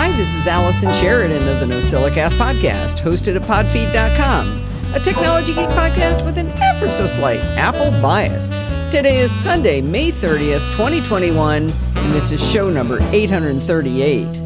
Hi, 0.00 0.12
this 0.12 0.32
is 0.36 0.46
Allison 0.46 0.92
Sheridan 0.92 1.48
of 1.48 1.58
the 1.58 1.66
No 1.66 1.78
NosillaCast 1.78 2.38
podcast, 2.38 3.00
hosted 3.00 3.34
at 3.34 3.42
podfeed.com, 3.42 4.94
a 4.94 5.00
technology 5.00 5.52
geek 5.52 5.68
podcast 5.70 6.24
with 6.24 6.38
an 6.38 6.52
ever 6.62 6.88
so 6.88 7.08
slight 7.08 7.40
Apple 7.56 7.90
bias. 8.00 8.48
Today 8.92 9.18
is 9.18 9.32
Sunday, 9.32 9.82
May 9.82 10.12
30th, 10.12 10.60
2021, 10.76 11.62
and 11.64 12.12
this 12.12 12.30
is 12.30 12.40
show 12.48 12.70
number 12.70 13.00
838. 13.10 14.40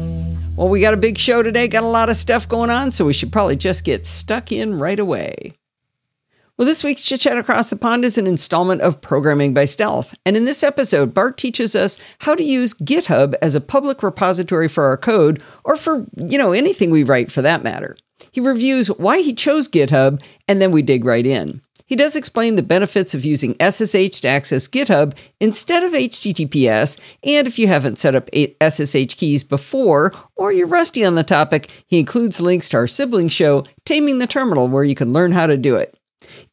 Well, 0.55 0.69
we 0.69 0.81
got 0.81 0.95
a 0.95 0.97
big 0.97 1.19
show 1.19 1.43
today, 1.43 1.67
got 1.67 1.83
a 1.83 1.87
lot 1.87 2.09
of 2.09 2.17
stuff 2.17 2.49
going 2.49 2.71
on, 2.71 2.89
so 2.89 3.05
we 3.05 3.13
should 3.13 3.31
probably 3.31 3.55
just 3.55 3.83
get 3.83 4.07
stuck 4.07 4.51
in 4.51 4.79
right 4.79 4.97
away. 4.97 5.53
Well, 6.55 6.67
this 6.67 6.83
week's 6.83 7.03
Chit 7.03 7.21
Chat 7.21 7.39
Across 7.39 7.69
the 7.69 7.75
Pond 7.75 8.05
is 8.05 8.19
an 8.19 8.27
installment 8.27 8.81
of 8.81 9.01
Programming 9.01 9.55
by 9.55 9.65
Stealth. 9.65 10.13
And 10.23 10.37
in 10.37 10.45
this 10.45 10.61
episode, 10.61 11.11
Bart 11.11 11.35
teaches 11.35 11.75
us 11.75 11.97
how 12.19 12.35
to 12.35 12.43
use 12.43 12.75
GitHub 12.75 13.33
as 13.41 13.55
a 13.55 13.61
public 13.61 14.03
repository 14.03 14.67
for 14.67 14.83
our 14.83 14.95
code, 14.95 15.41
or 15.63 15.75
for, 15.75 16.05
you 16.15 16.37
know, 16.37 16.51
anything 16.51 16.91
we 16.91 17.01
write 17.01 17.31
for 17.31 17.41
that 17.41 17.63
matter. 17.63 17.97
He 18.31 18.39
reviews 18.39 18.89
why 18.89 19.21
he 19.21 19.33
chose 19.33 19.67
GitHub, 19.67 20.21
and 20.47 20.61
then 20.61 20.71
we 20.71 20.83
dig 20.83 21.05
right 21.05 21.25
in. 21.25 21.59
He 21.87 21.95
does 21.95 22.15
explain 22.15 22.55
the 22.55 22.61
benefits 22.61 23.15
of 23.15 23.25
using 23.25 23.55
SSH 23.55 24.21
to 24.21 24.27
access 24.27 24.67
GitHub 24.67 25.17
instead 25.39 25.81
of 25.81 25.93
HTTPS, 25.93 26.99
and 27.23 27.47
if 27.47 27.57
you 27.57 27.67
haven't 27.67 27.97
set 27.97 28.13
up 28.13 28.29
SSH 28.35 29.15
keys 29.15 29.43
before 29.43 30.13
or 30.35 30.51
you're 30.51 30.67
rusty 30.67 31.03
on 31.03 31.15
the 31.15 31.23
topic, 31.23 31.71
he 31.87 31.97
includes 31.97 32.39
links 32.39 32.69
to 32.69 32.77
our 32.77 32.85
sibling 32.85 33.27
show, 33.27 33.65
Taming 33.85 34.19
the 34.19 34.27
Terminal, 34.27 34.67
where 34.67 34.83
you 34.83 34.93
can 34.93 35.11
learn 35.11 35.31
how 35.31 35.47
to 35.47 35.57
do 35.57 35.77
it. 35.77 35.97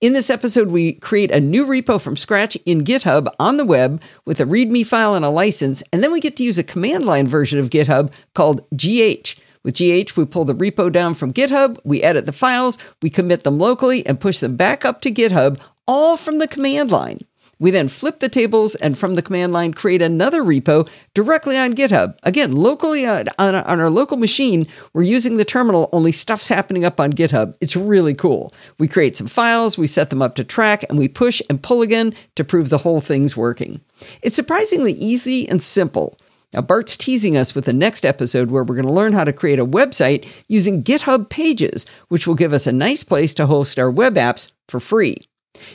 In 0.00 0.12
this 0.12 0.30
episode, 0.30 0.68
we 0.68 0.94
create 0.94 1.30
a 1.30 1.40
new 1.40 1.66
repo 1.66 2.00
from 2.00 2.16
scratch 2.16 2.56
in 2.66 2.84
GitHub 2.84 3.28
on 3.38 3.56
the 3.56 3.64
web 3.64 4.02
with 4.24 4.40
a 4.40 4.46
README 4.46 4.86
file 4.86 5.14
and 5.14 5.24
a 5.24 5.30
license, 5.30 5.82
and 5.92 6.02
then 6.02 6.12
we 6.12 6.20
get 6.20 6.36
to 6.36 6.42
use 6.42 6.58
a 6.58 6.62
command 6.62 7.04
line 7.04 7.26
version 7.26 7.58
of 7.58 7.70
GitHub 7.70 8.12
called 8.34 8.62
GH. 8.76 9.36
With 9.62 9.76
GH, 9.76 10.16
we 10.16 10.24
pull 10.24 10.44
the 10.44 10.54
repo 10.54 10.90
down 10.90 11.14
from 11.14 11.32
GitHub, 11.32 11.78
we 11.84 12.02
edit 12.02 12.24
the 12.26 12.32
files, 12.32 12.78
we 13.02 13.10
commit 13.10 13.44
them 13.44 13.58
locally, 13.58 14.06
and 14.06 14.18
push 14.18 14.38
them 14.38 14.56
back 14.56 14.84
up 14.84 15.02
to 15.02 15.10
GitHub, 15.10 15.60
all 15.86 16.16
from 16.16 16.38
the 16.38 16.48
command 16.48 16.90
line. 16.90 17.20
We 17.60 17.70
then 17.70 17.86
flip 17.86 18.18
the 18.18 18.28
tables 18.28 18.74
and 18.74 18.98
from 18.98 19.14
the 19.14 19.22
command 19.22 19.52
line 19.52 19.74
create 19.74 20.02
another 20.02 20.42
repo 20.42 20.88
directly 21.14 21.56
on 21.56 21.74
GitHub. 21.74 22.16
Again, 22.24 22.56
locally 22.56 23.06
on, 23.06 23.26
on, 23.38 23.54
on, 23.54 23.80
our 23.80 23.90
local 23.90 24.16
machine, 24.16 24.66
we're 24.94 25.02
using 25.02 25.36
the 25.36 25.44
terminal, 25.44 25.88
only 25.92 26.10
stuff's 26.10 26.48
happening 26.48 26.84
up 26.84 26.98
on 26.98 27.12
GitHub. 27.12 27.54
It's 27.60 27.76
really 27.76 28.14
cool. 28.14 28.52
We 28.78 28.88
create 28.88 29.14
some 29.14 29.28
files, 29.28 29.78
we 29.78 29.86
set 29.86 30.10
them 30.10 30.22
up 30.22 30.34
to 30.36 30.44
track, 30.44 30.84
and 30.88 30.98
we 30.98 31.06
push 31.06 31.40
and 31.48 31.62
pull 31.62 31.82
again 31.82 32.14
to 32.34 32.44
prove 32.44 32.70
the 32.70 32.78
whole 32.78 33.00
thing's 33.00 33.36
working. 33.36 33.80
It's 34.22 34.36
surprisingly 34.36 34.94
easy 34.94 35.48
and 35.48 35.62
simple. 35.62 36.18
Now, 36.52 36.62
Bart's 36.62 36.96
teasing 36.96 37.36
us 37.36 37.54
with 37.54 37.66
the 37.66 37.72
next 37.72 38.04
episode 38.04 38.50
where 38.50 38.64
we're 38.64 38.74
going 38.74 38.86
to 38.86 38.92
learn 38.92 39.12
how 39.12 39.22
to 39.22 39.32
create 39.32 39.60
a 39.60 39.66
website 39.66 40.28
using 40.48 40.82
GitHub 40.82 41.28
Pages, 41.28 41.86
which 42.08 42.26
will 42.26 42.34
give 42.34 42.52
us 42.52 42.66
a 42.66 42.72
nice 42.72 43.04
place 43.04 43.34
to 43.34 43.46
host 43.46 43.78
our 43.78 43.90
web 43.90 44.16
apps 44.16 44.50
for 44.66 44.80
free. 44.80 45.29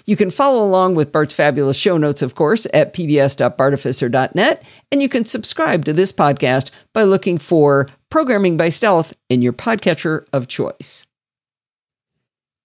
You 0.06 0.16
can 0.16 0.31
follow 0.31 0.66
along 0.66 0.95
with 0.95 1.12
Bart's 1.12 1.34
fabulous 1.34 1.78
show 1.78 1.98
notes, 1.98 2.22
of 2.22 2.36
course, 2.36 2.66
at 2.73 2.94
pbs.bartificer.net, 2.94 4.64
and 4.92 5.02
you 5.02 5.09
can 5.09 5.26
subscribe 5.26 5.86
to 5.86 5.94
this 5.94 6.12
podcast 6.12 6.72
by 6.94 7.04
looking 7.04 7.38
for 7.38 7.88
Programming 8.09 8.58
by 8.58 8.70
Stealth 8.70 9.14
in 9.30 9.42
your 9.42 9.54
podcatcher 9.54 10.26
of 10.32 10.48
choice. 10.48 11.06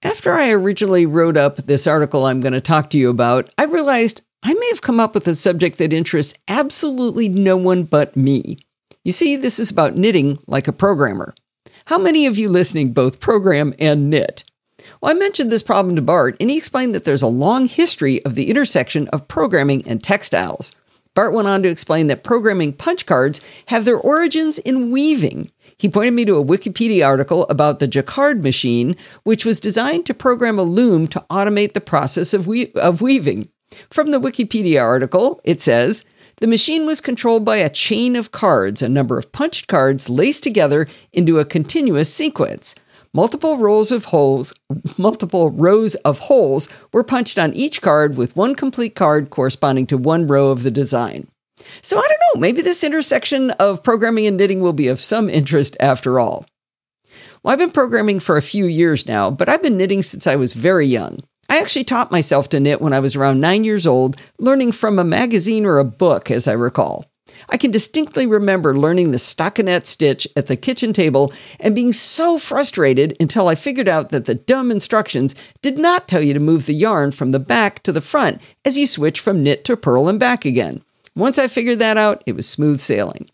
After 0.03 0.33
I 0.33 0.51
originally 0.51 1.05
wrote 1.05 1.37
up 1.37 1.57
this 1.57 1.87
article 1.87 2.25
I'm 2.25 2.41
going 2.41 2.55
to 2.55 2.61
talk 2.61 2.91
to 2.91 2.99
you 2.99 3.11
about, 3.11 3.53
I 3.59 3.65
realized 3.65 4.23
I 4.43 4.55
may 4.55 4.69
have 4.71 4.81
come 4.81 4.99
up 4.99 5.15
with 5.15 5.29
a 5.29 5.35
subject 5.35 5.77
that 5.79 5.93
interests 5.93 6.39
absolutely 6.49 7.29
no 7.29 7.57
one 7.57 7.85
but 7.85 8.17
me. 8.17 8.59
You 9.05 9.13
see, 9.13 9.37
this 9.37 9.59
is 9.59 9.71
about 9.71 9.97
knitting 9.97 10.39
like 10.47 10.69
a 10.69 10.73
programmer. 10.73 11.35
How 11.87 11.99
many 11.99 12.27
of 12.27 12.39
you 12.39 12.49
listening 12.49 12.93
both 12.93 13.21
program 13.21 13.75
and 13.79 14.09
knit? 14.09 14.45
Well, 15.01 15.11
I 15.11 15.19
mentioned 15.19 15.51
this 15.51 15.63
problem 15.63 15.97
to 15.97 16.03
Bart, 16.03 16.37
and 16.41 16.51
he 16.51 16.57
explained 16.57 16.95
that 16.95 17.05
there's 17.05 17.23
a 17.23 17.29
long 17.29 17.67
history 17.67 18.25
of 18.25 18.35
the 18.35 18.51
intersection 18.51 19.09
of 19.09 19.29
programming 19.29 19.87
and 19.87 20.03
textiles. 20.03 20.73
Bart 21.15 21.33
went 21.33 21.49
on 21.49 21.63
to 21.63 21.69
explain 21.69 22.07
that 22.07 22.23
programming 22.23 22.73
punch 22.73 23.05
cards 23.05 23.41
have 23.67 23.85
their 23.85 23.99
origins 23.99 24.59
in 24.59 24.91
weaving. 24.91 25.51
He 25.77 25.89
pointed 25.89 26.15
me 26.15 26.25
to 26.27 26.37
a 26.37 26.45
Wikipedia 26.45 27.05
article 27.05 27.47
about 27.49 27.79
the 27.79 27.89
Jacquard 27.89 28.43
machine, 28.43 28.95
which 29.25 29.45
was 29.45 29.59
designed 29.59 30.07
to 30.07 30.15
program 30.15 30.59
a 30.59 30.63
loom 30.63 31.07
to 31.09 31.25
automate 31.31 31.73
the 31.73 31.81
process 31.81 32.33
of, 32.33 32.47
we- 32.47 32.73
of 32.75 33.03
weaving. 33.03 33.49
From 33.91 34.11
the 34.11 34.21
Wikipedia 34.21 34.81
article, 34.81 35.41
it 35.43 35.61
says, 35.61 36.05
the 36.37 36.47
machine 36.47 36.87
was 36.87 37.01
controlled 37.01 37.45
by 37.45 37.57
a 37.57 37.69
chain 37.69 38.17
of 38.17 38.33
cards, 38.33 38.81
a 38.81 38.89
number 38.89 39.19
of 39.19 39.31
punched 39.31 39.69
cards 39.69 40.09
laced 40.09 40.43
together 40.43 40.87
into 41.13 41.39
a 41.39 41.45
continuous 41.45 42.13
sequence. 42.13 42.75
Multiple 43.13 43.59
rows 43.59 43.91
of 43.91 44.05
holes, 44.07 44.53
multiple 44.97 45.51
rows 45.51 45.97
of 45.97 46.21
holes 46.21 46.69
were 46.93 47.03
punched 47.03 47.41
on 47.41 47.53
each 47.55 47.83
card 47.83 48.17
with 48.17 48.37
one 48.37 48.55
complete 48.55 48.95
card 48.95 49.31
corresponding 49.31 49.85
to 49.89 49.99
one 49.99 50.29
row 50.29 50.51
of 50.51 50.63
the 50.63 50.71
design. 50.71 51.27
So 51.83 51.99
I 51.99 52.03
don't 52.03 52.21
know, 52.35 52.41
maybe 52.41 52.63
this 52.63 52.85
intersection 52.85 53.51
of 53.53 53.83
programming 53.83 54.29
and 54.29 54.37
knitting 54.37 54.61
will 54.61 54.73
be 54.73 54.87
of 54.87 55.01
some 55.01 55.29
interest 55.29 55.77
after 55.81 56.21
all. 56.21 56.47
Well, 57.43 57.53
I've 57.53 57.59
been 57.59 57.73
programming 57.73 58.21
for 58.21 58.37
a 58.37 58.43
few 58.43 58.67
years 58.67 59.09
now, 59.09 59.29
but 59.29 59.49
I've 59.49 59.63
been 59.63 59.77
knitting 59.77 60.05
since 60.05 60.29
I 60.29 60.37
was 60.37 60.53
very 60.53 60.87
young. 60.87 61.19
I 61.49 61.59
actually 61.59 61.85
taught 61.85 62.13
myself 62.13 62.49
to 62.51 62.61
knit 62.61 62.81
when 62.81 62.93
I 62.93 63.01
was 63.01 63.17
around 63.17 63.41
nine 63.41 63.65
years 63.65 63.89
old, 63.89 64.17
learning 64.39 64.71
from 64.71 65.01
a 65.01 65.05
magazine 65.05 65.67
or 65.67 65.81
a 65.81 65.85
book, 65.85 66.31
as 66.31 66.47
I 66.47 66.53
recall. 66.53 67.07
I 67.49 67.57
can 67.57 67.71
distinctly 67.71 68.27
remember 68.27 68.77
learning 68.77 69.11
the 69.11 69.19
stockinette 69.19 69.87
stitch 69.87 70.27
at 70.37 70.47
the 70.47 70.57
kitchen 70.57 70.93
table 70.93 71.33
and 71.59 71.75
being 71.75 71.93
so 71.93 72.39
frustrated 72.39 73.17
until 73.21 73.49
I 73.49 73.55
figured 73.55 73.89
out 73.89 74.11
that 74.11 74.25
the 74.25 74.35
dumb 74.35 74.71
instructions 74.71 75.35
did 75.63 75.79
not 75.79 76.09
tell 76.09 76.23
you 76.23 76.33
to 76.35 76.41
move 76.41 76.67
the 76.67 76.75
yarn 76.75 77.11
from 77.11 77.31
the 77.31 77.39
back 77.39 77.83
to 77.83 77.93
the 77.93 78.01
front 78.01 78.41
as 78.65 78.79
you 78.79 78.87
switch 78.87 79.21
from 79.21 79.43
knit 79.43 79.65
to 79.65 79.77
purl 79.77 80.09
and 80.09 80.21
back 80.21 80.45
again. 80.45 80.83
Once 81.17 81.39
I 81.39 81.49
figured 81.49 81.79
that 81.81 81.97
out, 81.97 82.23
it 82.27 82.37
was 82.37 82.49
smooth 82.49 82.81
sailing. 82.81 83.29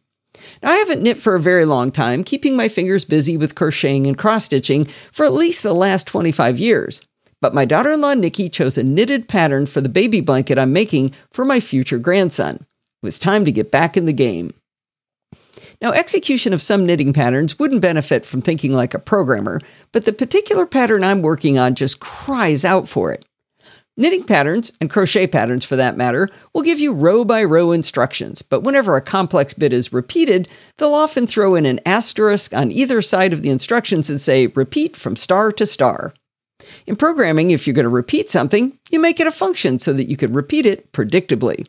Now, 0.62 0.70
I 0.70 0.76
haven't 0.76 1.02
knit 1.02 1.18
for 1.18 1.34
a 1.34 1.40
very 1.40 1.64
long 1.64 1.90
time, 1.90 2.24
keeping 2.24 2.56
my 2.56 2.68
fingers 2.68 3.04
busy 3.04 3.36
with 3.36 3.54
crocheting 3.54 4.06
and 4.06 4.16
cross 4.16 4.46
stitching 4.46 4.86
for 5.12 5.24
at 5.24 5.32
least 5.32 5.62
the 5.62 5.74
last 5.74 6.06
25 6.06 6.58
years. 6.58 7.02
But 7.40 7.54
my 7.54 7.64
daughter 7.64 7.92
in 7.92 8.00
law, 8.00 8.14
Nikki, 8.14 8.48
chose 8.48 8.78
a 8.78 8.82
knitted 8.82 9.28
pattern 9.28 9.66
for 9.66 9.80
the 9.80 9.88
baby 9.88 10.20
blanket 10.20 10.58
I'm 10.58 10.72
making 10.72 11.12
for 11.30 11.44
my 11.44 11.60
future 11.60 11.98
grandson. 11.98 12.66
It 13.02 13.06
was 13.06 13.18
time 13.18 13.44
to 13.44 13.52
get 13.52 13.70
back 13.70 13.96
in 13.96 14.06
the 14.06 14.12
game. 14.12 14.54
Now, 15.82 15.92
execution 15.92 16.52
of 16.52 16.62
some 16.62 16.86
knitting 16.86 17.12
patterns 17.12 17.58
wouldn't 17.58 17.82
benefit 17.82 18.24
from 18.24 18.40
thinking 18.40 18.72
like 18.72 18.94
a 18.94 18.98
programmer, 18.98 19.60
but 19.92 20.04
the 20.04 20.12
particular 20.12 20.64
pattern 20.64 21.04
I'm 21.04 21.22
working 21.22 21.58
on 21.58 21.74
just 21.74 22.00
cries 22.00 22.64
out 22.64 22.88
for 22.88 23.12
it. 23.12 23.24
Knitting 23.98 24.24
patterns, 24.24 24.72
and 24.78 24.90
crochet 24.90 25.26
patterns 25.26 25.64
for 25.64 25.76
that 25.76 25.96
matter, 25.96 26.28
will 26.52 26.62
give 26.62 26.78
you 26.78 26.92
row 26.92 27.24
by 27.24 27.42
row 27.42 27.72
instructions, 27.72 28.42
but 28.42 28.62
whenever 28.62 28.94
a 28.94 29.00
complex 29.00 29.54
bit 29.54 29.72
is 29.72 29.92
repeated, 29.92 30.48
they'll 30.76 30.92
often 30.92 31.26
throw 31.26 31.54
in 31.54 31.64
an 31.64 31.80
asterisk 31.86 32.52
on 32.52 32.70
either 32.70 33.00
side 33.00 33.32
of 33.32 33.42
the 33.42 33.48
instructions 33.48 34.10
and 34.10 34.20
say, 34.20 34.48
repeat 34.48 34.96
from 34.96 35.16
star 35.16 35.50
to 35.52 35.64
star. 35.64 36.12
In 36.86 36.96
programming, 36.96 37.50
if 37.50 37.66
you're 37.66 37.74
going 37.74 37.84
to 37.84 37.90
repeat 37.90 38.28
something, 38.28 38.78
you 38.90 39.00
make 39.00 39.18
it 39.18 39.26
a 39.26 39.32
function 39.32 39.78
so 39.78 39.94
that 39.94 40.08
you 40.08 40.16
can 40.16 40.32
repeat 40.32 40.66
it 40.66 40.92
predictably. 40.92 41.66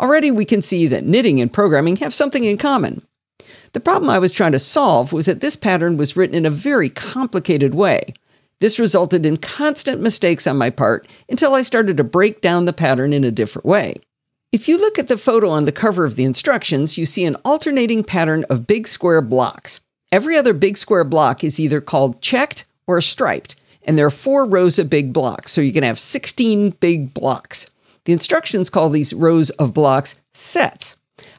Already 0.00 0.30
we 0.30 0.46
can 0.46 0.62
see 0.62 0.86
that 0.86 1.04
knitting 1.04 1.40
and 1.40 1.52
programming 1.52 1.96
have 1.96 2.14
something 2.14 2.44
in 2.44 2.56
common. 2.56 3.02
The 3.72 3.80
problem 3.80 4.08
I 4.08 4.18
was 4.18 4.32
trying 4.32 4.52
to 4.52 4.58
solve 4.58 5.12
was 5.12 5.26
that 5.26 5.40
this 5.40 5.56
pattern 5.56 5.98
was 5.98 6.16
written 6.16 6.34
in 6.34 6.46
a 6.46 6.50
very 6.50 6.88
complicated 6.88 7.74
way. 7.74 8.14
This 8.60 8.78
resulted 8.78 9.24
in 9.24 9.36
constant 9.36 10.00
mistakes 10.00 10.46
on 10.46 10.56
my 10.56 10.70
part 10.70 11.06
until 11.28 11.54
I 11.54 11.62
started 11.62 11.96
to 11.98 12.04
break 12.04 12.40
down 12.40 12.64
the 12.64 12.72
pattern 12.72 13.12
in 13.12 13.24
a 13.24 13.30
different 13.30 13.66
way. 13.66 13.96
If 14.52 14.68
you 14.68 14.78
look 14.78 14.98
at 14.98 15.06
the 15.06 15.16
photo 15.16 15.50
on 15.50 15.66
the 15.66 15.72
cover 15.72 16.04
of 16.04 16.16
the 16.16 16.24
instructions, 16.24 16.98
you 16.98 17.06
see 17.06 17.24
an 17.24 17.36
alternating 17.44 18.02
pattern 18.02 18.44
of 18.50 18.66
big 18.66 18.88
square 18.88 19.22
blocks. 19.22 19.80
Every 20.10 20.36
other 20.36 20.52
big 20.52 20.76
square 20.76 21.04
block 21.04 21.44
is 21.44 21.60
either 21.60 21.80
called 21.80 22.20
checked 22.20 22.64
or 22.86 23.00
striped, 23.00 23.54
and 23.84 23.96
there 23.96 24.06
are 24.06 24.10
four 24.10 24.44
rows 24.44 24.78
of 24.78 24.90
big 24.90 25.12
blocks, 25.12 25.52
so 25.52 25.60
you 25.60 25.72
can 25.72 25.84
have 25.84 26.00
16 26.00 26.70
big 26.80 27.14
blocks. 27.14 27.70
The 28.10 28.14
instructions 28.14 28.70
call 28.70 28.90
these 28.90 29.14
rows 29.14 29.50
of 29.50 29.72
blocks 29.72 30.16
sets. 30.34 30.96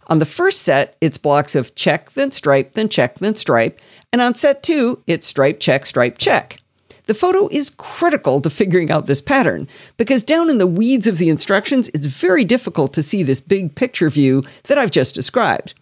On 0.07 0.19
the 0.19 0.25
first 0.25 0.61
set, 0.61 0.95
it's 1.01 1.17
blocks 1.17 1.53
of 1.53 1.75
check, 1.75 2.13
then 2.13 2.31
stripe, 2.31 2.75
then 2.75 2.87
check, 2.87 3.15
then 3.15 3.35
stripe. 3.35 3.77
And 4.13 4.21
on 4.21 4.35
set 4.35 4.63
two, 4.63 5.03
it's 5.05 5.27
stripe, 5.27 5.59
check, 5.59 5.85
stripe, 5.85 6.17
check. 6.17 6.59
The 7.07 7.13
photo 7.13 7.49
is 7.51 7.71
critical 7.71 8.39
to 8.39 8.49
figuring 8.49 8.89
out 8.89 9.05
this 9.05 9.21
pattern 9.21 9.67
because 9.97 10.23
down 10.23 10.49
in 10.49 10.59
the 10.59 10.65
weeds 10.65 11.07
of 11.07 11.17
the 11.17 11.27
instructions, 11.27 11.89
it's 11.89 12.05
very 12.05 12.45
difficult 12.45 12.93
to 12.93 13.03
see 13.03 13.21
this 13.21 13.41
big 13.41 13.75
picture 13.75 14.09
view 14.09 14.41
that 14.63 14.77
I've 14.77 14.91
just 14.91 15.13
described. 15.13 15.73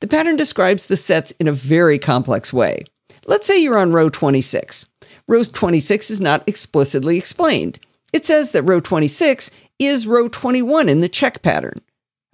The 0.00 0.08
pattern 0.08 0.34
describes 0.34 0.86
the 0.86 0.96
sets 0.96 1.30
in 1.38 1.46
a 1.46 1.52
very 1.52 2.00
complex 2.00 2.52
way. 2.52 2.82
Let's 3.28 3.46
say 3.46 3.58
you're 3.62 3.78
on 3.78 3.92
row 3.92 4.08
26. 4.08 4.86
Row 5.28 5.44
26 5.44 6.10
is 6.10 6.20
not 6.20 6.42
explicitly 6.48 7.16
explained. 7.16 7.78
It 8.12 8.24
says 8.24 8.52
that 8.52 8.62
row 8.62 8.80
26 8.80 9.50
is 9.78 10.06
row 10.06 10.28
21 10.28 10.88
in 10.88 11.00
the 11.00 11.08
check 11.08 11.42
pattern. 11.42 11.80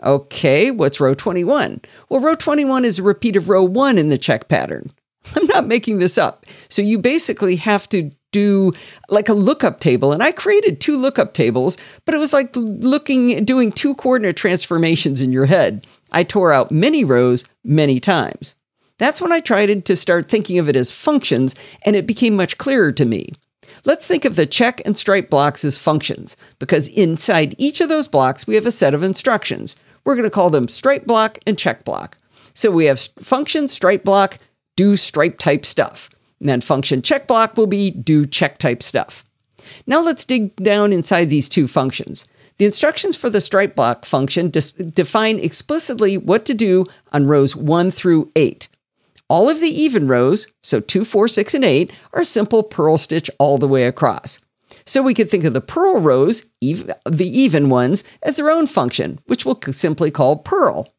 Okay, 0.03 0.71
what's 0.71 1.01
row 1.01 1.15
21? 1.15 1.81
Well, 2.09 2.21
row 2.21 2.35
21 2.35 2.85
is 2.85 2.99
a 2.99 3.03
repeat 3.03 3.37
of 3.37 3.49
row 3.49 3.63
1 3.63 3.99
in 3.99 4.09
the 4.09 4.19
check 4.19 4.49
pattern. 4.49 4.93
I'm 5.37 5.47
not 5.47 5.67
making 5.67 5.99
this 5.99 6.19
up. 6.19 6.47
So 6.69 6.83
you 6.83 6.99
basically 6.99 7.57
have 7.57 7.89
to 7.91 8.11
do 8.33 8.73
like 9.09 9.29
a 9.29 9.35
lookup 9.35 9.79
table. 9.79 10.13
And 10.13 10.23
I 10.23 10.33
created 10.33 10.81
two 10.81 10.97
lookup 10.97 11.35
tables, 11.35 11.77
but 12.05 12.15
it 12.15 12.19
was 12.19 12.33
like 12.33 12.57
looking, 12.57 13.45
doing 13.45 13.71
two 13.71 13.95
coordinate 13.95 14.37
transformations 14.37 15.23
in 15.23 15.33
your 15.33 15.47
head. 15.47 15.87
I 16.11 16.25
tore 16.25 16.53
out 16.53 16.71
many 16.71 17.05
rows 17.05 17.45
many 17.63 18.01
times. 18.01 18.57
That's 18.99 19.21
when 19.21 19.33
I 19.33 19.41
tried 19.41 19.85
to 19.85 19.97
start 19.97 20.29
thinking 20.29 20.59
of 20.59 20.69
it 20.69 20.77
as 20.77 20.93
functions, 20.93 21.55
and 21.85 21.97
it 21.97 22.07
became 22.07 22.37
much 22.37 22.59
clearer 22.59 22.93
to 22.93 23.05
me. 23.05 23.33
Let's 23.85 24.07
think 24.07 24.25
of 24.25 24.37
the 24.37 24.47
check 24.47 24.81
and 24.85 24.97
stripe 24.97 25.29
blocks 25.29 25.65
as 25.65 25.77
functions, 25.77 26.37
because 26.61 26.89
inside 26.89 27.57
each 27.59 27.81
of 27.81 27.89
those 27.89 28.07
blocks, 28.07 28.47
we 28.47 28.55
have 28.55 28.67
a 28.67 28.71
set 28.71 28.95
of 28.95 29.03
instructions. 29.03 29.75
We're 30.05 30.15
going 30.15 30.25
to 30.25 30.31
call 30.31 30.51
them 30.51 30.69
stripe 30.69 31.05
block 31.05 31.39
and 31.47 31.59
check 31.59 31.85
block. 31.85 32.17
So 32.55 32.71
we 32.71 32.85
have 32.85 33.01
function 33.21 33.67
stripe 33.67 34.05
block, 34.05 34.39
do 34.77 34.97
stripe 34.97 35.39
type 35.39 35.67
stuff. 35.67 36.11
And 36.39 36.49
then 36.49 36.61
function 36.61 37.03
check 37.03 37.27
block 37.27 37.57
will 37.57 37.67
be 37.67 37.91
do 37.91 38.25
check 38.25 38.59
type 38.59 38.83
stuff. 38.83 39.25
Now 39.87 40.01
let's 40.01 40.25
dig 40.25 40.55
down 40.57 40.93
inside 40.93 41.31
these 41.31 41.49
two 41.49 41.67
functions. 41.67 42.27
The 42.59 42.67
instructions 42.67 43.17
for 43.17 43.31
the 43.31 43.41
stripe 43.41 43.75
block 43.75 44.05
function 44.05 44.51
define 44.51 45.39
explicitly 45.39 46.19
what 46.19 46.45
to 46.45 46.55
do 46.55 46.85
on 47.13 47.27
rows 47.27 47.57
1 47.57 47.91
through 47.91 48.31
8. 48.37 48.69
All 49.33 49.49
of 49.49 49.61
the 49.61 49.69
even 49.69 50.09
rows, 50.09 50.47
so 50.63 50.79
2, 50.79 51.07
4, 51.07 51.27
6, 51.27 51.55
and 51.55 51.65
8, 51.65 51.91
are 52.13 52.23
simple 52.23 52.63
purl 52.63 52.99
stitch 52.99 53.31
all 53.39 53.57
the 53.57 53.67
way 53.67 53.87
across. 53.87 54.39
So 54.85 55.03
we 55.03 55.15
could 55.15 55.31
think 55.31 55.45
of 55.45 55.55
the 55.55 55.63
purl 55.63 56.01
rows, 56.01 56.45
the 56.61 56.99
even 57.19 57.71
ones, 57.71 58.05
as 58.23 58.37
their 58.37 58.51
own 58.51 58.67
function, 58.67 59.21
which 59.25 59.47
we'll 59.47 59.59
simply 59.71 60.11
call 60.11 60.37
purl. 60.37 60.93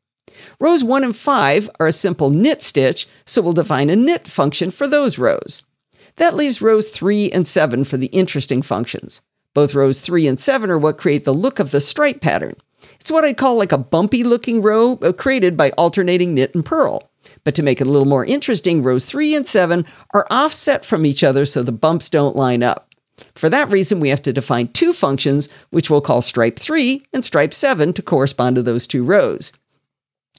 Rows 0.60 0.84
1 0.84 1.04
and 1.04 1.16
5 1.16 1.70
are 1.80 1.86
a 1.86 1.92
simple 1.92 2.32
knit 2.32 2.64
stitch, 2.64 3.08
so 3.24 3.40
we'll 3.40 3.54
define 3.54 3.92
a 3.92 3.96
knit 3.96 4.28
function 4.28 4.72
for 4.72 4.88
those 4.88 5.20
rows. 5.20 5.62
That 6.16 6.36
leaves 6.36 6.60
rows 6.60 6.90
3 6.90 7.32
and 7.32 7.46
7 7.46 7.84
for 7.84 7.98
the 7.98 8.08
interesting 8.08 8.64
functions. 8.64 9.22
Both 9.54 9.76
rows 9.76 10.00
3 10.00 10.26
and 10.26 10.40
7 10.40 10.72
are 10.72 10.80
what 10.80 10.98
create 10.98 11.26
the 11.26 11.36
look 11.36 11.60
of 11.60 11.70
the 11.70 11.80
stripe 11.80 12.20
pattern. 12.20 12.56
It's 13.00 13.12
what 13.12 13.26
I'd 13.26 13.38
call 13.38 13.58
like 13.58 13.72
a 13.72 13.78
bumpy 13.78 14.24
looking 14.24 14.64
row 14.64 14.94
uh, 15.04 15.12
created 15.12 15.56
by 15.56 15.70
alternating 15.78 16.34
knit 16.34 16.56
and 16.56 16.66
purl. 16.66 17.12
But 17.44 17.56
to 17.56 17.64
make 17.64 17.82
it 17.82 17.88
a 17.88 17.90
little 17.90 18.08
more 18.08 18.26
interesting, 18.26 18.84
rows 18.84 19.06
3 19.06 19.36
and 19.36 19.48
7 19.48 19.86
are 20.14 20.28
offset 20.30 20.86
from 20.86 21.06
each 21.06 21.24
other 21.24 21.46
so 21.46 21.64
the 21.64 21.72
bumps 21.72 22.10
don't 22.10 22.36
line 22.36 22.64
up. 22.64 22.94
For 23.36 23.50
that 23.50 23.70
reason, 23.70 24.00
we 24.00 24.10
have 24.10 24.22
to 24.24 24.34
define 24.34 24.70
two 24.70 24.94
functions, 24.94 25.50
which 25.70 25.90
we'll 25.90 26.02
call 26.02 26.22
stripe 26.22 26.60
3 26.60 27.06
and 27.14 27.24
stripe 27.24 27.54
7 27.54 27.94
to 27.94 28.02
correspond 28.02 28.56
to 28.56 28.64
those 28.64 28.88
two 28.88 29.04
rows. 29.04 29.54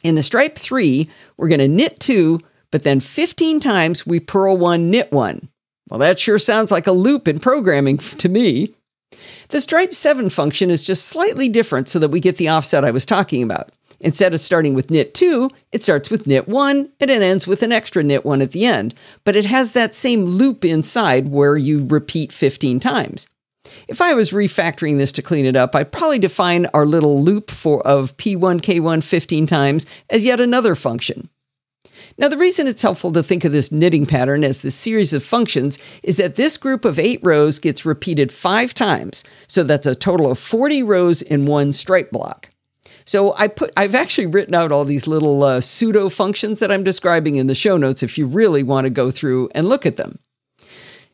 In 0.03 0.17
the 0.17 0.23
stripe 0.23 0.59
3, 0.59 1.09
we're 1.37 1.49
going 1.49 1.61
to 1.61 1.69
knit 1.69 1.99
2, 2.01 2.41
but 2.71 2.83
then 2.83 3.01
15 3.01 3.61
times 3.61 4.07
we 4.07 4.21
purl 4.21 4.57
1, 4.57 4.91
knit 4.91 5.11
1. 5.13 5.49
Well, 5.91 6.01
that 6.01 6.19
sure 6.19 6.39
sounds 6.39 6.71
like 6.71 6.87
a 6.87 6.93
loop 6.93 7.29
in 7.29 7.39
programming 7.39 7.99
to 8.19 8.29
me. 8.29 8.75
The 9.49 9.61
stripe 9.61 9.95
7 9.95 10.29
function 10.29 10.71
is 10.71 10.85
just 10.85 11.07
slightly 11.07 11.49
different 11.49 11.89
so 11.89 11.99
that 12.01 12.11
we 12.11 12.21
get 12.21 12.37
the 12.37 12.49
offset 12.49 12.85
I 12.85 12.91
was 12.91 13.07
talking 13.07 13.43
about. 13.43 13.71
Instead 14.05 14.35
of 14.35 14.41
starting 14.41 14.75
with 14.75 14.91
knit 14.91 15.15
2, 15.15 15.49
it 15.73 15.83
starts 15.83 16.11
with 16.11 16.27
knit 16.27 16.47
1 16.47 16.91
and 17.01 17.11
it 17.11 17.23
ends 17.23 17.47
with 17.47 17.62
an 17.62 17.73
extra 17.73 18.03
knit 18.03 18.23
1 18.23 18.43
at 18.43 18.53
the 18.53 18.67
end, 18.67 18.95
but 19.25 19.35
it 19.35 19.47
has 19.47 19.73
that 19.73 19.95
same 19.95 20.27
loop 20.27 20.62
inside 20.62 21.29
where 21.29 21.56
you 21.56 21.87
repeat 21.87 22.31
15 22.31 22.79
times. 22.81 23.27
If 23.89 24.03
I 24.03 24.12
was 24.12 24.31
refactoring 24.31 24.99
this 24.99 25.11
to 25.12 25.23
clean 25.23 25.47
it 25.47 25.56
up, 25.56 25.75
I'd 25.75 25.91
probably 25.91 26.19
define 26.19 26.67
our 26.75 26.85
little 26.85 27.23
loop 27.23 27.51
for 27.51 27.85
of 27.87 28.15
P1 28.19 28.61
K1 28.61 29.03
15 29.03 29.47
times 29.47 29.87
as 30.11 30.27
yet 30.27 30.39
another 30.39 30.75
function. 30.75 31.31
Now, 32.19 32.29
the 32.29 32.37
reason 32.37 32.67
it's 32.67 32.83
helpful 32.83 33.11
to 33.12 33.23
think 33.23 33.43
of 33.45 33.53
this 33.53 33.73
knitting 33.73 34.05
pattern 34.05 34.45
as 34.45 34.61
the 34.61 34.71
series 34.71 35.15
of 35.15 35.25
functions 35.25 35.79
is 36.03 36.19
that 36.19 36.37
this 36.37 36.59
group 36.59 36.85
of 36.85 36.99
eight 36.99 37.21
rows 37.23 37.59
gets 37.59 37.87
repeated 37.87 38.31
five 38.31 38.75
times. 38.75 39.25
So 39.49 39.65
that's 39.65 39.87
a 39.87 39.95
total 39.95 40.31
of 40.31 40.39
40 40.39 40.83
rows 40.83 41.23
in 41.23 41.47
one 41.47 41.73
stripe 41.73 42.11
block. 42.11 42.50
So 43.05 43.35
I 43.37 43.49
put 43.49 43.73
I've 43.77 43.95
actually 43.95 44.27
written 44.27 44.55
out 44.55 44.73
all 44.73 44.85
these 44.85 45.06
little 45.06 45.43
uh, 45.43 45.61
pseudo 45.61 46.09
functions 46.09 46.61
that 46.61 46.73
I'm 46.73 46.85
describing 46.85 47.37
in 47.37 47.47
the 47.47 47.55
show 47.55 47.77
notes 47.77 48.03
if 48.03 48.17
you 48.17 48.27
really 48.27 48.62
want 48.62 48.85
to 48.85 48.91
go 48.91 49.11
through 49.11 49.51
and 49.55 49.69
look 49.69 49.85
at 49.85 49.97
them. 49.97 50.19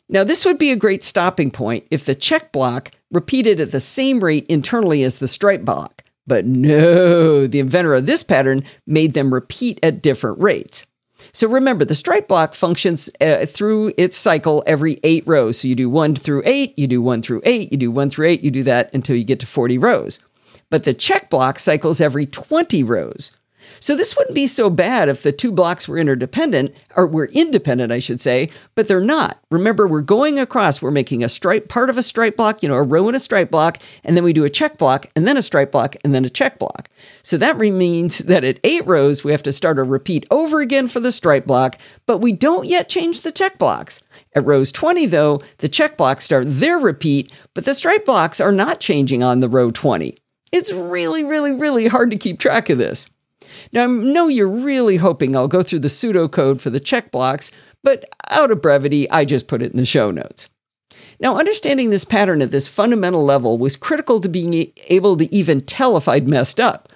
Now, 0.09 0.25
this 0.25 0.45
would 0.45 0.59
be 0.59 0.73
a 0.73 0.77
great 0.77 1.05
stopping 1.05 1.53
point 1.53 1.87
if 1.91 2.05
the 2.05 2.17
check 2.17 2.51
block 2.51 2.91
repeated 3.13 3.61
at 3.61 3.71
the 3.71 3.81
same 3.81 4.23
rate 4.23 4.45
internally 4.49 5.05
as 5.05 5.21
the 5.21 5.29
stripe 5.29 5.65
block. 5.65 6.03
But 6.27 6.47
no, 6.47 7.47
the 7.47 7.61
inventor 7.61 7.95
of 7.95 8.07
this 8.07 8.23
pattern 8.23 8.65
made 8.87 9.15
them 9.15 9.33
repeat 9.33 9.79
at 9.83 10.03
different 10.03 10.41
rates. 10.41 10.87
So 11.33 11.49
remember, 11.49 11.85
the 11.85 11.95
stripe 11.95 12.29
block 12.29 12.55
functions 12.55 13.11
uh, 13.21 13.47
through 13.47 13.93
its 13.97 14.17
cycle 14.17 14.65
every 14.67 14.99
eight 15.05 15.23
rows. 15.27 15.61
So 15.61 15.69
you 15.69 15.75
do 15.75 15.89
one 15.89 16.17
through 16.17 16.43
eight, 16.45 16.79
you 16.79 16.87
do 16.87 17.03
one 17.03 17.23
through 17.23 17.43
eight, 17.45 17.71
you 17.73 17.79
do 17.79 17.91
one 17.91 18.11
through 18.11 18.27
eight, 18.27 18.43
you 18.43 18.51
do 18.51 18.63
that 18.65 18.93
until 18.93 19.17
you 19.17 19.25
get 19.25 19.41
to 19.41 19.47
40 19.47 19.79
rows. 19.79 20.21
But 20.71 20.85
the 20.85 20.95
check 20.95 21.29
block 21.29 21.59
cycles 21.59 22.01
every 22.01 22.27
20 22.27 22.83
rows. 22.85 23.33
So 23.79 23.95
this 23.95 24.17
wouldn't 24.17 24.35
be 24.35 24.47
so 24.47 24.69
bad 24.69 25.09
if 25.09 25.23
the 25.23 25.33
two 25.33 25.53
blocks 25.53 25.87
were 25.87 25.99
interdependent, 25.99 26.75
or 26.97 27.07
were 27.07 27.27
independent, 27.27 27.93
I 27.93 27.99
should 27.99 28.21
say, 28.21 28.51
but 28.75 28.89
they're 28.89 29.01
not. 29.01 29.39
Remember, 29.51 29.87
we're 29.87 30.01
going 30.01 30.39
across, 30.39 30.83
we're 30.83 30.91
making 30.91 31.23
a 31.23 31.29
stripe, 31.29 31.69
part 31.69 31.91
of 31.91 31.97
a 31.97 32.03
stripe 32.03 32.37
block, 32.37 32.63
you 32.63 32.69
know, 32.69 32.75
a 32.75 32.83
row 32.83 33.07
and 33.07 33.17
a 33.17 33.21
stripe 33.21 33.51
block, 33.51 33.79
and 34.03 34.17
then 34.17 34.25
we 34.25 34.33
do 34.33 34.45
a 34.45 34.51
check 34.51 34.77
block, 34.77 35.07
and 35.15 35.27
then 35.27 35.37
a 35.37 35.43
stripe 35.43 35.73
block, 35.73 35.97
and 36.05 36.15
then 36.15 36.25
a 36.25 36.31
check 36.31 36.59
block. 36.59 36.89
So 37.23 37.37
that 37.37 37.59
means 37.59 38.19
that 38.19 38.45
at 38.45 38.61
eight 38.65 38.87
rows, 38.87 39.23
we 39.23 39.33
have 39.33 39.43
to 39.45 39.53
start 39.53 39.79
a 39.79 39.83
repeat 39.83 40.27
over 40.31 40.61
again 40.61 40.89
for 40.89 41.01
the 41.01 41.13
stripe 41.13 41.47
block, 41.47 41.79
but 42.07 42.19
we 42.19 42.33
don't 42.33 42.67
yet 42.67 42.89
change 42.89 43.21
the 43.21 43.33
check 43.33 43.59
blocks. 43.59 44.03
At 44.35 44.45
rows 44.45 44.73
20, 44.73 45.07
though, 45.07 45.43
the 45.59 45.69
check 45.69 45.97
blocks 45.97 46.25
start 46.25 46.45
their 46.49 46.79
repeat, 46.79 47.33
but 47.55 47.65
the 47.65 47.75
stripe 47.75 48.05
blocks 48.05 48.41
are 48.41 48.53
not 48.53 48.81
changing 48.81 49.23
on 49.23 49.41
the 49.41 49.49
row 49.49 49.71
20. 49.71 50.20
It's 50.52 50.73
really, 50.73 51.25
really, 51.25 51.52
really 51.52 51.87
hard 51.87 52.11
to 52.11 52.17
keep 52.17 52.38
track 52.38 52.70
of 52.70 52.79
this. 52.79 53.08
Now, 53.73 53.85
I 53.85 53.87
know 53.87 54.29
you're 54.29 54.49
really 54.49 54.97
hoping 54.97 55.35
I'll 55.35 55.49
go 55.49 55.62
through 55.62 55.81
the 55.81 55.88
pseudocode 55.88 56.61
for 56.61 56.70
the 56.70 56.81
check 56.81 57.11
blocks, 57.11 57.50
but 57.82 58.05
out 58.29 58.50
of 58.50 58.61
brevity, 58.61 59.08
I 59.11 59.25
just 59.25 59.47
put 59.47 59.62
it 59.62 59.73
in 59.73 59.76
the 59.76 59.87
show 59.87 60.11
notes. 60.11 60.49
Now, 61.20 61.38
understanding 61.38 61.91
this 61.91 62.05
pattern 62.05 62.43
at 62.43 62.50
this 62.50 62.69
fundamental 62.69 63.25
level 63.25 63.58
was 63.58 63.76
critical 63.76 64.20
to 64.20 64.29
being 64.29 64.73
able 64.88 65.17
to 65.19 65.32
even 65.35 65.61
tell 65.61 65.97
if 65.97 66.08
I'd 66.08 66.29
messed 66.29 66.58
up, 66.58 66.88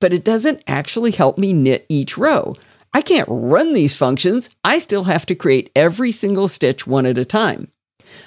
but 0.00 0.12
it 0.12 0.24
doesn't 0.24 0.62
actually 0.66 1.12
help 1.12 1.38
me 1.38 1.52
knit 1.52 1.86
each 1.88 2.18
row. 2.18 2.56
I 2.92 3.02
can't 3.02 3.28
run 3.30 3.72
these 3.72 3.94
functions, 3.94 4.48
I 4.64 4.78
still 4.78 5.04
have 5.04 5.24
to 5.26 5.34
create 5.34 5.70
every 5.74 6.12
single 6.12 6.48
stitch 6.48 6.86
one 6.86 7.06
at 7.06 7.18
a 7.18 7.24
time. 7.24 7.68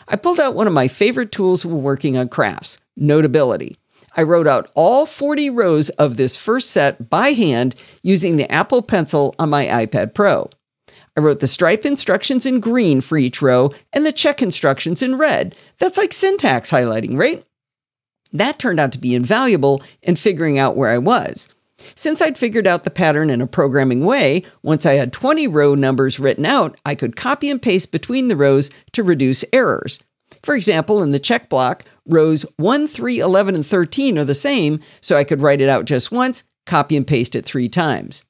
I 0.07 0.15
pulled 0.15 0.39
out 0.39 0.55
one 0.55 0.67
of 0.67 0.73
my 0.73 0.87
favorite 0.87 1.31
tools 1.31 1.65
when 1.65 1.83
working 1.83 2.17
on 2.17 2.29
crafts, 2.29 2.77
Notability. 2.95 3.77
I 4.15 4.23
wrote 4.23 4.47
out 4.47 4.69
all 4.75 5.05
40 5.05 5.49
rows 5.49 5.89
of 5.91 6.17
this 6.17 6.37
first 6.37 6.71
set 6.71 7.09
by 7.09 7.29
hand 7.29 7.75
using 8.01 8.37
the 8.37 8.51
Apple 8.51 8.81
Pencil 8.81 9.35
on 9.39 9.49
my 9.49 9.65
iPad 9.65 10.13
Pro. 10.13 10.49
I 11.15 11.19
wrote 11.19 11.39
the 11.39 11.47
stripe 11.47 11.85
instructions 11.85 12.45
in 12.45 12.59
green 12.59 13.01
for 13.01 13.17
each 13.17 13.41
row 13.41 13.71
and 13.91 14.05
the 14.05 14.11
check 14.11 14.41
instructions 14.41 15.01
in 15.01 15.17
red. 15.17 15.55
That's 15.79 15.97
like 15.97 16.13
syntax 16.13 16.71
highlighting, 16.71 17.17
right? 17.17 17.45
That 18.31 18.57
turned 18.57 18.79
out 18.79 18.91
to 18.93 18.97
be 18.99 19.13
invaluable 19.13 19.83
in 20.01 20.15
figuring 20.15 20.57
out 20.57 20.75
where 20.75 20.89
I 20.89 20.97
was. 20.97 21.47
Since 21.95 22.21
I'd 22.21 22.37
figured 22.37 22.65
out 22.65 22.83
the 22.83 22.89
pattern 22.89 23.29
in 23.29 23.41
a 23.41 23.47
programming 23.47 24.05
way, 24.05 24.43
once 24.63 24.85
I 24.85 24.93
had 24.93 25.13
20 25.13 25.47
row 25.47 25.75
numbers 25.75 26.19
written 26.19 26.45
out, 26.45 26.79
I 26.85 26.95
could 26.95 27.15
copy 27.15 27.49
and 27.49 27.61
paste 27.61 27.91
between 27.91 28.27
the 28.27 28.35
rows 28.35 28.71
to 28.93 29.03
reduce 29.03 29.45
errors. 29.53 29.99
For 30.41 30.55
example, 30.55 31.03
in 31.03 31.11
the 31.11 31.19
check 31.19 31.49
block, 31.49 31.83
rows 32.07 32.45
1, 32.57 32.87
3, 32.87 33.19
11, 33.19 33.55
and 33.55 33.65
13 33.65 34.17
are 34.17 34.25
the 34.25 34.33
same, 34.33 34.79
so 35.01 35.15
I 35.15 35.23
could 35.23 35.41
write 35.41 35.61
it 35.61 35.69
out 35.69 35.85
just 35.85 36.11
once, 36.11 36.43
copy 36.65 36.97
and 36.97 37.07
paste 37.07 37.35
it 37.35 37.45
three 37.45 37.69
times. 37.69 38.23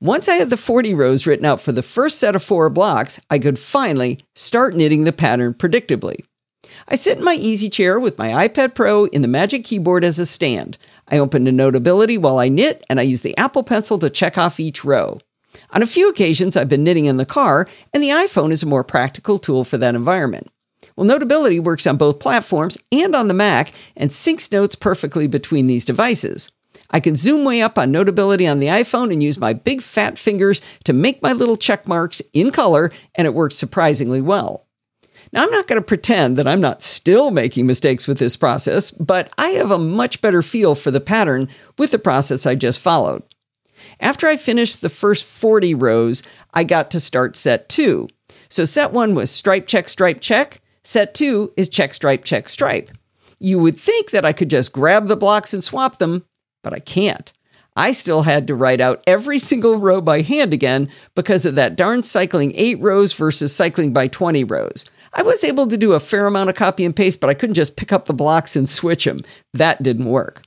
Once 0.00 0.28
I 0.28 0.34
had 0.34 0.50
the 0.50 0.56
40 0.56 0.94
rows 0.94 1.26
written 1.26 1.46
out 1.46 1.60
for 1.60 1.72
the 1.72 1.82
first 1.82 2.18
set 2.18 2.36
of 2.36 2.42
four 2.42 2.68
blocks, 2.70 3.20
I 3.30 3.38
could 3.38 3.58
finally 3.58 4.20
start 4.34 4.74
knitting 4.74 5.04
the 5.04 5.12
pattern 5.12 5.54
predictably. 5.54 6.24
I 6.88 6.94
sit 6.94 7.18
in 7.18 7.24
my 7.24 7.34
easy 7.34 7.68
chair 7.68 7.98
with 7.98 8.18
my 8.18 8.48
iPad 8.48 8.74
Pro 8.74 9.06
in 9.06 9.22
the 9.22 9.28
Magic 9.28 9.64
Keyboard 9.64 10.04
as 10.04 10.18
a 10.18 10.26
stand. 10.26 10.78
I 11.08 11.18
open 11.18 11.46
a 11.46 11.52
Notability 11.52 12.18
while 12.18 12.38
I 12.38 12.48
knit, 12.48 12.84
and 12.88 12.98
I 12.98 13.04
use 13.04 13.22
the 13.22 13.36
Apple 13.36 13.62
Pencil 13.62 13.98
to 14.00 14.10
check 14.10 14.36
off 14.36 14.60
each 14.60 14.84
row. 14.84 15.18
On 15.70 15.82
a 15.82 15.86
few 15.86 16.08
occasions, 16.08 16.56
I've 16.56 16.68
been 16.68 16.84
knitting 16.84 17.06
in 17.06 17.16
the 17.16 17.24
car, 17.24 17.66
and 17.92 18.02
the 18.02 18.10
iPhone 18.10 18.52
is 18.52 18.62
a 18.62 18.66
more 18.66 18.84
practical 18.84 19.38
tool 19.38 19.64
for 19.64 19.78
that 19.78 19.94
environment. 19.94 20.48
Well, 20.96 21.06
Notability 21.06 21.60
works 21.60 21.86
on 21.86 21.98
both 21.98 22.20
platforms 22.20 22.78
and 22.90 23.14
on 23.14 23.28
the 23.28 23.34
Mac 23.34 23.72
and 23.96 24.10
syncs 24.10 24.50
notes 24.50 24.74
perfectly 24.74 25.26
between 25.26 25.66
these 25.66 25.84
devices. 25.84 26.50
I 26.90 27.00
can 27.00 27.16
zoom 27.16 27.44
way 27.44 27.60
up 27.60 27.76
on 27.76 27.90
Notability 27.90 28.46
on 28.46 28.60
the 28.60 28.68
iPhone 28.68 29.12
and 29.12 29.22
use 29.22 29.38
my 29.38 29.52
big 29.52 29.82
fat 29.82 30.16
fingers 30.18 30.62
to 30.84 30.92
make 30.92 31.20
my 31.20 31.32
little 31.32 31.56
check 31.56 31.86
marks 31.86 32.22
in 32.32 32.50
color, 32.50 32.92
and 33.14 33.26
it 33.26 33.34
works 33.34 33.56
surprisingly 33.56 34.22
well. 34.22 34.66
Now, 35.32 35.42
I'm 35.42 35.50
not 35.50 35.66
going 35.66 35.80
to 35.80 35.84
pretend 35.84 36.38
that 36.38 36.46
I'm 36.46 36.60
not 36.60 36.82
still 36.82 37.30
making 37.30 37.66
mistakes 37.66 38.06
with 38.06 38.18
this 38.18 38.36
process, 38.36 38.90
but 38.92 39.32
I 39.36 39.48
have 39.50 39.72
a 39.72 39.78
much 39.78 40.20
better 40.20 40.42
feel 40.42 40.74
for 40.74 40.90
the 40.90 41.00
pattern 41.00 41.48
with 41.76 41.90
the 41.90 41.98
process 41.98 42.46
I 42.46 42.54
just 42.54 42.80
followed. 42.80 43.22
After 44.00 44.28
I 44.28 44.36
finished 44.36 44.80
the 44.80 44.88
first 44.88 45.24
40 45.24 45.74
rows, 45.74 46.22
I 46.54 46.64
got 46.64 46.90
to 46.92 47.00
start 47.00 47.36
set 47.36 47.68
two. 47.68 48.08
So 48.48 48.64
set 48.64 48.92
one 48.92 49.14
was 49.14 49.30
stripe, 49.30 49.66
check, 49.66 49.88
stripe, 49.88 50.20
check. 50.20 50.62
Set 50.86 51.14
two 51.14 51.52
is 51.56 51.68
check, 51.68 51.92
stripe, 51.92 52.22
check, 52.22 52.48
stripe. 52.48 52.92
You 53.40 53.58
would 53.58 53.76
think 53.76 54.12
that 54.12 54.24
I 54.24 54.32
could 54.32 54.48
just 54.48 54.72
grab 54.72 55.08
the 55.08 55.16
blocks 55.16 55.52
and 55.52 55.62
swap 55.62 55.98
them, 55.98 56.24
but 56.62 56.72
I 56.72 56.78
can't. 56.78 57.32
I 57.74 57.90
still 57.90 58.22
had 58.22 58.46
to 58.46 58.54
write 58.54 58.80
out 58.80 59.02
every 59.04 59.40
single 59.40 59.78
row 59.78 60.00
by 60.00 60.22
hand 60.22 60.54
again 60.54 60.88
because 61.16 61.44
of 61.44 61.56
that 61.56 61.74
darn 61.74 62.04
cycling 62.04 62.52
eight 62.54 62.80
rows 62.80 63.12
versus 63.12 63.52
cycling 63.52 63.92
by 63.92 64.06
20 64.06 64.44
rows. 64.44 64.84
I 65.12 65.24
was 65.24 65.42
able 65.42 65.66
to 65.66 65.76
do 65.76 65.94
a 65.94 65.98
fair 65.98 66.24
amount 66.24 66.50
of 66.50 66.54
copy 66.54 66.84
and 66.84 66.94
paste, 66.94 67.20
but 67.20 67.30
I 67.30 67.34
couldn't 67.34 67.54
just 67.54 67.74
pick 67.74 67.90
up 67.90 68.06
the 68.06 68.14
blocks 68.14 68.54
and 68.54 68.68
switch 68.68 69.06
them. 69.06 69.24
That 69.54 69.82
didn't 69.82 70.06
work. 70.06 70.42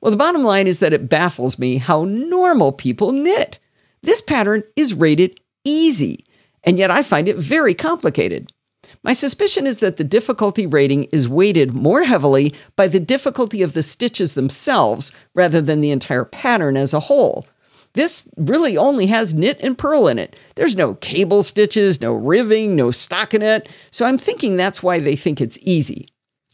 Well, 0.00 0.10
the 0.10 0.16
bottom 0.16 0.44
line 0.44 0.66
is 0.66 0.78
that 0.78 0.94
it 0.94 1.10
baffles 1.10 1.58
me 1.58 1.76
how 1.76 2.06
normal 2.06 2.72
people 2.72 3.12
knit. 3.12 3.58
This 4.02 4.22
pattern 4.22 4.62
is 4.76 4.94
rated 4.94 5.38
easy, 5.62 6.24
and 6.64 6.78
yet 6.78 6.90
I 6.90 7.02
find 7.02 7.28
it 7.28 7.36
very 7.36 7.74
complicated. 7.74 8.50
My 9.02 9.12
suspicion 9.12 9.66
is 9.66 9.78
that 9.78 9.96
the 9.96 10.04
difficulty 10.04 10.66
rating 10.66 11.04
is 11.04 11.28
weighted 11.28 11.72
more 11.74 12.04
heavily 12.04 12.54
by 12.76 12.88
the 12.88 13.00
difficulty 13.00 13.62
of 13.62 13.72
the 13.72 13.82
stitches 13.82 14.34
themselves 14.34 15.12
rather 15.34 15.60
than 15.60 15.80
the 15.80 15.90
entire 15.90 16.24
pattern 16.24 16.76
as 16.76 16.92
a 16.92 17.00
whole. 17.00 17.46
This 17.94 18.28
really 18.36 18.76
only 18.76 19.06
has 19.06 19.34
knit 19.34 19.58
and 19.62 19.76
purl 19.76 20.08
in 20.08 20.18
it. 20.18 20.36
There's 20.54 20.76
no 20.76 20.94
cable 20.94 21.42
stitches, 21.42 22.00
no 22.00 22.12
ribbing, 22.12 22.76
no 22.76 22.88
stockinette, 22.88 23.68
so 23.90 24.06
I'm 24.06 24.18
thinking 24.18 24.56
that's 24.56 24.82
why 24.82 24.98
they 24.98 25.16
think 25.16 25.40
it's 25.40 25.58
easy. 25.62 26.08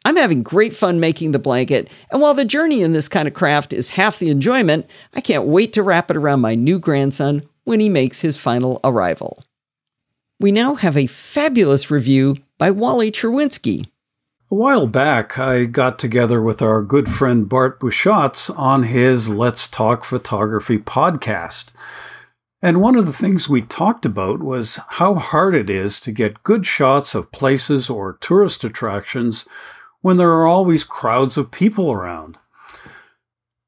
I'm 0.07 0.17
having 0.17 0.43
great 0.43 0.77
fun 0.77 1.01
making 1.01 1.33
the 1.33 1.39
blanket, 1.39 1.89
and 2.11 2.21
while 2.21 2.35
the 2.35 2.45
journey 2.45 2.83
in 2.83 2.93
this 2.93 3.09
kind 3.09 3.27
of 3.27 3.35
craft 3.35 3.73
is 3.73 3.91
half 3.91 4.19
the 4.19 4.29
enjoyment, 4.29 4.89
I 5.15 5.21
can't 5.21 5.47
wait 5.47 5.73
to 5.75 5.83
wrap 5.83 6.11
it 6.11 6.17
around 6.17 6.41
my 6.41 6.55
new 6.55 6.79
grandson 6.79 7.43
when 7.65 7.81
he 7.81 7.89
makes 7.89 8.21
his 8.21 8.37
final 8.37 8.81
arrival. 8.85 9.43
We 10.41 10.51
now 10.51 10.75
have 10.75 10.97
a 10.97 11.07
fabulous 11.07 11.93
review 11.93 12.39
by 12.59 12.73
Wally 12.73 13.13
Cherwinski. 13.13 13.87
A 14.51 14.55
while 14.55 14.89
back, 14.89 15.39
I 15.39 15.65
got 15.65 15.99
together 15.99 16.43
with 16.43 16.61
our 16.61 16.83
good 16.83 17.09
friend 17.09 17.49
Bart 17.49 17.79
Busschots 17.79 18.51
on 18.59 18.83
his 18.83 19.29
Let's 19.29 19.69
Talk 19.69 20.05
Photography 20.05 20.79
podcast. 20.79 21.73
And 22.61 22.81
one 22.81 22.97
of 22.97 23.07
the 23.07 23.13
things 23.13 23.49
we 23.49 23.63
talked 23.63 24.05
about 24.05 24.43
was 24.43 24.81
how 24.89 25.15
hard 25.15 25.55
it 25.55 25.71
is 25.71 26.01
to 26.01 26.11
get 26.13 26.43
good 26.43 26.67
shots 26.67 27.15
of 27.15 27.31
places 27.31 27.89
or 27.89 28.19
tourist 28.21 28.65
attractions 28.65 29.45
when 30.01 30.17
there 30.17 30.33
are 30.33 30.47
always 30.47 30.83
crowds 30.83 31.37
of 31.37 31.51
people 31.51 31.93
around. 31.93 32.39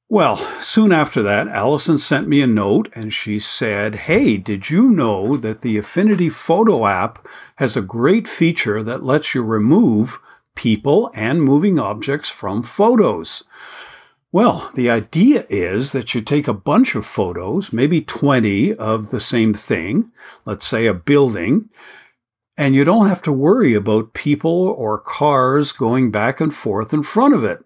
Well, 0.09 0.37
soon 0.37 0.93
after 0.93 1.21
that, 1.25 1.49
Allison 1.49 1.99
sent 1.99 2.29
me 2.29 2.41
a 2.41 2.47
note 2.47 2.89
and 2.95 3.13
she 3.13 3.41
said, 3.41 4.07
Hey, 4.07 4.37
did 4.37 4.71
you 4.71 4.89
know 4.89 5.37
that 5.37 5.63
the 5.63 5.77
Affinity 5.79 6.29
Photo 6.29 6.87
app 6.87 7.27
has 7.57 7.77
a 7.77 7.83
great 7.83 8.29
feature 8.29 8.85
that 8.85 9.03
lets 9.03 9.35
you 9.35 9.43
remove 9.43 10.21
people 10.55 11.11
and 11.13 11.43
moving 11.43 11.81
objects 11.81 12.31
from 12.31 12.63
photos? 12.63 13.43
Well, 14.31 14.71
the 14.77 14.89
idea 14.89 15.45
is 15.49 15.91
that 15.91 16.15
you 16.15 16.21
take 16.21 16.47
a 16.47 16.55
bunch 16.55 16.95
of 16.95 17.05
photos, 17.05 17.73
maybe 17.73 18.01
20 18.01 18.75
of 18.75 19.11
the 19.11 19.21
same 19.21 19.55
thing, 19.55 20.13
let's 20.45 20.67
say 20.67 20.87
a 20.87 20.95
building, 20.95 21.69
and 22.57 22.77
you 22.77 22.85
don't 22.85 23.09
have 23.09 23.23
to 23.23 23.33
worry 23.33 23.75
about 23.75 24.15
people 24.15 24.69
or 24.69 24.99
cars 24.99 25.73
going 25.73 26.13
back 26.13 26.41
and 26.41 26.55
forth 26.55 26.95
in 26.95 27.03
front 27.03 27.35
of 27.35 27.43
it 27.43 27.66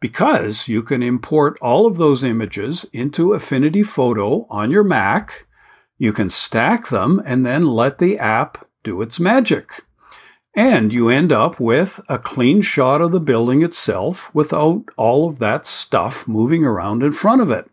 because 0.00 0.66
you 0.66 0.82
can 0.82 1.02
import 1.02 1.58
all 1.60 1.86
of 1.86 1.98
those 1.98 2.24
images 2.24 2.86
into 2.92 3.34
Affinity 3.34 3.82
Photo 3.82 4.46
on 4.48 4.70
your 4.70 4.82
Mac. 4.82 5.46
You 5.98 6.12
can 6.12 6.30
stack 6.30 6.88
them 6.88 7.22
and 7.24 7.44
then 7.44 7.66
let 7.66 7.98
the 7.98 8.18
app 8.18 8.66
do 8.82 9.02
its 9.02 9.20
magic. 9.20 9.84
And 10.56 10.92
you 10.92 11.08
end 11.08 11.30
up 11.30 11.60
with 11.60 12.00
a 12.08 12.18
clean 12.18 12.62
shot 12.62 13.00
of 13.00 13.12
the 13.12 13.20
building 13.20 13.62
itself 13.62 14.34
without 14.34 14.84
all 14.96 15.28
of 15.28 15.38
that 15.38 15.64
stuff 15.64 16.26
moving 16.26 16.64
around 16.64 17.02
in 17.02 17.12
front 17.12 17.40
of 17.40 17.50
it. 17.50 17.70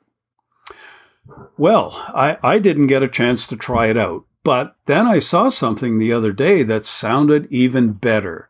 Well, 1.57 1.91
I, 2.13 2.38
I 2.43 2.60
didn't 2.60 2.88
get 2.88 3.03
a 3.03 3.07
chance 3.07 3.48
to 3.48 3.55
try 3.55 3.88
it 3.88 3.98
out, 3.98 4.25
but 4.43 4.75
then 4.86 5.07
I 5.07 5.19
saw 5.19 5.50
something 5.50 5.98
the 5.98 6.13
other 6.13 6.31
day 6.31 6.63
that 6.63 6.86
sounded 6.86 7.48
even 7.50 7.93
better. 7.93 8.47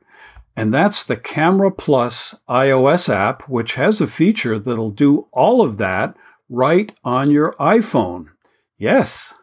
And 0.58 0.74
that's 0.74 1.04
the 1.04 1.16
Camera 1.16 1.70
Plus 1.70 2.34
iOS 2.50 3.14
app, 3.14 3.48
which 3.48 3.76
has 3.76 4.02
a 4.02 4.08
feature 4.08 4.58
that'll 4.58 4.90
do 4.90 5.28
all 5.32 5.62
of 5.62 5.78
that 5.78 6.18
right 6.50 6.92
on 7.04 7.30
your 7.30 7.54
iPhone. 7.60 8.30
Yes, 8.76 9.36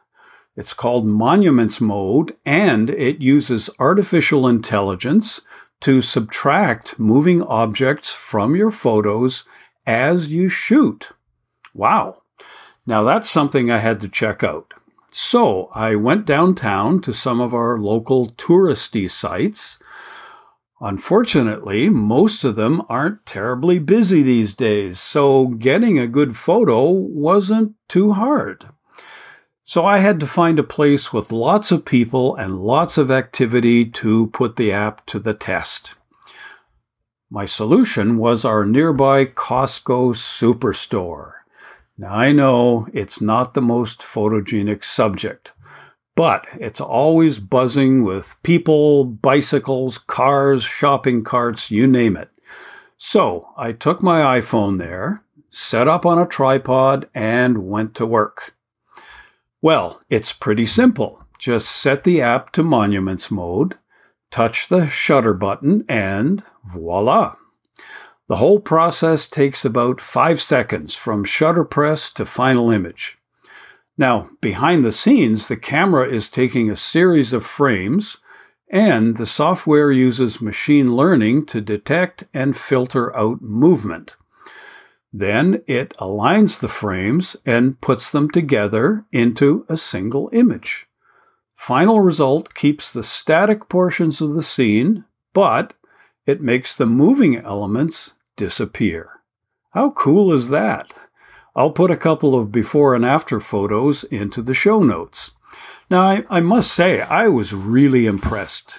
it's 0.57 0.75
called 0.75 1.07
Monuments 1.07 1.81
Mode, 1.81 2.37
and 2.45 2.91
it 2.91 3.21
uses 3.21 3.71
artificial 3.79 4.49
intelligence 4.49 5.41
to 5.83 6.03
subtract 6.03 6.99
moving 6.99 7.43
objects 7.43 8.13
from 8.13 8.57
your 8.57 8.73
photos 8.73 9.45
as 9.87 10.35
you 10.35 10.49
shoot. 10.49 11.11
Wow. 11.75 12.23
Now 12.87 13.05
that's 13.05 13.31
something 13.31 13.71
I 13.71 13.79
had 13.79 14.01
to 14.01 14.09
check 14.09 14.43
out. 14.43 14.75
So 15.13 15.71
I 15.75 15.95
went 15.95 16.27
downtown 16.27 17.01
to 17.03 17.15
some 17.15 17.41
of 17.41 17.55
our 17.55 17.79
local 17.79 18.33
touristy 18.33 19.09
sites. 19.09 19.79
Unfortunately, 20.87 21.89
most 21.89 22.45
of 22.45 22.57
them 22.57 22.83
aren't 22.91 23.25
terribly 23.25 23.79
busy 23.79 24.23
these 24.23 24.55
days, 24.55 25.01
so 25.01 25.47
getting 25.47 25.99
a 25.99 26.07
good 26.07 26.37
photo 26.37 26.91
wasn't 26.91 27.73
too 27.89 28.13
hard. 28.13 28.67
So 29.63 29.87
I 29.87 30.01
had 30.01 30.21
to 30.21 30.27
find 30.27 30.59
a 30.59 30.63
place 30.63 31.11
with 31.11 31.33
lots 31.33 31.73
of 31.73 31.87
people 31.87 32.37
and 32.37 32.61
lots 32.61 32.99
of 32.99 33.11
activity 33.11 33.87
to 33.93 34.27
put 34.27 34.57
the 34.57 34.73
app 34.73 35.07
to 35.07 35.19
the 35.19 35.33
test. 35.33 35.95
My 37.31 37.47
solution 37.47 38.19
was 38.19 38.45
our 38.45 38.67
nearby 38.67 39.25
Costco 39.25 40.15
superstore. 40.15 41.33
Now, 41.97 42.13
I 42.13 42.33
know 42.33 42.89
it's 42.93 43.23
not 43.23 43.55
the 43.55 43.63
most 43.63 44.03
photogenic 44.03 44.85
subject, 44.85 45.53
but 46.17 46.47
it's 46.55 46.81
always 46.81 47.39
buzzing 47.39 48.05
with 48.05 48.37
people, 48.43 49.05
bicycles, 49.05 49.99
cars, 49.99 50.63
shopping 50.63 51.25
carts, 51.25 51.71
you 51.71 51.87
name 51.87 52.17
it. 52.17 52.31
So 52.97 53.49
I 53.57 53.73
took 53.73 54.03
my 54.03 54.41
iPhone 54.41 54.79
there, 54.79 55.23
set 55.51 55.89
up 55.89 56.07
on 56.07 56.19
a 56.19 56.27
tripod, 56.27 57.09
and 57.15 57.67
went 57.67 57.95
to 57.97 58.07
work. 58.07 58.57
Well, 59.61 60.03
it's 60.09 60.33
pretty 60.33 60.67
simple. 60.67 61.25
Just 61.39 61.69
set 61.69 62.05
the 62.05 62.21
app 62.23 62.53
to 62.53 62.63
monuments 62.63 63.31
mode, 63.31 63.77
touch 64.31 64.69
the 64.69 64.87
shutter 64.89 65.35
button, 65.35 65.85
and 65.89 66.45
voila! 66.65 67.37
The 68.27 68.37
whole 68.37 68.61
process 68.61 69.27
takes 69.27 69.65
about 69.65 70.01
five 70.01 70.41
seconds 70.41 70.95
from 70.95 71.25
shutter 71.25 71.65
press 71.65 72.11
to 72.15 72.25
final 72.25 72.71
image. 72.71 73.19
Now, 73.97 74.31
behind 74.41 74.85
the 74.85 74.93
scenes, 74.93 75.49
the 75.49 75.57
camera 75.57 76.09
is 76.09 76.29
taking 76.29 76.71
a 76.71 76.77
series 76.77 77.33
of 77.33 77.47
frames, 77.47 78.19
and 78.69 79.17
the 79.17 79.27
software 79.27 79.93
uses 79.93 80.41
machine 80.41 80.97
learning 80.97 81.47
to 81.47 81.61
detect 81.61 82.25
and 82.35 82.57
filter 82.57 83.17
out 83.17 83.41
movement. 83.41 84.17
Then 85.13 85.63
it 85.69 85.95
aligns 85.99 86.59
the 86.59 86.67
frames 86.67 87.37
and 87.47 87.81
puts 87.81 88.11
them 88.11 88.29
together 88.31 89.05
into 89.13 89.65
a 89.69 89.77
single 89.77 90.29
image. 90.33 90.89
Final 91.55 92.01
result 92.01 92.53
keeps 92.55 92.93
the 92.93 93.05
static 93.05 93.69
portions 93.69 94.21
of 94.21 94.35
the 94.35 94.43
scene, 94.43 95.05
but 95.33 95.75
it 96.27 96.41
makes 96.41 96.75
the 96.75 96.87
moving 96.87 97.37
elements 97.37 98.15
disappear. 98.35 99.21
How 99.71 99.91
cool 99.91 100.33
is 100.33 100.49
that? 100.49 100.93
I'll 101.57 101.71
put 101.71 101.91
a 101.91 101.97
couple 101.97 102.35
of 102.35 102.51
before 102.51 102.95
and 102.95 103.05
after 103.05 103.39
photos 103.39 104.05
into 104.05 104.43
the 104.43 104.55
show 104.55 104.81
notes. 104.81 105.31
Now, 105.91 106.03
I, 106.03 106.25
I, 106.29 106.41
must 106.41 106.73
say, 106.73 107.03
I 107.03 107.29
was 107.29 107.53
really 107.53 108.07
impressed. 108.07 108.77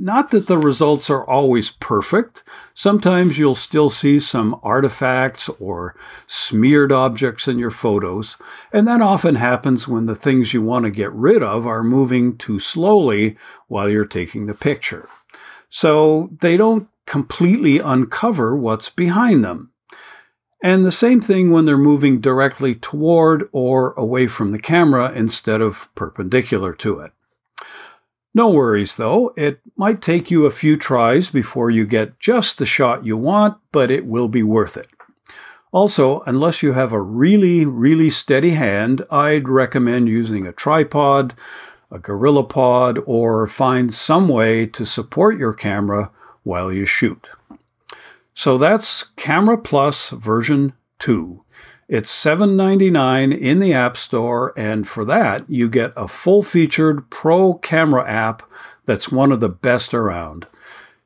Not 0.00 0.30
that 0.30 0.46
the 0.46 0.58
results 0.58 1.10
are 1.10 1.26
always 1.26 1.70
perfect. 1.70 2.44
Sometimes 2.74 3.38
you'll 3.38 3.56
still 3.56 3.90
see 3.90 4.20
some 4.20 4.60
artifacts 4.62 5.48
or 5.60 5.96
smeared 6.26 6.92
objects 6.92 7.48
in 7.48 7.58
your 7.58 7.70
photos, 7.70 8.36
and 8.72 8.86
that 8.86 9.00
often 9.00 9.34
happens 9.34 9.88
when 9.88 10.06
the 10.06 10.14
things 10.14 10.54
you 10.54 10.62
want 10.62 10.84
to 10.84 10.90
get 10.90 11.12
rid 11.12 11.42
of 11.42 11.66
are 11.66 11.82
moving 11.82 12.36
too 12.36 12.60
slowly 12.60 13.36
while 13.66 13.88
you're 13.88 14.04
taking 14.04 14.46
the 14.46 14.54
picture. 14.54 15.08
So 15.68 16.30
they 16.40 16.56
don't 16.56 16.88
completely 17.06 17.78
uncover 17.78 18.56
what's 18.56 18.90
behind 18.90 19.42
them. 19.42 19.72
And 20.62 20.84
the 20.84 20.92
same 20.92 21.20
thing 21.20 21.50
when 21.50 21.64
they're 21.64 21.78
moving 21.78 22.20
directly 22.20 22.74
toward 22.74 23.48
or 23.52 23.92
away 23.92 24.26
from 24.26 24.50
the 24.50 24.58
camera 24.58 25.12
instead 25.12 25.60
of 25.60 25.88
perpendicular 25.94 26.72
to 26.74 27.00
it. 27.00 27.12
No 28.34 28.50
worries 28.50 28.96
though, 28.96 29.32
it 29.36 29.60
might 29.76 30.02
take 30.02 30.30
you 30.30 30.46
a 30.46 30.50
few 30.50 30.76
tries 30.76 31.30
before 31.30 31.70
you 31.70 31.86
get 31.86 32.18
just 32.18 32.58
the 32.58 32.66
shot 32.66 33.04
you 33.04 33.16
want, 33.16 33.58
but 33.72 33.90
it 33.90 34.04
will 34.04 34.28
be 34.28 34.42
worth 34.42 34.76
it. 34.76 34.88
Also, 35.70 36.20
unless 36.20 36.62
you 36.62 36.72
have 36.72 36.92
a 36.92 37.00
really, 37.00 37.64
really 37.64 38.10
steady 38.10 38.50
hand, 38.50 39.04
I'd 39.10 39.48
recommend 39.48 40.08
using 40.08 40.46
a 40.46 40.52
tripod, 40.52 41.34
a 41.90 41.98
GorillaPod, 41.98 43.02
or 43.06 43.46
find 43.46 43.92
some 43.92 44.28
way 44.28 44.66
to 44.66 44.86
support 44.86 45.38
your 45.38 45.52
camera 45.52 46.10
while 46.42 46.72
you 46.72 46.86
shoot. 46.86 47.28
So 48.38 48.56
that's 48.56 49.02
Camera 49.16 49.58
Plus 49.58 50.10
version 50.10 50.74
2. 51.00 51.42
It's 51.88 52.24
$7.99 52.24 53.36
in 53.36 53.58
the 53.58 53.72
App 53.72 53.96
Store, 53.96 54.54
and 54.56 54.86
for 54.86 55.04
that, 55.06 55.50
you 55.50 55.68
get 55.68 55.92
a 55.96 56.06
full 56.06 56.44
featured 56.44 57.10
pro 57.10 57.54
camera 57.54 58.08
app 58.08 58.48
that's 58.86 59.10
one 59.10 59.32
of 59.32 59.40
the 59.40 59.48
best 59.48 59.92
around. 59.92 60.46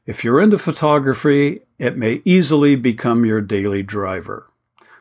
If 0.04 0.22
you're 0.22 0.42
into 0.42 0.58
photography, 0.58 1.62
it 1.78 1.96
may 1.96 2.20
easily 2.26 2.76
become 2.76 3.24
your 3.24 3.40
daily 3.40 3.82
driver. 3.82 4.50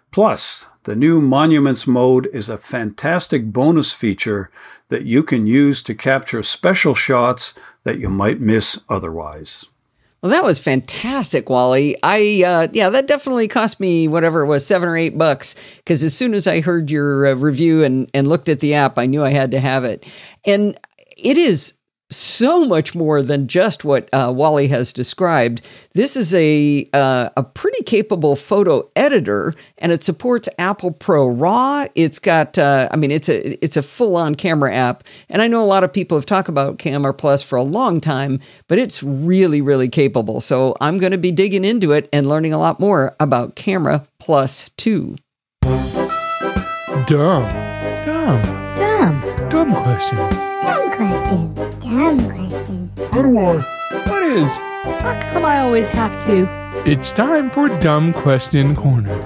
Plus, 0.09 0.67
the 0.85 0.95
new 0.95 1.19
Monuments 1.19 1.85
mode 1.85 2.29
is 2.31 2.47
a 2.47 2.57
fantastic 2.57 3.51
bonus 3.51 3.91
feature 3.91 4.49
that 4.87 5.03
you 5.03 5.21
can 5.21 5.47
use 5.47 5.81
to 5.81 5.93
capture 5.93 6.43
special 6.43 6.95
shots 6.95 7.53
that 7.83 7.99
you 7.99 8.09
might 8.09 8.39
miss 8.39 8.79
otherwise. 8.87 9.65
Well, 10.21 10.29
that 10.29 10.43
was 10.43 10.59
fantastic, 10.59 11.49
Wally. 11.49 11.97
I 12.03 12.43
uh, 12.45 12.67
yeah, 12.73 12.91
that 12.91 13.07
definitely 13.07 13.47
cost 13.47 13.79
me 13.79 14.07
whatever 14.07 14.41
it 14.41 14.47
was, 14.47 14.65
seven 14.65 14.87
or 14.87 14.95
eight 14.95 15.17
bucks. 15.17 15.55
Because 15.77 16.03
as 16.03 16.15
soon 16.15 16.35
as 16.35 16.45
I 16.45 16.61
heard 16.61 16.91
your 16.91 17.25
uh, 17.25 17.33
review 17.33 17.83
and 17.83 18.09
and 18.13 18.27
looked 18.27 18.47
at 18.47 18.59
the 18.59 18.75
app, 18.75 18.99
I 18.99 19.07
knew 19.07 19.23
I 19.23 19.31
had 19.31 19.51
to 19.51 19.59
have 19.59 19.83
it. 19.83 20.05
And 20.45 20.79
it 21.17 21.37
is 21.37 21.73
so 22.11 22.65
much 22.65 22.93
more 22.93 23.23
than 23.23 23.47
just 23.47 23.83
what 23.83 24.09
uh, 24.13 24.31
Wally 24.35 24.67
has 24.67 24.93
described. 24.93 25.65
This 25.93 26.15
is 26.15 26.33
a 26.33 26.87
uh, 26.93 27.29
a 27.35 27.43
pretty 27.43 27.83
capable 27.83 28.35
photo 28.35 28.89
editor, 28.95 29.53
and 29.77 29.91
it 29.91 30.03
supports 30.03 30.47
Apple 30.59 30.91
Pro 30.91 31.27
RAW. 31.27 31.87
It's 31.95 32.19
got, 32.19 32.57
uh, 32.57 32.89
I 32.91 32.95
mean, 32.97 33.11
it's 33.11 33.29
a 33.29 33.63
it's 33.63 33.77
a 33.77 33.81
full 33.81 34.15
on 34.15 34.35
camera 34.35 34.73
app, 34.73 35.03
and 35.29 35.41
I 35.41 35.47
know 35.47 35.63
a 35.63 35.65
lot 35.65 35.83
of 35.83 35.91
people 35.91 36.17
have 36.17 36.25
talked 36.25 36.49
about 36.49 36.77
Camera 36.77 37.13
Plus 37.13 37.41
for 37.41 37.55
a 37.55 37.63
long 37.63 38.01
time, 38.01 38.39
but 38.67 38.77
it's 38.77 39.01
really 39.01 39.61
really 39.61 39.89
capable. 39.89 40.41
So 40.41 40.75
I'm 40.81 40.97
going 40.97 41.11
to 41.11 41.17
be 41.17 41.31
digging 41.31 41.65
into 41.65 41.91
it 41.91 42.09
and 42.13 42.27
learning 42.27 42.53
a 42.53 42.59
lot 42.59 42.79
more 42.79 43.15
about 43.19 43.55
Camera 43.55 44.05
Plus 44.19 44.69
Two. 44.77 45.15
Dumb, 47.07 47.47
dumb, 48.05 48.41
Dumb. 48.75 49.49
dumb 49.49 49.73
questions. 49.83 50.50
Dumb 51.01 51.09
questions. 51.09 51.83
Dumb 51.83 52.29
questions. 52.29 52.99
How 53.11 53.21
do 53.23 53.37
I? 53.39 53.57
What 54.07 54.23
is? 54.23 54.57
How 54.59 55.31
come 55.33 55.45
I 55.45 55.61
always 55.61 55.87
have 55.87 56.23
to? 56.25 56.47
It's 56.85 57.11
time 57.11 57.49
for 57.49 57.69
Dumb 57.79 58.13
Question 58.13 58.75
Corner. 58.75 59.19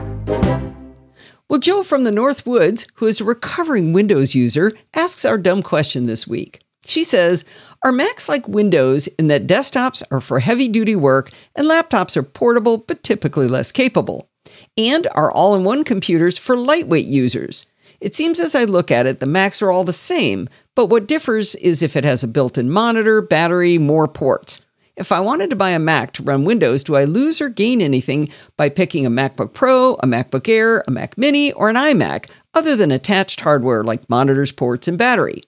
Well, 1.49 1.59
Joe 1.59 1.83
from 1.83 2.05
the 2.05 2.13
North 2.13 2.45
Woods, 2.45 2.87
who 2.93 3.07
is 3.07 3.19
a 3.19 3.25
recovering 3.25 3.91
Windows 3.91 4.33
user, 4.33 4.71
asks 4.93 5.25
our 5.25 5.37
dumb 5.37 5.61
question 5.61 6.05
this 6.05 6.25
week. 6.25 6.61
She 6.85 7.03
says, 7.03 7.43
Are 7.83 7.91
Macs 7.91 8.29
like 8.29 8.47
Windows 8.47 9.07
in 9.19 9.27
that 9.27 9.45
desktops 9.45 10.01
are 10.11 10.21
for 10.21 10.39
heavy 10.39 10.69
duty 10.69 10.95
work 10.95 11.29
and 11.57 11.67
laptops 11.67 12.15
are 12.15 12.23
portable 12.23 12.77
but 12.77 13.03
typically 13.03 13.49
less 13.49 13.73
capable? 13.73 14.29
And 14.77 15.07
are 15.11 15.29
all 15.29 15.55
in 15.55 15.65
one 15.65 15.83
computers 15.83 16.37
for 16.37 16.55
lightweight 16.55 17.07
users? 17.07 17.65
It 18.01 18.15
seems 18.15 18.39
as 18.39 18.55
I 18.55 18.65
look 18.65 18.91
at 18.91 19.05
it, 19.05 19.19
the 19.19 19.25
Macs 19.25 19.61
are 19.61 19.71
all 19.71 19.83
the 19.83 19.93
same, 19.93 20.49
but 20.75 20.87
what 20.87 21.07
differs 21.07 21.55
is 21.55 21.81
if 21.81 21.95
it 21.95 22.03
has 22.03 22.23
a 22.23 22.27
built 22.27 22.57
in 22.57 22.69
monitor, 22.69 23.21
battery, 23.21 23.77
more 23.77 24.07
ports. 24.07 24.65
If 24.95 25.11
I 25.11 25.19
wanted 25.19 25.49
to 25.49 25.57
buy 25.57 25.71
a 25.71 25.79
Mac 25.79 26.13
to 26.13 26.23
run 26.23 26.45
Windows, 26.45 26.83
do 26.83 26.95
I 26.95 27.03
lose 27.03 27.41
or 27.41 27.49
gain 27.49 27.81
anything 27.81 28.29
by 28.55 28.69
picking 28.69 29.05
a 29.05 29.09
MacBook 29.09 29.53
Pro, 29.53 29.95
a 29.95 30.07
MacBook 30.07 30.47
Air, 30.47 30.83
a 30.87 30.91
Mac 30.91 31.17
Mini, 31.17 31.51
or 31.51 31.69
an 31.69 31.75
iMac, 31.75 32.29
other 32.53 32.77
than 32.77 32.91
attached 32.91 33.41
hardware 33.41 33.83
like 33.83 34.09
monitors, 34.09 34.53
ports, 34.53 34.87
and 34.87 34.97
battery? 34.97 35.43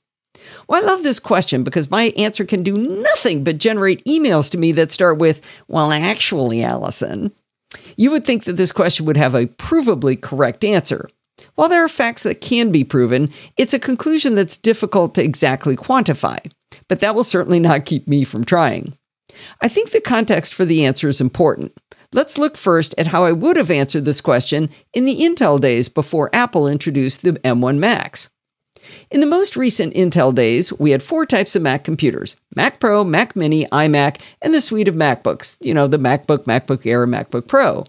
Well, 0.68 0.84
I 0.84 0.86
love 0.86 1.04
this 1.04 1.20
question 1.20 1.63
because 1.63 1.89
my 1.89 2.13
answer 2.18 2.44
can 2.44 2.62
do 2.62 2.77
nothing 2.77 3.44
but 3.44 3.58
generate 3.58 4.04
emails 4.06 4.50
to 4.51 4.58
me 4.58 4.74
that 4.74 4.92
start 4.92 5.18
with, 5.18 5.42
Well, 5.68 5.92
actually, 5.92 6.62
Allison. 6.62 7.31
You 7.96 8.12
would 8.12 8.25
think 8.25 8.46
that 8.46 8.57
this 8.57 8.72
question 8.72 9.05
would 9.05 9.18
have 9.18 9.36
a 9.36 9.48
provably 9.48 10.20
correct 10.20 10.64
answer. 10.64 11.10
While 11.57 11.70
there 11.70 11.83
are 11.83 11.89
facts 11.89 12.22
that 12.22 12.39
can 12.39 12.72
be 12.72 12.83
proven, 12.83 13.31
it's 13.57 13.74
a 13.74 13.79
conclusion 13.79 14.35
that's 14.35 14.57
difficult 14.57 15.15
to 15.15 15.24
exactly 15.24 15.75
quantify. 15.75 16.37
But 16.87 17.00
that 17.00 17.15
will 17.15 17.24
certainly 17.24 17.59
not 17.59 17.85
keep 17.85 18.07
me 18.07 18.25
from 18.25 18.46
trying. 18.46 18.96
I 19.59 19.67
think 19.67 19.89
the 19.89 20.00
context 20.00 20.53
for 20.53 20.65
the 20.65 20.85
answer 20.85 21.07
is 21.07 21.20
important. 21.20 21.75
Let's 22.13 22.37
look 22.37 22.57
first 22.57 22.93
at 23.00 23.07
how 23.07 23.25
I 23.25 23.31
would 23.31 23.57
have 23.57 23.72
answered 23.72 24.05
this 24.05 24.22
question 24.22 24.70
in 24.93 25.05
the 25.05 25.20
Intel 25.20 25.59
days 25.59 25.89
before 25.89 26.29
Apple 26.31 26.67
introduced 26.67 27.24
the 27.24 27.33
M1 27.33 27.79
Macs. 27.79 28.29
In 29.09 29.20
the 29.20 29.25
most 29.25 29.57
recent 29.57 29.96
Intel 29.96 30.35
days, 30.35 30.72
we 30.74 30.91
had 30.91 31.01
four 31.01 31.25
types 31.25 31.55
of 31.55 31.63
Mac 31.63 31.83
computers 31.83 32.35
Mac 32.55 32.79
Pro, 32.79 33.03
Mac 33.03 33.35
Mini, 33.35 33.65
iMac, 33.65 34.22
and 34.43 34.53
the 34.53 34.61
suite 34.61 34.87
of 34.87 34.93
MacBooks, 34.93 35.57
you 35.59 35.74
know, 35.74 35.87
the 35.87 35.98
MacBook, 35.98 36.43
MacBook 36.46 36.85
Air, 36.85 37.07
MacBook 37.07 37.48
Pro. 37.48 37.83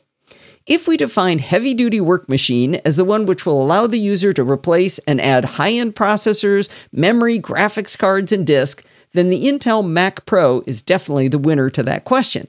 If 0.68 0.86
we 0.86 0.98
define 0.98 1.38
heavy 1.38 1.72
duty 1.72 1.98
work 1.98 2.28
machine 2.28 2.74
as 2.84 2.96
the 2.96 3.04
one 3.04 3.24
which 3.24 3.46
will 3.46 3.62
allow 3.62 3.86
the 3.86 3.98
user 3.98 4.34
to 4.34 4.44
replace 4.44 4.98
and 5.00 5.18
add 5.18 5.46
high 5.46 5.72
end 5.72 5.94
processors, 5.94 6.68
memory, 6.92 7.40
graphics 7.40 7.96
cards, 7.96 8.32
and 8.32 8.46
disk, 8.46 8.84
then 9.14 9.30
the 9.30 9.46
Intel 9.46 9.88
Mac 9.88 10.26
Pro 10.26 10.62
is 10.66 10.82
definitely 10.82 11.28
the 11.28 11.38
winner 11.38 11.70
to 11.70 11.82
that 11.84 12.04
question. 12.04 12.48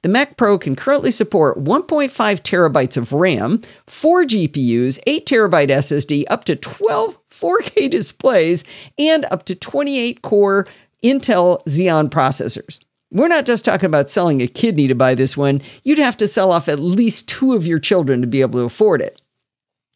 The 0.00 0.08
Mac 0.08 0.38
Pro 0.38 0.56
can 0.56 0.76
currently 0.76 1.10
support 1.10 1.62
1.5 1.62 2.08
terabytes 2.10 2.96
of 2.96 3.12
RAM, 3.12 3.60
4 3.86 4.24
GPUs, 4.24 4.98
8 5.06 5.26
terabyte 5.26 5.68
SSD, 5.68 6.24
up 6.30 6.44
to 6.46 6.56
12 6.56 7.18
4K 7.28 7.90
displays, 7.90 8.64
and 8.98 9.26
up 9.30 9.44
to 9.44 9.54
28 9.54 10.22
core 10.22 10.66
Intel 11.04 11.62
Xeon 11.66 12.08
processors. 12.08 12.80
We're 13.10 13.28
not 13.28 13.46
just 13.46 13.64
talking 13.64 13.86
about 13.86 14.10
selling 14.10 14.42
a 14.42 14.46
kidney 14.46 14.86
to 14.88 14.94
buy 14.94 15.14
this 15.14 15.36
one, 15.36 15.60
you'd 15.82 15.98
have 15.98 16.16
to 16.18 16.28
sell 16.28 16.52
off 16.52 16.68
at 16.68 16.78
least 16.78 17.28
two 17.28 17.54
of 17.54 17.66
your 17.66 17.78
children 17.78 18.20
to 18.20 18.26
be 18.26 18.42
able 18.42 18.58
to 18.60 18.66
afford 18.66 19.00
it. 19.00 19.22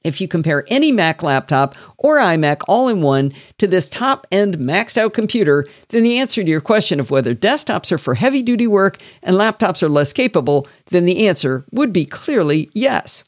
If 0.02 0.20
you 0.20 0.26
compare 0.26 0.64
any 0.68 0.90
Mac 0.90 1.22
laptop 1.22 1.76
or 1.98 2.16
iMac 2.16 2.62
all 2.66 2.88
in 2.88 3.02
one 3.02 3.32
to 3.58 3.66
this 3.66 3.88
top 3.88 4.26
end 4.32 4.56
maxed 4.56 4.98
out 4.98 5.12
computer, 5.12 5.64
then 5.90 6.02
the 6.02 6.18
answer 6.18 6.42
to 6.42 6.50
your 6.50 6.60
question 6.60 6.98
of 6.98 7.10
whether 7.10 7.34
desktops 7.34 7.92
are 7.92 7.98
for 7.98 8.14
heavy 8.14 8.42
duty 8.42 8.66
work 8.66 8.98
and 9.22 9.36
laptops 9.36 9.82
are 9.82 9.88
less 9.88 10.12
capable, 10.12 10.66
then 10.86 11.04
the 11.04 11.28
answer 11.28 11.64
would 11.70 11.92
be 11.92 12.04
clearly 12.04 12.70
yes. 12.72 13.24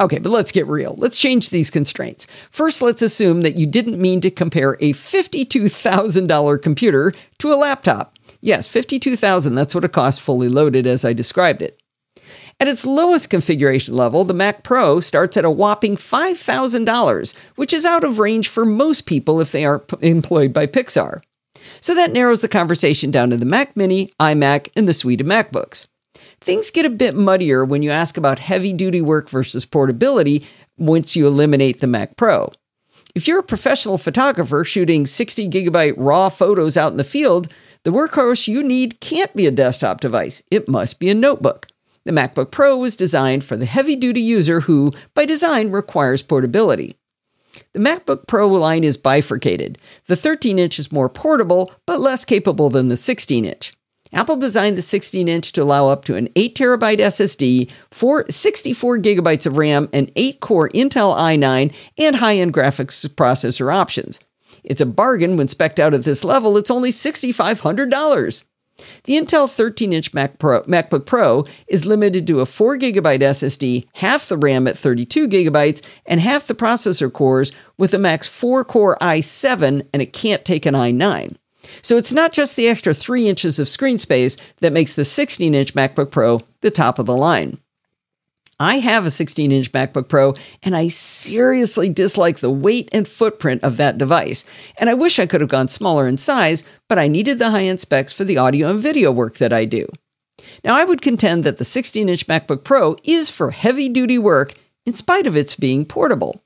Okay, 0.00 0.18
but 0.18 0.30
let's 0.30 0.52
get 0.52 0.66
real. 0.66 0.96
Let's 0.98 1.18
change 1.18 1.50
these 1.50 1.70
constraints. 1.70 2.26
First, 2.50 2.82
let's 2.82 3.02
assume 3.02 3.42
that 3.42 3.56
you 3.56 3.66
didn't 3.66 4.00
mean 4.00 4.20
to 4.22 4.30
compare 4.30 4.76
a 4.80 4.92
$52,000 4.92 6.62
computer 6.62 7.12
to 7.38 7.52
a 7.52 7.54
laptop. 7.54 8.13
Yes, 8.44 8.68
52,000, 8.68 9.54
that's 9.54 9.74
what 9.74 9.84
it 9.84 9.92
costs 9.92 10.20
fully 10.20 10.50
loaded 10.50 10.86
as 10.86 11.02
I 11.02 11.14
described 11.14 11.62
it. 11.62 11.80
At 12.60 12.68
its 12.68 12.84
lowest 12.84 13.30
configuration 13.30 13.96
level, 13.96 14.22
the 14.22 14.34
Mac 14.34 14.62
Pro 14.62 15.00
starts 15.00 15.38
at 15.38 15.46
a 15.46 15.50
whopping 15.50 15.96
$5,000, 15.96 17.34
which 17.56 17.72
is 17.72 17.86
out 17.86 18.04
of 18.04 18.18
range 18.18 18.48
for 18.48 18.66
most 18.66 19.06
people 19.06 19.40
if 19.40 19.50
they 19.50 19.64
are 19.64 19.78
p- 19.78 19.96
employed 20.06 20.52
by 20.52 20.66
Pixar. 20.66 21.22
So 21.80 21.94
that 21.94 22.12
narrows 22.12 22.42
the 22.42 22.48
conversation 22.48 23.10
down 23.10 23.30
to 23.30 23.38
the 23.38 23.46
Mac 23.46 23.74
Mini, 23.78 24.12
iMac, 24.20 24.68
and 24.76 24.86
the 24.86 24.92
suite 24.92 25.22
of 25.22 25.26
MacBooks. 25.26 25.86
Things 26.42 26.70
get 26.70 26.84
a 26.84 26.90
bit 26.90 27.14
muddier 27.14 27.64
when 27.64 27.82
you 27.82 27.90
ask 27.90 28.18
about 28.18 28.40
heavy 28.40 28.74
duty 28.74 29.00
work 29.00 29.30
versus 29.30 29.64
portability 29.64 30.46
once 30.76 31.16
you 31.16 31.26
eliminate 31.26 31.80
the 31.80 31.86
Mac 31.86 32.18
Pro. 32.18 32.52
If 33.14 33.28
you're 33.28 33.38
a 33.38 33.44
professional 33.44 33.96
photographer 33.96 34.64
shooting 34.64 35.06
60 35.06 35.48
gigabyte 35.48 35.94
raw 35.96 36.28
photos 36.28 36.76
out 36.76 36.90
in 36.90 36.98
the 36.98 37.04
field, 37.04 37.48
the 37.84 37.92
workhorse 37.92 38.48
you 38.48 38.62
need 38.62 39.00
can't 39.00 39.34
be 39.36 39.46
a 39.46 39.50
desktop 39.50 40.00
device. 40.00 40.42
It 40.50 40.68
must 40.68 40.98
be 40.98 41.10
a 41.10 41.14
notebook. 41.14 41.68
The 42.04 42.12
MacBook 42.12 42.50
Pro 42.50 42.76
was 42.76 42.96
designed 42.96 43.44
for 43.44 43.56
the 43.56 43.66
heavy 43.66 43.94
duty 43.94 44.20
user 44.20 44.60
who, 44.60 44.92
by 45.14 45.24
design, 45.24 45.70
requires 45.70 46.22
portability. 46.22 46.96
The 47.72 47.78
MacBook 47.78 48.26
Pro 48.26 48.48
line 48.48 48.84
is 48.84 48.96
bifurcated. 48.96 49.78
The 50.06 50.16
13 50.16 50.58
inch 50.58 50.78
is 50.78 50.92
more 50.92 51.08
portable, 51.08 51.72
but 51.86 52.00
less 52.00 52.24
capable 52.24 52.70
than 52.70 52.88
the 52.88 52.96
16 52.96 53.44
inch. 53.44 53.72
Apple 54.12 54.36
designed 54.36 54.78
the 54.78 54.82
16 54.82 55.28
inch 55.28 55.52
to 55.52 55.62
allow 55.62 55.88
up 55.88 56.04
to 56.04 56.16
an 56.16 56.28
8 56.36 56.54
terabyte 56.54 57.00
SSD, 57.00 57.70
four, 57.90 58.24
64 58.30 58.98
gigabytes 58.98 59.46
of 59.46 59.58
RAM, 59.58 59.88
an 59.92 60.08
8 60.14 60.40
core 60.40 60.68
Intel 60.70 61.16
i9, 61.16 61.74
and 61.98 62.16
high 62.16 62.36
end 62.36 62.54
graphics 62.54 63.06
processor 63.08 63.74
options. 63.74 64.20
It's 64.64 64.80
a 64.80 64.86
bargain 64.86 65.36
when 65.36 65.46
specced 65.46 65.78
out 65.78 65.94
at 65.94 66.04
this 66.04 66.24
level, 66.24 66.56
it's 66.56 66.70
only 66.70 66.90
$6,500. 66.90 68.44
The 69.04 69.14
Intel 69.14 69.48
13 69.48 69.92
inch 69.92 70.12
Mac 70.12 70.38
MacBook 70.38 71.06
Pro 71.06 71.44
is 71.68 71.86
limited 71.86 72.26
to 72.26 72.40
a 72.40 72.46
4 72.46 72.76
gigabyte 72.78 73.20
SSD, 73.20 73.86
half 73.94 74.28
the 74.28 74.36
RAM 74.36 74.66
at 74.66 74.76
32 74.76 75.28
gigabytes, 75.28 75.80
and 76.06 76.20
half 76.20 76.46
the 76.46 76.54
processor 76.54 77.12
cores 77.12 77.52
with 77.78 77.94
a 77.94 77.98
max 77.98 78.26
4 78.26 78.64
core 78.64 78.98
i7, 79.00 79.86
and 79.92 80.02
it 80.02 80.12
can't 80.12 80.44
take 80.44 80.66
an 80.66 80.74
i9. 80.74 81.36
So 81.82 81.96
it's 81.96 82.12
not 82.12 82.32
just 82.32 82.56
the 82.56 82.68
extra 82.68 82.92
3 82.92 83.28
inches 83.28 83.58
of 83.58 83.68
screen 83.68 83.98
space 83.98 84.36
that 84.60 84.72
makes 84.72 84.94
the 84.94 85.04
16 85.04 85.54
inch 85.54 85.74
MacBook 85.74 86.10
Pro 86.10 86.42
the 86.60 86.70
top 86.70 86.98
of 86.98 87.06
the 87.06 87.16
line. 87.16 87.58
I 88.64 88.78
have 88.78 89.04
a 89.04 89.10
16 89.10 89.52
inch 89.52 89.72
MacBook 89.72 90.08
Pro 90.08 90.34
and 90.62 90.74
I 90.74 90.88
seriously 90.88 91.88
dislike 91.88 92.38
the 92.38 92.50
weight 92.50 92.88
and 92.92 93.06
footprint 93.06 93.62
of 93.62 93.76
that 93.76 93.98
device. 93.98 94.44
And 94.78 94.88
I 94.88 94.94
wish 94.94 95.18
I 95.18 95.26
could 95.26 95.40
have 95.40 95.50
gone 95.50 95.68
smaller 95.68 96.08
in 96.08 96.16
size, 96.16 96.64
but 96.88 96.98
I 96.98 97.06
needed 97.06 97.38
the 97.38 97.50
high 97.50 97.64
end 97.64 97.80
specs 97.80 98.12
for 98.12 98.24
the 98.24 98.38
audio 98.38 98.70
and 98.70 98.82
video 98.82 99.12
work 99.12 99.36
that 99.36 99.52
I 99.52 99.64
do. 99.66 99.86
Now, 100.64 100.76
I 100.76 100.84
would 100.84 101.02
contend 101.02 101.44
that 101.44 101.58
the 101.58 101.64
16 101.64 102.08
inch 102.08 102.26
MacBook 102.26 102.64
Pro 102.64 102.96
is 103.04 103.30
for 103.30 103.50
heavy 103.50 103.88
duty 103.88 104.18
work 104.18 104.54
in 104.86 104.94
spite 104.94 105.26
of 105.26 105.36
its 105.36 105.56
being 105.56 105.84
portable. 105.84 106.42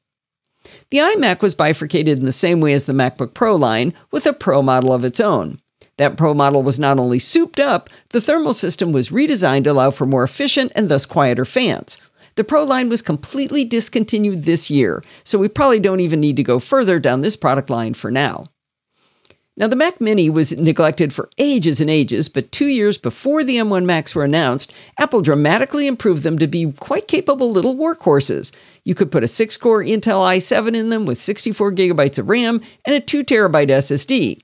The 0.91 0.99
iMac 0.99 1.41
was 1.41 1.55
bifurcated 1.55 2.19
in 2.19 2.25
the 2.25 2.33
same 2.33 2.61
way 2.61 2.73
as 2.73 2.85
the 2.85 2.93
MacBook 2.93 3.33
Pro 3.33 3.55
line, 3.55 3.95
with 4.11 4.27
a 4.27 4.33
Pro 4.33 4.61
model 4.61 4.93
of 4.93 5.05
its 5.05 5.21
own. 5.21 5.61
That 5.99 6.17
Pro 6.17 6.33
model 6.33 6.63
was 6.63 6.79
not 6.79 6.99
only 6.99 7.19
souped 7.19 7.59
up, 7.59 7.91
the 8.11 8.21
thermal 8.21 8.55
system 8.55 8.93
was 8.93 9.11
redesigned 9.11 9.65
to 9.65 9.73
allow 9.73 9.91
for 9.91 10.07
more 10.07 10.23
efficient 10.23 10.73
and 10.75 10.89
thus 10.89 11.07
quieter 11.07 11.45
fans. 11.45 11.99
The 12.39 12.45
Pro 12.45 12.63
line 12.63 12.89
was 12.89 13.03
completely 13.03 13.65
discontinued 13.65 14.45
this 14.45 14.71
year, 14.71 15.03
so 15.25 15.41
we 15.41 15.49
probably 15.49 15.81
don't 15.81 15.99
even 15.99 16.21
need 16.21 16.37
to 16.37 16.45
go 16.45 16.61
further 16.61 17.01
down 17.01 17.21
this 17.21 17.35
product 17.35 17.69
line 17.69 17.95
for 17.95 18.13
now. 18.13 18.45
Now, 19.57 19.67
the 19.67 19.75
Mac 19.75 20.01
Mini 20.01 20.31
was 20.31 20.57
neglected 20.57 21.13
for 21.13 21.31
ages 21.39 21.81
and 21.81 21.91
ages, 21.91 22.29
but 22.29 22.53
two 22.53 22.69
years 22.69 22.97
before 22.97 23.43
the 23.43 23.57
M1 23.57 23.85
Macs 23.85 24.15
were 24.15 24.23
announced, 24.23 24.73
Apple 25.01 25.21
dramatically 25.21 25.89
improved 25.89 26.23
them 26.23 26.39
to 26.39 26.47
be 26.47 26.71
quite 26.71 27.09
capable 27.09 27.51
little 27.51 27.75
workhorses. 27.75 28.55
You 28.85 28.95
could 28.95 29.11
put 29.11 29.25
a 29.25 29.27
6 29.27 29.57
core 29.57 29.83
Intel 29.83 30.21
i7 30.21 30.77
in 30.77 30.91
them 30.91 31.07
with 31.07 31.19
64 31.19 31.73
gigabytes 31.73 32.21
of 32.21 32.29
RAM 32.29 32.61
and 32.85 32.95
a 32.95 33.01
2 33.01 33.25
terabyte 33.25 33.67
SSD. 33.67 34.39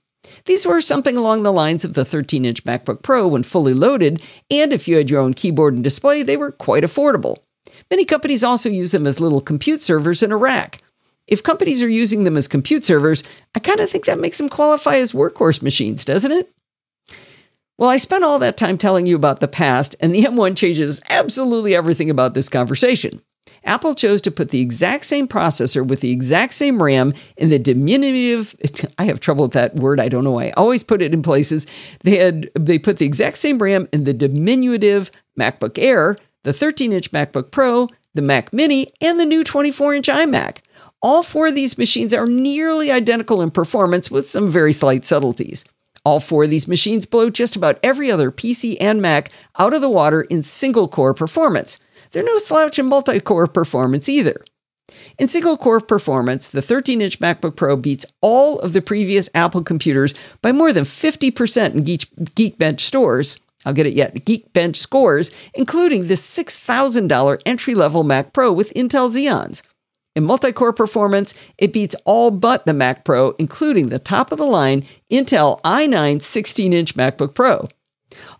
These 0.46 0.66
were 0.66 0.80
something 0.80 1.16
along 1.16 1.44
the 1.44 1.52
lines 1.52 1.84
of 1.84 1.94
the 1.94 2.04
13 2.04 2.44
inch 2.44 2.64
MacBook 2.64 3.02
Pro 3.02 3.28
when 3.28 3.44
fully 3.44 3.72
loaded, 3.72 4.20
and 4.50 4.72
if 4.72 4.88
you 4.88 4.96
had 4.96 5.10
your 5.10 5.20
own 5.20 5.32
keyboard 5.32 5.74
and 5.74 5.84
display, 5.84 6.24
they 6.24 6.36
were 6.36 6.50
quite 6.50 6.82
affordable. 6.82 7.36
Many 7.90 8.04
companies 8.04 8.44
also 8.44 8.68
use 8.68 8.90
them 8.90 9.06
as 9.06 9.20
little 9.20 9.40
compute 9.40 9.82
servers 9.82 10.22
in 10.22 10.32
a 10.32 10.36
rack. 10.36 10.82
If 11.26 11.42
companies 11.42 11.82
are 11.82 11.88
using 11.88 12.24
them 12.24 12.36
as 12.36 12.48
compute 12.48 12.84
servers, 12.84 13.24
I 13.54 13.58
kind 13.58 13.80
of 13.80 13.90
think 13.90 14.04
that 14.04 14.20
makes 14.20 14.38
them 14.38 14.48
qualify 14.48 14.96
as 14.96 15.12
workhorse 15.12 15.62
machines, 15.62 16.04
doesn't 16.04 16.32
it? 16.32 16.50
Well, 17.78 17.90
I 17.90 17.96
spent 17.96 18.24
all 18.24 18.38
that 18.38 18.56
time 18.56 18.78
telling 18.78 19.06
you 19.06 19.16
about 19.16 19.40
the 19.40 19.48
past, 19.48 19.96
and 20.00 20.14
the 20.14 20.22
M1 20.24 20.56
changes 20.56 21.00
absolutely 21.08 21.74
everything 21.74 22.10
about 22.10 22.34
this 22.34 22.48
conversation. 22.48 23.20
Apple 23.64 23.94
chose 23.94 24.20
to 24.22 24.30
put 24.30 24.50
the 24.50 24.60
exact 24.60 25.06
same 25.06 25.26
processor 25.26 25.86
with 25.86 26.00
the 26.00 26.10
exact 26.10 26.52
same 26.52 26.82
RAM 26.82 27.14
in 27.36 27.48
the 27.48 27.58
diminutive 27.58 28.54
I 28.98 29.04
have 29.04 29.20
trouble 29.20 29.44
with 29.44 29.52
that 29.52 29.76
word, 29.76 30.00
I 30.00 30.08
don't 30.08 30.24
know 30.24 30.32
why. 30.32 30.46
I 30.46 30.52
always 30.52 30.82
put 30.82 31.02
it 31.02 31.14
in 31.14 31.22
places. 31.22 31.66
They 32.02 32.18
had 32.18 32.50
they 32.58 32.78
put 32.78 32.98
the 32.98 33.06
exact 33.06 33.38
same 33.38 33.58
RAM 33.58 33.88
in 33.92 34.04
the 34.04 34.12
diminutive 34.12 35.10
MacBook 35.38 35.78
Air, 35.78 36.16
the 36.44 36.52
13-inch 36.52 37.10
MacBook 37.10 37.50
Pro, 37.50 37.88
the 38.14 38.22
Mac 38.22 38.52
Mini, 38.52 38.92
and 39.00 39.18
the 39.18 39.26
new 39.26 39.42
24-inch 39.42 40.06
iMac. 40.06 40.58
All 41.02 41.22
four 41.22 41.48
of 41.48 41.54
these 41.54 41.76
machines 41.76 42.14
are 42.14 42.26
nearly 42.26 42.90
identical 42.90 43.42
in 43.42 43.50
performance 43.50 44.10
with 44.10 44.28
some 44.28 44.50
very 44.50 44.72
slight 44.72 45.04
subtleties. 45.04 45.64
All 46.04 46.20
four 46.20 46.44
of 46.44 46.50
these 46.50 46.68
machines 46.68 47.06
blow 47.06 47.30
just 47.30 47.56
about 47.56 47.78
every 47.82 48.10
other 48.10 48.30
PC 48.30 48.76
and 48.80 49.02
Mac 49.02 49.30
out 49.58 49.74
of 49.74 49.80
the 49.80 49.90
water 49.90 50.22
in 50.22 50.42
single 50.42 50.86
core 50.86 51.14
performance. 51.14 51.78
They're 52.10 52.22
no 52.22 52.38
slouch 52.38 52.78
in 52.78 52.86
multi 52.86 53.20
core 53.20 53.46
performance 53.46 54.08
either. 54.08 54.44
In 55.18 55.28
single 55.28 55.56
core 55.56 55.80
performance, 55.80 56.48
the 56.48 56.62
13 56.62 57.00
inch 57.00 57.20
MacBook 57.20 57.56
Pro 57.56 57.76
beats 57.76 58.04
all 58.20 58.58
of 58.60 58.72
the 58.72 58.82
previous 58.82 59.30
Apple 59.34 59.62
computers 59.62 60.14
by 60.42 60.52
more 60.52 60.72
than 60.72 60.84
50% 60.84 61.74
in 61.74 61.84
Geekbench 61.84 62.80
stores. 62.80 63.38
I'll 63.64 63.72
get 63.72 63.86
it 63.86 63.94
yet. 63.94 64.14
Geekbench 64.24 64.76
scores, 64.76 65.30
including 65.54 66.08
the 66.08 66.14
$6,000 66.14 67.42
entry 67.46 67.74
level 67.74 68.04
Mac 68.04 68.32
Pro 68.32 68.52
with 68.52 68.74
Intel 68.74 69.10
Xeons. 69.10 69.62
In 70.16 70.24
multi 70.24 70.52
core 70.52 70.72
performance, 70.72 71.34
it 71.58 71.72
beats 71.72 71.96
all 72.04 72.30
but 72.30 72.66
the 72.66 72.74
Mac 72.74 73.04
Pro, 73.04 73.34
including 73.38 73.88
the 73.88 73.98
top 73.98 74.30
of 74.30 74.38
the 74.38 74.46
line 74.46 74.84
Intel 75.10 75.60
i9 75.62 76.22
16 76.22 76.72
inch 76.72 76.94
MacBook 76.94 77.34
Pro. 77.34 77.68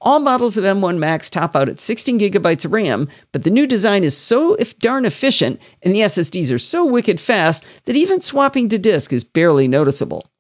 All 0.01 0.21
models 0.21 0.57
of 0.57 0.65
M1 0.65 0.99
Macs 0.99 1.29
top 1.29 1.57
out 1.57 1.69
at 1.69 1.81
16 1.81 2.19
gigabytes 2.19 2.65
of 2.65 2.73
RAM, 2.73 3.09
but 3.33 3.43
the 3.43 3.51
new 3.51 3.67
design 3.67 4.05
is 4.05 4.17
so 4.17 4.55
if 4.55 4.79
darn 4.79 5.05
efficient 5.05 5.61
and 5.83 5.93
the 5.93 6.01
SSDs 6.01 6.55
are 6.55 6.59
so 6.59 6.85
wicked 6.85 7.21
fast 7.21 7.65
that 7.87 7.97
even 7.97 8.21
swapping 8.21 8.69
to 8.69 8.79
disk 8.79 9.13
is 9.13 9.25
barely 9.25 9.67
noticeable. 9.67 10.31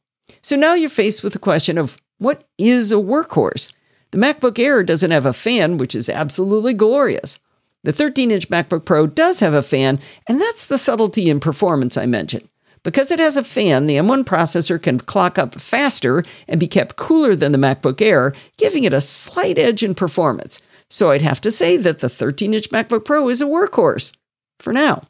So 0.42 0.54
now 0.54 0.74
you're 0.74 0.90
faced 0.90 1.24
with 1.24 1.32
the 1.32 1.38
question 1.38 1.78
of 1.78 1.96
what 2.18 2.46
is 2.58 2.92
a 2.92 2.96
workhorse? 2.96 3.72
The 4.14 4.20
MacBook 4.20 4.60
Air 4.60 4.84
doesn't 4.84 5.10
have 5.10 5.26
a 5.26 5.32
fan, 5.32 5.76
which 5.76 5.92
is 5.92 6.08
absolutely 6.08 6.72
glorious. 6.72 7.40
The 7.82 7.92
13 7.92 8.30
inch 8.30 8.48
MacBook 8.48 8.84
Pro 8.84 9.08
does 9.08 9.40
have 9.40 9.54
a 9.54 9.60
fan, 9.60 9.98
and 10.28 10.40
that's 10.40 10.66
the 10.66 10.78
subtlety 10.78 11.28
in 11.28 11.40
performance 11.40 11.96
I 11.96 12.06
mentioned. 12.06 12.48
Because 12.84 13.10
it 13.10 13.18
has 13.18 13.36
a 13.36 13.42
fan, 13.42 13.88
the 13.88 13.96
M1 13.96 14.22
processor 14.22 14.80
can 14.80 15.00
clock 15.00 15.36
up 15.36 15.60
faster 15.60 16.22
and 16.46 16.60
be 16.60 16.68
kept 16.68 16.94
cooler 16.94 17.34
than 17.34 17.50
the 17.50 17.58
MacBook 17.58 18.00
Air, 18.00 18.32
giving 18.56 18.84
it 18.84 18.92
a 18.92 19.00
slight 19.00 19.58
edge 19.58 19.82
in 19.82 19.96
performance. 19.96 20.60
So 20.88 21.10
I'd 21.10 21.22
have 21.22 21.40
to 21.40 21.50
say 21.50 21.76
that 21.78 21.98
the 21.98 22.08
13 22.08 22.54
inch 22.54 22.70
MacBook 22.70 23.04
Pro 23.04 23.28
is 23.28 23.40
a 23.40 23.46
workhorse 23.46 24.14
for 24.60 24.72
now. 24.72 25.08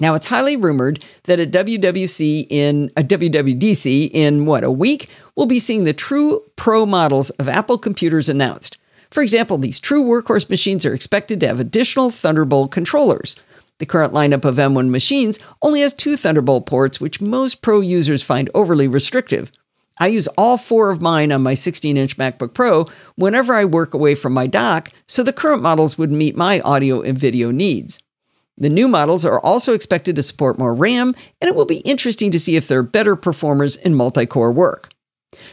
Now 0.00 0.14
it's 0.14 0.26
highly 0.26 0.56
rumored 0.56 1.02
that 1.24 1.40
at 1.40 1.50
WWC 1.50 2.46
in 2.50 2.90
a 2.96 3.02
WWDC 3.02 4.10
in 4.12 4.46
what 4.46 4.62
a 4.62 4.70
week 4.70 5.08
we'll 5.34 5.46
be 5.46 5.58
seeing 5.58 5.84
the 5.84 5.92
true 5.92 6.42
pro 6.56 6.86
models 6.86 7.30
of 7.30 7.48
Apple 7.48 7.78
computers 7.78 8.28
announced. 8.28 8.78
For 9.10 9.22
example, 9.22 9.58
these 9.58 9.80
true 9.80 10.04
workhorse 10.04 10.48
machines 10.48 10.84
are 10.86 10.94
expected 10.94 11.40
to 11.40 11.48
have 11.48 11.58
additional 11.58 12.10
Thunderbolt 12.10 12.70
controllers. 12.70 13.36
The 13.78 13.86
current 13.86 14.12
lineup 14.12 14.44
of 14.44 14.56
M1 14.56 14.90
machines 14.90 15.38
only 15.62 15.80
has 15.80 15.92
two 15.92 16.16
Thunderbolt 16.16 16.66
ports, 16.66 17.00
which 17.00 17.20
most 17.20 17.62
pro 17.62 17.80
users 17.80 18.22
find 18.22 18.50
overly 18.54 18.86
restrictive. 18.86 19.50
I 19.98 20.08
use 20.08 20.28
all 20.38 20.58
four 20.58 20.90
of 20.90 21.00
mine 21.00 21.32
on 21.32 21.42
my 21.42 21.54
16 21.54 21.96
inch 21.96 22.16
MacBook 22.16 22.54
Pro 22.54 22.86
whenever 23.16 23.54
I 23.54 23.64
work 23.64 23.94
away 23.94 24.14
from 24.14 24.32
my 24.32 24.46
dock, 24.46 24.90
so 25.06 25.22
the 25.22 25.32
current 25.32 25.62
models 25.62 25.98
would 25.98 26.12
meet 26.12 26.36
my 26.36 26.60
audio 26.60 27.00
and 27.00 27.18
video 27.18 27.50
needs. 27.50 28.00
The 28.60 28.68
new 28.68 28.88
models 28.88 29.24
are 29.24 29.40
also 29.40 29.72
expected 29.72 30.16
to 30.16 30.22
support 30.22 30.58
more 30.58 30.74
RAM, 30.74 31.14
and 31.40 31.48
it 31.48 31.54
will 31.54 31.64
be 31.64 31.78
interesting 31.78 32.32
to 32.32 32.40
see 32.40 32.56
if 32.56 32.66
they're 32.66 32.82
better 32.82 33.14
performers 33.14 33.76
in 33.76 33.94
multi 33.94 34.26
core 34.26 34.50
work. 34.50 34.92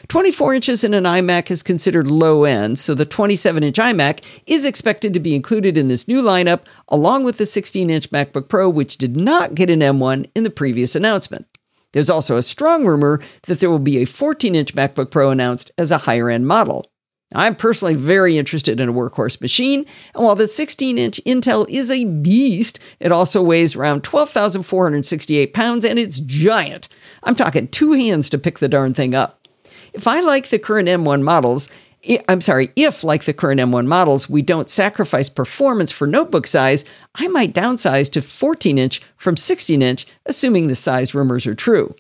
24 0.08 0.56
inches 0.56 0.84
in 0.84 0.94
an 0.96 1.04
iMac 1.04 1.52
is 1.52 1.62
considered 1.62 2.08
low 2.08 2.46
end, 2.46 2.80
so 2.80 2.96
the 2.96 3.06
27 3.06 3.64
inch 3.64 3.78
iMac 3.78 4.24
is 4.48 4.66
expected 4.66 5.14
to 5.14 5.20
be 5.20 5.36
included 5.36 5.78
in 5.78 5.88
this 5.88 6.08
new 6.08 6.24
lineup, 6.24 6.62
along 6.88 7.24
with 7.24 7.38
the 7.38 7.46
16 7.46 7.90
inch 7.92 8.10
MacBook 8.10 8.50
Pro, 8.50 8.68
which 8.68 8.98
did 8.98 9.16
not 9.16 9.54
get 9.54 9.70
an 9.70 9.82
M1 9.82 10.30
in 10.34 10.44
the 10.44 10.50
previous 10.50 10.96
announcement. 10.96 11.46
There's 11.94 12.10
also 12.10 12.38
a 12.38 12.44
strong 12.44 12.86
rumor 12.86 13.22
that 13.44 13.60
there 13.60 13.70
will 13.70 13.80
be 13.80 14.02
a 14.02 14.06
14 14.06 14.56
inch 14.56 14.74
MacBook 14.74 15.12
Pro 15.12 15.30
announced 15.30 15.72
as 15.78 15.92
a 15.92 16.00
higher 16.00 16.30
end 16.30 16.48
model. 16.48 16.90
I'm 17.36 17.56
personally 17.56 17.94
very 17.94 18.38
interested 18.38 18.80
in 18.80 18.90
a 18.90 18.94
workhorse 18.94 19.42
machine, 19.42 19.86
and 20.14 20.24
while 20.24 20.36
the 20.36 20.48
16 20.48 20.98
inch 20.98 21.22
Intel 21.26 21.68
is 21.70 21.92
a 21.92 22.06
beast, 22.06 22.80
it 23.00 23.12
also 23.12 23.42
weighs 23.42 23.76
around 23.76 24.04
12,468 24.04 25.54
pounds 25.54 25.86
and 25.86 26.00
it's 26.00 26.20
giant. 26.20 26.90
I'm 27.24 27.36
talking 27.36 27.68
two 27.68 27.94
hands 27.94 28.30
to 28.30 28.38
pick 28.38 28.60
the 28.60 28.68
darn 28.68 28.94
thing 28.94 29.14
up. 29.14 29.48
If 29.94 30.08
I 30.08 30.20
like 30.20 30.50
the 30.50 30.60
current 30.60 30.90
M1 30.90 31.22
models, 31.22 31.70
I'm 32.30 32.42
sorry, 32.42 32.72
if 32.76 33.04
like 33.04 33.24
the 33.24 33.34
current 33.34 33.60
M1 33.60 33.88
models, 33.88 34.30
we 34.30 34.42
don't 34.42 34.70
sacrifice 34.70 35.30
performance 35.30 35.92
for 35.92 36.06
notebook 36.06 36.46
size, 36.46 36.86
I 37.16 37.28
might 37.28 37.54
downsize 37.54 38.12
to 38.12 38.22
14 38.22 38.78
inch 38.78 39.02
from 39.18 39.36
16 39.36 39.82
inch, 39.82 40.06
assuming 40.26 40.68
the 40.68 40.76
size 40.76 41.16
rumors 41.16 41.48
are 41.48 41.56
true. 41.56 41.96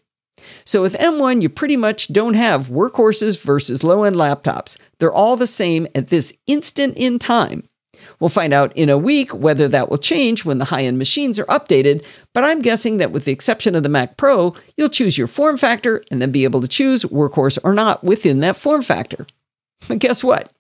So 0.65 0.81
with 0.81 0.97
M1, 0.97 1.41
you 1.41 1.49
pretty 1.49 1.77
much 1.77 2.11
don't 2.11 2.33
have 2.33 2.67
workhorses 2.67 3.39
versus 3.41 3.83
low 3.83 4.03
end 4.03 4.15
laptops. 4.15 4.77
They're 4.99 5.13
all 5.13 5.37
the 5.37 5.47
same 5.47 5.87
at 5.95 6.07
this 6.07 6.33
instant 6.47 6.97
in 6.97 7.19
time. 7.19 7.67
We'll 8.19 8.29
find 8.29 8.53
out 8.53 8.75
in 8.75 8.89
a 8.89 8.97
week 8.97 9.33
whether 9.33 9.67
that 9.67 9.89
will 9.89 9.97
change 9.97 10.45
when 10.45 10.57
the 10.57 10.65
high 10.65 10.83
end 10.83 10.97
machines 10.97 11.39
are 11.39 11.45
updated, 11.45 12.05
but 12.33 12.43
I'm 12.43 12.61
guessing 12.61 12.97
that 12.97 13.11
with 13.11 13.25
the 13.25 13.31
exception 13.31 13.75
of 13.75 13.83
the 13.83 13.89
Mac 13.89 14.17
Pro, 14.17 14.53
you'll 14.77 14.89
choose 14.89 15.17
your 15.17 15.27
form 15.27 15.57
factor 15.57 16.03
and 16.11 16.21
then 16.21 16.31
be 16.31 16.43
able 16.43 16.61
to 16.61 16.67
choose 16.67 17.03
workhorse 17.05 17.57
or 17.63 17.73
not 17.73 18.03
within 18.03 18.39
that 18.41 18.57
form 18.57 18.81
factor. 18.81 19.25
But 19.87 19.99
guess 19.99 20.23
what? 20.23 20.51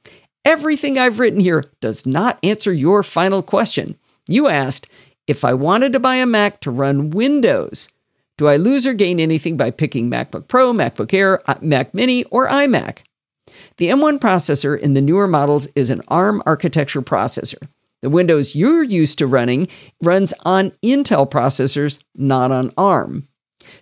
Everything 0.43 0.97
I've 0.97 1.19
written 1.19 1.39
here 1.39 1.63
does 1.81 2.05
not 2.05 2.39
answer 2.43 2.71
your 2.71 3.03
final 3.03 3.41
question. 3.41 3.97
You 4.27 4.47
asked 4.47 4.87
if 5.27 5.43
I 5.43 5.53
wanted 5.53 5.93
to 5.93 5.99
buy 5.99 6.15
a 6.17 6.25
Mac 6.25 6.59
to 6.61 6.71
run 6.71 7.09
Windows, 7.09 7.89
do 8.37 8.47
I 8.47 8.57
lose 8.57 8.85
or 8.85 8.93
gain 8.93 9.19
anything 9.19 9.55
by 9.55 9.71
picking 9.71 10.09
MacBook 10.09 10.47
Pro, 10.47 10.73
MacBook 10.73 11.13
Air, 11.13 11.41
uh, 11.49 11.55
Mac 11.61 11.93
Mini, 11.93 12.23
or 12.25 12.47
iMac? 12.47 12.99
The 13.77 13.87
M1 13.87 14.19
processor 14.19 14.77
in 14.77 14.93
the 14.93 15.01
newer 15.01 15.27
models 15.27 15.67
is 15.75 15.89
an 15.89 16.01
ARM 16.07 16.41
architecture 16.45 17.01
processor. 17.01 17.67
The 18.01 18.09
Windows 18.09 18.55
you're 18.55 18.83
used 18.83 19.17
to 19.19 19.27
running 19.27 19.67
runs 20.01 20.33
on 20.43 20.71
Intel 20.83 21.29
processors, 21.29 22.03
not 22.13 22.51
on 22.51 22.71
ARM. 22.77 23.27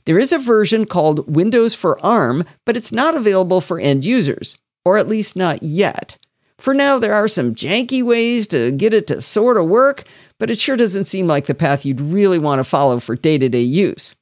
There 0.06 0.20
is 0.20 0.32
a 0.32 0.38
version 0.38 0.86
called 0.86 1.36
Windows 1.36 1.74
for 1.74 2.00
ARM, 2.06 2.44
but 2.66 2.78
it's 2.78 2.92
not 2.92 3.16
available 3.16 3.60
for 3.60 3.80
end 3.80 4.06
users, 4.06 4.58
or 4.86 4.98
at 4.98 5.10
least 5.10 5.36
not 5.36 5.64
yet. 5.64 6.18
For 6.58 6.74
now, 6.74 7.00
there 7.00 7.14
are 7.14 7.28
some 7.28 7.56
janky 7.56 8.04
ways 8.04 8.48
to 8.50 8.72
get 8.72 8.94
it 8.94 9.08
to 9.08 9.22
sort 9.22 9.58
of 9.58 9.68
work, 9.68 10.04
but 10.40 10.50
it 10.50 10.60
sure 10.60 10.78
doesn't 10.78 11.06
seem 11.06 11.28
like 11.28 11.48
the 11.48 11.54
path 11.54 11.86
you'd 11.86 12.00
really 12.00 12.40
want 12.40 12.60
to 12.60 12.64
follow 12.64 13.00
for 13.00 13.16
day 13.16 13.38
to 13.38 13.50
day 13.50 13.62
use. 13.62 14.16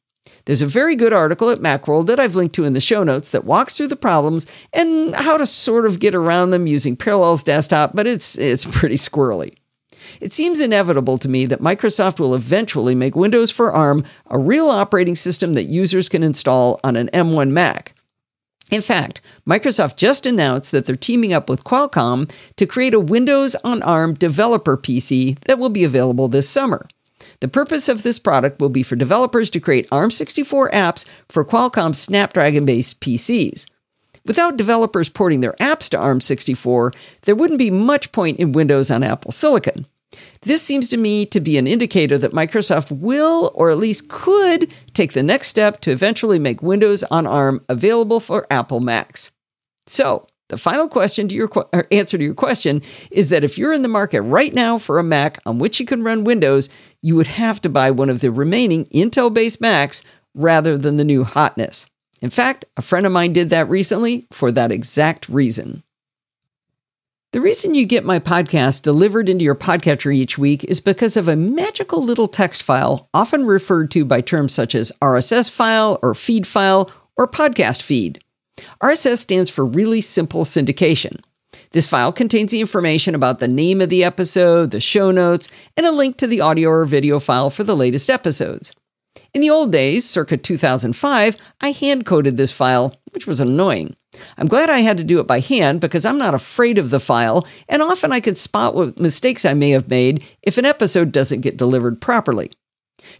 There's 0.45 0.61
a 0.61 0.67
very 0.67 0.95
good 0.95 1.13
article 1.13 1.49
at 1.49 1.59
Macworld 1.59 2.07
that 2.07 2.19
I've 2.19 2.35
linked 2.35 2.55
to 2.55 2.63
in 2.63 2.73
the 2.73 2.81
show 2.81 3.03
notes 3.03 3.31
that 3.31 3.45
walks 3.45 3.77
through 3.77 3.89
the 3.89 3.95
problems 3.95 4.47
and 4.73 5.15
how 5.15 5.37
to 5.37 5.45
sort 5.45 5.85
of 5.85 5.99
get 5.99 6.15
around 6.15 6.51
them 6.51 6.67
using 6.67 6.95
Parallels 6.95 7.43
Desktop, 7.43 7.95
but 7.95 8.07
it's, 8.07 8.37
it's 8.37 8.65
pretty 8.71 8.95
squirrely. 8.95 9.55
It 10.19 10.33
seems 10.33 10.59
inevitable 10.59 11.17
to 11.19 11.29
me 11.29 11.45
that 11.45 11.61
Microsoft 11.61 12.19
will 12.19 12.35
eventually 12.35 12.95
make 12.95 13.15
Windows 13.15 13.51
for 13.51 13.71
ARM 13.71 14.03
a 14.27 14.37
real 14.37 14.69
operating 14.69 15.15
system 15.15 15.53
that 15.53 15.65
users 15.65 16.09
can 16.09 16.23
install 16.23 16.79
on 16.83 16.95
an 16.95 17.09
M1 17.13 17.51
Mac. 17.51 17.93
In 18.71 18.81
fact, 18.81 19.21
Microsoft 19.47 19.97
just 19.97 20.25
announced 20.25 20.71
that 20.71 20.85
they're 20.85 20.95
teaming 20.95 21.33
up 21.33 21.49
with 21.49 21.65
Qualcomm 21.65 22.31
to 22.55 22.65
create 22.65 22.93
a 22.93 22.99
Windows 22.99 23.55
on 23.63 23.83
ARM 23.83 24.13
developer 24.13 24.77
PC 24.77 25.37
that 25.41 25.59
will 25.59 25.69
be 25.69 25.83
available 25.83 26.29
this 26.29 26.49
summer. 26.49 26.87
The 27.41 27.47
purpose 27.47 27.89
of 27.89 28.03
this 28.03 28.19
product 28.19 28.61
will 28.61 28.69
be 28.69 28.83
for 28.83 28.95
developers 28.95 29.49
to 29.49 29.59
create 29.59 29.89
ARM64 29.89 30.71
apps 30.71 31.05
for 31.27 31.43
Qualcomm 31.43 31.93
Snapdragon 31.93 32.65
based 32.65 33.01
PCs. 33.01 33.67
Without 34.25 34.57
developers 34.57 35.09
porting 35.09 35.41
their 35.41 35.53
apps 35.53 35.89
to 35.89 35.97
ARM64, 35.97 36.95
there 37.23 37.35
wouldn't 37.35 37.57
be 37.57 37.71
much 37.71 38.11
point 38.11 38.39
in 38.39 38.51
Windows 38.51 38.91
on 38.91 39.01
Apple 39.01 39.31
Silicon. 39.31 39.87
This 40.41 40.61
seems 40.61 40.87
to 40.89 40.97
me 40.97 41.25
to 41.27 41.39
be 41.39 41.57
an 41.57 41.67
indicator 41.67 42.17
that 42.19 42.33
Microsoft 42.33 42.91
will, 42.91 43.51
or 43.55 43.71
at 43.71 43.77
least 43.77 44.09
could, 44.09 44.71
take 44.93 45.13
the 45.13 45.23
next 45.23 45.47
step 45.47 45.81
to 45.81 45.91
eventually 45.91 46.37
make 46.37 46.61
Windows 46.61 47.03
on 47.05 47.25
ARM 47.25 47.63
available 47.67 48.19
for 48.19 48.45
Apple 48.51 48.81
Macs. 48.81 49.31
So, 49.87 50.27
the 50.51 50.57
final 50.57 50.89
question 50.89 51.29
to 51.29 51.33
your 51.33 51.49
answer 51.91 52.17
to 52.17 52.23
your 52.23 52.33
question 52.33 52.81
is 53.09 53.29
that 53.29 53.45
if 53.45 53.57
you're 53.57 53.71
in 53.71 53.83
the 53.83 53.87
market 53.87 54.21
right 54.21 54.53
now 54.53 54.77
for 54.77 54.99
a 54.99 55.03
Mac 55.03 55.39
on 55.45 55.59
which 55.59 55.79
you 55.79 55.85
can 55.85 56.03
run 56.03 56.25
Windows, 56.25 56.67
you 57.01 57.15
would 57.15 57.27
have 57.27 57.61
to 57.61 57.69
buy 57.69 57.89
one 57.89 58.09
of 58.09 58.19
the 58.19 58.31
remaining 58.31 58.83
Intel-based 58.87 59.61
Macs 59.61 60.03
rather 60.35 60.77
than 60.77 60.97
the 60.97 61.05
new 61.05 61.23
hotness. 61.23 61.87
In 62.21 62.29
fact, 62.29 62.65
a 62.75 62.81
friend 62.81 63.05
of 63.05 63.13
mine 63.13 63.31
did 63.31 63.49
that 63.49 63.69
recently 63.69 64.27
for 64.29 64.51
that 64.51 64.73
exact 64.73 65.29
reason. 65.29 65.83
The 67.31 67.39
reason 67.39 67.73
you 67.73 67.85
get 67.85 68.03
my 68.03 68.19
podcast 68.19 68.81
delivered 68.81 69.29
into 69.29 69.45
your 69.45 69.55
podcatcher 69.55 70.13
each 70.13 70.37
week 70.37 70.65
is 70.65 70.81
because 70.81 71.15
of 71.15 71.29
a 71.29 71.37
magical 71.37 72.03
little 72.03 72.27
text 72.27 72.61
file, 72.61 73.07
often 73.13 73.45
referred 73.45 73.89
to 73.91 74.03
by 74.03 74.19
terms 74.19 74.53
such 74.53 74.75
as 74.75 74.91
RSS 75.01 75.49
file 75.49 75.97
or 76.01 76.13
feed 76.13 76.45
file 76.45 76.91
or 77.15 77.25
podcast 77.25 77.81
feed. 77.81 78.21
RSS 78.81 79.19
stands 79.19 79.49
for 79.49 79.65
Really 79.65 80.01
Simple 80.01 80.43
Syndication. 80.43 81.21
This 81.71 81.87
file 81.87 82.11
contains 82.11 82.51
the 82.51 82.61
information 82.61 83.15
about 83.15 83.39
the 83.39 83.47
name 83.47 83.81
of 83.81 83.89
the 83.89 84.03
episode, 84.03 84.71
the 84.71 84.79
show 84.79 85.11
notes, 85.11 85.49
and 85.77 85.85
a 85.85 85.91
link 85.91 86.17
to 86.17 86.27
the 86.27 86.41
audio 86.41 86.69
or 86.69 86.85
video 86.85 87.19
file 87.19 87.49
for 87.49 87.63
the 87.63 87.75
latest 87.75 88.09
episodes. 88.09 88.73
In 89.33 89.41
the 89.41 89.49
old 89.49 89.71
days, 89.71 90.09
circa 90.09 90.37
2005, 90.37 91.37
I 91.61 91.71
hand 91.71 92.05
coded 92.05 92.37
this 92.37 92.51
file, 92.51 92.95
which 93.11 93.27
was 93.27 93.39
annoying. 93.39 93.95
I'm 94.37 94.47
glad 94.47 94.69
I 94.69 94.79
had 94.79 94.97
to 94.97 95.03
do 95.03 95.19
it 95.19 95.27
by 95.27 95.39
hand 95.39 95.79
because 95.79 96.05
I'm 96.05 96.17
not 96.17 96.33
afraid 96.33 96.77
of 96.77 96.89
the 96.89 96.99
file, 96.99 97.47
and 97.69 97.81
often 97.81 98.11
I 98.11 98.19
can 98.19 98.35
spot 98.35 98.75
what 98.75 98.99
mistakes 98.99 99.45
I 99.45 99.53
may 99.53 99.71
have 99.71 99.89
made 99.89 100.23
if 100.41 100.57
an 100.57 100.65
episode 100.65 101.11
doesn't 101.11 101.41
get 101.41 101.57
delivered 101.57 102.01
properly. 102.01 102.51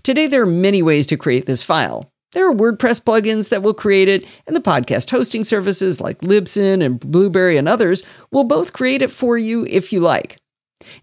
Today, 0.04 0.28
there 0.28 0.44
are 0.44 0.48
many 0.48 0.82
ways 0.82 1.08
to 1.08 1.18
create 1.18 1.46
this 1.46 1.64
file. 1.64 2.12
There 2.34 2.50
are 2.50 2.54
WordPress 2.54 3.02
plugins 3.02 3.50
that 3.50 3.62
will 3.62 3.74
create 3.74 4.08
it, 4.08 4.26
and 4.48 4.56
the 4.56 4.62
podcast 4.62 5.12
hosting 5.12 5.44
services 5.44 6.00
like 6.00 6.20
Libsyn 6.20 6.82
and 6.82 6.98
Blubrry 6.98 7.58
and 7.58 7.68
others 7.68 8.04
will 8.32 8.46
both 8.46 8.72
create 8.72 9.02
it 9.02 9.12
for 9.12 9.38
you 9.38 9.66
if 9.70 9.92
you 9.92 10.00
like. 10.00 10.38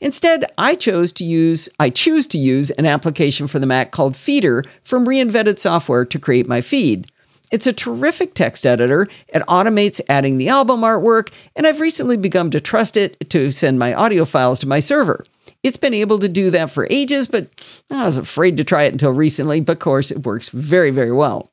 Instead, 0.01 0.47
I 0.57 0.75
chose 0.75 1.13
to 1.15 1.27
use 1.27 1.69
I 1.79 1.91
choose 1.91 2.27
to 2.29 2.39
use 2.39 2.71
an 2.71 2.87
application 2.87 3.47
for 3.47 3.59
the 3.59 3.67
Mac 3.67 3.91
called 3.91 4.17
Feeder 4.17 4.65
from 4.85 5.07
Reinvented 5.07 5.59
Software 5.59 6.07
to 6.07 6.19
create 6.19 6.49
my 6.49 6.63
feed. 6.63 7.11
It's 7.53 7.67
a 7.67 7.73
terrific 7.75 8.35
text 8.35 8.65
editor. 8.65 9.07
It 9.29 9.43
automates 9.49 10.01
adding 10.09 10.39
the 10.39 10.49
album 10.49 10.81
artwork, 10.81 11.31
and 11.55 11.67
I've 11.67 11.81
recently 11.81 12.17
begun 12.17 12.51
to 12.53 12.61
trust 12.61 12.97
it 12.97 13.29
to 13.31 13.51
send 13.51 13.79
my 13.79 13.93
audio 13.93 14.25
files 14.25 14.59
to 14.61 14.69
my 14.69 14.81
server. 14.81 15.25
It's 15.63 15.77
been 15.77 15.95
able 15.95 16.19
to 16.21 16.29
do 16.29 16.51
that 16.51 16.71
for 16.71 16.87
ages, 16.89 17.27
but 17.27 17.49
I 17.91 18.07
was 18.07 18.17
afraid 18.17 18.57
to 18.57 18.65
try 18.65 18.85
it 18.85 18.93
until 18.93 19.13
recently. 19.13 19.61
But 19.61 19.73
of 19.73 19.79
course, 19.81 20.11
it 20.11 20.25
works 20.25 20.51
very, 20.51 20.91
very 20.91 21.13
well. 21.13 21.51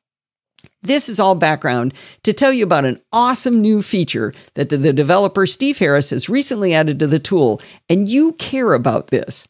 This 0.82 1.08
is 1.08 1.18
all 1.18 1.34
background 1.34 1.94
to 2.22 2.32
tell 2.32 2.52
you 2.52 2.62
about 2.62 2.84
an 2.84 3.00
awesome 3.12 3.60
new 3.60 3.82
feature 3.82 4.32
that 4.54 4.68
the, 4.68 4.92
developer 4.92 5.46
Steve 5.46 5.78
Harris 5.78 6.10
has 6.10 6.28
recently 6.28 6.72
added 6.72 7.00
to 7.00 7.08
the 7.08 7.18
tool, 7.18 7.60
and 7.88 8.08
you 8.08 8.32
care 8.34 8.72
about 8.72 9.08
this. 9.08 9.48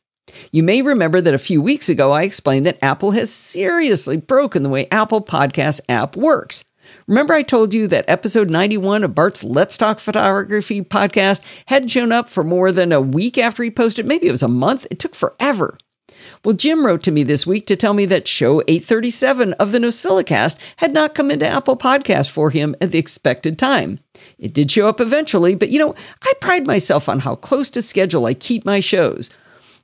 You 0.51 0.63
may 0.63 0.83
remember 0.83 1.21
that 1.21 1.35
a 1.35 1.39
few 1.39 1.61
weeks 1.61 1.89
ago 1.89 2.13
I 2.13 2.23
explained 2.23 2.67
that 2.67 2.83
Apple 2.83 3.13
has 3.13 3.33
seriously 3.33 4.17
broken 4.17 4.63
the 4.63 4.69
way 4.69 4.89
Apple 4.91 5.23
Podcast 5.23 5.81
app 5.89 6.17
works. 6.17 6.65
Remember, 7.07 7.35
I 7.35 7.43
told 7.43 7.73
you 7.73 7.87
that 7.89 8.05
episode 8.09 8.51
91 8.51 9.05
of 9.05 9.15
Bart's 9.15 9.45
Let's 9.45 9.77
Talk 9.77 10.01
Photography 10.01 10.83
podcast 10.83 11.41
hadn't 11.67 11.89
shown 11.89 12.13
up 12.13 12.29
for 12.29 12.43
more 12.43 12.73
than 12.73 12.93
a 12.93 13.01
week 13.01 13.39
after 13.39 13.63
he 13.63 13.71
posted. 13.71 14.07
Maybe 14.07 14.27
it 14.27 14.33
was 14.33 14.43
a 14.43 14.49
month. 14.49 14.87
It 14.91 14.99
took 14.99 15.15
forever. 15.15 15.79
Well, 16.45 16.55
Jim 16.55 16.87
wrote 16.87 17.03
to 17.05 17.11
me 17.11 17.23
this 17.23 17.47
week 17.47 17.67
to 17.67 17.77
tell 17.77 17.95
me 17.95 18.07
that 18.07 18.29
show 18.29 18.63
837 18.69 19.53
of 19.55 19.73
the 19.73 19.79
NosillaCast 19.79 20.57
had 20.77 20.93
not 20.93 21.15
come 21.15 21.31
into 21.31 21.47
Apple 21.47 21.77
Podcast 21.77 22.31
for 22.31 22.51
him 22.51 22.75
at 22.81 22.93
the 22.93 22.99
expected 22.99 23.59
time. 23.59 24.01
It 24.39 24.55
did 24.55 24.71
show 24.71 24.89
up 24.89 25.01
eventually, 25.01 25.55
but 25.55 25.71
you 25.71 25.79
know, 25.79 25.95
I 26.23 26.33
pride 26.41 26.67
myself 26.67 27.09
on 27.09 27.21
how 27.21 27.35
close 27.37 27.71
to 27.71 27.83
schedule 27.83 28.27
I 28.27 28.35
keep 28.35 28.65
my 28.65 28.81
shows. 28.81 29.31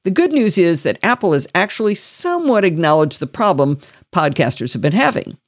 The 0.04 0.10
good 0.10 0.32
news 0.32 0.58
is 0.58 0.82
that 0.82 0.98
Apple 1.02 1.32
has 1.32 1.46
actually 1.54 1.94
somewhat 1.94 2.64
acknowledged 2.64 3.20
the 3.20 3.26
problem 3.26 3.80
podcasters 4.12 4.72
have 4.72 4.82
been 4.82 4.92
having. 4.92 5.38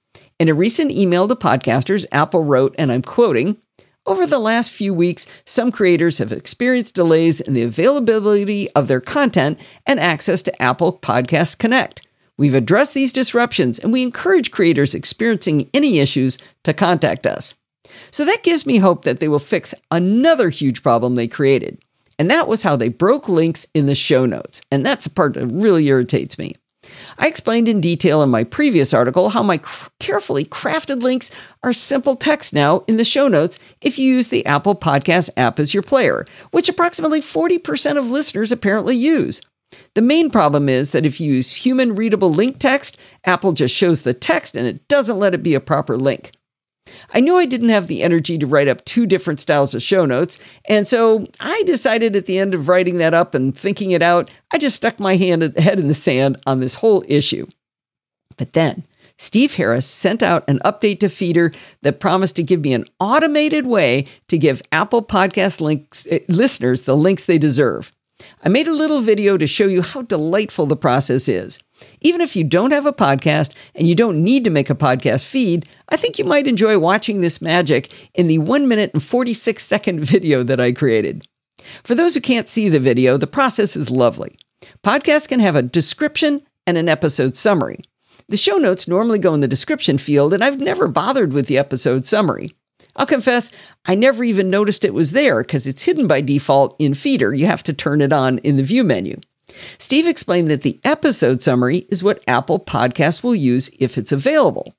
In 0.44 0.50
a 0.50 0.52
recent 0.52 0.90
email 0.90 1.26
to 1.26 1.34
podcasters, 1.34 2.04
Apple 2.12 2.44
wrote, 2.44 2.74
and 2.76 2.92
I'm 2.92 3.00
quoting, 3.00 3.56
over 4.04 4.26
the 4.26 4.38
last 4.38 4.70
few 4.70 4.92
weeks, 4.92 5.26
some 5.46 5.72
creators 5.72 6.18
have 6.18 6.32
experienced 6.32 6.94
delays 6.94 7.40
in 7.40 7.54
the 7.54 7.62
availability 7.62 8.70
of 8.72 8.86
their 8.86 9.00
content 9.00 9.58
and 9.86 9.98
access 9.98 10.42
to 10.42 10.62
Apple 10.62 10.98
Podcast 10.98 11.56
Connect. 11.56 12.06
We've 12.36 12.52
addressed 12.52 12.92
these 12.92 13.10
disruptions 13.10 13.78
and 13.78 13.90
we 13.90 14.02
encourage 14.02 14.50
creators 14.50 14.92
experiencing 14.92 15.70
any 15.72 15.98
issues 15.98 16.36
to 16.64 16.74
contact 16.74 17.26
us. 17.26 17.54
So 18.10 18.26
that 18.26 18.42
gives 18.42 18.66
me 18.66 18.76
hope 18.76 19.04
that 19.04 19.20
they 19.20 19.28
will 19.28 19.38
fix 19.38 19.72
another 19.90 20.50
huge 20.50 20.82
problem 20.82 21.14
they 21.14 21.26
created. 21.26 21.82
And 22.18 22.30
that 22.30 22.48
was 22.48 22.64
how 22.64 22.76
they 22.76 22.90
broke 22.90 23.30
links 23.30 23.66
in 23.72 23.86
the 23.86 23.94
show 23.94 24.26
notes. 24.26 24.60
And 24.70 24.84
that's 24.84 25.04
the 25.04 25.10
part 25.10 25.32
that 25.32 25.46
really 25.46 25.86
irritates 25.86 26.36
me. 26.36 26.52
I 27.18 27.26
explained 27.26 27.68
in 27.68 27.80
detail 27.80 28.22
in 28.22 28.30
my 28.30 28.44
previous 28.44 28.92
article 28.92 29.30
how 29.30 29.42
my 29.42 29.60
carefully 30.00 30.44
crafted 30.44 31.02
links 31.02 31.30
are 31.62 31.72
simple 31.72 32.16
text 32.16 32.52
now 32.52 32.84
in 32.88 32.96
the 32.96 33.04
show 33.04 33.28
notes 33.28 33.58
if 33.80 33.98
you 33.98 34.14
use 34.14 34.28
the 34.28 34.44
Apple 34.46 34.74
Podcast 34.74 35.30
app 35.36 35.58
as 35.58 35.74
your 35.74 35.82
player, 35.82 36.26
which 36.50 36.68
approximately 36.68 37.20
40% 37.20 37.98
of 37.98 38.10
listeners 38.10 38.52
apparently 38.52 38.96
use. 38.96 39.40
The 39.94 40.02
main 40.02 40.30
problem 40.30 40.68
is 40.68 40.92
that 40.92 41.06
if 41.06 41.20
you 41.20 41.34
use 41.34 41.54
human 41.54 41.94
readable 41.94 42.32
link 42.32 42.58
text, 42.58 42.96
Apple 43.24 43.52
just 43.52 43.74
shows 43.74 44.02
the 44.02 44.14
text 44.14 44.56
and 44.56 44.66
it 44.66 44.86
doesn't 44.88 45.18
let 45.18 45.34
it 45.34 45.42
be 45.42 45.54
a 45.54 45.60
proper 45.60 45.96
link. 45.96 46.32
I 47.12 47.20
knew 47.20 47.36
I 47.36 47.46
didn't 47.46 47.70
have 47.70 47.86
the 47.86 48.02
energy 48.02 48.38
to 48.38 48.46
write 48.46 48.68
up 48.68 48.84
two 48.84 49.06
different 49.06 49.40
styles 49.40 49.74
of 49.74 49.82
show 49.82 50.04
notes, 50.04 50.38
and 50.66 50.86
so 50.86 51.26
I 51.40 51.62
decided 51.64 52.16
at 52.16 52.26
the 52.26 52.38
end 52.38 52.54
of 52.54 52.68
writing 52.68 52.98
that 52.98 53.14
up 53.14 53.34
and 53.34 53.56
thinking 53.56 53.92
it 53.92 54.02
out, 54.02 54.30
I 54.52 54.58
just 54.58 54.76
stuck 54.76 55.00
my 55.00 55.16
hand 55.16 55.42
head 55.56 55.80
in 55.80 55.88
the 55.88 55.94
sand 55.94 56.40
on 56.46 56.60
this 56.60 56.74
whole 56.74 57.04
issue. 57.08 57.46
But 58.36 58.52
then, 58.52 58.84
Steve 59.16 59.54
Harris 59.54 59.86
sent 59.86 60.22
out 60.22 60.48
an 60.48 60.58
update 60.64 61.00
to 61.00 61.08
Feeder 61.08 61.52
that 61.82 62.00
promised 62.00 62.36
to 62.36 62.42
give 62.42 62.60
me 62.60 62.74
an 62.74 62.84
automated 62.98 63.66
way 63.66 64.06
to 64.28 64.36
give 64.36 64.62
Apple 64.72 65.02
Podcast 65.02 65.60
links 65.60 66.06
eh, 66.10 66.20
listeners 66.28 66.82
the 66.82 66.96
links 66.96 67.24
they 67.24 67.38
deserve. 67.38 67.92
I 68.46 68.50
made 68.50 68.68
a 68.68 68.74
little 68.74 69.00
video 69.00 69.38
to 69.38 69.46
show 69.46 69.66
you 69.66 69.80
how 69.80 70.02
delightful 70.02 70.66
the 70.66 70.76
process 70.76 71.28
is. 71.28 71.58
Even 72.02 72.20
if 72.20 72.36
you 72.36 72.44
don't 72.44 72.72
have 72.72 72.84
a 72.84 72.92
podcast 72.92 73.54
and 73.74 73.88
you 73.88 73.94
don't 73.94 74.22
need 74.22 74.44
to 74.44 74.50
make 74.50 74.68
a 74.68 74.74
podcast 74.74 75.24
feed, 75.24 75.66
I 75.88 75.96
think 75.96 76.18
you 76.18 76.26
might 76.26 76.46
enjoy 76.46 76.78
watching 76.78 77.22
this 77.22 77.40
magic 77.40 77.90
in 78.12 78.26
the 78.26 78.38
1 78.38 78.68
minute 78.68 78.90
and 78.92 79.02
46 79.02 79.64
second 79.64 80.00
video 80.04 80.42
that 80.42 80.60
I 80.60 80.72
created. 80.72 81.26
For 81.84 81.94
those 81.94 82.14
who 82.14 82.20
can't 82.20 82.46
see 82.46 82.68
the 82.68 82.78
video, 82.78 83.16
the 83.16 83.26
process 83.26 83.76
is 83.76 83.90
lovely. 83.90 84.36
Podcasts 84.82 85.26
can 85.26 85.40
have 85.40 85.56
a 85.56 85.62
description 85.62 86.42
and 86.66 86.76
an 86.76 86.90
episode 86.90 87.36
summary. 87.36 87.80
The 88.28 88.36
show 88.36 88.58
notes 88.58 88.86
normally 88.86 89.18
go 89.18 89.32
in 89.32 89.40
the 89.40 89.48
description 89.48 89.96
field, 89.96 90.34
and 90.34 90.44
I've 90.44 90.60
never 90.60 90.86
bothered 90.86 91.32
with 91.32 91.46
the 91.46 91.56
episode 91.56 92.04
summary. 92.04 92.54
I'll 92.96 93.06
confess, 93.06 93.50
I 93.86 93.94
never 93.94 94.24
even 94.24 94.50
noticed 94.50 94.84
it 94.84 94.94
was 94.94 95.12
there 95.12 95.42
because 95.42 95.66
it's 95.66 95.82
hidden 95.82 96.06
by 96.06 96.20
default 96.20 96.76
in 96.78 96.94
Feeder. 96.94 97.34
You 97.34 97.46
have 97.46 97.62
to 97.64 97.72
turn 97.72 98.00
it 98.00 98.12
on 98.12 98.38
in 98.38 98.56
the 98.56 98.62
view 98.62 98.84
menu. 98.84 99.20
Steve 99.78 100.06
explained 100.06 100.50
that 100.50 100.62
the 100.62 100.80
episode 100.84 101.42
summary 101.42 101.86
is 101.88 102.02
what 102.02 102.22
Apple 102.26 102.58
Podcasts 102.58 103.22
will 103.22 103.34
use 103.34 103.70
if 103.78 103.98
it's 103.98 104.12
available. 104.12 104.74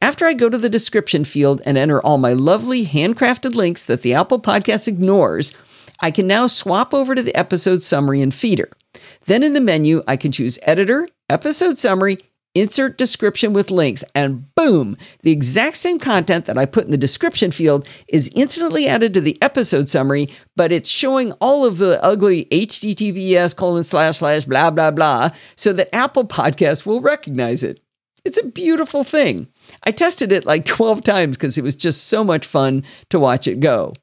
After 0.00 0.26
I 0.26 0.34
go 0.34 0.48
to 0.48 0.58
the 0.58 0.68
description 0.68 1.24
field 1.24 1.62
and 1.64 1.78
enter 1.78 2.00
all 2.00 2.18
my 2.18 2.32
lovely 2.32 2.84
handcrafted 2.84 3.54
links 3.54 3.84
that 3.84 4.02
the 4.02 4.14
Apple 4.14 4.40
Podcast 4.40 4.86
ignores, 4.86 5.52
I 6.00 6.10
can 6.10 6.26
now 6.26 6.46
swap 6.46 6.92
over 6.92 7.14
to 7.14 7.22
the 7.22 7.34
episode 7.34 7.82
summary 7.82 8.20
in 8.20 8.32
feeder. 8.32 8.68
Then 9.26 9.42
in 9.42 9.54
the 9.54 9.60
menu, 9.60 10.02
I 10.06 10.16
can 10.16 10.32
choose 10.32 10.58
editor, 10.62 11.08
episode 11.30 11.78
summary, 11.78 12.18
insert 12.54 12.98
description 12.98 13.52
with 13.52 13.70
links, 13.70 14.04
and 14.14 14.54
boom, 14.54 14.96
the 15.22 15.30
exact 15.30 15.76
same 15.76 15.98
content 15.98 16.44
that 16.46 16.58
I 16.58 16.66
put 16.66 16.84
in 16.84 16.90
the 16.90 16.96
description 16.96 17.50
field 17.50 17.86
is 18.08 18.30
instantly 18.34 18.86
added 18.86 19.14
to 19.14 19.20
the 19.20 19.40
episode 19.42 19.88
summary, 19.88 20.28
but 20.56 20.72
it's 20.72 20.88
showing 20.88 21.32
all 21.32 21.64
of 21.64 21.78
the 21.78 22.02
ugly 22.02 22.46
HTTPS 22.46 23.56
colon 23.56 23.84
slash 23.84 24.18
slash 24.18 24.44
blah 24.44 24.70
blah 24.70 24.90
blah 24.90 25.30
so 25.56 25.72
that 25.72 25.94
Apple 25.94 26.26
Podcasts 26.26 26.84
will 26.84 27.00
recognize 27.00 27.62
it. 27.62 27.80
It's 28.24 28.38
a 28.38 28.46
beautiful 28.46 29.02
thing. 29.02 29.48
I 29.82 29.90
tested 29.90 30.32
it 30.32 30.46
like 30.46 30.64
12 30.66 31.02
times 31.02 31.36
because 31.36 31.58
it 31.58 31.64
was 31.64 31.76
just 31.76 32.08
so 32.08 32.22
much 32.22 32.46
fun 32.46 32.84
to 33.10 33.18
watch 33.18 33.46
it 33.46 33.60
go. 33.60 33.94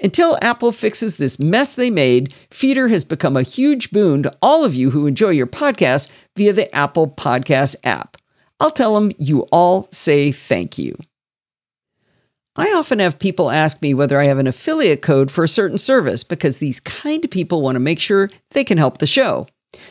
Until 0.00 0.38
Apple 0.42 0.72
fixes 0.72 1.16
this 1.16 1.38
mess 1.38 1.74
they 1.74 1.90
made, 1.90 2.34
Feeder 2.50 2.88
has 2.88 3.04
become 3.04 3.36
a 3.36 3.42
huge 3.42 3.90
boon 3.90 4.22
to 4.22 4.36
all 4.42 4.64
of 4.64 4.74
you 4.74 4.90
who 4.90 5.06
enjoy 5.06 5.30
your 5.30 5.46
podcast 5.46 6.08
via 6.36 6.52
the 6.52 6.74
Apple 6.74 7.08
Podcast 7.08 7.76
app. 7.82 8.16
I'll 8.60 8.70
tell 8.70 8.94
them 8.94 9.12
you 9.18 9.42
all 9.52 9.88
say 9.92 10.32
thank 10.32 10.78
you. 10.78 10.96
I 12.56 12.72
often 12.72 13.00
have 13.00 13.18
people 13.18 13.50
ask 13.50 13.82
me 13.82 13.92
whether 13.92 14.18
I 14.18 14.24
have 14.24 14.38
an 14.38 14.46
affiliate 14.46 15.02
code 15.02 15.30
for 15.30 15.44
a 15.44 15.48
certain 15.48 15.78
service 15.78 16.24
because 16.24 16.56
these 16.56 16.80
kind 16.80 17.30
people 17.30 17.60
want 17.60 17.76
to 17.76 17.80
make 17.80 18.00
sure 18.00 18.30
they 18.50 18.64
can 18.64 18.78
help 18.78 18.98
the 18.98 19.06
show. 19.06 19.46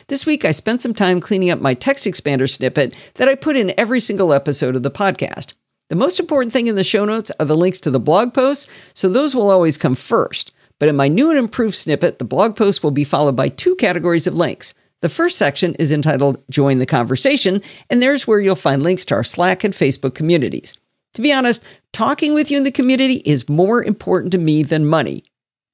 This 0.08 0.26
week, 0.26 0.44
I 0.44 0.50
spent 0.50 0.82
some 0.82 0.94
time 0.94 1.20
cleaning 1.20 1.50
up 1.50 1.60
my 1.60 1.76
TextExpander 1.76 2.50
snippet 2.50 2.92
that 3.14 3.28
I 3.28 3.36
put 3.36 3.56
in 3.56 3.72
every 3.78 4.00
single 4.00 4.32
episode 4.32 4.74
of 4.74 4.82
the 4.82 4.90
podcast. 4.90 5.52
The 5.88 5.96
most 5.96 6.18
important 6.18 6.52
thing 6.52 6.66
in 6.66 6.74
the 6.74 6.82
show 6.82 7.04
notes 7.04 7.30
are 7.38 7.46
the 7.46 7.56
links 7.56 7.80
to 7.80 7.90
the 7.90 8.00
blog 8.00 8.34
posts, 8.34 8.66
so 8.92 9.08
those 9.08 9.34
will 9.34 9.50
always 9.50 9.78
come 9.78 9.94
first. 9.94 10.52
But 10.80 10.88
in 10.88 10.96
my 10.96 11.08
new 11.08 11.30
and 11.30 11.38
improved 11.38 11.76
snippet, 11.76 12.18
the 12.18 12.24
blog 12.24 12.56
post 12.56 12.82
will 12.82 12.90
be 12.90 13.04
followed 13.04 13.36
by 13.36 13.48
two 13.48 13.76
categories 13.76 14.26
of 14.26 14.34
links. 14.34 14.74
The 15.00 15.08
first 15.08 15.38
section 15.38 15.74
is 15.76 15.92
entitled 15.92 16.42
Join 16.50 16.78
the 16.78 16.86
Conversation, 16.86 17.62
and 17.88 18.02
there's 18.02 18.26
where 18.26 18.40
you'll 18.40 18.56
find 18.56 18.82
links 18.82 19.04
to 19.06 19.14
our 19.14 19.22
Slack 19.22 19.62
and 19.62 19.72
Facebook 19.72 20.14
communities. 20.14 20.76
To 21.14 21.22
be 21.22 21.32
honest, 21.32 21.62
talking 21.92 22.34
with 22.34 22.50
you 22.50 22.58
in 22.58 22.64
the 22.64 22.72
community 22.72 23.22
is 23.24 23.48
more 23.48 23.82
important 23.82 24.32
to 24.32 24.38
me 24.38 24.62
than 24.62 24.86
money. 24.86 25.24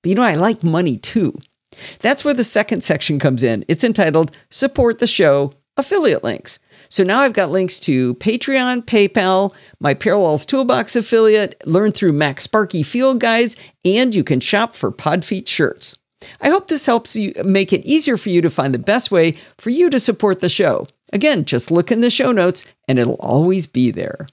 But 0.03 0.11
you 0.11 0.15
know, 0.15 0.23
I 0.23 0.35
like 0.35 0.63
money 0.63 0.99
too. 0.99 1.39
That's 2.01 2.25
where 2.25 2.35
the 2.35 2.45
second 2.45 2.85
section 2.85 3.19
comes 3.19 3.43
in. 3.43 3.65
It's 3.67 3.85
entitled 3.85 4.31
Support 4.51 4.99
the 4.99 5.07
Show 5.07 5.55
Affiliate 5.77 6.23
Links. 6.23 6.59
So 6.93 7.03
now 7.05 7.21
I've 7.21 7.33
got 7.33 7.51
links 7.51 7.81
to 7.81 8.15
Patreon, 8.17 8.85
PayPal, 8.85 9.55
my 9.81 9.95
Parallels 9.95 10.45
Toolbox 10.45 10.95
affiliate, 10.95 11.59
learn 11.67 11.93
through 11.93 12.13
MacSparky 12.13 12.85
field 12.85 13.19
guides, 13.19 13.57
and 13.83 14.15
you 14.15 14.23
can 14.23 14.41
shop 14.41 14.75
for 14.75 14.93
Podfeet 14.93 15.49
shirts. 15.49 15.97
I 16.43 16.51
hope 16.51 16.69
this 16.69 16.85
helps 16.85 17.17
you 17.17 17.33
make 17.47 17.73
it 17.73 17.87
easier 17.87 18.19
for 18.19 18.29
you 18.29 18.43
to 18.43 18.51
find 18.51 18.75
the 18.75 18.79
best 18.79 19.11
way 19.11 19.39
for 19.57 19.71
you 19.71 19.89
to 19.89 19.99
support 19.99 20.41
the 20.41 20.51
show. 20.51 20.87
Again, 21.15 21.47
just 21.47 21.71
look 21.71 21.91
in 21.91 22.03
the 22.03 22.11
show 22.11 22.31
notes 22.31 22.63
and 22.87 22.99
it'll 22.99 23.15
always 23.15 23.67
be 23.67 23.91
there. 23.91 24.27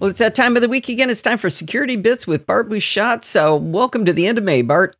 Well, 0.00 0.08
it's 0.08 0.18
that 0.20 0.34
time 0.34 0.56
of 0.56 0.62
the 0.62 0.68
week 0.68 0.88
again. 0.88 1.10
It's 1.10 1.20
time 1.20 1.36
for 1.36 1.50
Security 1.50 1.94
Bits 1.94 2.26
with 2.26 2.46
Bart 2.46 2.70
Busschots. 2.70 3.24
So, 3.24 3.54
welcome 3.54 4.06
to 4.06 4.14
the 4.14 4.26
end 4.26 4.38
of 4.38 4.44
May, 4.44 4.62
Bart. 4.62 4.96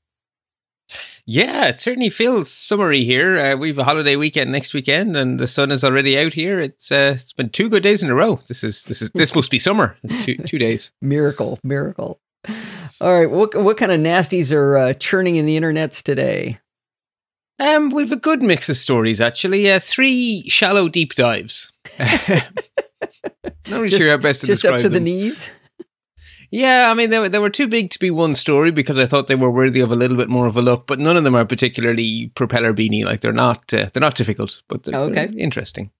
Yeah, 1.25 1.69
it 1.69 1.81
certainly 1.81 2.11
feels 2.11 2.53
summery 2.53 3.03
here. 3.05 3.39
Uh, 3.39 3.57
we 3.57 3.69
have 3.69 3.79
a 3.79 3.85
holiday 3.85 4.17
weekend 4.17 4.53
next 4.53 4.75
weekend, 4.75 5.17
and 5.17 5.41
the 5.41 5.49
sun 5.49 5.71
is 5.71 5.83
already 5.83 6.19
out 6.19 6.35
here. 6.35 6.61
It's 6.61 6.93
uh, 6.93 7.15
it's 7.15 7.33
been 7.33 7.49
two 7.49 7.71
good 7.71 7.83
days 7.83 8.03
in 8.03 8.11
a 8.11 8.15
row. 8.15 8.41
This 8.47 8.63
is 8.63 8.85
this 8.85 9.01
is 9.01 9.11
this 9.13 9.35
must 9.35 9.51
be 9.51 9.59
summer. 9.59 9.97
Two, 10.25 10.35
two 10.37 10.59
days. 10.59 10.91
miracle, 11.01 11.59
miracle. 11.65 12.21
All 13.01 13.21
right, 13.21 13.31
what 13.31 13.55
what 13.55 13.79
kind 13.79 13.93
of 13.93 14.01
nasties 14.01 14.55
are 14.55 14.77
uh, 14.77 14.93
churning 14.93 15.37
in 15.37 15.47
the 15.47 15.59
internets 15.59 16.03
today? 16.03 16.59
Um, 17.59 17.89
we've 17.89 18.13
a 18.13 18.17
good 18.17 18.43
mix 18.43 18.69
of 18.69 18.77
stories 18.77 19.19
actually. 19.19 19.73
Uh, 19.73 19.81
three 19.81 20.47
shallow 20.51 20.91
deep 20.91 21.15
dives. 21.15 21.73
Not 23.01 23.55
really 23.71 23.89
Just- 23.89 24.03
sure 24.03 24.11
how 24.11 24.17
best 24.19 24.41
to 24.41 24.47
Just 24.47 24.63
describe 24.63 24.79
Just 24.81 24.87
up 24.87 24.91
to 24.93 24.95
the 24.95 25.01
knees. 25.01 25.51
Yeah, 26.53 26.91
I 26.91 26.95
mean 26.95 27.11
they 27.11 27.19
were, 27.21 27.29
they 27.29 27.39
were 27.39 27.49
too 27.51 27.69
big 27.69 27.91
to 27.91 27.99
be 28.01 28.11
one 28.11 28.35
story 28.35 28.73
because 28.73 28.99
I 28.99 29.07
thought 29.07 29.29
they 29.29 29.37
were 29.37 29.51
worthy 29.53 29.81
of 29.81 29.93
a 29.93 29.97
little 29.97 30.17
bit 30.17 30.29
more 30.29 30.47
of 30.49 30.57
a 30.57 30.63
look, 30.63 30.87
but 30.89 30.99
none 30.99 31.17
of 31.17 31.23
them 31.23 31.37
are 31.37 31.45
particularly 31.45 32.33
propeller 32.35 32.75
beanie. 32.75 33.05
Like 33.05 33.21
they're 33.21 33.33
not 33.33 33.73
uh, 33.73 33.89
they're 33.93 34.01
not 34.01 34.17
difficult, 34.17 34.61
but 34.69 34.83
they're, 34.83 34.97
Okay. 34.99 35.27
they're 35.27 35.39
interesting. 35.39 35.91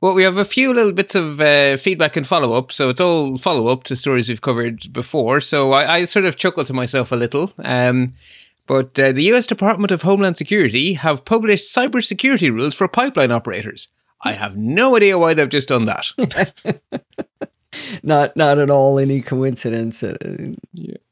Well, 0.00 0.14
we 0.14 0.22
have 0.24 0.36
a 0.36 0.44
few 0.44 0.72
little 0.72 0.92
bits 0.92 1.14
of 1.16 1.40
uh, 1.40 1.76
feedback 1.78 2.16
and 2.16 2.26
follow 2.26 2.52
up, 2.56 2.70
so 2.72 2.90
it's 2.90 3.00
all 3.00 3.38
follow 3.38 3.68
up 3.68 3.82
to 3.84 3.96
stories 3.96 4.28
we've 4.28 4.40
covered 4.40 4.92
before. 4.92 5.40
So 5.40 5.72
I, 5.72 5.94
I 5.94 6.04
sort 6.06 6.24
of 6.26 6.36
chuckle 6.36 6.64
to 6.64 6.72
myself 6.72 7.10
a 7.12 7.16
little. 7.16 7.52
Um, 7.64 8.14
but 8.68 8.96
uh, 8.98 9.10
the 9.12 9.24
U.S. 9.24 9.46
Department 9.48 9.90
of 9.90 10.02
Homeland 10.02 10.36
Security 10.36 10.94
have 10.94 11.24
published 11.24 11.74
cybersecurity 11.74 12.52
rules 12.52 12.74
for 12.76 12.86
pipeline 12.88 13.32
operators. 13.32 13.88
I 14.22 14.32
have 14.32 14.56
no 14.56 14.96
idea 14.96 15.18
why 15.18 15.34
they've 15.34 15.48
just 15.48 15.68
done 15.68 15.86
that. 15.86 16.12
Not 18.02 18.36
not 18.36 18.58
at 18.58 18.68
all 18.68 18.98
any 18.98 19.22
coincidence. 19.22 20.02
Uh, 20.02 20.52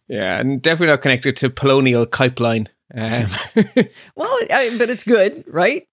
yeah, 0.09 0.41
and 0.41 0.61
definitely 0.61 0.89
not 0.89 1.01
connected 1.01 1.37
to 1.37 1.49
Colonial 1.49 2.05
Pipeline. 2.05 2.69
Um, 2.95 3.29
well, 4.15 4.39
I, 4.51 4.75
but 4.77 4.91
it's 4.91 5.05
good, 5.05 5.45
right? 5.47 5.87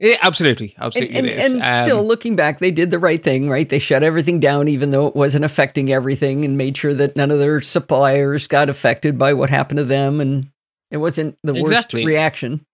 Yeah, 0.00 0.16
absolutely, 0.22 0.74
absolutely. 0.78 1.16
and, 1.16 1.26
is. 1.26 1.52
and 1.52 1.62
Um, 1.62 1.84
still, 1.84 2.04
looking 2.04 2.36
back, 2.36 2.58
they 2.58 2.70
did 2.70 2.90
the 2.90 2.98
right 2.98 3.22
thing, 3.22 3.48
right? 3.50 3.68
They 3.68 3.78
shut 3.78 4.02
everything 4.02 4.40
down, 4.40 4.68
even 4.68 4.90
though 4.90 5.06
it 5.06 5.16
wasn't 5.16 5.44
affecting 5.44 5.92
everything, 5.92 6.44
and 6.44 6.56
made 6.56 6.76
sure 6.76 6.94
that 6.94 7.16
none 7.16 7.30
of 7.30 7.38
their 7.38 7.60
suppliers 7.60 8.46
got 8.46 8.70
affected 8.70 9.18
by 9.18 9.34
what 9.34 9.50
happened 9.50 9.78
to 9.78 9.84
them, 9.84 10.20
and 10.20 10.50
it 10.90 10.98
wasn't 10.98 11.38
the 11.42 11.54
worst 11.54 11.92
reaction. 11.92 12.64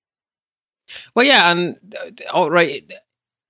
well, 1.14 1.26
yeah, 1.26 1.50
and 1.50 1.78
uh, 1.98 2.32
all 2.32 2.50
right, 2.50 2.90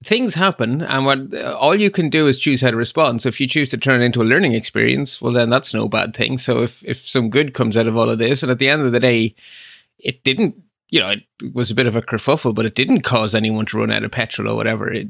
things 0.04 0.34
happen, 0.34 0.82
and 0.82 1.04
what 1.04 1.34
uh, 1.34 1.56
all 1.58 1.74
you 1.74 1.90
can 1.90 2.08
do 2.08 2.26
is 2.26 2.38
choose 2.38 2.60
how 2.60 2.70
to 2.70 2.76
respond. 2.76 3.22
So 3.22 3.28
if 3.28 3.40
you 3.40 3.46
choose 3.46 3.70
to 3.70 3.78
turn 3.78 4.02
it 4.02 4.06
into 4.06 4.22
a 4.22 4.24
learning 4.24 4.54
experience, 4.54 5.20
well, 5.20 5.32
then 5.32 5.50
that's 5.50 5.74
no 5.74 5.88
bad 5.88 6.14
thing. 6.14 6.38
So 6.38 6.62
if 6.62 6.82
if 6.84 7.06
some 7.08 7.30
good 7.30 7.54
comes 7.54 7.76
out 7.76 7.86
of 7.86 7.96
all 7.96 8.10
of 8.10 8.18
this, 8.18 8.42
and 8.42 8.50
at 8.50 8.58
the 8.58 8.68
end 8.68 8.82
of 8.82 8.92
the 8.92 9.00
day, 9.00 9.34
it 9.98 10.24
didn't, 10.24 10.56
you 10.88 11.00
know, 11.00 11.10
it 11.10 11.54
was 11.54 11.70
a 11.70 11.74
bit 11.74 11.86
of 11.86 11.96
a 11.96 12.02
kerfuffle, 12.02 12.54
but 12.54 12.66
it 12.66 12.74
didn't 12.74 13.02
cause 13.02 13.34
anyone 13.34 13.66
to 13.66 13.78
run 13.78 13.92
out 13.92 14.04
of 14.04 14.10
petrol 14.10 14.52
or 14.52 14.56
whatever. 14.56 14.92
It, 14.92 15.08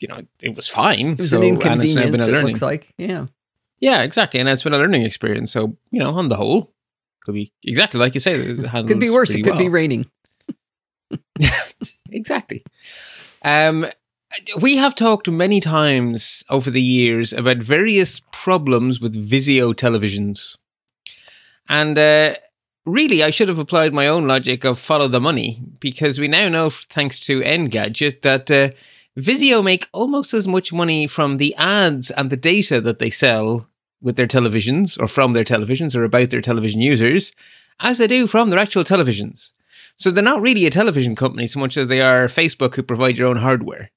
you 0.00 0.08
know, 0.08 0.22
it 0.40 0.56
was 0.56 0.68
fine. 0.68 1.12
It 1.12 1.18
was 1.18 1.30
so, 1.30 1.40
an 1.40 1.44
and 1.44 1.54
it's 1.54 1.64
now 1.64 1.76
been 1.76 1.84
inconvenience. 1.84 2.26
It 2.26 2.44
looks 2.44 2.62
like, 2.62 2.92
yeah. 2.98 3.26
Yeah, 3.78 4.02
exactly. 4.02 4.40
And 4.40 4.48
it's 4.48 4.64
been 4.64 4.74
a 4.74 4.78
learning 4.78 5.02
experience. 5.02 5.52
So, 5.52 5.76
you 5.90 6.00
know, 6.00 6.14
on 6.14 6.28
the 6.28 6.36
whole, 6.36 6.72
could 7.24 7.34
be 7.34 7.52
exactly 7.62 8.00
like 8.00 8.14
you 8.14 8.20
say. 8.20 8.34
it 8.34 8.70
Could 8.86 8.98
be 8.98 9.10
worse. 9.10 9.30
It 9.30 9.42
could 9.42 9.58
be 9.58 9.64
well. 9.64 9.72
raining. 9.72 10.10
Exactly. 12.12 12.62
Um, 13.42 13.86
we 14.60 14.76
have 14.76 14.94
talked 14.94 15.28
many 15.28 15.60
times 15.60 16.44
over 16.48 16.70
the 16.70 16.82
years 16.82 17.32
about 17.32 17.58
various 17.58 18.20
problems 18.32 19.00
with 19.00 19.14
Vizio 19.14 19.74
televisions. 19.74 20.56
And 21.68 21.98
uh, 21.98 22.34
really, 22.84 23.22
I 23.22 23.30
should 23.30 23.48
have 23.48 23.58
applied 23.58 23.92
my 23.92 24.06
own 24.06 24.26
logic 24.26 24.64
of 24.64 24.78
follow 24.78 25.08
the 25.08 25.20
money 25.20 25.62
because 25.80 26.18
we 26.18 26.28
now 26.28 26.48
know, 26.48 26.70
thanks 26.70 27.20
to 27.20 27.40
Engadget, 27.40 28.22
that 28.22 28.50
uh, 28.50 28.70
Vizio 29.18 29.62
make 29.62 29.88
almost 29.92 30.32
as 30.32 30.48
much 30.48 30.72
money 30.72 31.06
from 31.06 31.36
the 31.36 31.54
ads 31.56 32.10
and 32.10 32.30
the 32.30 32.36
data 32.36 32.80
that 32.80 32.98
they 32.98 33.10
sell 33.10 33.68
with 34.00 34.16
their 34.16 34.26
televisions 34.26 34.98
or 35.00 35.08
from 35.08 35.32
their 35.32 35.44
televisions 35.44 35.94
or 35.94 36.04
about 36.04 36.30
their 36.30 36.40
television 36.40 36.80
users 36.80 37.32
as 37.80 37.98
they 37.98 38.06
do 38.06 38.26
from 38.26 38.50
their 38.50 38.58
actual 38.58 38.84
televisions. 38.84 39.52
So 39.96 40.10
they're 40.10 40.24
not 40.24 40.42
really 40.42 40.66
a 40.66 40.70
television 40.70 41.14
company 41.14 41.46
so 41.46 41.60
much 41.60 41.76
as 41.76 41.88
they 41.88 42.00
are 42.00 42.26
Facebook 42.26 42.74
who 42.74 42.82
provide 42.82 43.18
your 43.18 43.28
own 43.28 43.36
hardware. 43.36 43.90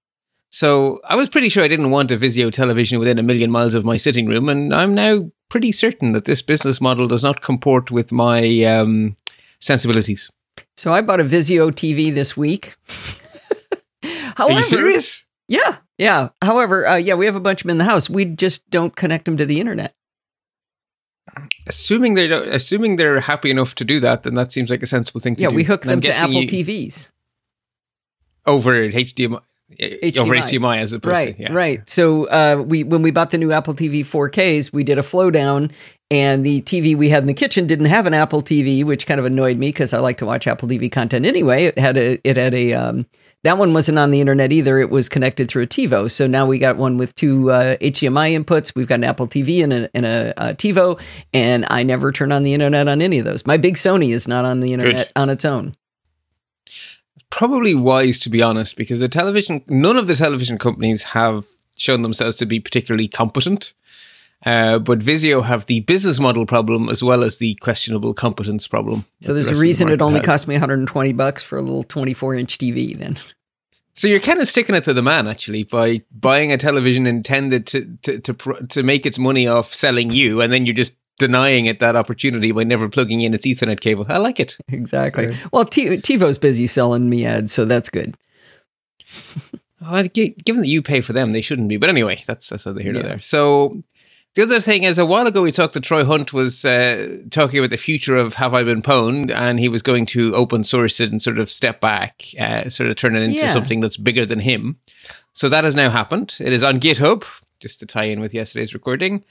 So 0.49 0.99
I 1.05 1.15
was 1.15 1.27
pretty 1.29 1.49
sure 1.49 1.63
I 1.63 1.67
didn't 1.67 1.91
want 1.91 2.11
a 2.11 2.17
Vizio 2.17 2.51
television 2.51 2.99
within 2.99 3.19
a 3.19 3.23
million 3.23 3.51
miles 3.51 3.75
of 3.75 3.83
my 3.83 3.97
sitting 3.97 4.27
room, 4.27 4.47
and 4.47 4.73
I'm 4.73 4.93
now 4.93 5.29
pretty 5.49 5.71
certain 5.71 6.13
that 6.13 6.25
this 6.25 6.41
business 6.41 6.79
model 6.79 7.07
does 7.07 7.23
not 7.23 7.41
comport 7.41 7.91
with 7.91 8.11
my 8.11 8.63
um, 8.63 9.17
sensibilities. 9.59 10.29
So 10.77 10.93
I 10.93 11.01
bought 11.01 11.19
a 11.19 11.25
Vizio 11.25 11.71
TV 11.71 12.13
this 12.13 12.37
week. 12.37 12.75
Are 14.37 14.51
you 14.51 14.61
serious? 14.61 15.25
Yeah, 15.47 15.77
yeah. 15.97 16.29
However, 16.41 16.87
uh, 16.87 16.95
yeah, 16.95 17.13
we 17.15 17.25
have 17.25 17.35
a 17.35 17.39
bunch 17.41 17.61
of 17.61 17.63
them 17.67 17.71
in 17.71 17.77
the 17.77 17.83
house. 17.85 18.09
We 18.09 18.25
just 18.25 18.69
don't 18.69 18.95
connect 18.95 19.25
them 19.25 19.37
to 19.37 19.45
the 19.45 19.59
internet. 19.59 19.93
Assuming 21.67 22.13
they 22.13 22.27
don't, 22.27 22.47
assuming 22.47 22.95
they're 22.95 23.19
happy 23.19 23.51
enough 23.51 23.75
to 23.75 23.83
do 23.85 23.99
that, 23.99 24.23
then 24.23 24.35
that 24.35 24.51
seems 24.51 24.69
like 24.69 24.81
a 24.83 24.87
sensible 24.87 25.19
thing 25.19 25.35
to 25.35 25.41
Yeah, 25.41 25.49
do. 25.49 25.55
we 25.55 25.63
hook 25.63 25.83
And 25.83 25.91
I'm 25.91 25.99
them 25.99 26.11
to 26.11 26.17
Apple 26.17 26.33
you- 26.43 26.47
TVs. 26.47 27.11
over 28.45 28.73
HDMI. 28.73 29.41
Uh, 29.81 30.21
over 30.21 30.35
HDMI 30.35 30.79
as 30.79 30.93
opposed 30.93 31.11
right, 31.11 31.35
to 31.35 31.43
yeah. 31.43 31.53
right. 31.53 31.87
So 31.89 32.25
uh, 32.25 32.63
we 32.65 32.83
when 32.83 33.01
we 33.01 33.11
bought 33.11 33.31
the 33.31 33.37
new 33.37 33.51
Apple 33.51 33.73
TV 33.73 34.01
4Ks, 34.01 34.73
we 34.73 34.83
did 34.83 34.97
a 34.97 35.03
flow 35.03 35.31
down, 35.31 35.71
and 36.11 36.45
the 36.45 36.61
TV 36.61 36.95
we 36.95 37.09
had 37.09 37.23
in 37.23 37.27
the 37.27 37.33
kitchen 37.33 37.67
didn't 37.67 37.87
have 37.87 38.05
an 38.05 38.13
Apple 38.13 38.41
TV, 38.41 38.83
which 38.83 39.07
kind 39.07 39.19
of 39.19 39.25
annoyed 39.25 39.57
me 39.57 39.69
because 39.69 39.93
I 39.93 39.99
like 39.99 40.17
to 40.19 40.25
watch 40.25 40.47
Apple 40.47 40.67
TV 40.67 40.91
content 40.91 41.25
anyway. 41.25 41.65
It 41.65 41.77
had 41.77 41.97
a 41.97 42.19
it 42.23 42.37
had 42.37 42.53
a 42.53 42.73
um, 42.73 43.05
that 43.43 43.57
one 43.57 43.73
wasn't 43.73 43.99
on 43.99 44.11
the 44.11 44.21
internet 44.21 44.51
either. 44.51 44.79
It 44.79 44.89
was 44.89 45.07
connected 45.07 45.47
through 45.47 45.63
a 45.63 45.67
TiVo. 45.67 46.09
So 46.09 46.25
now 46.25 46.45
we 46.45 46.57
got 46.57 46.77
one 46.77 46.97
with 46.97 47.15
two 47.15 47.51
uh, 47.51 47.75
HDMI 47.77 48.43
inputs. 48.43 48.75
We've 48.75 48.87
got 48.87 48.95
an 48.95 49.03
Apple 49.03 49.27
TV 49.27 49.63
and 49.63 49.71
a, 49.71 49.89
and 49.93 50.05
a, 50.05 50.33
a 50.37 50.53
TiVo, 50.55 50.99
and 51.33 51.65
I 51.69 51.83
never 51.83 52.11
turn 52.11 52.31
on 52.31 52.43
the 52.43 52.53
internet 52.53 52.87
on 52.87 53.01
any 53.01 53.19
of 53.19 53.25
those. 53.25 53.45
My 53.45 53.57
big 53.57 53.75
Sony 53.75 54.13
is 54.13 54.27
not 54.27 54.45
on 54.45 54.61
the 54.61 54.73
internet 54.73 55.11
on 55.15 55.29
its 55.29 55.45
own. 55.45 55.75
Probably 57.29 57.75
wise 57.75 58.19
to 58.19 58.29
be 58.29 58.41
honest, 58.41 58.77
because 58.77 58.99
the 58.99 59.09
television, 59.09 59.63
none 59.67 59.97
of 59.97 60.07
the 60.07 60.15
television 60.15 60.57
companies 60.57 61.03
have 61.03 61.45
shown 61.75 62.01
themselves 62.01 62.35
to 62.37 62.45
be 62.45 62.59
particularly 62.59 63.07
competent. 63.07 63.73
Uh, 64.45 64.77
but 64.77 64.99
Vizio 64.99 65.43
have 65.43 65.65
the 65.65 65.79
business 65.81 66.19
model 66.19 66.45
problem 66.45 66.87
as 66.89 67.01
well 67.01 67.23
as 67.23 67.37
the 67.37 67.55
questionable 67.55 68.13
competence 68.13 68.67
problem. 68.67 69.05
So 69.21 69.33
there's 69.33 69.47
the 69.47 69.51
a 69.51 69.53
rest 69.53 69.53
of 69.53 69.57
the 69.57 69.61
reason 69.61 69.89
it 69.89 70.01
only 70.01 70.19
has. 70.19 70.25
cost 70.25 70.47
me 70.47 70.53
120 70.53 71.13
bucks 71.13 71.43
for 71.43 71.57
a 71.57 71.61
little 71.61 71.83
24 71.83 72.35
inch 72.35 72.57
TV. 72.57 72.97
Then 72.97 73.15
So 73.93 74.07
you're 74.07 74.19
kind 74.19 74.39
of 74.39 74.47
sticking 74.47 74.75
it 74.75 74.83
to 74.83 74.93
the 74.93 75.01
man 75.01 75.27
actually 75.27 75.63
by 75.63 76.01
buying 76.11 76.51
a 76.51 76.57
television 76.57 77.07
intended 77.07 77.65
to 77.67 77.97
to 78.03 78.19
to, 78.19 78.33
to 78.69 78.83
make 78.83 79.05
its 79.05 79.17
money 79.17 79.47
off 79.47 79.73
selling 79.73 80.13
you, 80.13 80.41
and 80.41 80.53
then 80.53 80.65
you're 80.65 80.75
just 80.75 80.93
denying 81.19 81.65
it 81.65 81.79
that 81.79 81.95
opportunity 81.95 82.51
by 82.51 82.63
never 82.63 82.89
plugging 82.89 83.21
in 83.21 83.33
its 83.33 83.45
Ethernet 83.45 83.79
cable. 83.79 84.05
I 84.09 84.17
like 84.17 84.39
it. 84.39 84.57
exactly. 84.69 85.35
Well, 85.51 85.65
T- 85.65 85.87
TiVo's 85.97 86.37
busy 86.37 86.67
selling 86.67 87.09
me 87.09 87.25
ads, 87.25 87.51
so 87.53 87.65
that's 87.65 87.89
good. 87.89 88.15
Well, 89.81 90.03
given 90.07 90.61
that 90.61 90.67
you 90.67 90.81
pay 90.81 91.01
for 91.01 91.13
them, 91.13 91.31
they 91.31 91.41
shouldn't 91.41 91.67
be. 91.67 91.77
But 91.77 91.89
anyway, 91.89 92.23
that's 92.25 92.49
that's 92.49 92.65
neither 92.65 92.81
here 92.81 92.93
nor 92.93 93.01
Yeah. 93.03 93.07
there. 93.09 93.19
So 93.21 93.83
the 94.33 94.41
other 94.41 94.59
thing 94.59 94.83
is, 94.83 94.97
a 94.97 95.05
while 95.05 95.27
ago 95.27 95.43
we 95.43 95.51
talked 95.51 95.73
to 95.73 95.79
Troy 95.79 96.03
Hunt 96.03 96.33
was 96.33 96.65
uh, 96.65 97.17
talking 97.29 97.59
about 97.59 97.69
the 97.69 97.77
future 97.77 98.15
of 98.17 98.35
Have 98.35 98.53
I 98.55 98.63
Been 98.63 98.81
Pwned, 98.81 99.29
and 99.31 99.59
he 99.59 99.67
was 99.69 99.83
going 99.83 100.05
to 100.07 100.33
open 100.33 100.63
source 100.63 100.99
it 100.99 101.11
and 101.11 101.21
sort 101.21 101.37
of 101.39 101.51
step 101.51 101.81
back, 101.81 102.23
uh, 102.39 102.67
sort 102.69 102.89
of 102.89 102.95
turn 102.95 103.15
it 103.15 103.21
into 103.21 103.37
Yeah. 103.41 103.49
something 103.49 103.79
that's 103.81 103.97
bigger 103.97 104.25
than 104.25 104.39
him. 104.39 104.77
So 105.33 105.49
that 105.49 105.65
has 105.65 105.75
now 105.75 105.89
happened. 105.91 106.35
It 106.39 106.51
is 106.53 106.63
on 106.63 106.79
GitHub, 106.79 107.23
just 107.59 107.79
to 107.81 107.85
tie 107.85 108.05
in 108.05 108.21
with 108.21 108.33
yesterday's 108.33 108.73
recording. 108.73 109.23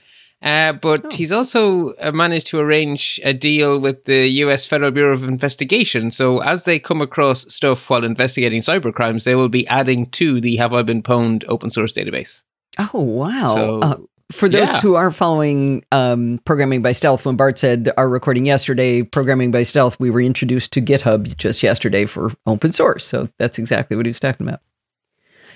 Uh, 0.45 0.73
but 0.73 1.03
Oh. 1.05 1.09
he's 1.11 1.31
also 1.31 1.93
uh, 1.93 2.11
managed 2.11 2.45
to 2.47 2.59
arrange 2.59 3.19
a 3.23 3.33
deal 3.33 3.79
with 3.79 4.05
the 4.05 4.27
US 4.43 4.65
Federal 4.67 4.91
Bureau 4.91 5.13
of 5.13 5.23
Investigation. 5.23 6.11
So 6.11 6.39
as 6.43 6.65
they 6.65 6.77
come 6.77 7.01
across 7.01 7.51
stuff 7.53 7.89
while 7.89 8.03
investigating 8.03 8.61
cybercrimes, 8.61 9.23
they 9.23 9.33
will 9.35 9.49
be 9.49 9.67
adding 9.67 10.05
to 10.11 10.39
the 10.39 10.55
Have 10.57 10.71
I 10.73 10.83
Been 10.83 11.01
Pwned 11.01 11.43
open 11.47 11.69
source 11.71 11.93
database. 11.93 12.43
Oh 12.77 13.01
wow! 13.01 13.55
So, 13.55 13.79
Uh, 13.79 13.95
for 14.31 14.49
those 14.49 14.71
yeah. 14.71 14.81
who 14.81 14.95
are 14.95 15.11
following 15.11 15.83
um, 15.91 16.39
programming 16.45 16.81
by 16.81 16.91
stealth, 16.93 17.25
when 17.25 17.35
Bart 17.35 17.57
said 17.57 17.91
our 17.95 18.09
recording 18.09 18.45
yesterday, 18.45 19.03
programming 19.03 19.51
by 19.51 19.63
stealth, 19.63 19.99
we 19.99 20.09
were 20.09 20.19
introduced 20.21 20.73
to 20.73 20.81
GitHub 20.81 21.37
just 21.37 21.61
yesterday 21.63 22.05
for 22.05 22.31
open 22.47 22.71
source. 22.71 23.05
So 23.05 23.29
that's 23.39 23.57
exactly 23.59 23.95
what 23.97 24.05
he 24.05 24.09
was 24.09 24.19
talking 24.19 24.47
about. 24.47 24.61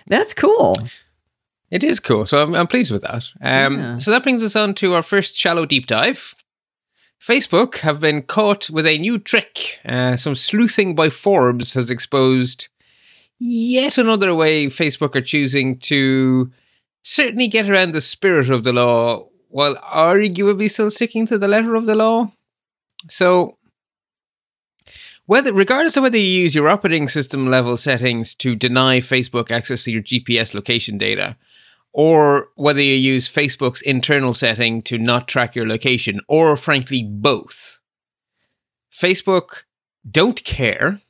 That's 0.08 0.34
cool. 0.34 0.78
It 1.72 1.84
is 1.84 2.00
cool. 2.00 2.26
So 2.26 2.42
I'm, 2.42 2.56
I'm 2.56 2.68
pleased 2.68 2.92
with 2.92 3.04
that. 3.04 3.30
Um, 3.42 3.80
Yeah. 3.80 3.98
So 3.98 4.12
that 4.12 4.24
brings 4.24 4.42
us 4.42 4.56
on 4.56 4.74
to 4.76 4.94
our 4.96 5.04
first 5.04 5.36
shallow 5.36 5.66
deep 5.66 5.88
dive. 5.88 6.36
Facebook 7.22 7.78
have 7.78 8.00
been 8.00 8.22
caught 8.24 8.70
with 8.70 8.86
a 8.88 8.98
new 8.98 9.20
trick. 9.20 9.80
Uh, 9.86 10.16
some 10.16 10.36
sleuthing 10.36 10.96
by 10.96 11.10
Forbes 11.10 11.74
has 11.74 11.90
exposed 11.90 12.70
yet 13.40 13.98
another 13.98 14.34
way 14.34 14.68
Facebook 14.68 15.16
are 15.16 15.22
choosing 15.22 15.78
to 15.80 16.52
certainly 17.04 17.48
get 17.48 17.70
around 17.70 17.94
the 17.94 18.02
spirit 18.02 18.50
of 18.50 18.64
the 18.64 18.74
law 18.74 19.28
while 19.50 19.76
arguably 19.78 20.70
still 20.70 20.92
sticking 20.92 21.26
to 21.26 21.38
the 21.38 21.48
letter 21.48 21.76
of 21.76 21.86
the 21.86 21.96
law. 21.96 22.32
So, 23.10 23.58
whether 25.26 25.54
regardless 25.54 25.96
of 25.98 26.04
whether 26.04 26.18
you 26.18 26.24
use 26.24 26.56
your 26.56 26.70
operating 26.70 27.08
system 27.08 27.50
level 27.50 27.78
settings 27.78 28.34
to 28.36 28.56
deny 28.56 29.00
Facebook 29.00 29.52
access 29.52 29.84
to 29.84 29.92
your 29.92 30.02
GPS 30.02 30.54
location 30.54 30.98
data, 30.98 31.38
or 32.00 32.48
whether 32.56 32.80
you 32.80 32.96
use 32.96 33.30
Facebook's 33.30 33.82
internal 33.82 34.34
setting 34.34 34.82
to 34.82 34.98
not 34.98 35.28
track 35.28 35.54
your 35.54 35.68
location, 35.68 36.22
or 36.30 36.56
frankly, 36.56 37.04
both. 37.04 37.82
Facebook 38.90 39.64
don't 40.10 40.42
care, 40.46 41.02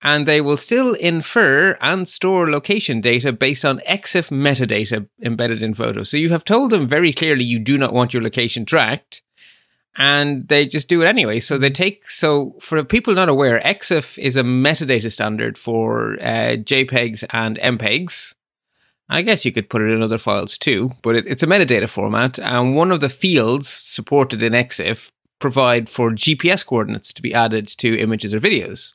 and 0.00 0.24
they 0.24 0.40
will 0.40 0.56
still 0.56 0.94
infer 0.94 1.76
and 1.82 2.08
store 2.08 2.50
location 2.50 3.02
data 3.02 3.30
based 3.30 3.62
on 3.62 3.80
EXIF 3.80 4.30
metadata 4.30 5.06
embedded 5.20 5.62
in 5.62 5.74
photos. 5.74 6.08
So 6.08 6.16
you 6.16 6.30
have 6.30 6.46
told 6.46 6.70
them 6.70 6.88
very 6.88 7.12
clearly 7.12 7.44
you 7.44 7.58
do 7.58 7.76
not 7.76 7.92
want 7.92 8.14
your 8.14 8.22
location 8.22 8.64
tracked, 8.64 9.20
and 9.98 10.48
they 10.48 10.64
just 10.64 10.88
do 10.88 11.02
it 11.02 11.06
anyway. 11.06 11.40
So 11.40 11.58
they 11.58 11.68
take 11.68 12.08
so 12.08 12.54
for 12.58 12.82
people 12.84 13.12
not 13.12 13.28
aware, 13.28 13.60
EXIF 13.60 14.16
is 14.16 14.34
a 14.34 14.42
metadata 14.42 15.12
standard 15.12 15.58
for 15.58 16.14
uh, 16.22 16.56
JPEGs 16.56 17.24
and 17.34 17.58
MPEGs. 17.58 18.32
I 19.08 19.22
guess 19.22 19.44
you 19.44 19.52
could 19.52 19.70
put 19.70 19.82
it 19.82 19.92
in 19.92 20.02
other 20.02 20.18
files 20.18 20.58
too, 20.58 20.92
but 21.02 21.14
it, 21.14 21.26
it's 21.26 21.42
a 21.42 21.46
metadata 21.46 21.88
format, 21.88 22.38
and 22.38 22.74
one 22.74 22.90
of 22.90 23.00
the 23.00 23.08
fields 23.08 23.68
supported 23.68 24.42
in 24.42 24.52
EXIF 24.52 25.12
provide 25.38 25.88
for 25.88 26.10
GPS 26.10 26.64
coordinates 26.66 27.12
to 27.12 27.22
be 27.22 27.34
added 27.34 27.68
to 27.68 27.98
images 27.98 28.34
or 28.34 28.40
videos. 28.40 28.92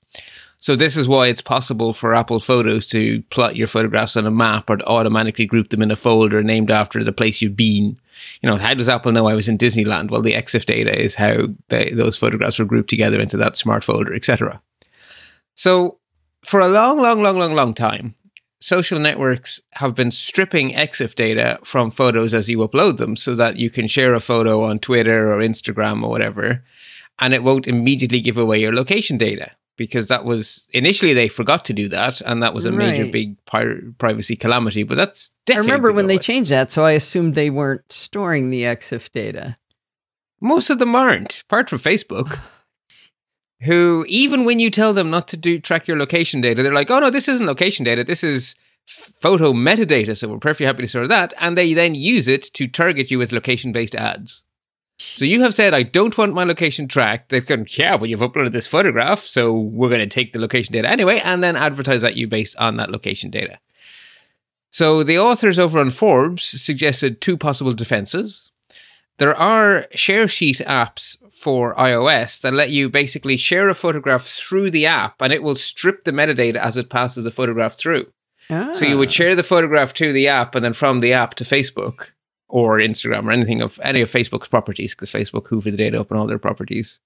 So 0.58 0.76
this 0.76 0.96
is 0.96 1.08
why 1.08 1.28
it's 1.28 1.42
possible 1.42 1.92
for 1.92 2.14
Apple 2.14 2.40
Photos 2.40 2.86
to 2.88 3.24
plot 3.32 3.56
your 3.56 3.66
photographs 3.66 4.16
on 4.16 4.28
a 4.28 4.32
map 4.32 4.70
or 4.70 4.78
to 4.78 4.86
automatically 4.86 5.48
group 5.48 5.70
them 5.70 5.82
in 5.82 5.90
a 5.90 5.96
folder 5.96 6.44
named 6.44 6.70
after 6.70 7.04
the 7.04 7.12
place 7.12 7.42
you've 7.42 7.58
been. 7.58 8.00
You 8.42 8.50
know, 8.50 8.58
how 8.58 8.76
does 8.76 8.88
Apple 8.88 9.12
know 9.12 9.28
I 9.28 9.34
was 9.34 9.48
in 9.48 9.58
Disneyland? 9.58 10.12
Well, 10.12 10.22
the 10.22 10.34
EXIF 10.34 10.66
data 10.66 10.96
is 10.96 11.16
how 11.16 11.48
they, 11.70 11.90
those 11.90 12.16
photographs 12.16 12.60
were 12.60 12.66
grouped 12.66 12.92
together 12.92 13.20
into 13.20 13.38
that 13.38 13.58
smart 13.58 13.84
folder, 13.84 14.14
etc. 14.14 14.62
So 15.56 15.98
for 16.44 16.60
a 16.60 16.68
long, 16.68 17.00
long, 17.00 17.24
long, 17.24 17.40
long, 17.40 17.56
long 17.56 17.74
time, 17.74 18.14
social 18.62 19.00
networks 19.00 19.60
have 19.72 19.96
been 19.96 20.12
stripping 20.12 20.72
EXIF 20.74 21.16
data 21.16 21.60
from 21.64 21.92
photos 21.92 22.34
as 22.34 22.50
you 22.50 22.60
upload 22.60 22.98
them 22.98 23.16
so 23.16 23.36
that 23.36 23.58
you 23.58 23.70
can 23.70 23.88
share 23.88 24.14
a 24.14 24.20
photo 24.20 24.64
on 24.64 24.80
Twitter 24.80 25.34
or 25.34 25.40
Instagram 25.40 26.04
or 26.04 26.10
whatever, 26.10 26.64
and 27.20 27.34
it 27.34 27.44
won't 27.44 27.68
immediately 27.68 28.22
give 28.22 28.38
away 28.38 28.60
your 28.60 28.74
location 28.74 29.18
data 29.18 29.52
because 29.78 30.08
that 30.08 30.26
was 30.26 30.68
initially 30.70 31.14
they 31.14 31.28
forgot 31.28 31.66
to 31.66 31.74
do 31.74 31.88
that 31.90 32.22
and 32.22 32.44
that 32.44 32.54
was 32.54 32.66
a 32.66 32.72
major 32.72 33.10
big 33.12 33.44
pri- 33.46 33.80
privacy 33.98 34.36
calamity 34.36 34.84
but 34.84 34.96
that's 34.96 35.32
I 35.50 35.58
remember 35.58 35.92
when 35.92 36.08
they 36.08 36.20
changed 36.20 36.52
that, 36.52 36.70
so 36.70 36.86
I 36.86 36.92
assumed 36.92 37.34
they 37.34 37.50
weren't 37.50 37.92
storing 37.92 38.52
the 38.52 38.64
EXIF 38.64 39.12
data. 39.12 39.58
Most 40.40 40.70
of 40.70 40.80
them 40.80 40.96
aren't, 40.96 41.42
apart 41.42 41.70
from 41.70 41.80
Facebook. 41.80 42.40
Who, 43.64 44.06
even 44.08 44.44
when 44.44 44.60
you 44.60 44.72
tell 44.72 44.94
them 44.94 45.12
not 45.12 45.28
to 45.30 45.38
do 45.38 45.60
track 45.60 45.88
your 45.88 45.98
location 45.98 46.42
data, 46.42 46.64
they're 46.64 46.74
like, 46.74 46.90
"Oh 46.90 47.00
no, 47.00 47.10
this 47.10 47.28
isn't 47.28 47.46
location 47.46 47.86
data. 47.86 48.04
This 48.04 48.24
is 48.24 48.56
photo 48.88 49.54
metadata." 49.54 50.18
So 50.18 50.30
we're 50.30 50.40
perfectly 50.40 50.66
happy 50.66 50.84
to 50.84 50.88
store 50.88 51.08
that, 51.08 51.34
and 51.40 51.58
they 51.58 51.74
then 51.74 51.94
use 51.94 52.28
it 52.28 52.44
to 52.54 52.68
target 52.68 53.12
you 53.12 53.20
with 53.20 53.32
location-based 53.32 53.96
ads. 53.96 54.44
So 54.98 55.26
you 55.26 55.42
have 55.42 55.54
said, 55.54 55.74
"I 55.74 55.84
don't 55.84 56.18
want 56.18 56.34
my 56.34 56.44
location 56.44 56.88
tracked." 56.88 57.30
They've 57.30 57.46
gone, 57.46 57.68
"Yeah, 57.70 57.98
but 57.98 58.10
you've 58.10 58.22
uploaded 58.22 58.52
this 58.52 58.68
photograph, 58.68 59.26
so 59.26 59.54
we're 59.54 59.90
going 59.90 60.00
to 60.00 60.08
take 60.08 60.34
the 60.34 60.40
location 60.40 60.74
data 60.74 60.90
anyway, 60.90 61.22
and 61.24 61.44
then 61.44 61.56
advertise 61.56 62.04
at 62.04 62.16
you 62.16 62.28
based 62.28 62.56
on 62.58 62.78
that 62.78 62.92
location 62.92 63.30
data." 63.30 63.60
So 64.72 65.04
the 65.04 65.20
authors 65.20 65.60
over 65.60 65.80
on 65.80 65.92
Forbes 65.92 66.46
suggested 66.46 67.20
two 67.20 67.38
possible 67.38 67.74
defenses 67.74 68.51
there 69.22 69.36
are 69.38 69.86
share 69.94 70.28
sheet 70.28 70.58
apps 70.58 71.16
for 71.32 71.76
iOS 71.76 72.42
that 72.42 72.54
let 72.54 72.72
you 72.72 72.90
basically 72.90 73.38
share 73.38 73.70
a 73.70 73.76
photograph 73.76 74.24
through 74.26 74.70
the 74.72 74.86
app 74.86 75.22
and 75.22 75.32
it 75.32 75.44
will 75.44 75.56
strip 75.56 76.04
the 76.04 76.12
metadata 76.12 76.56
as 76.56 76.76
it 76.76 76.90
passes 76.90 77.24
the 77.24 77.32
photograph 77.40 77.74
through. 77.76 78.06
So 78.50 78.84
you 78.86 78.96
Ah. 78.96 78.98
would 78.98 79.12
share 79.12 79.36
the 79.36 79.44
photograph 79.54 79.94
to 79.94 80.12
the 80.12 80.28
app 80.28 80.56
and 80.56 80.66
then 80.66 80.74
from 80.74 81.00
the 81.00 81.14
app 81.14 81.36
to 81.36 81.44
Facebook 81.46 82.12
or 82.50 82.80
Instagram 82.80 83.26
or 83.28 83.32
anything 83.32 83.62
of 83.62 83.80
any 83.84 84.02
of 84.02 84.12
Facebook's 84.12 84.50
properties 84.50 84.94
because 84.94 85.12
Facebook 85.12 85.48
hoover 85.48 85.72
the 85.72 85.78
data 85.78 86.00
up 86.02 86.12
on 86.12 86.18
all 86.18 86.28
their 86.28 86.40
properties. 86.48 87.00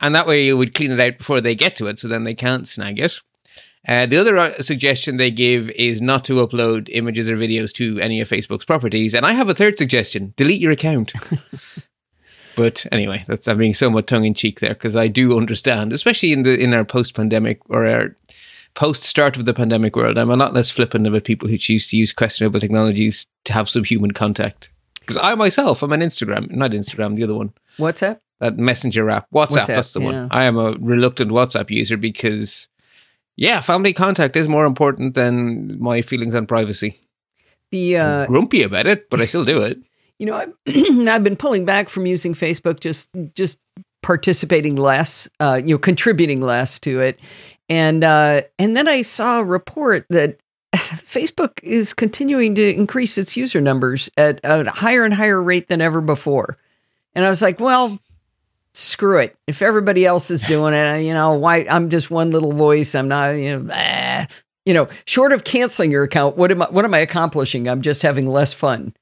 And 0.00 0.14
that 0.14 0.26
way 0.26 0.44
you 0.44 0.58
would 0.58 0.74
clean 0.74 0.90
it 0.90 1.00
out 1.00 1.16
before 1.18 1.40
they 1.40 1.54
get 1.54 1.76
to 1.76 1.86
it 1.86 1.98
so 1.98 2.08
then 2.08 2.24
they 2.24 2.34
can't 2.34 2.68
snag 2.68 2.98
it. 2.98 3.20
Uh, 3.86 4.06
the 4.06 4.16
other 4.16 4.36
uh, 4.36 4.52
suggestion 4.62 5.16
they 5.16 5.30
give 5.30 5.68
is 5.70 6.00
not 6.00 6.24
to 6.24 6.46
upload 6.46 6.88
images 6.92 7.28
or 7.28 7.36
videos 7.36 7.72
to 7.72 7.98
any 8.00 8.20
of 8.20 8.28
Facebook's 8.28 8.64
properties. 8.64 9.14
And 9.14 9.26
I 9.26 9.32
have 9.32 9.48
a 9.48 9.54
third 9.54 9.76
suggestion 9.76 10.32
delete 10.36 10.60
your 10.60 10.72
account. 10.72 11.12
but 12.56 12.86
anyway, 12.90 13.24
that's 13.28 13.46
I'm 13.46 13.58
being 13.58 13.74
somewhat 13.74 14.06
tongue 14.06 14.24
in 14.24 14.34
cheek 14.34 14.60
there 14.60 14.74
because 14.74 14.96
I 14.96 15.08
do 15.08 15.36
understand, 15.36 15.92
especially 15.92 16.32
in 16.32 16.44
the 16.44 16.58
in 16.58 16.72
our 16.72 16.84
post 16.84 17.14
pandemic 17.14 17.60
or 17.68 17.86
our 17.86 18.16
post 18.74 19.04
start 19.04 19.36
of 19.36 19.44
the 19.44 19.54
pandemic 19.54 19.96
world, 19.96 20.18
I'm 20.18 20.30
a 20.30 20.36
lot 20.36 20.54
less 20.54 20.70
flippant 20.70 21.06
about 21.06 21.24
people 21.24 21.48
who 21.48 21.58
choose 21.58 21.86
to 21.88 21.96
use 21.96 22.12
questionable 22.12 22.60
technologies 22.60 23.26
to 23.44 23.52
have 23.52 23.68
some 23.68 23.84
human 23.84 24.12
contact. 24.12 24.70
Because 25.00 25.16
I 25.18 25.34
myself, 25.34 25.82
I'm 25.82 25.92
an 25.92 26.00
Instagram, 26.00 26.50
not 26.50 26.70
Instagram, 26.70 27.16
the 27.16 27.24
other 27.24 27.34
one, 27.34 27.52
WhatsApp? 27.78 27.98
that? 28.00 28.20
that 28.40 28.58
messenger 28.58 29.10
app, 29.10 29.30
WhatsApp, 29.30 29.48
WhatsApp, 29.48 29.66
that's 29.66 29.92
the 29.92 30.00
yeah. 30.00 30.06
one. 30.06 30.28
I 30.30 30.44
am 30.44 30.56
a 30.56 30.72
reluctant 30.80 31.30
WhatsApp 31.30 31.70
user 31.70 31.96
because 31.96 32.68
yeah, 33.36 33.60
family 33.60 33.92
contact 33.92 34.36
is 34.36 34.48
more 34.48 34.66
important 34.66 35.14
than 35.14 35.80
my 35.80 36.02
feelings 36.02 36.34
on 36.34 36.46
privacy. 36.46 36.98
The 37.70 37.96
uh, 37.96 38.26
grumpy 38.26 38.62
about 38.62 38.86
it, 38.86 39.10
but 39.10 39.20
I 39.20 39.26
still 39.26 39.44
do 39.44 39.60
it. 39.62 39.78
you 40.18 40.26
know, 40.26 40.36
I've, 40.36 40.52
I've 41.08 41.24
been 41.24 41.36
pulling 41.36 41.64
back 41.64 41.88
from 41.88 42.06
using 42.06 42.34
Facebook, 42.34 42.80
just 42.80 43.10
just 43.34 43.58
participating 44.02 44.76
less, 44.76 45.28
uh, 45.40 45.60
you 45.64 45.74
know, 45.74 45.78
contributing 45.78 46.40
less 46.40 46.78
to 46.80 47.00
it, 47.00 47.18
and 47.68 48.04
uh, 48.04 48.42
and 48.58 48.76
then 48.76 48.88
I 48.88 49.02
saw 49.02 49.40
a 49.40 49.44
report 49.44 50.06
that 50.10 50.38
Facebook 50.74 51.62
is 51.62 51.94
continuing 51.94 52.54
to 52.54 52.74
increase 52.74 53.18
its 53.18 53.36
user 53.36 53.60
numbers 53.60 54.10
at 54.16 54.40
a 54.44 54.70
higher 54.70 55.04
and 55.04 55.14
higher 55.14 55.42
rate 55.42 55.68
than 55.68 55.80
ever 55.80 56.00
before, 56.00 56.56
and 57.14 57.24
I 57.24 57.28
was 57.28 57.42
like, 57.42 57.60
well. 57.60 57.98
Screw 58.74 59.18
it. 59.18 59.36
If 59.46 59.62
everybody 59.62 60.04
else 60.04 60.30
is 60.30 60.42
doing 60.42 60.74
it, 60.74 61.02
you 61.02 61.14
know, 61.14 61.34
why 61.34 61.64
I'm 61.70 61.90
just 61.90 62.10
one 62.10 62.32
little 62.32 62.52
voice. 62.52 62.94
I'm 62.94 63.06
not, 63.06 63.30
you 63.30 63.58
know, 63.58 63.70
ah. 63.72 64.26
you 64.66 64.74
know, 64.74 64.88
short 65.06 65.32
of 65.32 65.44
canceling 65.44 65.92
your 65.92 66.02
account, 66.02 66.36
what 66.36 66.50
am 66.50 66.62
I 66.62 66.66
what 66.66 66.84
am 66.84 66.92
I 66.92 66.98
accomplishing? 66.98 67.68
I'm 67.68 67.82
just 67.82 68.02
having 68.02 68.28
less 68.28 68.52
fun. 68.52 68.94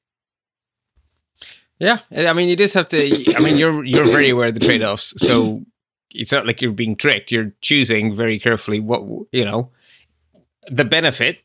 Yeah, 1.78 1.98
I 2.14 2.32
mean, 2.32 2.48
you 2.48 2.54
just 2.54 2.74
have 2.74 2.88
to. 2.90 3.34
I 3.34 3.40
mean, 3.40 3.56
you're 3.56 3.82
you're 3.84 4.04
very 4.04 4.28
aware 4.28 4.48
of 4.48 4.54
the 4.54 4.60
trade 4.60 4.82
offs, 4.82 5.14
so 5.16 5.62
it's 6.10 6.30
not 6.30 6.46
like 6.46 6.60
you're 6.60 6.70
being 6.70 6.94
tricked. 6.94 7.32
You're 7.32 7.52
choosing 7.60 8.14
very 8.14 8.38
carefully 8.38 8.78
what 8.78 9.02
you 9.32 9.44
know, 9.44 9.70
the 10.68 10.84
benefit, 10.84 11.38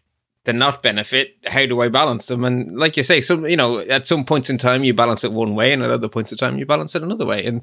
the 0.43 0.53
not 0.53 0.84
benefit. 0.84 1.38
How 1.45 1.65
do 1.65 1.82
I 1.82 1.89
balance 1.89 2.28
them? 2.28 2.43
And 2.43 2.78
like 2.78 2.97
you 2.97 3.03
say, 3.03 3.19
some 3.19 3.47
you 3.47 3.57
know, 3.57 3.80
at 3.80 4.05
some 4.05 4.25
points 4.25 4.49
in 4.49 4.57
time 4.57 4.84
you 4.84 4.93
balance 4.93 5.23
it 5.23 5.32
one 5.32 5.55
way, 5.55 5.73
and 5.73 5.82
at 5.82 5.89
other 5.89 6.07
points 6.07 6.32
in 6.32 6.38
time 6.38 6.59
you 6.59 6.65
balance 6.67 6.93
it 6.93 7.01
another 7.01 7.25
way. 7.25 7.43
And 7.43 7.61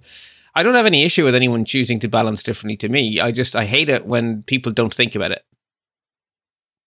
I 0.55 0.63
don't 0.63 0.75
have 0.75 0.87
any 0.87 1.05
issue 1.05 1.25
with 1.25 1.35
anyone 1.35 1.65
choosing 1.65 1.99
to 2.01 2.09
balance 2.09 2.43
differently. 2.43 2.77
To 2.79 2.89
me, 2.89 3.21
I 3.21 3.33
just 3.33 3.57
I 3.57 3.65
hate 3.65 3.89
it 3.89 4.07
when 4.07 4.43
people 4.45 4.73
don't 4.73 4.95
think 4.95 5.15
about 5.15 5.33
it. 5.33 5.45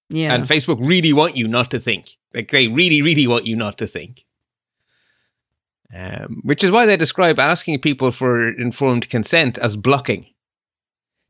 Yeah. 0.10 0.34
And 0.34 0.46
Facebook 0.46 0.78
really 0.80 1.12
want 1.14 1.36
you 1.36 1.48
not 1.48 1.70
to 1.72 1.80
think. 1.80 2.18
Like 2.34 2.52
they 2.52 2.68
really, 2.68 3.02
really 3.02 3.28
want 3.28 3.46
you 3.46 3.56
not 3.56 3.78
to 3.80 3.88
think. 3.88 4.26
Um, 5.94 6.42
which 6.44 6.64
is 6.64 6.72
why 6.72 6.86
they 6.86 6.98
describe 6.98 7.40
asking 7.40 7.80
people 7.80 8.12
for 8.12 8.50
informed 8.50 9.10
consent 9.10 9.58
as 9.58 9.78
blocking. 9.78 10.24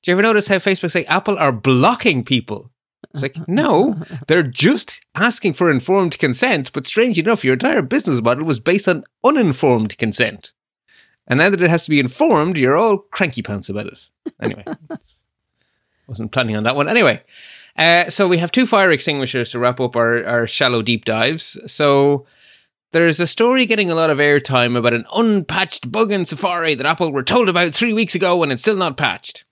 Do 0.03 0.11
you 0.11 0.13
ever 0.13 0.23
notice 0.23 0.47
how 0.47 0.55
Facebook 0.55 0.91
say 0.91 1.05
Apple 1.05 1.37
are 1.37 1.51
blocking 1.51 2.23
people? 2.23 2.71
It's 3.13 3.21
like, 3.21 3.35
no, 3.47 3.95
they're 4.27 4.43
just 4.43 5.01
asking 5.15 5.53
for 5.53 5.69
informed 5.69 6.17
consent. 6.17 6.71
But 6.73 6.87
strange 6.87 7.19
enough, 7.19 7.43
your 7.43 7.53
entire 7.53 7.81
business 7.81 8.21
model 8.21 8.45
was 8.45 8.59
based 8.59 8.87
on 8.87 9.03
uninformed 9.23 9.97
consent. 9.97 10.53
And 11.27 11.39
now 11.39 11.49
that 11.49 11.61
it 11.61 11.69
has 11.69 11.83
to 11.83 11.89
be 11.89 11.99
informed, 11.99 12.57
you're 12.57 12.77
all 12.77 12.99
cranky 12.99 13.41
pants 13.41 13.69
about 13.69 13.87
it. 13.87 13.99
Anyway, 14.41 14.63
wasn't 16.07 16.31
planning 16.31 16.55
on 16.55 16.63
that 16.63 16.75
one. 16.75 16.87
Anyway, 16.87 17.21
uh, 17.77 18.09
so 18.09 18.27
we 18.27 18.37
have 18.37 18.51
two 18.51 18.65
fire 18.65 18.91
extinguishers 18.91 19.51
to 19.51 19.59
wrap 19.59 19.79
up 19.79 19.95
our, 19.95 20.25
our 20.25 20.47
shallow 20.47 20.81
deep 20.81 21.05
dives. 21.05 21.57
So 21.71 22.25
there's 22.91 23.19
a 23.19 23.27
story 23.27 23.65
getting 23.65 23.91
a 23.91 23.95
lot 23.95 24.09
of 24.09 24.19
airtime 24.19 24.77
about 24.77 24.93
an 24.93 25.05
unpatched 25.13 25.91
bug 25.91 26.11
in 26.11 26.23
Safari 26.23 26.75
that 26.75 26.85
Apple 26.85 27.11
were 27.11 27.23
told 27.23 27.49
about 27.49 27.73
three 27.73 27.93
weeks 27.93 28.15
ago 28.15 28.41
and 28.41 28.51
it's 28.51 28.61
still 28.61 28.77
not 28.77 28.97
patched. 28.97 29.43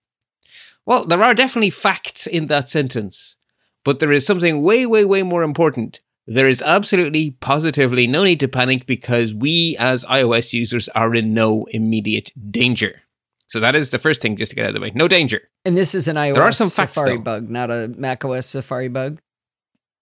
Well, 0.86 1.06
there 1.06 1.22
are 1.24 1.34
definitely 1.34 1.72
facts 1.72 2.28
in 2.28 2.46
that 2.48 2.70
sentence, 2.70 3.36
but 3.84 4.00
there 4.00 4.12
is 4.12 4.26
something 4.26 4.62
way, 4.62 4.86
way, 4.86 5.04
way 5.04 5.24
more 5.24 5.44
important. 5.44 6.00
There 6.28 6.48
is 6.48 6.62
absolutely, 6.62 7.32
positively 7.32 8.08
no 8.08 8.24
need 8.24 8.40
to 8.40 8.48
panic 8.48 8.86
because 8.88 9.34
we 9.34 9.76
as 9.78 10.04
iOS 10.06 10.54
users 10.54 10.90
are 10.90 11.14
in 11.14 11.34
no 11.34 11.66
immediate 11.72 12.32
danger. 12.52 13.02
So 13.48 13.60
that 13.60 13.76
is 13.76 13.92
the 13.92 14.00
first 14.00 14.22
thing 14.24 14.36
just 14.38 14.50
to 14.50 14.56
get 14.56 14.64
out 14.66 14.70
of 14.70 14.76
the 14.76 14.82
way. 14.82 14.92
No 14.96 15.08
danger. 15.08 15.42
And 15.66 15.78
this 15.78 15.94
is 15.94 16.08
an 16.08 16.16
iOS 16.16 16.34
there 16.34 16.44
are 16.44 16.52
some 16.52 16.70
Safari 16.70 17.18
bug, 17.20 17.50
not 17.50 17.70
a 17.70 17.88
macOS 17.96 18.48
Safari 18.48 18.88
bug. 18.88 19.20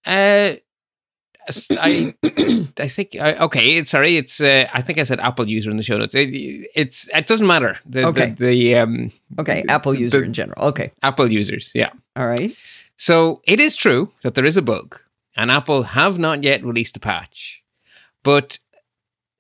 Uh, 0.05 0.53
I, 1.71 2.13
I 2.79 2.87
think 2.87 3.15
okay. 3.15 3.83
Sorry, 3.83 4.15
it's 4.15 4.39
uh, 4.39 4.65
I 4.73 4.81
think 4.81 4.97
I 4.97 5.03
said 5.03 5.19
Apple 5.19 5.47
user 5.49 5.69
in 5.69 5.75
the 5.77 5.83
show 5.83 5.97
notes. 5.97 6.15
It, 6.15 6.29
it's 6.73 7.09
it 7.13 7.27
doesn't 7.27 7.47
matter. 7.47 7.79
The, 7.85 8.05
Okay. 8.07 8.29
the, 8.29 8.45
the 8.45 8.75
um, 8.77 9.11
Okay, 9.39 9.65
Apple 9.67 9.93
user 9.93 10.19
the- 10.21 10.25
in 10.25 10.31
general. 10.33 10.67
Okay, 10.69 10.91
Apple 11.03 11.29
users, 11.29 11.71
yeah. 11.75 11.89
all 12.15 12.27
right. 12.27 12.55
So 12.95 13.41
it 13.45 13.59
is 13.59 13.75
true 13.75 14.13
that 14.21 14.35
there 14.35 14.45
is 14.45 14.55
a 14.55 14.61
bug, 14.61 15.01
and 15.35 15.51
Apple 15.51 15.83
have 15.83 16.17
not 16.17 16.43
yet 16.43 16.63
released 16.63 16.97
a 16.97 16.99
patch. 16.99 17.63
But 18.23 18.59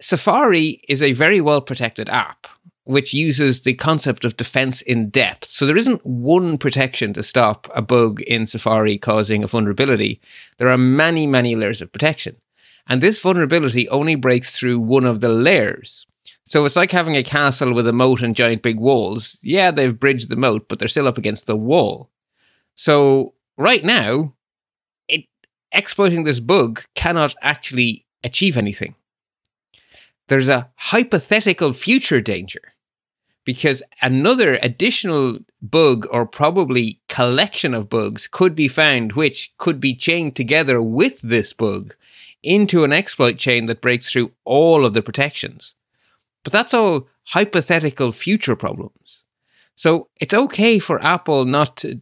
Safari 0.01 0.81
is 0.89 1.01
a 1.01 1.13
very 1.13 1.39
well 1.39 1.61
protected 1.61 2.09
app, 2.09 2.47
which 2.83 3.13
uses 3.13 3.61
the 3.61 3.73
concept 3.73 4.25
of 4.25 4.37
defense 4.37 4.81
in 4.81 5.09
depth. 5.09 5.49
So 5.49 5.65
there 5.65 5.77
isn't 5.77 6.05
one 6.05 6.57
protection 6.57 7.13
to 7.13 7.23
stop 7.23 7.69
a 7.73 7.81
bug 7.81 8.21
in 8.21 8.47
Safari 8.47 8.97
causing 8.97 9.43
a 9.43 9.47
vulnerability. 9.47 10.19
There 10.57 10.69
are 10.69 10.77
many, 10.77 11.25
many 11.25 11.55
layers 11.55 11.81
of 11.81 11.91
protection. 11.91 12.37
And 12.87 13.01
this 13.01 13.19
vulnerability 13.19 13.87
only 13.89 14.15
breaks 14.15 14.57
through 14.57 14.79
one 14.79 15.05
of 15.05 15.21
the 15.21 15.29
layers. 15.29 16.05
So 16.43 16.65
it's 16.65 16.75
like 16.75 16.91
having 16.91 17.15
a 17.15 17.23
castle 17.23 17.73
with 17.73 17.87
a 17.87 17.93
moat 17.93 18.21
and 18.21 18.35
giant 18.35 18.61
big 18.61 18.77
walls. 18.77 19.39
Yeah, 19.41 19.71
they've 19.71 19.97
bridged 19.97 20.29
the 20.29 20.35
moat, 20.35 20.67
but 20.67 20.79
they're 20.79 20.89
still 20.89 21.07
up 21.07 21.17
against 21.17 21.47
the 21.47 21.55
wall. 21.55 22.09
So 22.75 23.35
right 23.57 23.83
now, 23.83 24.33
exploiting 25.73 26.23
this 26.23 26.39
bug 26.39 26.85
cannot 26.95 27.35
actually 27.41 28.05
achieve 28.23 28.57
anything. 28.57 28.95
There's 30.27 30.47
a 30.47 30.69
hypothetical 30.75 31.73
future 31.73 32.21
danger 32.21 32.61
because 33.45 33.83
another 34.01 34.57
additional 34.61 35.39
bug 35.61 36.07
or 36.09 36.25
probably 36.25 37.01
collection 37.09 37.73
of 37.73 37.89
bugs 37.89 38.27
could 38.27 38.55
be 38.55 38.67
found 38.67 39.13
which 39.13 39.53
could 39.57 39.79
be 39.79 39.93
chained 39.93 40.35
together 40.35 40.81
with 40.81 41.21
this 41.21 41.51
bug 41.51 41.95
into 42.41 42.83
an 42.83 42.93
exploit 42.93 43.37
chain 43.37 43.65
that 43.65 43.81
breaks 43.81 44.11
through 44.11 44.31
all 44.45 44.85
of 44.85 44.93
the 44.93 45.01
protections. 45.01 45.75
But 46.43 46.53
that's 46.53 46.73
all 46.73 47.07
hypothetical 47.25 48.11
future 48.11 48.55
problems. 48.55 49.23
So 49.75 50.09
it's 50.19 50.33
okay 50.33 50.79
for 50.79 51.03
Apple 51.03 51.45
not 51.45 51.77
to, 51.77 51.99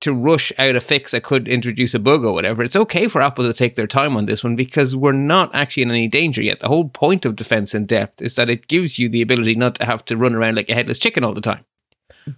to 0.00 0.14
rush 0.14 0.50
out 0.58 0.76
a 0.76 0.80
fix 0.80 1.10
that 1.10 1.22
could 1.22 1.46
introduce 1.46 1.92
a 1.94 1.98
bug 1.98 2.24
or 2.24 2.32
whatever. 2.32 2.62
It's 2.62 2.76
okay 2.76 3.06
for 3.06 3.20
Apple 3.20 3.44
to 3.44 3.52
take 3.52 3.76
their 3.76 3.86
time 3.86 4.16
on 4.16 4.26
this 4.26 4.42
one 4.42 4.56
because 4.56 4.96
we're 4.96 5.12
not 5.12 5.54
actually 5.54 5.82
in 5.82 5.90
any 5.90 6.08
danger 6.08 6.42
yet. 6.42 6.60
The 6.60 6.68
whole 6.68 6.88
point 6.88 7.24
of 7.26 7.36
defense 7.36 7.74
in 7.74 7.84
depth 7.86 8.22
is 8.22 8.34
that 8.36 8.48
it 8.48 8.66
gives 8.68 8.98
you 8.98 9.08
the 9.08 9.20
ability 9.22 9.54
not 9.56 9.74
to 9.76 9.84
have 9.84 10.04
to 10.06 10.16
run 10.16 10.34
around 10.34 10.56
like 10.56 10.70
a 10.70 10.74
headless 10.74 10.98
chicken 10.98 11.22
all 11.22 11.34
the 11.34 11.40
time. 11.42 11.64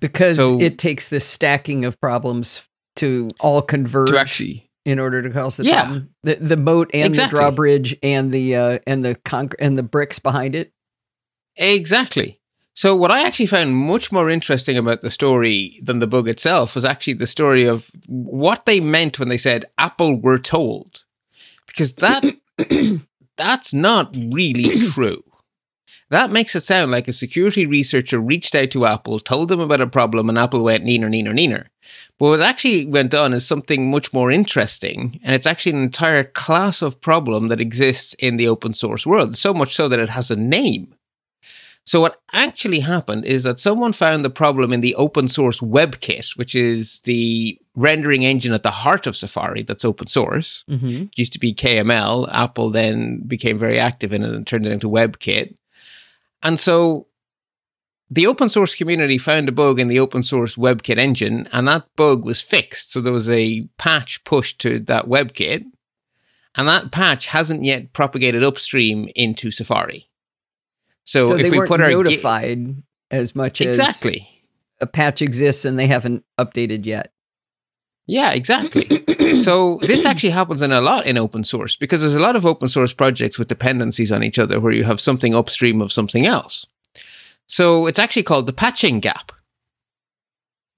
Because 0.01 0.37
So- 0.37 0.61
it 0.61 0.79
takes 0.79 1.09
this 1.09 1.25
stacking 1.25 1.85
of 1.85 2.01
problems 2.01 2.67
to 2.97 3.29
all 3.41 3.63
converge 3.63 4.11
To 4.11 4.19
actually 4.19 4.69
in 4.85 4.99
order 4.99 5.23
to 5.23 5.31
cause 5.31 5.57
the 5.57 5.65
Yeah. 5.65 5.83
problem. 5.83 6.09
The 6.25 6.35
the 6.37 6.57
moat 6.57 6.91
and 6.93 7.07
Exactly. 7.07 7.37
the 7.37 7.41
drawbridge 7.41 7.97
and 8.03 8.33
the 8.33 8.57
uh, 8.57 8.79
and 8.87 9.05
the 9.05 9.15
conc- 9.15 9.55
and 9.61 9.77
the 9.79 9.83
bricks 9.85 10.19
behind 10.19 10.55
it. 10.57 10.73
Exactly. 11.57 12.41
So, 12.75 12.97
what 12.97 13.11
I 13.11 13.27
actually 13.27 13.47
found 13.47 13.77
much 13.77 14.11
more 14.11 14.31
interesting 14.31 14.79
about 14.79 15.03
the 15.03 15.11
story 15.11 15.79
than 15.83 15.99
the 15.99 16.07
bug 16.07 16.27
itself 16.27 16.75
was 16.75 16.85
actually 16.85 17.15
the 17.15 17.27
story 17.27 17.67
of 17.67 17.91
what 18.07 18.65
they 18.65 18.81
meant 18.81 19.19
when 19.19 19.29
they 19.29 19.37
said 19.37 19.67
Apple 19.77 20.19
were 20.19 20.39
told. 20.39 21.03
Because 21.67 21.95
that 21.97 22.25
that's 23.37 23.75
not 23.75 24.15
really 24.17 24.89
true. 24.91 25.23
That 26.09 26.31
makes 26.31 26.55
it 26.55 26.63
sound 26.63 26.91
like 26.91 27.09
a 27.09 27.13
security 27.13 27.65
researcher 27.65 28.19
reached 28.19 28.55
out 28.55 28.71
to 28.73 28.85
Apple, 28.85 29.19
told 29.19 29.49
them 29.49 29.61
about 29.61 29.81
a 29.81 29.87
problem, 29.87 30.29
and 30.29 30.39
Apple 30.39 30.63
went 30.63 30.85
neener, 30.85 31.09
neener, 31.09 31.33
neener. 31.33 31.69
But 32.19 32.27
what 32.27 32.41
actually 32.43 32.85
went 32.85 33.15
on 33.15 33.33
is 33.33 33.47
something 33.47 33.91
much 33.91 34.13
more 34.13 34.31
interesting, 34.31 35.19
and 35.23 35.35
it's 35.35 35.47
actually 35.47 35.73
an 35.73 35.83
entire 35.83 36.25
class 36.25 36.83
of 36.83 37.01
problem 37.01 37.49
that 37.49 37.63
exists 37.63 38.15
in 38.19 38.37
the 38.37 38.47
open 38.47 38.75
source 38.75 39.07
world, 39.07 39.39
so 39.39 39.55
much 39.55 39.75
so 39.75 39.89
that 39.89 39.99
it 39.99 40.11
has 40.11 40.31
a 40.31 40.37
name. 40.37 40.95
So 41.85 42.01
what 42.01 42.21
actually 42.33 42.81
happened 42.81 43.25
is 43.25 43.43
that 43.43 43.59
someone 43.59 43.93
found 43.93 44.25
the 44.25 44.31
problem 44.31 44.73
in 44.73 44.83
the 44.83 44.95
open 44.95 45.27
source 45.27 45.61
WebKit, 45.61 46.37
which 46.37 46.55
is 46.55 47.01
the 47.01 47.59
rendering 47.75 48.25
engine 48.25 48.53
at 48.53 48.63
the 48.63 48.71
heart 48.71 49.07
of 49.07 49.17
Safari 49.17 49.63
that's 49.63 49.85
open 49.85 50.07
source. 50.07 50.65
Mm-hmm. 50.71 51.05
It 51.05 51.19
used 51.19 51.33
to 51.33 51.41
be 51.41 51.53
KHTML. 51.53 52.33
Apple 52.33 52.71
then 52.71 53.25
became 53.27 53.59
very 53.59 53.81
active 53.81 54.13
in 54.13 54.23
it 54.23 54.33
and 54.33 54.47
turned 54.47 54.67
it 54.67 54.73
into 54.73 54.89
WebKit. 54.89 55.57
And 56.43 56.61
so 56.61 57.09
the 58.09 58.27
open 58.27 58.49
source 58.49 58.75
community 58.75 59.19
found 59.19 59.49
a 59.49 59.53
bug 59.53 59.81
in 59.81 59.89
the 59.89 59.99
open 59.99 60.23
source 60.23 60.55
WebKit 60.55 60.99
engine, 60.99 61.49
and 61.51 61.67
that 61.67 61.89
bug 61.97 62.25
was 62.25 62.43
fixed. 62.43 62.93
So 62.93 63.01
there 63.01 63.13
was 63.13 63.31
a 63.31 63.69
patch 63.79 64.23
pushed 64.25 64.61
to 64.61 64.79
that 64.81 65.07
WebKit, 65.07 65.65
and 66.55 66.69
that 66.69 66.93
patch 66.93 67.29
hasn't 67.29 67.65
yet 67.65 67.93
propagated 67.93 68.45
upstream 68.45 69.09
into 69.17 69.51
Safari. 69.51 70.11
So, 71.05 71.29
So, 71.29 71.37
if 71.37 71.43
they 71.43 71.51
we 71.51 71.59
weren't 71.59 71.69
put 71.69 71.81
our 71.81 71.91
notified 71.91 72.83
as 73.11 73.35
much 73.35 73.61
as 73.61 73.79
exactly, 73.79 74.29
a 74.81 74.87
patch 74.87 75.21
exists 75.23 75.65
and 75.65 75.79
they 75.79 75.87
haven't 75.87 76.25
updated 76.39 76.87
yet. 76.87 77.13
yeah, 78.07 78.33
exactly. 78.33 79.05
so 79.43 79.79
this 79.83 80.05
actually 80.05 80.31
happens 80.31 80.63
in 80.63 80.73
a 80.73 80.81
lot 80.81 81.07
in 81.07 81.17
open 81.19 81.45
source 81.45 81.77
because 81.77 82.01
there's 82.01 82.15
a 82.15 82.21
lot 82.21 82.37
of 82.37 82.45
open 82.47 82.69
source 82.69 82.93
projects 82.93 83.39
with 83.39 83.49
dependencies 83.49 84.11
on 84.13 84.23
each 84.23 84.39
other 84.39 84.59
where 84.61 84.73
you 84.73 84.85
have 84.85 85.01
something 85.01 85.35
upstream 85.35 85.81
of 85.81 85.93
something 85.93 86.27
else. 86.27 86.67
So 87.47 87.87
it's 87.87 87.99
actually 87.99 88.23
called 88.25 88.47
the 88.47 88.53
patching 88.53 89.01
gap. 89.01 89.33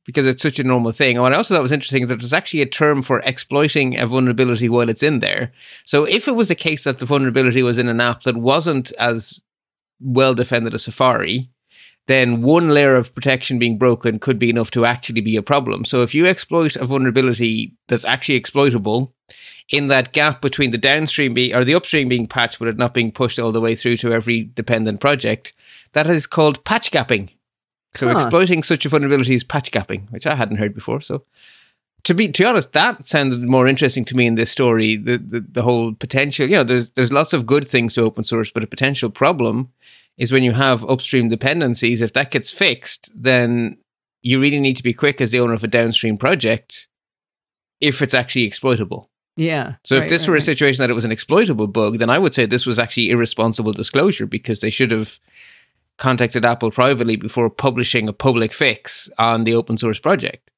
because 0.07 0.27
it's 0.27 0.43
such 0.43 0.59
a 0.59 0.65
normal 0.65 0.93
thing. 0.93 1.17
And 1.17 1.23
what 1.23 1.33
I 1.33 1.37
also 1.37 1.55
thought 1.55 1.63
was 1.63 1.73
interesting 1.73 2.03
is 2.03 2.09
that 2.11 2.19
there's 2.21 2.33
actually 2.35 2.61
a 2.61 2.67
term 2.67 3.03
for 3.03 3.21
exploiting 3.21 3.99
a 3.99 4.07
vulnerability 4.07 4.69
while 4.69 4.91
it's 4.91 5.03
in 5.03 5.21
there. 5.21 5.51
So 5.85 6.05
if 6.05 6.29
it 6.29 6.33
was 6.37 6.51
a 6.51 6.55
case 6.55 6.85
that 6.85 6.99
the 6.99 7.07
vulnerability 7.07 7.63
was 7.63 7.79
in 7.79 7.89
an 7.89 8.01
app 8.03 8.23
that 8.25 8.37
wasn't 8.37 8.93
as 8.99 9.41
well 10.01 10.35
defended 10.35 10.75
a 10.75 10.79
Safari, 10.79 11.51
then 12.07 12.43
one 12.43 12.69
layer 12.69 12.97
of 12.97 13.15
protection 13.15 13.59
being 13.59 13.79
broken 13.79 14.19
could 14.19 14.39
be 14.39 14.51
enough 14.51 14.71
to 14.73 14.85
actually 14.85 15.23
be 15.23 15.37
a 15.37 15.43
problem. 15.43 15.85
So 15.85 16.03
if 16.03 16.15
you 16.15 16.27
exploit 16.27 16.77
a 16.77 16.85
vulnerability 16.85 17.77
that's 17.89 18.05
actually 18.05 18.35
exploitable 18.35 19.15
in 19.71 19.89
that 19.89 20.13
gap 20.13 20.43
between 20.43 20.71
the 20.71 20.79
downstream 20.79 21.33
being 21.33 21.55
or 21.55 21.65
the 21.65 21.75
upstream 21.75 22.09
being 22.09 22.27
patched 22.27 22.59
but 22.59 22.69
it 22.69 22.77
not 22.77 22.93
being 22.93 23.11
pushed 23.11 23.39
all 23.39 23.53
the 23.53 23.61
way 23.61 23.75
through 23.75 23.97
to 23.99 24.13
every 24.13 24.43
dependent 24.43 25.01
project, 25.01 25.55
that 25.93 26.07
is 26.07 26.27
called 26.27 26.63
patch 26.65 26.91
gapping. 26.91 27.31
So 27.95 28.09
Huh. 28.09 28.15
exploiting 28.15 28.63
such 28.63 28.85
a 28.85 28.89
vulnerability 28.89 29.35
is 29.35 29.45
patch 29.45 29.71
gapping, 29.71 30.11
which 30.11 30.27
I 30.27 30.35
hadn't 30.35 30.59
heard 30.59 30.75
before. 30.75 31.01
So 31.01 31.25
to 32.05 32.15
be 32.15 32.29
to 32.29 32.43
be 32.43 32.47
honest, 32.47 32.73
that 32.75 33.07
sounded 33.07 33.43
more 33.43 33.67
interesting 33.67 34.05
to 34.07 34.17
me 34.17 34.27
in 34.27 34.35
this 34.35 34.51
story. 34.51 34.97
The, 34.97 35.19
the 35.19 35.41
the 35.41 35.63
whole 35.63 35.95
potential, 35.95 36.49
you 36.49 36.57
know, 36.57 36.65
there's 36.65 36.91
there's 36.91 37.13
lots 37.13 37.33
of 37.33 37.47
good 37.47 37.67
things 37.67 37.95
to 37.95 38.03
open 38.03 38.25
source, 38.25 38.51
but 38.51 38.63
a 38.63 38.69
potential 38.69 39.11
problem 39.11 39.71
is 40.17 40.31
when 40.31 40.43
you 40.43 40.53
have 40.53 40.85
upstream 40.85 41.29
dependencies. 41.29 42.01
If 42.01 42.13
that 42.13 42.31
gets 42.31 42.51
fixed, 42.51 43.11
then 43.15 43.79
you 44.23 44.41
really 44.41 44.61
need 44.61 44.77
to 44.77 44.83
be 44.83 44.93
quick 44.93 45.21
as 45.21 45.31
the 45.31 45.41
owner 45.41 45.55
of 45.55 45.65
a 45.65 45.69
downstream 45.69 46.17
project 46.17 46.89
if 47.81 48.01
it's 48.01 48.15
actually 48.15 48.45
exploitable. 48.45 49.11
Yeah. 49.37 49.75
So 49.83 49.97
if 49.97 50.09
this 50.09 50.23
right, 50.23 50.33
were 50.33 50.37
a 50.37 50.41
situation 50.41 50.83
that 50.83 50.91
it 50.91 50.95
was 50.95 51.05
an 51.05 51.11
exploitable 51.11 51.67
bug, 51.67 51.99
then 51.99 52.09
I 52.09 52.19
would 52.19 52.35
say 52.35 52.47
this 52.47 52.67
was 52.67 52.79
actually 52.79 53.11
irresponsible 53.11 53.73
disclosure 53.73 54.27
because 54.27 54.61
they 54.61 54.71
should 54.71 54.93
have 54.93 55.19
contacted 55.99 56.45
Apple 56.45 56.71
privately 56.71 57.17
before 57.17 57.51
publishing 57.51 58.09
a 58.09 58.13
public 58.13 58.53
fix 58.53 59.11
on 59.19 59.45
the 59.45 59.55
open 59.55 59.77
source 59.77 59.99
project. 59.99 60.51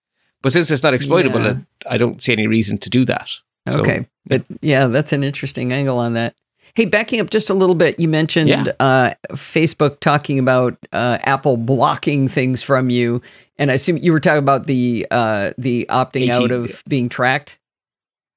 But 0.42 0.52
since 0.52 0.70
it's 0.70 0.82
not 0.82 0.94
exploitable, 0.94 1.42
Yeah. 1.42 1.54
I 1.88 1.96
don't 1.96 2.20
see 2.22 2.32
any 2.32 2.46
reason 2.46 2.78
to 2.78 2.90
do 2.90 3.04
that. 3.06 3.30
So- 3.68 3.80
Okay. 3.80 4.06
But 4.26 4.44
yeah, 4.60 4.86
that's 4.86 5.12
an 5.12 5.22
interesting 5.24 5.72
angle 5.72 5.98
on 5.98 6.14
that. 6.14 6.34
Hey, 6.74 6.84
backing 6.84 7.20
up 7.20 7.30
just 7.30 7.48
a 7.48 7.54
little 7.54 7.74
bit, 7.76 7.98
you 8.00 8.08
mentioned 8.08 8.48
Yeah. 8.50 8.64
uh, 8.80 9.14
Facebook 9.32 10.00
talking 10.00 10.38
about 10.38 10.76
uh, 10.92 11.18
Apple 11.22 11.56
blocking 11.56 12.26
things 12.28 12.60
from 12.62 12.90
you, 12.90 13.22
and 13.58 13.70
I 13.70 13.74
assume 13.74 13.98
you 13.98 14.12
were 14.12 14.20
talking 14.20 14.40
about 14.40 14.66
the 14.66 15.06
uh, 15.10 15.52
the 15.56 15.86
opting 15.88 16.28
out 16.28 16.50
of 16.50 16.82
being 16.88 17.08
tracked. 17.08 17.58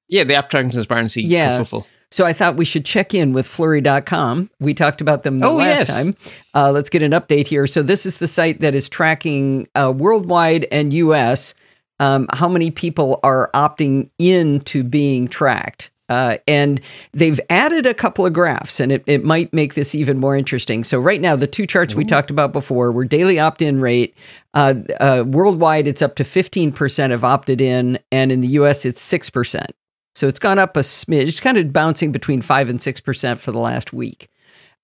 Yeah, 0.08 0.24
the 0.24 0.34
app 0.36 0.48
tracking 0.48 0.70
transparency. 0.70 1.22
Yeah. 1.22 1.58
kerfuffle. 1.58 1.84
So 2.12 2.24
I 2.24 2.32
thought 2.32 2.56
we 2.56 2.64
should 2.64 2.84
check 2.84 3.14
in 3.14 3.32
with 3.32 3.46
Flurry.com. 3.46 4.50
We 4.58 4.74
talked 4.74 5.00
about 5.00 5.22
them 5.22 5.38
the 5.40 5.46
Oh, 5.46 5.54
last 5.56 5.78
yes. 5.78 5.88
time. 5.88 6.14
Uh, 6.54 6.72
let's 6.72 6.90
get 6.90 7.02
an 7.04 7.12
update 7.12 7.46
here. 7.46 7.66
So 7.68 7.82
this 7.82 8.04
is 8.06 8.18
the 8.18 8.26
site 8.26 8.60
that 8.60 8.74
is 8.74 8.88
tracking 8.88 9.68
uh, 9.76 9.92
worldwide 9.96 10.66
and 10.72 10.92
US 10.92 11.54
um, 12.00 12.26
how 12.32 12.48
many 12.48 12.72
people 12.72 13.20
are 13.22 13.50
opting 13.54 14.10
in 14.18 14.60
to 14.62 14.82
being 14.82 15.28
tracked. 15.28 15.92
Uh, 16.08 16.38
and 16.48 16.80
they've 17.12 17.38
added 17.50 17.86
a 17.86 17.94
couple 17.94 18.26
of 18.26 18.32
graphs, 18.32 18.80
and 18.80 18.90
it, 18.90 19.04
it 19.06 19.22
might 19.22 19.52
make 19.54 19.74
this 19.74 19.94
even 19.94 20.18
more 20.18 20.36
interesting. 20.36 20.82
So, 20.82 20.98
right 20.98 21.20
now, 21.20 21.36
the 21.36 21.46
two 21.46 21.66
charts 21.66 21.94
we 21.94 22.04
talked 22.04 22.32
about 22.32 22.52
before 22.52 22.90
were 22.90 23.04
daily 23.04 23.38
opt 23.38 23.62
in 23.62 23.80
rate. 23.80 24.16
Uh, 24.52 24.74
uh, 24.98 25.22
worldwide, 25.24 25.86
it's 25.86 26.02
up 26.02 26.16
to 26.16 26.24
15% 26.24 27.10
have 27.10 27.22
opted 27.22 27.60
in, 27.60 27.96
and 28.10 28.32
in 28.32 28.40
the 28.40 28.48
US, 28.48 28.84
it's 28.84 29.00
6%. 29.08 29.66
So 30.14 30.26
it's 30.26 30.38
gone 30.38 30.58
up 30.58 30.76
a 30.76 30.80
smidge. 30.80 31.28
It's 31.28 31.40
kind 31.40 31.56
of 31.56 31.72
bouncing 31.72 32.12
between 32.12 32.42
five 32.42 32.68
and 32.68 32.80
six 32.80 33.00
percent 33.00 33.40
for 33.40 33.52
the 33.52 33.58
last 33.58 33.92
week. 33.92 34.28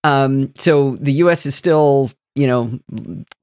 Um, 0.05 0.53
so 0.57 0.97
the 0.97 1.13
U.S. 1.15 1.47
is 1.47 1.55
still, 1.55 2.11
you 2.37 2.47
know, 2.47 2.79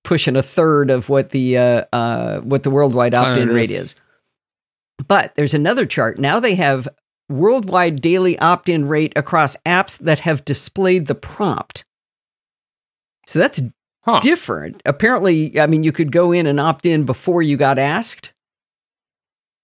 pushing 0.03 0.35
a 0.35 0.43
third 0.43 0.89
of 0.89 1.09
what 1.09 1.31
the 1.31 1.57
uh, 1.57 1.83
uh, 1.91 2.39
what 2.41 2.63
the 2.63 2.69
worldwide 2.69 3.13
opt-in 3.13 3.49
rate 3.49 3.71
is. 3.71 3.95
But 5.07 5.35
there's 5.35 5.53
another 5.53 5.85
chart. 5.85 6.19
Now 6.19 6.39
they 6.39 6.55
have 6.55 6.87
worldwide 7.29 8.01
daily 8.01 8.37
opt-in 8.39 8.87
rate 8.87 9.13
across 9.15 9.57
apps 9.65 9.97
that 9.99 10.19
have 10.19 10.45
displayed 10.45 11.07
the 11.07 11.15
prompt. 11.15 11.83
So 13.27 13.39
that's 13.39 13.61
Huh. 14.05 14.19
different. 14.21 14.81
Apparently, 14.85 15.57
I 15.57 15.65
mean, 15.65 15.83
you 15.83 15.93
could 15.93 16.11
go 16.11 16.33
in 16.33 16.45
and 16.45 16.59
opt 16.59 16.85
in 16.85 17.05
before 17.05 17.41
you 17.41 17.55
got 17.55 17.79
asked, 17.79 18.33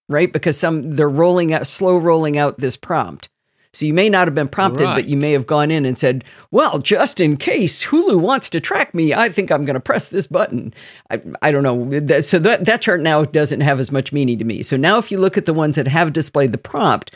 right? 0.07 0.31
Because 0.31 0.57
some 0.57 0.91
they're 0.91 1.09
rolling 1.09 1.53
out, 1.53 1.67
slow 1.67 1.97
rolling 1.97 2.37
out 2.37 2.57
this 2.57 2.77
prompt. 2.77 3.27
So 3.71 3.85
you 3.85 3.93
may 3.93 4.09
not 4.09 4.27
have 4.27 4.33
been 4.33 4.47
prompted, 4.47 4.85
but 4.95 5.05
you 5.05 5.15
may 5.15 5.31
have 5.31 5.45
gone 5.45 5.69
in 5.69 5.85
and 5.85 5.97
said, 5.97 6.23
"Well, 6.49 6.79
just 6.79 7.21
in 7.21 7.37
case 7.37 7.85
Hulu 7.85 8.19
wants 8.19 8.49
to 8.49 8.59
track 8.59 8.95
me, 8.95 9.13
I 9.13 9.29
think 9.29 9.51
I'm 9.51 9.63
going 9.63 9.75
to 9.75 9.79
press 9.79 10.07
this 10.07 10.25
button." 10.25 10.73
I, 11.11 11.21
I 11.43 11.51
don't 11.51 11.61
know. 11.63 12.21
So 12.21 12.39
that 12.39 12.65
that 12.65 12.81
chart 12.81 13.01
now 13.01 13.23
doesn't 13.23 13.61
have 13.61 13.79
as 13.79 13.91
much 13.91 14.11
meaning 14.11 14.39
to 14.39 14.45
me. 14.45 14.63
So 14.63 14.75
now, 14.75 14.97
if 14.97 15.11
you 15.11 15.19
look 15.19 15.37
at 15.37 15.45
the 15.45 15.53
ones 15.53 15.75
that 15.75 15.87
have 15.87 16.13
displayed 16.13 16.51
the 16.51 16.57
prompt, 16.57 17.13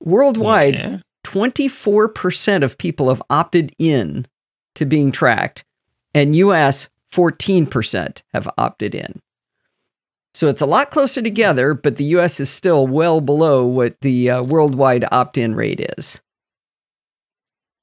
worldwide, 0.00 1.02
24% 1.24 2.62
of 2.62 2.78
people 2.78 3.08
have 3.08 3.22
opted 3.28 3.72
in 3.78 4.26
to 4.76 4.86
being 4.86 5.10
tracked, 5.10 5.64
and 6.14 6.36
US 6.36 6.88
14% 7.12 8.22
have 8.32 8.48
opted 8.56 8.94
in. 8.94 9.20
So 10.36 10.48
it's 10.48 10.60
a 10.60 10.66
lot 10.66 10.90
closer 10.90 11.22
together, 11.22 11.72
but 11.72 11.96
the 11.96 12.04
US 12.16 12.40
is 12.40 12.50
still 12.50 12.86
well 12.86 13.22
below 13.22 13.64
what 13.64 13.98
the 14.02 14.28
uh, 14.28 14.42
worldwide 14.42 15.06
opt 15.10 15.38
in 15.38 15.54
rate 15.54 15.80
is. 15.96 16.20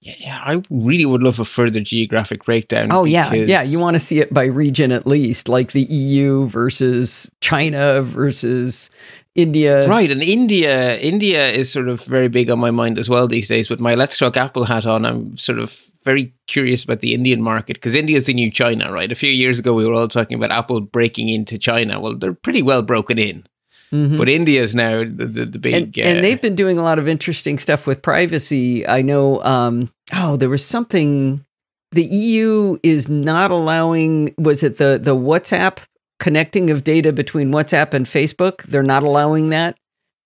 Yeah, 0.02 0.14
yeah, 0.20 0.40
I 0.46 0.62
really 0.70 1.08
would 1.08 1.24
love 1.24 1.40
a 1.40 1.46
further 1.46 1.80
geographic 1.80 2.46
breakdown. 2.46 2.90
Oh, 2.92 3.06
yeah. 3.06 3.34
Yeah. 3.34 3.64
You 3.64 3.80
want 3.80 3.96
to 3.96 4.00
see 4.00 4.20
it 4.20 4.32
by 4.32 4.44
region 4.44 4.92
at 4.92 5.08
least, 5.08 5.50
like 5.50 5.72
the 5.72 5.82
EU 5.82 6.46
versus 6.46 7.32
China 7.42 8.04
versus 8.04 8.92
India. 9.34 9.88
Right, 9.88 10.12
and 10.12 10.22
India, 10.22 11.00
India 11.00 11.50
is 11.50 11.72
sort 11.72 11.88
of 11.88 12.04
very 12.04 12.28
big 12.28 12.52
on 12.52 12.60
my 12.60 12.70
mind 12.70 13.00
as 13.00 13.10
well 13.10 13.28
these 13.28 13.48
days. 13.48 13.72
With 13.72 13.80
my 13.80 13.96
Let's 13.96 14.20
Talk 14.20 14.38
Apple 14.38 14.66
hat 14.66 14.86
on, 14.86 15.06
I'm 15.06 15.36
sort 15.38 15.58
of 15.58 15.88
very 16.04 16.34
curious 16.48 16.84
about 16.84 17.00
the 17.02 17.14
Indian 17.14 17.42
market 17.42 17.76
because 17.76 17.96
India 17.96 18.18
is 18.18 18.26
the 18.26 18.34
new 18.34 18.52
China, 18.52 18.92
right? 18.92 19.12
A 19.12 19.16
few 19.16 19.30
years 19.32 19.60
ago, 19.60 19.74
we 19.74 19.86
were 19.86 19.94
all 19.94 20.08
talking 20.08 20.36
about 20.38 20.52
Apple 20.52 20.82
breaking 20.82 21.30
into 21.30 21.58
China. 21.58 22.00
Well, 22.00 22.16
they're 22.18 22.34
pretty 22.34 22.62
well 22.62 22.82
broken 22.82 23.18
in, 23.18 23.46
Mhm. 23.92 24.18
but 24.18 24.28
India 24.30 24.62
is 24.62 24.76
now 24.76 25.00
the 25.04 25.26
the, 25.26 25.46
the 25.46 25.60
big. 25.60 25.74
and, 25.76 25.98
uh, 25.98 26.10
and 26.10 26.24
they've 26.24 26.42
been 26.42 26.56
doing 26.56 26.78
a 26.78 26.84
lot 26.84 27.00
of 27.00 27.08
interesting 27.08 27.58
stuff 27.60 27.86
with 27.88 28.02
privacy. 28.02 28.88
I 28.88 29.02
know. 29.02 29.42
Um, 29.44 29.90
oh, 30.16 30.36
there 30.36 30.50
was 30.50 30.66
something. 30.66 31.46
The 31.92 32.04
EU 32.06 32.78
is 32.82 33.08
not 33.08 33.52
allowing. 33.52 34.34
Was 34.38 34.64
it 34.64 34.78
the 34.78 35.00
the 35.02 35.16
WhatsApp 35.16 35.78
connecting 36.20 36.70
of 36.70 36.84
data 36.84 37.14
between 37.14 37.52
WhatsApp 37.52 37.94
and 37.94 38.06
Facebook? 38.08 38.64
They're 38.64 38.82
not 38.84 39.04
allowing 39.04 39.50
that. 39.50 39.76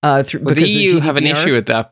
Uh, 0.03 0.23
through 0.23 0.41
But 0.41 0.55
the 0.55 0.67
EU 0.69 0.99
have 0.99 1.17
an 1.17 1.25
issue 1.25 1.53
with 1.53 1.65
that. 1.65 1.91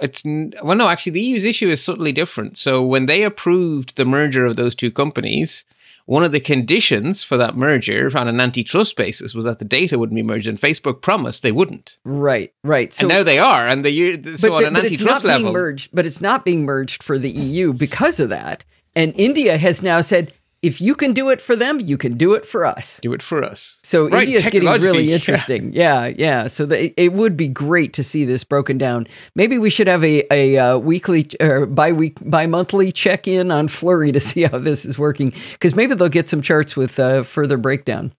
It's 0.00 0.22
well, 0.24 0.76
no, 0.76 0.88
actually, 0.88 1.12
the 1.12 1.22
EU's 1.22 1.44
issue 1.44 1.68
is 1.68 1.82
subtly 1.82 2.12
different. 2.12 2.58
So 2.58 2.84
when 2.84 3.06
they 3.06 3.22
approved 3.22 3.96
the 3.96 4.04
merger 4.04 4.46
of 4.46 4.56
those 4.56 4.74
two 4.74 4.90
companies, 4.90 5.64
one 6.06 6.24
of 6.24 6.32
the 6.32 6.40
conditions 6.40 7.22
for 7.22 7.36
that 7.36 7.56
merger 7.56 8.10
on 8.16 8.26
an 8.26 8.40
antitrust 8.40 8.96
basis 8.96 9.34
was 9.34 9.44
that 9.44 9.58
the 9.60 9.64
data 9.64 9.98
wouldn't 9.98 10.16
be 10.16 10.22
merged, 10.22 10.48
and 10.48 10.60
Facebook 10.60 11.02
promised 11.02 11.42
they 11.42 11.52
wouldn't. 11.52 11.98
Right, 12.04 12.52
right. 12.64 12.92
So 12.92 13.02
and 13.06 13.08
now 13.14 13.22
they 13.22 13.38
are, 13.38 13.66
and 13.66 13.84
the 13.84 14.36
so 14.36 14.54
on 14.56 14.62
the- 14.62 14.68
an 14.68 14.74
but 14.74 14.84
it's 14.86 15.00
not 15.00 15.22
antitrust 15.22 15.24
being 15.24 15.36
level, 15.36 15.52
merged. 15.52 15.90
But 15.92 16.06
it's 16.06 16.20
not 16.20 16.44
being 16.44 16.64
merged 16.64 17.02
for 17.02 17.18
the 17.18 17.30
EU 17.30 17.72
because 17.72 18.18
of 18.18 18.28
that. 18.30 18.64
And 18.96 19.14
India 19.16 19.56
has 19.56 19.82
now 19.82 20.00
said, 20.00 20.32
if 20.62 20.80
you 20.80 20.94
can 20.94 21.14
do 21.14 21.30
it 21.30 21.40
for 21.40 21.56
them, 21.56 21.80
you 21.80 21.96
can 21.96 22.18
do 22.18 22.34
it 22.34 22.44
for 22.44 22.66
us. 22.66 23.00
do 23.02 23.12
it 23.14 23.22
for 23.22 23.42
us. 23.42 23.78
So 23.82 24.08
Right, 24.08 24.24
India's 24.24 24.48
getting 24.50 24.68
really 24.68 25.04
yeah. 25.04 25.14
interesting. 25.14 25.72
Yeah, 25.80 26.10
yeah. 26.18 26.48
So 26.48 26.66
the, 26.66 26.92
it 27.00 27.12
would 27.12 27.36
be 27.36 27.48
great 27.48 27.94
to 27.94 28.04
see 28.04 28.24
this 28.24 28.44
broken 28.44 28.76
down. 28.76 29.06
Maybe 29.34 29.56
we 29.56 29.70
should 29.70 29.86
have 29.86 30.04
a 30.04 30.24
a 30.30 30.58
uh, 30.58 30.78
weekly 30.78 31.26
or 31.40 31.64
bi 31.64 31.92
week 31.92 32.18
bi 32.22 32.46
monthly 32.46 32.92
check 32.92 33.26
in 33.26 33.50
on 33.50 33.68
Flurry 33.68 34.12
to 34.12 34.20
see 34.20 34.42
how 34.42 34.58
this 34.58 34.84
is 34.84 34.98
working 34.98 35.32
because 35.52 35.74
maybe 35.74 35.94
they'll 35.94 36.08
get 36.08 36.28
some 36.28 36.42
charts 36.42 36.76
with 36.76 36.98
uh, 36.98 37.22
further 37.22 37.56
breakdown. 37.56 38.12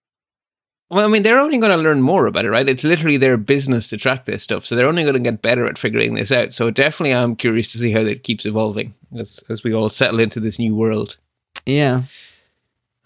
Well, 0.89 1.05
I 1.05 1.07
mean, 1.07 1.23
they're 1.23 1.39
only 1.39 1.57
going 1.57 1.71
to 1.71 1.77
learn 1.77 2.01
more 2.01 2.25
about 2.25 2.43
it, 2.43 2.49
right? 2.49 2.67
It's 2.67 2.83
literally 2.83 3.15
their 3.15 3.37
business 3.37 3.87
to 3.89 3.97
track 3.97 4.25
this 4.25 4.43
stuff, 4.43 4.65
so 4.65 4.75
they're 4.75 4.89
only 4.89 5.03
going 5.03 5.13
to 5.13 5.19
get 5.19 5.41
better 5.41 5.65
at 5.65 5.77
figuring 5.77 6.15
this 6.15 6.31
out. 6.31 6.53
So 6.53 6.69
definitely, 6.69 7.13
I'm 7.13 7.35
curious 7.35 7.71
to 7.71 7.77
see 7.77 7.91
how 7.91 8.01
it 8.01 8.23
keeps 8.23 8.45
evolving 8.45 8.93
as 9.17 9.43
as 9.49 9.63
we 9.63 9.73
all 9.73 9.89
settle 9.89 10.19
into 10.19 10.39
this 10.39 10.59
new 10.59 10.75
world. 10.75 11.17
Yeah. 11.65 12.03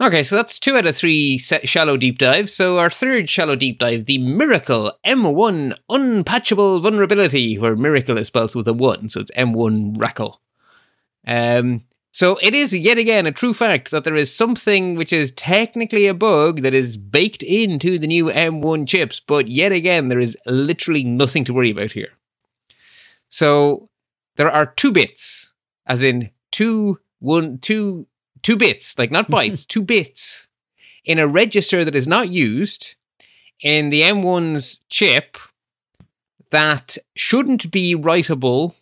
Okay, 0.01 0.23
so 0.23 0.35
that's 0.35 0.59
two 0.59 0.75
out 0.75 0.85
of 0.85 0.95
three 0.95 1.37
shallow 1.37 1.95
deep 1.95 2.17
dives. 2.17 2.53
So 2.53 2.79
our 2.79 2.89
third 2.89 3.29
shallow 3.29 3.55
deep 3.55 3.79
dive, 3.79 4.05
the 4.05 4.17
Miracle 4.17 4.91
M1 5.05 5.73
Unpatchable 5.89 6.81
Vulnerability, 6.81 7.57
where 7.57 7.77
Miracle 7.77 8.17
is 8.17 8.27
spelled 8.27 8.55
with 8.55 8.67
a 8.67 8.73
one, 8.73 9.07
so 9.07 9.21
it's 9.21 9.31
M1 9.31 9.97
Rackle. 9.97 10.41
Um, 11.25 11.85
so 12.11 12.37
it 12.41 12.53
is 12.53 12.73
yet 12.73 12.97
again 12.97 13.25
a 13.25 13.31
true 13.31 13.53
fact 13.53 13.91
that 13.91 14.03
there 14.03 14.15
is 14.15 14.35
something 14.35 14.95
which 14.95 15.13
is 15.13 15.31
technically 15.31 16.07
a 16.07 16.13
bug 16.13 16.61
that 16.61 16.73
is 16.73 16.97
baked 16.97 17.43
into 17.43 17.97
the 17.97 18.07
new 18.07 18.25
M1 18.25 18.87
chips, 18.87 19.21
but 19.25 19.47
yet 19.47 19.71
again 19.71 20.09
there 20.09 20.19
is 20.19 20.37
literally 20.45 21.05
nothing 21.05 21.45
to 21.45 21.53
worry 21.53 21.71
about 21.71 21.93
here. 21.93 22.11
So 23.29 23.89
there 24.35 24.51
are 24.51 24.65
two 24.65 24.91
bits, 24.91 25.53
as 25.85 26.03
in 26.03 26.31
two 26.51 26.99
one 27.19 27.59
two 27.59 28.07
two 28.45 28.55
bits, 28.55 28.97
like 28.99 29.09
not 29.09 29.25
mm-hmm. 29.25 29.51
bytes, 29.51 29.65
two 29.65 29.81
bits 29.81 30.47
in 31.03 31.17
a 31.17 31.27
register 31.27 31.83
that 31.83 31.95
is 31.95 32.07
not 32.07 32.29
used 32.29 32.93
in 33.59 33.89
the 33.89 34.01
M1's 34.01 34.81
chip 34.87 35.37
that 36.51 36.97
shouldn't 37.15 37.71
be 37.71 37.95
writable 37.95 38.75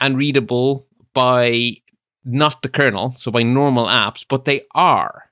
and 0.00 0.18
readable 0.18 0.88
by 1.14 1.76
not 2.24 2.62
the 2.62 2.68
kernel, 2.68 3.14
so 3.16 3.30
by 3.30 3.44
normal 3.44 3.86
apps, 3.86 4.24
but 4.28 4.46
they 4.46 4.62
are. 4.74 5.30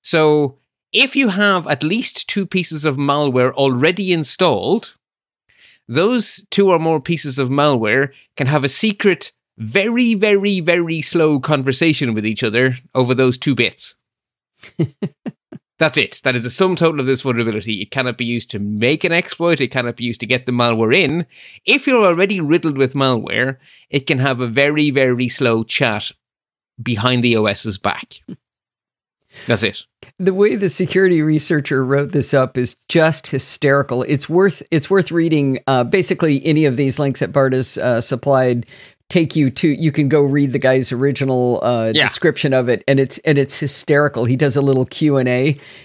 So 0.00 0.56
if 0.90 1.14
you 1.14 1.28
have 1.28 1.66
at 1.66 1.82
least 1.82 2.28
two 2.28 2.46
pieces 2.46 2.86
of 2.86 2.96
malware 2.96 3.52
already 3.52 4.10
installed, 4.10 4.94
those 5.86 6.46
two 6.50 6.70
or 6.70 6.78
more 6.78 7.00
pieces 7.00 7.38
of 7.38 7.50
malware 7.50 8.12
can 8.36 8.46
have 8.46 8.64
a 8.64 8.70
secret, 8.70 9.32
very, 9.58 10.14
very, 10.14 10.60
very 10.60 11.02
slow 11.02 11.40
conversation 11.40 12.14
with 12.14 12.26
each 12.26 12.42
other 12.42 12.78
over 12.94 13.14
those 13.14 13.38
two 13.38 13.54
bits. 13.54 13.94
That's 15.78 15.96
it. 15.96 16.20
That 16.24 16.36
is 16.36 16.42
the 16.42 16.50
sum 16.50 16.76
total 16.76 17.00
of 17.00 17.06
this 17.06 17.22
vulnerability. 17.22 17.80
It 17.80 17.90
cannot 17.90 18.18
be 18.18 18.26
used 18.26 18.50
to 18.50 18.58
make 18.58 19.02
an 19.02 19.12
exploit. 19.12 19.62
It 19.62 19.68
cannot 19.68 19.96
be 19.96 20.04
used 20.04 20.20
to 20.20 20.26
get 20.26 20.44
the 20.44 20.52
malware 20.52 20.94
in. 20.94 21.24
If 21.64 21.86
you're 21.86 22.04
already 22.04 22.38
riddled 22.38 22.76
with 22.76 22.92
malware, 22.92 23.56
it 23.88 24.06
can 24.06 24.18
have 24.18 24.40
a 24.40 24.46
very, 24.46 24.90
very 24.90 25.30
slow 25.30 25.64
chat 25.64 26.12
behind 26.82 27.24
the 27.24 27.34
OS's 27.34 27.78
back. 27.78 28.20
That's 29.46 29.62
it. 29.62 29.84
The 30.18 30.34
way 30.34 30.56
the 30.56 30.68
security 30.68 31.22
researcher 31.22 31.84
wrote 31.84 32.12
this 32.12 32.34
up 32.34 32.58
is 32.58 32.76
just 32.88 33.28
hysterical. 33.28 34.02
It's 34.02 34.28
worth 34.28 34.62
it's 34.70 34.90
worth 34.90 35.10
reading. 35.10 35.60
Uh, 35.66 35.84
basically, 35.84 36.44
any 36.44 36.64
of 36.64 36.76
these 36.76 36.98
links 36.98 37.20
that 37.20 37.32
Bart 37.32 37.52
has 37.52 37.78
uh, 37.78 38.00
supplied 38.00 38.66
take 39.10 39.36
you 39.36 39.50
to. 39.50 39.68
You 39.68 39.92
can 39.92 40.08
go 40.08 40.22
read 40.22 40.52
the 40.52 40.58
guy's 40.58 40.90
original 40.92 41.60
uh, 41.62 41.92
Yeah. 41.94 42.04
description 42.04 42.54
of 42.54 42.68
it, 42.70 42.82
and 42.88 42.98
it's 42.98 43.18
and 43.18 43.36
it's 43.38 43.58
hysterical. 43.58 44.24
He 44.24 44.36
does 44.36 44.56
a 44.56 44.62
little 44.62 44.86
Q 44.86 45.18
and 45.18 45.28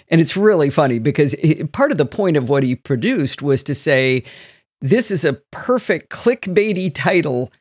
it's 0.10 0.38
really 0.38 0.70
funny 0.70 1.00
because 1.00 1.34
he, 1.34 1.56
part 1.66 1.92
of 1.92 1.98
the 1.98 2.06
point 2.06 2.38
of 2.38 2.48
what 2.48 2.64
he 2.64 2.76
produced 2.76 3.42
was 3.42 3.64
to 3.64 3.76
say 3.76 4.24
this 4.82 5.12
is 5.12 5.26
a 5.26 5.34
perfect 5.52 6.10
clickbaity 6.10 6.94
title 6.94 7.52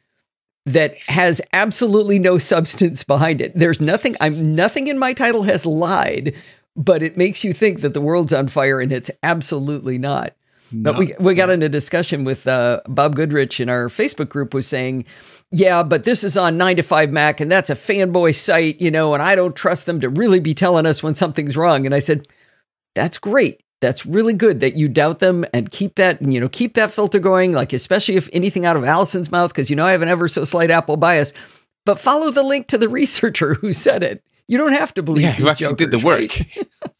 that 0.66 0.96
has 1.08 1.40
absolutely 1.52 2.18
no 2.18 2.38
substance 2.38 3.04
behind 3.04 3.40
it. 3.40 3.52
There's 3.54 3.80
nothing 3.80 4.14
I'm 4.20 4.54
nothing 4.54 4.86
in 4.86 4.98
my 4.98 5.12
title 5.12 5.42
has 5.42 5.66
lied, 5.66 6.34
but 6.76 7.02
it 7.02 7.16
makes 7.16 7.44
you 7.44 7.52
think 7.52 7.80
that 7.80 7.94
the 7.94 8.00
world's 8.00 8.32
on 8.32 8.48
fire 8.48 8.80
and 8.80 8.92
it's 8.92 9.10
absolutely 9.22 9.98
not. 9.98 10.34
But 10.72 10.96
we 10.96 11.14
we 11.20 11.34
got 11.34 11.50
in 11.50 11.62
a 11.62 11.68
discussion 11.68 12.24
with 12.24 12.46
uh, 12.46 12.80
Bob 12.88 13.14
Goodrich 13.14 13.60
in 13.60 13.68
our 13.68 13.88
Facebook 13.88 14.28
group 14.28 14.54
was 14.54 14.66
saying, 14.66 15.04
yeah, 15.50 15.82
but 15.82 16.04
this 16.04 16.24
is 16.24 16.36
on 16.36 16.56
9 16.56 16.76
to 16.76 16.82
5 16.82 17.10
Mac 17.10 17.40
and 17.40 17.52
that's 17.52 17.70
a 17.70 17.76
fanboy 17.76 18.34
site, 18.34 18.80
you 18.80 18.90
know, 18.90 19.14
and 19.14 19.22
I 19.22 19.36
don't 19.36 19.54
trust 19.54 19.86
them 19.86 20.00
to 20.00 20.08
really 20.08 20.40
be 20.40 20.54
telling 20.54 20.86
us 20.86 21.02
when 21.02 21.14
something's 21.14 21.56
wrong. 21.56 21.86
And 21.86 21.94
I 21.94 22.00
said, 22.00 22.26
that's 22.94 23.18
great. 23.18 23.60
That's 23.80 24.06
really 24.06 24.32
good 24.32 24.60
that 24.60 24.76
you 24.76 24.88
doubt 24.88 25.18
them 25.18 25.44
and 25.52 25.70
keep 25.70 25.96
that, 25.96 26.22
you 26.22 26.40
know, 26.40 26.48
keep 26.48 26.74
that 26.74 26.90
filter 26.90 27.18
going, 27.18 27.52
like 27.52 27.72
especially 27.72 28.16
if 28.16 28.28
anything 28.32 28.64
out 28.64 28.76
of 28.76 28.84
Allison's 28.84 29.30
mouth, 29.30 29.52
because 29.52 29.68
you 29.68 29.76
know 29.76 29.86
I 29.86 29.92
have 29.92 30.02
an 30.02 30.08
ever 30.08 30.26
so 30.26 30.44
slight 30.44 30.70
Apple 30.70 30.96
bias. 30.96 31.32
But 31.84 32.00
follow 32.00 32.30
the 32.30 32.42
link 32.42 32.66
to 32.68 32.78
the 32.78 32.88
researcher 33.00 33.54
who 33.54 33.72
said 33.72 34.02
it. 34.02 34.24
You 34.48 34.58
don't 34.58 34.72
have 34.72 34.94
to 34.94 35.02
believe 35.02 35.24
Yeah, 35.24 35.38
you 35.38 35.48
actually 35.48 35.74
did 35.74 35.90
the 35.90 35.98
work. 35.98 36.18
right? 36.18 36.68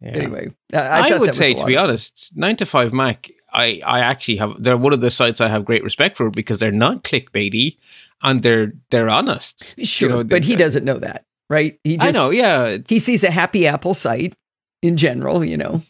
Yeah. 0.00 0.10
Anyway, 0.10 0.48
I, 0.72 0.78
I, 0.78 1.14
I, 1.14 1.18
would 1.18 1.34
say, 1.34 1.54
to 1.54 1.64
be 1.64 1.76
honest, 1.76 2.32
nine 2.36 2.56
to 2.56 2.66
five 2.66 2.92
Mac. 2.92 3.30
I, 3.52 3.80
I 3.84 4.00
actually 4.00 4.36
have. 4.36 4.52
They're 4.58 4.76
one 4.76 4.92
of 4.92 5.00
the 5.00 5.10
sites 5.10 5.40
I 5.40 5.48
have 5.48 5.64
great 5.64 5.82
respect 5.82 6.16
for 6.16 6.30
because 6.30 6.58
they're 6.58 6.70
not 6.70 7.02
clickbaity 7.02 7.78
and 8.22 8.42
they're 8.42 8.72
they're 8.90 9.08
honest. 9.08 9.74
You 9.76 9.84
sure, 9.84 10.08
know, 10.10 10.24
but 10.24 10.44
he 10.44 10.56
doesn't 10.56 10.84
know 10.84 10.98
that, 10.98 11.24
right? 11.48 11.78
He 11.84 11.96
just 11.96 12.16
I 12.16 12.20
know. 12.20 12.30
Yeah, 12.30 12.78
he 12.86 12.98
sees 12.98 13.24
a 13.24 13.30
happy 13.30 13.66
Apple 13.66 13.94
site 13.94 14.34
in 14.82 14.96
general, 14.96 15.44
you 15.44 15.56
know. 15.56 15.82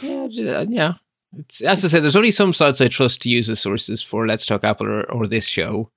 yeah, 0.00 0.28
j- 0.28 0.54
uh, 0.54 0.66
yeah. 0.68 0.94
It's 1.38 1.60
as 1.60 1.84
I 1.84 1.88
said. 1.88 2.02
There's 2.02 2.16
only 2.16 2.30
some 2.30 2.52
sites 2.52 2.80
I 2.80 2.88
trust 2.88 3.22
to 3.22 3.28
use 3.28 3.50
as 3.50 3.60
sources 3.60 4.02
for 4.02 4.26
Let's 4.26 4.46
Talk 4.46 4.64
Apple 4.64 4.86
or, 4.86 5.10
or 5.10 5.26
this 5.26 5.46
show, 5.46 5.90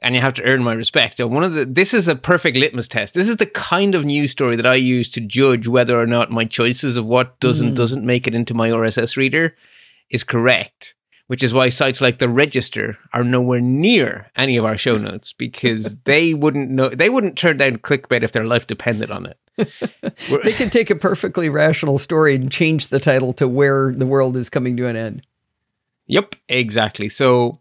and 0.00 0.14
you 0.14 0.20
have 0.20 0.34
to 0.34 0.44
earn 0.44 0.62
my 0.62 0.72
respect. 0.72 1.18
And 1.20 1.30
one 1.32 1.42
of 1.44 1.54
the 1.54 1.64
this 1.64 1.92
is 1.92 2.06
a 2.08 2.14
perfect 2.16 2.56
litmus 2.56 2.88
test. 2.88 3.14
This 3.14 3.28
is 3.28 3.36
the 3.38 3.46
kind 3.46 3.94
of 3.94 4.04
news 4.04 4.30
story 4.30 4.56
that 4.56 4.66
I 4.66 4.74
use 4.76 5.08
to 5.10 5.20
judge 5.20 5.66
whether 5.68 6.00
or 6.00 6.06
not 6.06 6.30
my 6.30 6.44
choices 6.44 6.96
of 6.96 7.06
what 7.06 7.38
does 7.40 7.60
and 7.60 7.72
Mm. 7.72 7.76
doesn't 7.76 8.04
make 8.06 8.26
it 8.26 8.34
into 8.34 8.54
my 8.54 8.70
RSS 8.70 9.16
reader 9.16 9.54
is 10.10 10.24
correct. 10.24 10.94
Which 11.26 11.42
is 11.42 11.52
why 11.52 11.68
sites 11.68 12.00
like 12.00 12.20
the 12.20 12.28
Register 12.28 12.96
are 13.12 13.22
nowhere 13.22 13.60
near 13.60 14.30
any 14.34 14.56
of 14.56 14.64
our 14.64 14.78
show 14.78 14.96
notes 14.96 15.34
because 15.34 15.96
they 16.04 16.32
wouldn't 16.32 16.70
know 16.70 16.88
they 16.88 17.10
wouldn't 17.10 17.36
turn 17.36 17.58
down 17.58 17.76
clickbait 17.78 18.22
if 18.22 18.32
their 18.32 18.46
life 18.46 18.66
depended 18.66 19.10
on 19.10 19.26
it. 19.26 19.36
They 20.44 20.52
can 20.52 20.70
take 20.70 20.88
a 20.88 20.94
perfectly 20.94 21.48
rational 21.50 21.98
story 21.98 22.34
and 22.34 22.50
change 22.50 22.86
the 22.88 23.00
title 23.00 23.32
to 23.34 23.46
where 23.48 23.92
the 23.92 24.06
world 24.06 24.36
is 24.36 24.48
coming 24.48 24.76
to 24.78 24.86
an 24.86 24.96
end. 24.96 25.22
Yep, 26.06 26.36
exactly. 26.48 27.08
So 27.10 27.58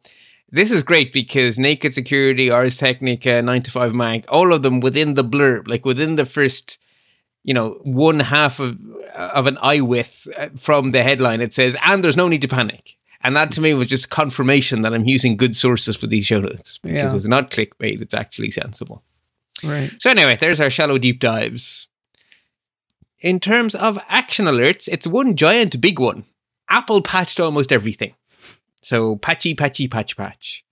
this 0.49 0.71
is 0.71 0.83
great 0.83 1.11
because 1.11 1.59
Naked 1.59 1.93
Security, 1.93 2.49
Ars 2.49 2.77
Technica, 2.77 3.41
9 3.41 3.63
to 3.63 3.71
5 3.71 3.93
Mac, 3.93 4.25
all 4.29 4.53
of 4.53 4.61
them 4.63 4.79
within 4.79 5.13
the 5.15 5.23
blurb, 5.23 5.67
like 5.67 5.85
within 5.85 6.15
the 6.15 6.25
first, 6.25 6.77
you 7.43 7.53
know, 7.53 7.79
one 7.83 8.19
half 8.21 8.59
of 8.59 8.77
of 9.15 9.47
an 9.47 9.57
eye 9.61 9.81
width 9.81 10.27
uh, 10.37 10.49
from 10.55 10.91
the 10.91 11.01
headline, 11.01 11.41
it 11.41 11.53
says, 11.53 11.75
and 11.83 12.03
there's 12.03 12.15
no 12.17 12.27
need 12.27 12.41
to 12.43 12.47
panic. 12.47 12.93
And 13.21 13.35
that 13.35 13.51
to 13.53 13.61
me 13.61 13.73
was 13.73 13.87
just 13.87 14.09
confirmation 14.09 14.83
that 14.83 14.93
I'm 14.93 15.05
using 15.05 15.35
good 15.37 15.55
sources 15.55 15.97
for 15.97 16.05
these 16.07 16.25
show 16.25 16.39
notes 16.39 16.77
because 16.83 17.11
Yeah. 17.11 17.15
it's 17.15 17.27
not 17.27 17.49
clickbait, 17.49 17.99
it's 18.01 18.13
actually 18.13 18.51
sensible. 18.51 19.03
Right. 19.63 19.91
So 19.99 20.11
anyway, 20.11 20.35
there's 20.39 20.61
our 20.61 20.69
shallow 20.69 20.97
deep 20.99 21.19
dives. 21.19 21.87
In 23.21 23.39
terms 23.39 23.73
of 23.73 23.97
action 24.07 24.45
alerts, 24.45 24.87
it's 24.87 25.07
one 25.07 25.35
giant 25.35 25.81
big 25.81 25.99
one. 25.99 26.25
Apple 26.69 27.01
patched 27.01 27.39
almost 27.39 27.71
everything. 27.71 28.13
So 28.88 29.17
patchy, 29.17 29.53
patchy, 29.53 29.89
patch, 29.89 30.15
patch. 30.15 30.63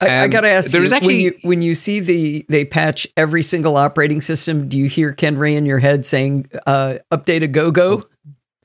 I, 0.00 0.06
I 0.08 0.24
Um, 0.24 0.30
got 0.30 0.40
to 0.42 0.48
ask 0.48 0.72
you, 0.72 0.80
was 0.80 0.92
when 0.92 1.10
you 1.10 1.38
when 1.42 1.60
you 1.60 1.74
see 1.74 2.00
the 2.00 2.46
they 2.48 2.64
patch 2.64 3.06
every 3.18 3.42
single 3.42 3.76
operating 3.76 4.22
system, 4.22 4.66
do 4.66 4.78
you 4.78 4.88
hear 4.88 5.12
Ken 5.12 5.36
Ray 5.36 5.54
in 5.54 5.66
your 5.66 5.78
head 5.78 6.06
saying 6.06 6.48
uh, 6.66 6.94
"update 7.12 7.42
a 7.42 7.46
go 7.46 7.70
go"? 7.70 8.06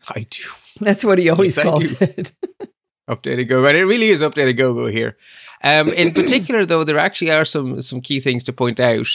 I 0.07 0.25
do. 0.29 0.43
That's 0.79 1.03
what 1.03 1.19
he 1.19 1.29
always 1.29 1.57
Yes, 1.57 1.65
I 1.65 1.69
calls 1.69 1.91
it. 1.91 2.31
Update 3.09 3.39
a 3.39 3.43
go 3.43 3.61
go, 3.63 3.67
and 3.67 3.77
it 3.77 3.83
really 3.83 4.07
is 4.07 4.21
update 4.21 4.47
a 4.47 4.53
go 4.53 4.73
go 4.73 4.87
here. 4.87 5.17
Um, 5.61 5.89
in 5.89 6.13
particular, 6.13 6.65
though, 6.65 6.85
there 6.85 6.97
actually 6.97 7.31
are 7.31 7.45
some 7.45 7.81
some 7.81 7.99
key 7.99 8.21
things 8.21 8.45
to 8.45 8.53
point 8.53 8.79
out. 8.79 9.07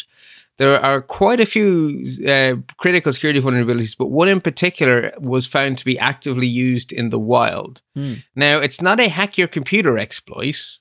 There 0.59 0.79
are 0.81 1.01
quite 1.01 1.41
a 1.41 1.47
few 1.47 2.05
uh, 2.29 2.57
critical 2.77 3.13
security 3.13 3.41
vulnerabilities, 3.41 3.97
but 3.97 4.11
one 4.11 4.29
in 4.29 4.41
particular 4.41 5.13
was 5.19 5.47
found 5.47 5.79
to 5.79 5.85
be 5.87 5.99
actively 5.99 6.47
used 6.47 6.93
in 6.93 7.09
the 7.09 7.19
wild. 7.19 7.81
Hmm. 7.95 8.15
Now, 8.37 8.59
it's 8.59 8.83
not 8.83 9.01
a 9.01 9.09
hack 9.09 9.39
your 9.39 9.49
computer 9.49 9.99
exploit, 9.99 10.79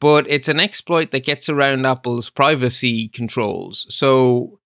but 0.00 0.28
it's 0.28 0.48
an 0.48 0.58
exploit 0.58 1.12
that 1.12 1.24
gets 1.24 1.48
around 1.48 1.86
Apple's 1.86 2.30
privacy 2.30 3.08
controls. 3.08 3.86
So, 3.88 4.58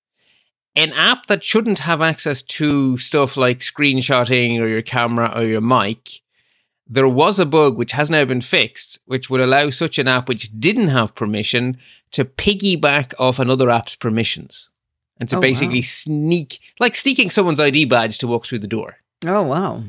an 0.77 0.93
app 0.93 1.27
that 1.27 1.45
shouldn't 1.45 1.81
have 1.81 2.01
access 2.01 2.43
to 2.43 2.97
stuff 2.97 3.37
like 3.37 3.59
screenshotting 3.59 4.59
or 4.61 4.69
your 4.69 4.83
camera 4.83 5.33
or 5.35 5.45
your 5.45 5.61
mic 5.61 6.23
there 6.93 7.09
was 7.09 7.39
a 7.39 7.47
bug 7.47 7.77
which 7.79 7.93
has 7.93 8.11
now 8.11 8.25
been 8.25 8.41
fixed, 8.41 8.99
which 9.07 9.31
would 9.31 9.41
allow 9.41 9.71
such 9.71 9.97
an 9.99 10.09
app 10.09 10.29
which 10.29 10.51
didn't 10.59 10.89
have 10.89 11.15
permission 11.15 11.79
to 12.11 12.25
piggyback 12.25 13.15
off 13.19 13.39
another 13.39 13.71
app's 13.71 13.95
permissions 13.95 14.69
and 15.21 15.29
to 15.29 15.37
Oh, 15.37 15.41
basically 15.41 15.79
wow. 15.79 15.85
sneak, 15.85 16.59
like 16.81 16.97
sneaking 16.97 17.31
someone's 17.31 17.61
ID 17.61 17.85
badge 17.85 18.19
to 18.19 18.27
walk 18.27 18.45
through 18.45 18.59
the 18.59 18.67
door. 18.67 18.97
Oh 19.25 19.43
wow! 19.43 19.85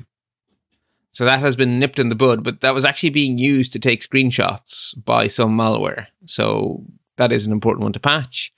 So 1.10 1.26
that 1.26 1.40
has 1.40 1.56
been 1.56 1.80
nipped 1.80 2.00
in 2.00 2.10
the 2.10 2.16
bud, 2.16 2.44
but 2.44 2.62
that 2.62 2.74
was 2.74 2.86
actually 2.86 3.10
being 3.10 3.38
used 3.38 3.74
to 3.74 3.80
take 3.80 4.02
screenshots 4.08 4.94
by 5.04 5.28
some 5.28 5.58
malware. 5.58 6.08
So 6.26 6.86
that 7.18 7.32
is 7.32 7.46
an 7.46 7.52
important 7.52 7.84
one 7.84 7.94
to 7.94 8.00
patch. 8.00 8.54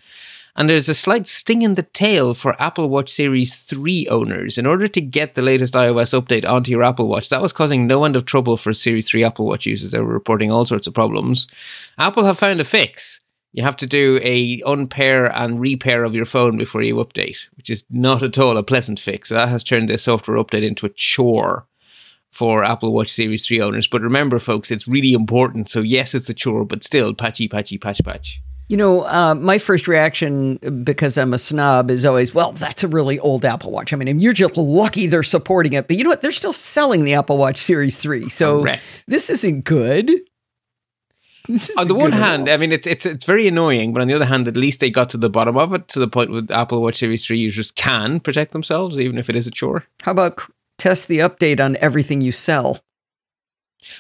And 0.56 0.70
there's 0.70 0.88
a 0.88 0.94
slight 0.94 1.28
sting 1.28 1.64
in 1.64 1.74
the 1.76 1.84
tail 1.84 2.36
for 2.36 2.62
Apple 2.62 2.88
Watch 2.88 3.10
Series 3.10 3.56
3 3.56 4.08
owners. 4.08 4.60
In 4.60 4.68
order 4.68 4.88
to 4.88 5.02
get 5.02 5.34
the 5.34 5.42
latest 5.42 5.74
iOS 5.74 6.20
update 6.20 6.48
onto 6.48 6.70
your 6.70 6.84
Apple 6.84 7.08
Watch, 7.08 7.30
that 7.30 7.42
was 7.42 7.52
causing 7.52 7.88
no 7.88 8.04
end 8.04 8.16
of 8.16 8.26
trouble 8.26 8.56
for 8.56 8.72
Series 8.72 9.10
3 9.10 9.24
Apple 9.24 9.48
Watch 9.48 9.66
users. 9.66 9.92
They 9.92 10.00
were 10.00 10.14
reporting 10.14 10.52
all 10.52 10.66
sorts 10.66 10.86
of 10.86 10.94
problems. 10.94 11.48
Apple 11.98 12.26
have 12.26 12.38
found 12.38 12.62
a 12.62 12.66
fix. 12.66 13.20
You 13.52 13.64
have 13.64 13.78
to 13.78 13.88
do 13.88 14.20
a 14.24 14.62
unpair 14.66 15.26
and 15.26 15.60
repair 15.60 16.04
of 16.04 16.14
your 16.14 16.26
phone 16.26 16.58
before 16.58 16.84
you 16.84 16.96
update, 16.96 17.48
which 17.56 17.72
is 17.72 17.84
not 17.90 18.22
at 18.22 18.38
all 18.38 18.58
a 18.58 18.64
pleasant 18.64 19.00
fix. 19.00 19.30
That 19.30 19.50
has 19.50 19.64
turned 19.64 19.90
this 19.90 20.04
software 20.04 20.38
update 20.38 20.64
into 20.64 20.86
a 20.86 20.90
chore 20.90 21.66
for 22.30 22.64
Apple 22.64 22.94
Watch 22.94 23.10
Series 23.10 23.46
3 23.48 23.60
owners. 23.62 23.88
But 23.88 24.02
remember, 24.02 24.38
folks, 24.38 24.70
it's 24.70 24.88
really 24.88 25.14
important. 25.14 25.70
So, 25.70 25.82
yes, 25.82 26.14
it's 26.14 26.30
a 26.30 26.34
chore, 26.36 26.66
but 26.66 26.84
still 26.84 27.14
patchy, 27.16 27.48
patchy, 27.48 27.80
patch, 27.80 28.04
patch. 28.04 28.40
You 28.74 28.78
know, 28.78 29.02
uh, 29.02 29.36
my 29.36 29.60
first 29.60 29.88
reaction, 29.88 30.56
because 30.84 31.16
I'm 31.16 31.32
a 31.32 31.38
snob, 31.38 31.92
is 31.92 32.06
always, 32.06 32.34
well, 32.34 32.54
that's 32.54 32.84
a 32.84 32.88
really 32.88 33.20
old 33.20 33.46
Apple 33.46 33.70
Watch. 33.70 33.94
I 33.94 33.98
mean, 33.98 34.18
you're 34.20 34.34
just 34.34 34.58
lucky 34.58 35.06
they're 35.06 35.22
supporting 35.22 35.74
it. 35.74 35.88
But 35.88 35.96
you 35.96 36.04
know 36.04 36.10
what? 36.10 36.24
They're 36.24 36.32
still 36.32 36.54
selling 36.54 37.04
the 37.04 37.14
Apple 37.14 37.38
Watch 37.38 37.58
Series 37.58 38.00
3. 38.00 38.30
So 38.30 38.64
Correct. 38.64 38.82
this 39.06 39.30
isn't 39.30 39.64
good. 39.64 40.10
This 41.48 41.70
on 41.78 41.88
the 41.88 41.94
one 41.94 42.14
hand, 42.14 42.50
I 42.50 42.58
mean 42.58 42.72
it's 42.72 42.88
it's 42.88 43.06
it's 43.06 43.26
very 43.26 43.48
annoying, 43.48 43.94
but 43.94 44.02
on 44.02 44.08
the 44.08 44.16
other 44.16 44.26
hand, 44.26 44.48
at 44.48 44.58
least 44.58 44.80
they 44.80 44.90
got 44.90 45.10
to 45.12 45.18
the 45.18 45.30
bottom 45.30 45.56
of 45.56 45.72
it 45.74 45.88
to 45.90 46.00
the 46.00 46.08
point 46.08 46.32
where 46.32 46.42
Apple 46.50 46.82
Watch 46.82 46.96
Series 46.96 47.24
Three 47.28 47.38
users 47.38 47.70
can 47.70 48.22
protect 48.22 48.54
themselves, 48.54 49.00
even 49.00 49.20
if 49.20 49.30
it 49.30 49.36
is 49.36 49.46
a 49.46 49.52
chore. 49.52 49.84
how 50.02 50.14
about 50.14 50.42
test 50.80 51.08
the 51.08 51.20
update 51.20 51.64
on 51.64 51.78
everything 51.80 52.22
you 52.22 52.32
sell? 52.32 52.80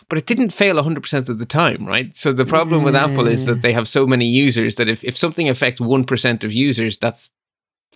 But 0.10 0.18
it 0.18 0.26
didn't 0.26 0.52
fail 0.52 0.76
100% 0.76 1.30
of 1.30 1.40
the 1.40 1.46
time, 1.46 1.86
right? 1.86 2.16
So 2.16 2.34
the 2.34 2.46
problem 2.46 2.84
with 2.84 2.96
Apple 2.96 3.28
is 3.28 3.46
that 3.46 3.60
mm. 3.60 3.62
they 3.62 3.74
have 3.74 3.88
so 3.88 4.06
many 4.06 4.26
users 4.26 4.76
that 4.76 4.90
if, 4.90 5.04
if 5.04 5.18
something 5.18 5.50
affects 5.50 5.82
1% 5.82 6.44
of 6.44 6.54
users, 6.54 6.98
that's 6.98 7.32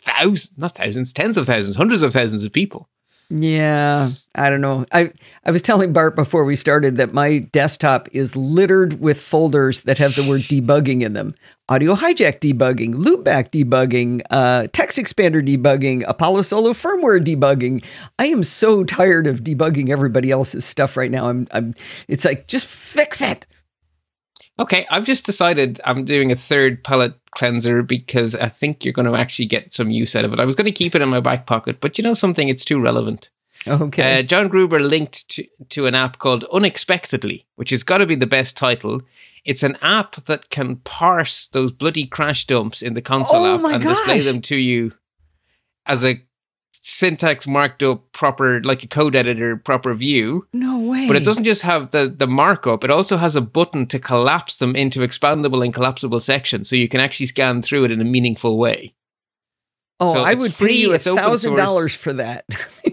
thousands, 0.01 0.51
not 0.57 0.73
thousands, 0.73 1.13
tens 1.13 1.37
of 1.37 1.45
thousands, 1.45 1.75
hundreds 1.75 2.01
of 2.01 2.13
thousands 2.13 2.43
of 2.43 2.51
people. 2.51 2.89
Yeah, 3.29 4.07
I 4.35 4.49
don't 4.49 4.61
know. 4.61 4.85
I 4.93 5.11
I 5.43 5.51
was 5.51 5.61
telling 5.61 5.91
Bart 5.91 6.15
before 6.15 6.45
we 6.45 6.55
started 6.55 6.95
that 6.95 7.13
my 7.13 7.39
desktop 7.39 8.07
is 8.13 8.37
littered 8.37 9.01
with 9.01 9.19
folders 9.19 9.81
that 9.81 9.97
have 9.97 10.15
the 10.15 10.25
word 10.29 10.41
debugging 10.41 11.01
in 11.01 11.11
them. 11.11 11.35
Audio 11.67 11.93
hijack 11.95 12.39
debugging, 12.39 12.93
loopback 12.93 13.49
debugging, 13.51 14.21
uh, 14.29 14.67
TextExpander 14.71 15.45
debugging, 15.45 16.05
Apollo 16.07 16.43
Solo 16.43 16.71
firmware 16.71 17.19
debugging. 17.19 17.83
I 18.17 18.27
am 18.27 18.43
so 18.43 18.85
tired 18.85 19.27
of 19.27 19.41
debugging 19.41 19.89
everybody 19.89 20.31
else's 20.31 20.63
stuff 20.63 20.95
right 20.95 21.11
now. 21.11 21.27
I'm 21.27 21.49
I'm 21.51 21.73
it's 22.07 22.23
like 22.23 22.47
just 22.47 22.65
fix 22.65 23.21
it. 23.21 23.45
Okay, 24.59 24.87
I've 24.89 25.05
just 25.05 25.25
decided 25.25 25.79
I'm 25.85 26.03
doing 26.03 26.31
a 26.31 26.35
third 26.35 26.83
palate 26.83 27.13
cleanser 27.31 27.83
because 27.83 28.33
I 28.33 28.49
think 28.49 28.83
you're 28.83 28.93
going 28.93 29.07
to 29.07 29.15
actually 29.15 29.45
get 29.45 29.73
some 29.73 29.91
use 29.91 30.15
out 30.15 30.25
of 30.25 30.33
it. 30.33 30.39
I 30.39 30.45
was 30.45 30.55
going 30.55 30.65
to 30.65 30.71
keep 30.71 30.95
it 30.95 31.01
in 31.01 31.09
my 31.09 31.19
back 31.19 31.45
pocket, 31.45 31.79
but 31.79 31.97
you 31.97 32.03
know 32.03 32.15
something? 32.15 32.49
It's 32.49 32.65
too 32.65 32.79
relevant. 32.79 33.29
Okay. 33.67 34.19
Uh, 34.19 34.23
John 34.23 34.47
Gruber 34.47 34.79
linked 34.79 35.27
to, 35.29 35.45
to 35.69 35.85
an 35.85 35.95
app 35.95 36.19
called 36.19 36.45
Unexpectedly, 36.51 37.45
which 37.55 37.69
has 37.69 37.83
got 37.83 37.99
to 37.99 38.07
be 38.07 38.15
the 38.15 38.25
best 38.27 38.57
title. 38.57 39.01
It's 39.45 39.63
an 39.63 39.77
app 39.81 40.15
that 40.25 40.49
can 40.49 40.77
parse 40.77 41.47
those 41.47 41.71
bloody 41.71 42.05
crash 42.05 42.47
dumps 42.47 42.81
in 42.81 42.95
the 42.95 43.01
console 43.01 43.45
Oh 43.45 43.55
app 43.55 43.73
and 43.73 43.83
display 43.83 44.19
them 44.21 44.41
to 44.43 44.55
you 44.55 44.93
as 45.85 46.03
a 46.03 46.21
syntax 46.81 47.47
marked 47.47 47.83
up 47.83 48.11
proper, 48.11 48.61
like 48.63 48.83
a 48.83 48.87
code 48.87 49.15
editor 49.15 49.57
proper 49.57 49.93
view. 49.93 50.47
no 50.53 50.79
way. 50.79 51.07
But 51.07 51.15
it 51.15 51.23
doesn't 51.23 51.43
just 51.43 51.61
have 51.61 51.91
the, 51.91 52.13
the 52.15 52.27
markup, 52.27 52.83
it 52.83 52.91
also 52.91 53.17
has 53.17 53.35
a 53.35 53.41
button 53.41 53.87
to 53.87 53.99
collapse 53.99 54.57
them 54.57 54.75
into 54.75 54.99
expandable 54.99 55.63
and 55.63 55.73
collapsible 55.73 56.19
sections 56.19 56.69
so 56.69 56.75
you 56.75 56.87
can 56.89 56.99
actually 56.99 57.27
scan 57.27 57.61
through 57.61 57.85
it 57.85 57.91
in 57.91 58.01
a 58.01 58.05
meaningful 58.05 58.57
way. 58.57 58.93
Oh, 59.99 60.13
so 60.13 60.21
I 60.21 60.35
would 60.35 60.53
free, 60.53 60.67
pay 60.67 60.73
you 60.75 60.93
a 60.93 60.99
thousand 60.99 61.55
dollars 61.55 61.95
for 61.95 62.13
that. 62.13 62.45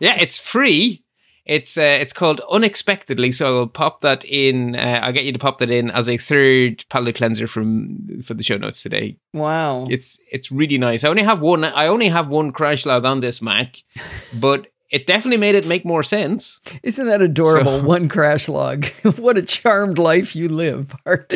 yeah, 0.00 0.16
it's 0.20 0.38
free. 0.38 1.04
It's 1.50 1.76
uh, 1.76 1.98
it's 2.00 2.12
called 2.12 2.40
unexpectedly. 2.48 3.32
So 3.32 3.58
I'll 3.58 3.66
pop 3.66 4.02
that 4.02 4.24
in. 4.24 4.76
Uh, 4.76 5.00
I'll 5.02 5.12
get 5.12 5.24
you 5.24 5.32
to 5.32 5.38
pop 5.38 5.58
that 5.58 5.68
in 5.68 5.90
as 5.90 6.08
a 6.08 6.16
third 6.16 6.84
palate 6.90 7.16
cleanser 7.16 7.48
from 7.48 8.22
for 8.22 8.34
the 8.34 8.44
show 8.44 8.56
notes 8.56 8.84
today. 8.84 9.16
wow. 9.32 9.84
It's 9.90 10.16
it's 10.30 10.52
really 10.52 10.78
nice. 10.78 11.02
I 11.02 11.08
only 11.08 11.24
have 11.24 11.40
one. 11.42 11.64
I 11.64 11.88
only 11.88 12.08
have 12.08 12.28
one 12.28 12.52
crash 12.52 12.86
log 12.86 13.04
on 13.04 13.18
this 13.18 13.42
Mac, 13.42 13.82
but 14.34 14.68
it 14.90 15.08
definitely 15.08 15.38
made 15.38 15.56
it 15.56 15.66
make 15.66 15.84
more 15.84 16.04
sense. 16.04 16.60
Isn't 16.84 17.06
that 17.06 17.20
adorable? 17.20 17.80
So- 17.80 17.84
One 17.84 18.08
crash 18.08 18.48
log. 18.48 18.84
what 19.16 19.36
a 19.36 19.42
charmed 19.42 19.98
life 19.98 20.36
you 20.36 20.48
live, 20.48 20.94
Bart. 21.04 21.32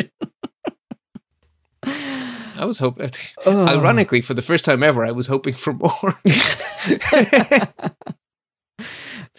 I 2.57 2.63
was 2.63 2.79
hoping. 2.79 3.11
Oh. 3.45 3.67
Ironically, 3.67 4.21
for 4.21 4.33
the 4.33 4.41
first 4.41 4.63
time 4.63 4.81
ever, 4.81 5.05
I 5.05 5.11
was 5.11 5.27
hoping 5.27 5.53
for 5.53 5.73
more. 5.73 6.17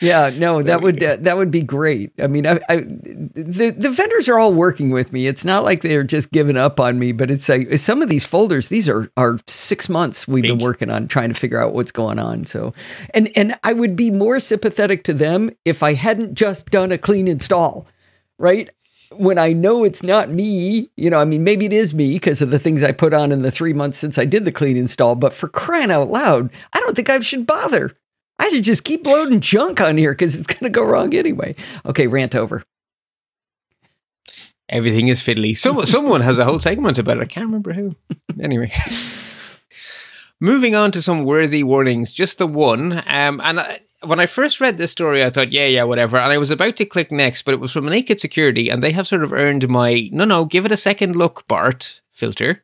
Yeah, 0.01 0.31
no, 0.37 0.63
that 0.63 0.83
would 0.83 1.03
uh, 1.03 1.17
that 1.21 1.39
would 1.39 1.51
be 1.51 1.63
great. 1.63 2.13
I 2.19 2.27
mean, 2.27 2.47
I, 2.47 2.61
I 2.69 2.77
the 2.81 3.75
the 3.77 3.89
vendors 3.89 4.29
are 4.29 4.39
all 4.39 4.53
working 4.53 4.91
with 4.91 5.11
me. 5.11 5.27
It's 5.27 5.45
not 5.45 5.65
like 5.65 5.81
they're 5.81 6.05
just 6.05 6.33
giving 6.33 6.59
up 6.59 6.79
on 6.79 6.99
me, 6.99 7.13
but 7.13 7.31
it's 7.31 7.49
like 7.49 7.79
some 7.79 8.03
of 8.03 8.09
these 8.09 8.25
folders. 8.25 8.69
These 8.69 8.91
are 8.91 9.11
are 9.17 9.39
six 9.47 9.89
months 9.89 10.29
we've 10.29 10.43
been 10.43 10.59
working 10.59 10.91
on 10.91 11.09
trying 11.09 11.31
to 11.31 11.35
figure 11.35 11.63
out 11.63 11.73
what's 11.73 11.93
going 11.93 12.19
on. 12.19 12.45
So, 12.45 12.75
and 13.15 13.31
and 13.35 13.59
I 13.65 13.73
would 13.73 13.97
be 13.97 14.11
more 14.11 14.39
sympathetic 14.39 15.03
to 15.05 15.15
them 15.15 15.51
if 15.65 15.83
I 15.83 15.95
hadn't 15.95 16.35
just 16.35 16.71
done 16.71 16.93
a 16.93 16.99
clean 16.99 17.27
install, 17.27 17.87
right? 18.39 18.69
When 19.13 19.39
I 19.39 19.55
know 19.55 19.85
it's 19.85 20.03
not 20.03 20.31
me, 20.31 20.91
you 20.97 21.09
know, 21.09 21.19
I 21.19 21.25
mean, 21.25 21.43
maybe 21.43 21.65
it 21.65 21.73
is 21.73 21.95
me 21.95 22.15
because 22.15 22.43
of 22.43 22.51
the 22.51 22.59
things 22.59 22.83
I 22.83 22.93
put 22.93 23.15
on 23.15 23.33
in 23.33 23.43
the 23.43 23.53
three 23.53 23.73
months 23.73 23.97
since 23.97 24.19
I 24.19 24.27
did 24.27 24.45
the 24.45 24.53
clean 24.53 24.77
install. 24.77 25.15
But 25.15 25.33
for 25.33 25.49
crying 25.49 25.91
out 25.91 26.09
loud, 26.09 26.53
I 26.73 26.81
don't 26.81 26.95
think 26.95 27.09
I 27.09 27.19
should 27.21 27.47
bother. 27.47 27.97
I 28.39 28.49
should 28.49 28.65
just 28.65 28.85
keep 28.85 29.07
loading 29.07 29.41
junk 29.41 29.81
on 29.81 29.97
here 29.97 30.13
because 30.13 30.35
it's 30.35 30.47
going 30.47 30.65
to 30.65 30.71
go 30.71 30.85
wrong 30.85 31.15
anyway. 31.15 31.55
Okay, 31.85 32.07
rant 32.07 32.35
over. 32.35 32.63
Everything 34.69 35.09
is 35.09 35.23
fiddly. 35.23 35.57
Some, 35.57 35.85
someone 35.87 36.21
has 36.21 36.39
a 36.39 36.45
whole 36.45 36.61
segment 36.61 36.99
about 36.99 37.19
it. 37.19 37.23
I 37.23 37.27
can't 37.27 37.47
remember 37.47 37.73
who. 37.73 37.97
Anyway. 38.41 38.71
Moving 40.41 40.75
on 40.75 40.91
to 40.93 41.01
some 41.01 41.25
worthy 41.25 41.63
warnings, 41.63 42.13
just 42.13 42.37
the 42.37 42.47
one. 42.47 43.03
Um, 43.07 43.41
and 43.43 43.61
I, 43.61 43.81
when 44.05 44.21
I 44.21 44.27
first 44.27 44.61
read 44.61 44.77
this 44.77 44.93
story, 44.93 45.25
I 45.25 45.31
thought, 45.31 45.53
yeah, 45.53 45.67
yeah, 45.67 45.85
whatever. 45.85 46.19
And 46.19 46.33
I 46.33 46.39
was 46.39 46.51
about 46.51 46.77
to 46.77 46.85
click 46.85 47.11
next, 47.11 47.43
but 47.43 47.55
it 47.55 47.61
was 47.61 47.73
from 47.73 47.87
Naked 47.87 48.21
Security, 48.21 48.69
and 48.69 48.83
they 48.83 48.93
have 48.93 49.07
sort 49.07 49.23
of 49.23 49.33
earned 49.33 49.69
my 49.69 50.11
no, 50.13 50.25
no, 50.25 50.45
give 50.45 50.67
it 50.67 50.73
a 50.73 50.77
second 50.77 51.17
look, 51.17 51.49
Bart 51.49 52.03
filter. 52.13 52.63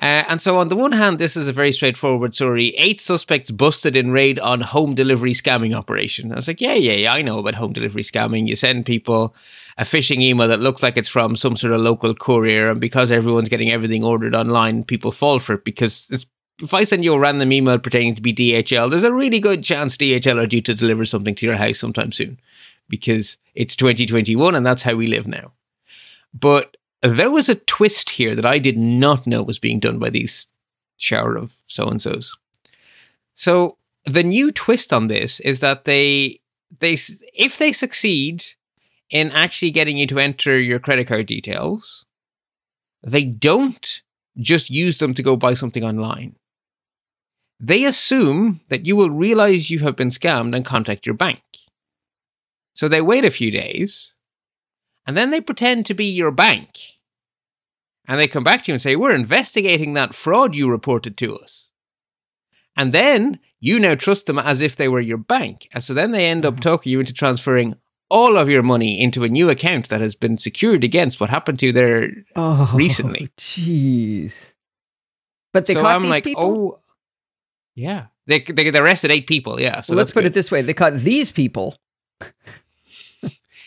Uh, 0.00 0.24
and 0.28 0.40
so, 0.40 0.58
on 0.58 0.68
the 0.68 0.76
one 0.76 0.92
hand, 0.92 1.18
this 1.18 1.36
is 1.36 1.46
a 1.46 1.52
very 1.52 1.72
straightforward 1.72 2.34
story. 2.34 2.68
Eight 2.78 3.02
suspects 3.02 3.50
busted 3.50 3.96
in 3.96 4.12
raid 4.12 4.38
on 4.38 4.62
home 4.62 4.94
delivery 4.94 5.32
scamming 5.32 5.74
operation. 5.74 6.32
I 6.32 6.36
was 6.36 6.48
like, 6.48 6.60
yeah, 6.60 6.72
yeah, 6.72 6.94
yeah, 6.94 7.12
I 7.12 7.20
know 7.20 7.38
about 7.38 7.56
home 7.56 7.74
delivery 7.74 8.02
scamming. 8.02 8.48
You 8.48 8.56
send 8.56 8.86
people 8.86 9.34
a 9.76 9.84
phishing 9.84 10.22
email 10.22 10.48
that 10.48 10.60
looks 10.60 10.82
like 10.82 10.96
it's 10.96 11.08
from 11.08 11.36
some 11.36 11.54
sort 11.54 11.74
of 11.74 11.82
local 11.82 12.14
courier, 12.14 12.70
and 12.70 12.80
because 12.80 13.12
everyone's 13.12 13.50
getting 13.50 13.70
everything 13.70 14.02
ordered 14.02 14.34
online, 14.34 14.84
people 14.84 15.12
fall 15.12 15.38
for 15.38 15.54
it 15.54 15.64
because 15.64 16.08
it's. 16.10 16.26
If 16.62 16.74
I 16.74 16.84
send 16.84 17.04
you 17.04 17.14
a 17.14 17.18
random 17.18 17.52
email 17.52 17.78
pertaining 17.78 18.14
to 18.16 18.20
be 18.20 18.34
DHL, 18.34 18.90
there's 18.90 19.02
a 19.02 19.14
really 19.14 19.40
good 19.40 19.64
chance 19.64 19.96
DHL 19.96 20.42
are 20.42 20.46
due 20.46 20.60
to 20.60 20.74
deliver 20.74 21.06
something 21.06 21.34
to 21.36 21.46
your 21.46 21.56
house 21.56 21.78
sometime 21.78 22.12
soon 22.12 22.38
because 22.86 23.38
it's 23.54 23.74
2021 23.76 24.54
and 24.54 24.66
that's 24.66 24.82
how 24.82 24.94
we 24.94 25.06
live 25.06 25.26
now. 25.26 25.52
But 26.34 26.76
there 27.02 27.30
was 27.30 27.48
a 27.48 27.54
twist 27.54 28.10
here 28.10 28.34
that 28.34 28.46
I 28.46 28.58
did 28.58 28.76
not 28.76 29.26
know 29.26 29.42
was 29.42 29.58
being 29.58 29.80
done 29.80 29.98
by 29.98 30.10
these 30.10 30.48
shower 30.98 31.36
of 31.36 31.52
so 31.66 31.88
and 31.88 32.00
so's. 32.00 32.36
So 33.34 33.78
the 34.04 34.22
new 34.22 34.52
twist 34.52 34.92
on 34.92 35.08
this 35.08 35.40
is 35.40 35.60
that 35.60 35.84
they 35.84 36.40
they 36.78 36.98
if 37.34 37.58
they 37.58 37.72
succeed 37.72 38.44
in 39.08 39.30
actually 39.32 39.70
getting 39.70 39.96
you 39.96 40.06
to 40.06 40.18
enter 40.18 40.58
your 40.58 40.78
credit 40.78 41.08
card 41.08 41.26
details, 41.26 42.04
they 43.02 43.24
don't 43.24 44.02
just 44.38 44.70
use 44.70 44.98
them 44.98 45.14
to 45.14 45.22
go 45.22 45.36
buy 45.36 45.54
something 45.54 45.84
online. 45.84 46.36
They 47.58 47.84
assume 47.84 48.60
that 48.68 48.86
you 48.86 48.96
will 48.96 49.10
realize 49.10 49.70
you 49.70 49.80
have 49.80 49.96
been 49.96 50.08
scammed 50.08 50.54
and 50.54 50.64
contact 50.64 51.04
your 51.06 51.14
bank. 51.14 51.42
So 52.74 52.88
they 52.88 53.02
wait 53.02 53.24
a 53.24 53.30
few 53.30 53.50
days 53.50 54.14
and 55.10 55.16
then 55.16 55.30
they 55.30 55.40
pretend 55.40 55.86
to 55.86 55.94
be 55.94 56.04
your 56.04 56.30
bank. 56.30 56.78
And 58.06 58.20
they 58.20 58.28
come 58.28 58.44
back 58.44 58.62
to 58.62 58.70
you 58.70 58.74
and 58.74 58.80
say, 58.80 58.94
We're 58.94 59.10
investigating 59.10 59.94
that 59.94 60.14
fraud 60.14 60.54
you 60.54 60.70
reported 60.70 61.16
to 61.16 61.36
us. 61.36 61.70
And 62.76 62.92
then 62.92 63.40
you 63.58 63.80
now 63.80 63.96
trust 63.96 64.26
them 64.26 64.38
as 64.38 64.60
if 64.60 64.76
they 64.76 64.86
were 64.86 65.00
your 65.00 65.18
bank. 65.18 65.68
And 65.74 65.82
so 65.82 65.94
then 65.94 66.12
they 66.12 66.26
end 66.26 66.46
up 66.46 66.54
mm-hmm. 66.54 66.60
talking 66.60 66.92
you 66.92 67.00
into 67.00 67.12
transferring 67.12 67.74
all 68.08 68.36
of 68.36 68.48
your 68.48 68.62
money 68.62 69.00
into 69.00 69.24
a 69.24 69.28
new 69.28 69.50
account 69.50 69.88
that 69.88 70.00
has 70.00 70.14
been 70.14 70.38
secured 70.38 70.84
against 70.84 71.18
what 71.18 71.28
happened 71.28 71.58
to 71.58 71.66
you 71.66 71.72
there. 71.72 72.12
Oh, 72.36 72.70
Recently. 72.72 73.30
jeez. 73.36 74.54
But 75.52 75.66
they 75.66 75.74
so 75.74 75.82
caught 75.82 75.96
I'm 75.96 76.02
these 76.02 76.10
like, 76.12 76.22
people. 76.22 76.44
Oh, 76.44 76.78
yeah. 77.74 78.06
They, 78.28 78.38
they, 78.42 78.70
they 78.70 78.78
arrested 78.78 79.10
eight 79.10 79.26
people. 79.26 79.60
Yeah. 79.60 79.80
So 79.80 79.92
well, 79.92 79.98
let's 79.98 80.12
put 80.12 80.20
good. 80.20 80.30
it 80.30 80.34
this 80.34 80.52
way: 80.52 80.62
they 80.62 80.72
caught 80.72 80.94
these 80.94 81.32
people. 81.32 81.74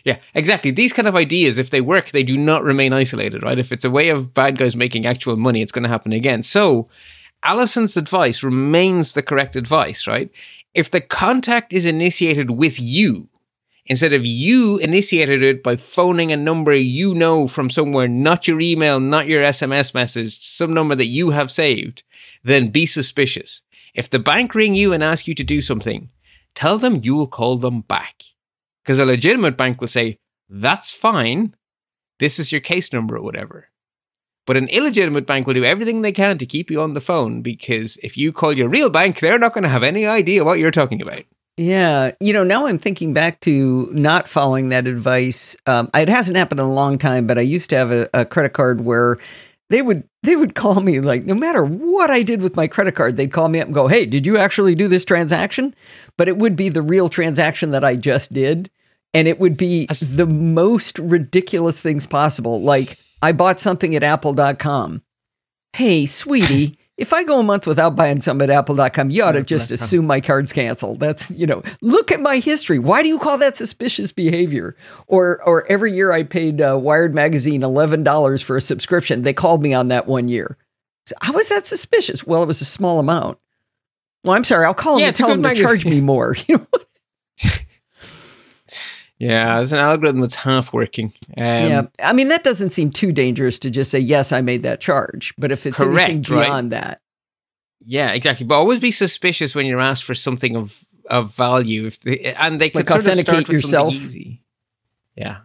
Yeah, 0.04 0.18
exactly. 0.34 0.72
These 0.72 0.92
kind 0.92 1.08
of 1.08 1.16
ideas, 1.16 1.58
if 1.58 1.70
they 1.70 1.80
work, 1.80 2.12
they 2.12 2.24
do 2.24 2.38
not 2.38 2.64
remain 2.64 2.92
isolated, 2.92 3.42
right? 3.42 3.58
If 3.58 3.72
it's 3.72 3.86
a 3.86 3.90
way 3.90 4.10
of 4.10 4.34
bad 4.34 4.58
guys 4.58 4.76
making 4.76 5.06
actual 5.06 5.38
money, 5.38 5.62
it's 5.62 5.72
going 5.72 5.84
to 5.84 5.90
happen 5.90 6.12
again. 6.12 6.44
So, 6.44 6.90
Allison's 7.46 7.98
advice 7.98 8.44
remains 8.44 9.14
the 9.14 9.22
correct 9.22 9.56
advice, 9.56 10.08
right? 10.08 10.30
If 10.74 10.92
the 10.92 11.02
contact 11.02 11.72
is 11.72 11.86
initiated 11.86 12.52
with 12.52 12.80
you, 12.80 13.30
instead 13.86 14.14
of 14.14 14.26
you 14.26 14.78
initiated 14.78 15.44
it 15.44 15.64
by 15.64 15.76
phoning 15.76 16.32
a 16.32 16.38
number 16.38 16.74
you 16.74 17.14
know 17.14 17.48
from 17.48 17.70
somewhere, 17.70 18.08
not 18.08 18.48
your 18.48 18.60
email, 18.60 19.00
not 19.00 19.28
your 19.28 19.44
SMS 19.44 19.94
message, 19.94 20.46
some 20.46 20.74
number 20.74 20.96
that 20.96 21.06
you 21.06 21.32
have 21.32 21.52
saved, 21.52 22.04
then 22.44 22.70
be 22.70 22.86
suspicious. 22.86 23.62
If 23.94 24.10
the 24.10 24.20
bank 24.20 24.56
ring 24.56 24.74
you 24.74 24.92
and 24.92 25.04
ask 25.04 25.28
you 25.28 25.36
to 25.36 25.44
do 25.44 25.62
something, 25.62 26.10
tell 26.56 26.78
them 26.78 27.02
you'll 27.04 27.28
call 27.28 27.58
them 27.58 27.82
back. 27.82 28.24
Because 28.84 29.00
a 29.00 29.06
legitimate 29.06 29.58
bank 29.58 29.80
will 29.80 29.88
say, 29.88 30.18
that's 30.50 30.92
fine. 30.92 31.56
This 32.20 32.40
is 32.40 32.52
your 32.52 32.62
case 32.62 32.92
number 32.92 33.16
or 33.16 33.22
whatever. 33.22 33.70
But 34.46 34.58
an 34.58 34.68
illegitimate 34.68 35.26
bank 35.26 35.48
will 35.48 35.54
do 35.54 35.64
everything 35.64 36.02
they 36.02 36.12
can 36.12 36.38
to 36.38 36.46
keep 36.46 36.70
you 36.70 36.82
on 36.82 36.94
the 36.94 37.02
phone 37.02 37.42
because 37.42 37.98
if 38.04 38.18
you 38.18 38.34
call 38.34 38.54
your 38.54 38.68
real 38.68 38.90
bank, 38.90 39.20
they're 39.20 39.40
not 39.40 39.54
going 39.54 39.64
to 39.64 39.70
have 39.70 39.84
any 39.84 40.06
idea 40.06 40.44
what 40.44 40.60
you're 40.60 40.72
talking 40.72 41.02
about. 41.02 41.24
Yeah, 41.56 42.12
you 42.20 42.34
know, 42.34 42.44
now 42.44 42.66
I'm 42.66 42.80
thinking 42.80 43.14
back 43.14 43.40
to 43.42 43.88
not 43.94 44.28
following 44.28 44.70
that 44.70 44.88
advice. 44.88 45.56
Um, 45.68 45.90
it 45.94 46.10
hasn't 46.10 46.36
happened 46.36 46.60
in 46.60 46.66
a 46.66 46.74
long 46.74 46.98
time, 46.98 47.28
but 47.28 47.38
I 47.38 47.42
used 47.42 47.70
to 47.70 47.78
have 47.78 47.92
a, 47.92 48.10
a 48.14 48.26
credit 48.26 48.54
card 48.54 48.82
where 48.82 49.18
they 49.74 49.82
would 49.82 50.08
they 50.22 50.36
would 50.36 50.54
call 50.54 50.82
me 50.82 51.00
like 51.00 51.26
no 51.26 51.34
matter 51.34 51.66
what 51.66 52.12
I 52.12 52.22
did 52.22 52.44
with 52.44 52.56
my 52.56 52.68
credit 52.68 52.94
card, 52.94 53.18
they'd 53.18 53.34
call 53.34 53.50
me 53.50 53.60
up 53.60 53.66
and 53.66 53.74
go, 53.74 53.88
"Hey, 53.88 54.06
did 54.06 54.24
you 54.24 54.38
actually 54.38 54.76
do 54.76 54.88
this 54.88 55.04
transaction?" 55.04 55.74
But 56.16 56.28
it 56.28 56.38
would 56.38 56.56
be 56.56 56.70
the 56.70 56.84
real 56.84 57.10
transaction 57.10 57.72
that 57.72 57.84
I 57.84 57.96
just 57.96 58.32
did, 58.32 58.70
and 59.16 59.28
it 59.28 59.40
would 59.40 59.58
be 59.58 59.88
the 59.88 60.28
most 60.28 61.00
ridiculous 61.00 61.82
things 61.82 62.06
possible. 62.06 62.62
Like 62.62 63.00
I 63.24 63.32
bought 63.32 63.60
something 63.60 63.96
at 63.96 64.04
apple.com. 64.04 65.02
Hey, 65.76 66.06
sweetie, 66.06 66.78
if 66.98 67.12
I 67.12 67.24
go 67.24 67.40
a 67.40 67.44
month 67.44 67.66
without 67.66 67.96
buying 67.96 68.22
something 68.22 68.50
at 68.50 68.56
apple.com, 68.56 69.10
you 69.10 69.24
ought 69.24 69.32
to 69.32 69.44
just 69.44 69.72
assume 69.72 70.06
my 70.06 70.22
card's 70.22 70.54
canceled. 70.54 71.00
That's, 71.00 71.32
you 71.32 71.48
know, 71.48 71.64
look 71.82 72.12
at 72.12 72.20
my 72.20 72.38
history. 72.38 72.78
Why 72.78 73.02
do 73.02 73.10
you 73.10 73.18
call 73.18 73.38
that 73.40 73.56
suspicious 73.58 74.12
behavior? 74.12 74.76
Or 75.08 75.42
or 75.44 75.66
every 75.72 75.92
year 75.94 76.12
I 76.12 76.24
paid 76.24 76.62
uh, 76.62 76.78
Wired 76.80 77.16
magazine 77.16 77.62
$11 77.62 78.44
for 78.44 78.58
a 78.58 78.62
subscription. 78.62 79.24
They 79.24 79.34
called 79.34 79.64
me 79.64 79.74
on 79.74 79.88
that 79.88 80.06
one 80.08 80.28
year. 80.28 80.58
So 81.06 81.16
how 81.22 81.34
was 81.34 81.50
that 81.50 81.66
suspicious? 81.66 82.26
Well, 82.26 82.44
it 82.44 82.48
was 82.48 82.62
a 82.62 82.66
small 82.66 83.00
amount. 83.00 83.40
Well, 84.24 84.36
I'm 84.36 84.44
sorry. 84.44 84.66
I'll 84.66 84.74
call 84.74 84.94
them 84.94 85.02
Yeah, 85.02 85.08
and 85.08 85.16
tell 85.16 85.30
them 85.30 85.44
to 85.44 85.56
charge 85.56 85.86
me 85.86 86.00
more. 86.00 86.36
You 86.48 86.58
know? 86.58 86.68
Yeah, 89.20 89.62
it's 89.62 89.72
an 89.72 89.78
algorithm 89.78 90.22
that's 90.22 90.36
half 90.36 90.74
working. 90.74 91.14
Um, 91.38 91.44
yeah. 91.46 91.82
I 92.04 92.12
mean, 92.14 92.28
that 92.28 92.44
doesn't 92.44 92.72
seem 92.72 92.92
too 92.92 93.12
dangerous 93.12 93.58
to 93.60 93.70
just 93.72 93.92
say, 93.92 94.00
yes, 94.00 94.32
I 94.32 94.42
made 94.42 94.64
that 94.64 94.82
charge. 94.82 95.34
But 95.38 95.52
if 95.52 95.66
it's 95.66 95.80
anything 95.80 96.24
Correct, 96.24 96.30
right. 96.30 96.46
beyond 96.48 96.72
that, 96.72 97.00
Yeah, 97.86 98.12
exactly. 98.12 98.46
But 98.46 98.56
always 98.56 98.80
be 98.80 98.92
suspicious 98.92 99.56
when 99.56 99.66
you're 99.66 99.80
asked 99.82 100.04
for 100.04 100.16
something 100.16 100.56
of 100.56 100.84
of 101.10 101.34
value. 101.36 101.86
If 101.88 102.00
they, 102.02 102.34
and 102.40 102.60
they 102.60 102.72
Like 102.74 102.88
sort 102.90 103.00
of 103.00 103.04
start 103.04 103.20
authenticate 103.20 103.50
with 103.50 103.62
something 103.62 103.92
yourself? 103.92 103.94
easy. 103.94 104.42
Yeah, 105.16 105.38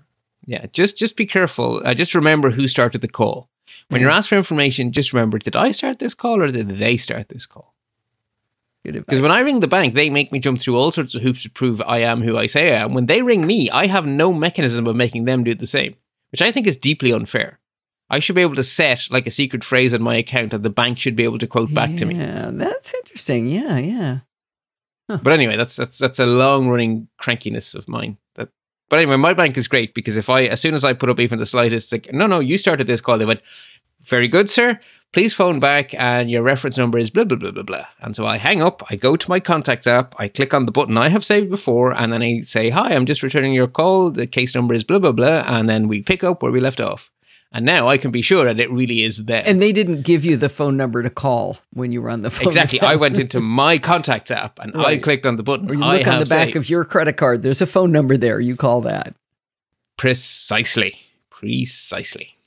yeah. 0.47 0.67
Just 0.73 0.97
just 0.99 1.17
be 1.17 1.27
careful. 1.27 1.83
Uh, 1.85 1.95
just 1.95 2.15
remember 2.15 2.51
who 2.51 2.67
started 2.69 3.01
the 3.01 3.09
call. 3.09 3.49
When 3.91 4.01
you're 4.01 4.11
asked 4.11 4.29
for 4.29 4.37
information, 4.37 4.93
just 4.93 5.13
remember: 5.13 5.39
did 5.39 5.57
I 5.57 5.73
start 5.73 5.99
this 5.99 6.15
call 6.15 6.41
or 6.43 6.51
did 6.51 6.69
they 6.79 6.97
start 6.97 7.29
this 7.29 7.47
call? 7.47 7.75
Good 8.89 8.97
advice. 8.97 9.07
Because 9.07 9.23
when 9.23 9.31
I 9.31 9.41
ring 9.41 9.61
the 9.61 9.69
bank, 9.69 9.95
they 9.95 10.11
make 10.11 10.33
me 10.33 10.39
jump 10.39 10.61
through 10.61 10.77
all 10.77 10.91
sorts 10.91 11.15
of 11.15 11.23
hoops 11.23 11.43
to 11.43 11.51
prove 11.51 11.81
I 11.83 11.99
am 11.99 12.23
who 12.23 12.37
I 12.37 12.47
say 12.47 12.75
I 12.75 12.83
am. 12.83 12.95
When 12.95 13.07
they 13.07 13.23
ring 13.23 13.47
me, 13.47 13.71
I 13.71 13.87
have 13.87 14.07
no 14.07 14.33
mechanism 14.33 14.87
of 14.87 14.97
making 14.97 15.25
them 15.25 15.45
do 15.45 15.55
the 15.55 15.67
same, 15.67 15.95
which 16.33 16.43
I 16.43 16.51
think 16.51 16.67
is 16.67 16.77
deeply 16.77 17.13
unfair. 17.13 17.61
I 18.11 18.21
should 18.21 18.37
be 18.37 18.43
able 18.43 18.55
to 18.55 18.65
set 18.65 19.09
like 19.11 19.27
a 19.27 19.31
secret 19.31 19.63
phrase 19.63 19.93
on 19.93 20.03
my 20.03 20.17
account 20.17 20.51
that 20.53 20.63
the 20.63 20.71
bank 20.71 20.99
should 20.99 21.15
be 21.17 21.25
able 21.25 21.39
to 21.39 21.47
quote 21.47 21.73
back 21.75 21.95
to 21.97 22.07
me. 22.07 22.17
Yeah, 22.17 22.51
that's 22.53 22.95
interesting. 22.95 23.47
Yeah, 23.47 23.77
yeah. 23.77 24.19
But 25.09 25.33
anyway, 25.33 25.57
that's 25.57 25.77
that's 25.77 25.99
that's 25.99 26.19
a 26.19 26.27
long 26.27 26.69
running 26.69 27.09
crankiness 27.21 27.75
of 27.75 27.89
mine. 27.89 28.19
That, 28.35 28.49
but 28.89 28.99
anyway, 28.99 29.17
my 29.17 29.35
bank 29.35 29.57
is 29.57 29.69
great 29.69 29.95
because 29.95 30.17
if 30.17 30.29
I, 30.31 30.45
as 30.45 30.61
soon 30.61 30.75
as 30.75 30.85
I 30.85 30.93
put 30.93 31.11
up 31.11 31.21
even 31.21 31.39
the 31.39 31.47
slightest, 31.47 31.93
like, 31.93 32.13
no, 32.13 32.27
no, 32.27 32.41
you 32.41 32.59
started 32.59 32.87
this 32.87 33.01
call, 33.01 33.19
they 33.19 33.25
went, 33.25 33.41
very 34.03 34.29
good, 34.29 34.49
sir. 34.51 34.81
Please 35.13 35.33
phone 35.35 35.59
back, 35.59 35.95
and 35.95 36.31
your 36.31 36.43
reference 36.43 36.77
number 36.77 36.99
is 36.99 37.09
blah 37.11 37.25
blah 37.25 37.39
blah 37.39 37.51
blah 37.51 37.63
blah. 37.63 37.87
And 38.01 38.15
so 38.15 38.27
I 38.27 38.37
hang 38.37 38.61
up. 38.61 38.83
I 38.91 38.97
go 38.97 39.17
to 39.17 39.31
my 39.31 39.41
contacts 39.41 39.87
app. 39.87 40.15
I 40.19 40.29
click 40.29 40.53
on 40.53 40.67
the 40.67 40.73
button 40.73 40.99
I 40.99 41.09
have 41.09 41.25
saved 41.25 41.49
before, 41.51 41.93
and 41.93 42.13
then 42.13 42.23
I 42.23 42.43
say, 42.43 42.69
"Hi, 42.71 42.95
I'm 42.95 43.07
just 43.07 43.23
returning 43.23 43.55
your 43.55 43.69
call. 43.69 44.11
The 44.11 44.27
case 44.27 44.55
number 44.55 44.75
is 44.75 44.85
blah 44.85 44.99
blah 44.99 45.13
blah," 45.13 45.45
and 45.47 45.69
then 45.69 45.89
we 45.89 46.03
pick 46.03 46.23
up 46.23 46.43
where 46.43 46.53
we 46.53 46.61
left 46.61 46.81
off. 46.81 47.11
And 47.51 47.65
now 47.65 47.89
I 47.89 47.97
can 47.97 48.11
be 48.11 48.21
sure 48.21 48.45
that 48.45 48.61
it 48.61 48.71
really 48.71 49.03
is 49.05 49.25
them. 49.25 49.43
And 49.47 49.63
they 49.63 49.73
didn't 49.73 50.03
give 50.03 50.23
you 50.23 50.37
the 50.37 50.51
phone 50.51 50.77
number 50.77 51.03
to 51.03 51.09
call 51.09 51.57
when 51.73 51.93
you 51.93 52.03
were 52.03 52.11
on 52.11 52.21
the 52.21 52.31
phone. 52.31 52.49
exactly. 52.49 52.79
I 52.83 52.97
went 52.97 53.17
into 53.19 53.41
my 53.63 53.79
contacts 53.79 54.31
app 54.31 54.59
and 54.59 54.77
I 54.77 54.99
clicked 54.99 55.25
on 55.25 55.37
the 55.37 55.43
button. 55.43 55.71
Or 55.71 55.75
you 55.75 55.83
I 55.83 55.99
look 55.99 56.07
on 56.09 56.19
the 56.19 56.27
back 56.27 56.49
saved. 56.49 56.57
of 56.57 56.69
your 56.69 56.85
credit 56.85 57.17
card. 57.17 57.43
There's 57.43 57.63
a 57.63 57.67
phone 57.67 57.91
number 57.91 58.19
there. 58.19 58.39
You 58.39 58.55
call 58.55 58.83
that. 58.83 59.15
Precisely. 59.97 60.99
Precisely. 61.31 62.38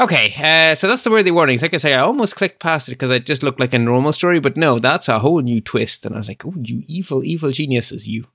Okay, 0.00 0.32
uh, 0.38 0.76
so 0.76 0.86
that's 0.86 1.02
the 1.02 1.10
worthy 1.10 1.32
warnings. 1.32 1.60
Like 1.60 1.74
I 1.74 1.78
say, 1.78 1.94
I 1.94 2.02
almost 2.02 2.36
clicked 2.36 2.60
past 2.60 2.88
it 2.88 2.92
because 2.92 3.10
it 3.10 3.26
just 3.26 3.42
looked 3.42 3.58
like 3.58 3.74
a 3.74 3.78
normal 3.80 4.12
story, 4.12 4.38
but 4.38 4.56
no, 4.56 4.78
that's 4.78 5.08
a 5.08 5.18
whole 5.18 5.40
new 5.40 5.60
twist. 5.60 6.06
And 6.06 6.14
I 6.14 6.18
was 6.18 6.28
like, 6.28 6.46
oh, 6.46 6.54
you 6.62 6.84
evil, 6.86 7.24
evil 7.24 7.50
geniuses, 7.50 8.06
you. 8.06 8.26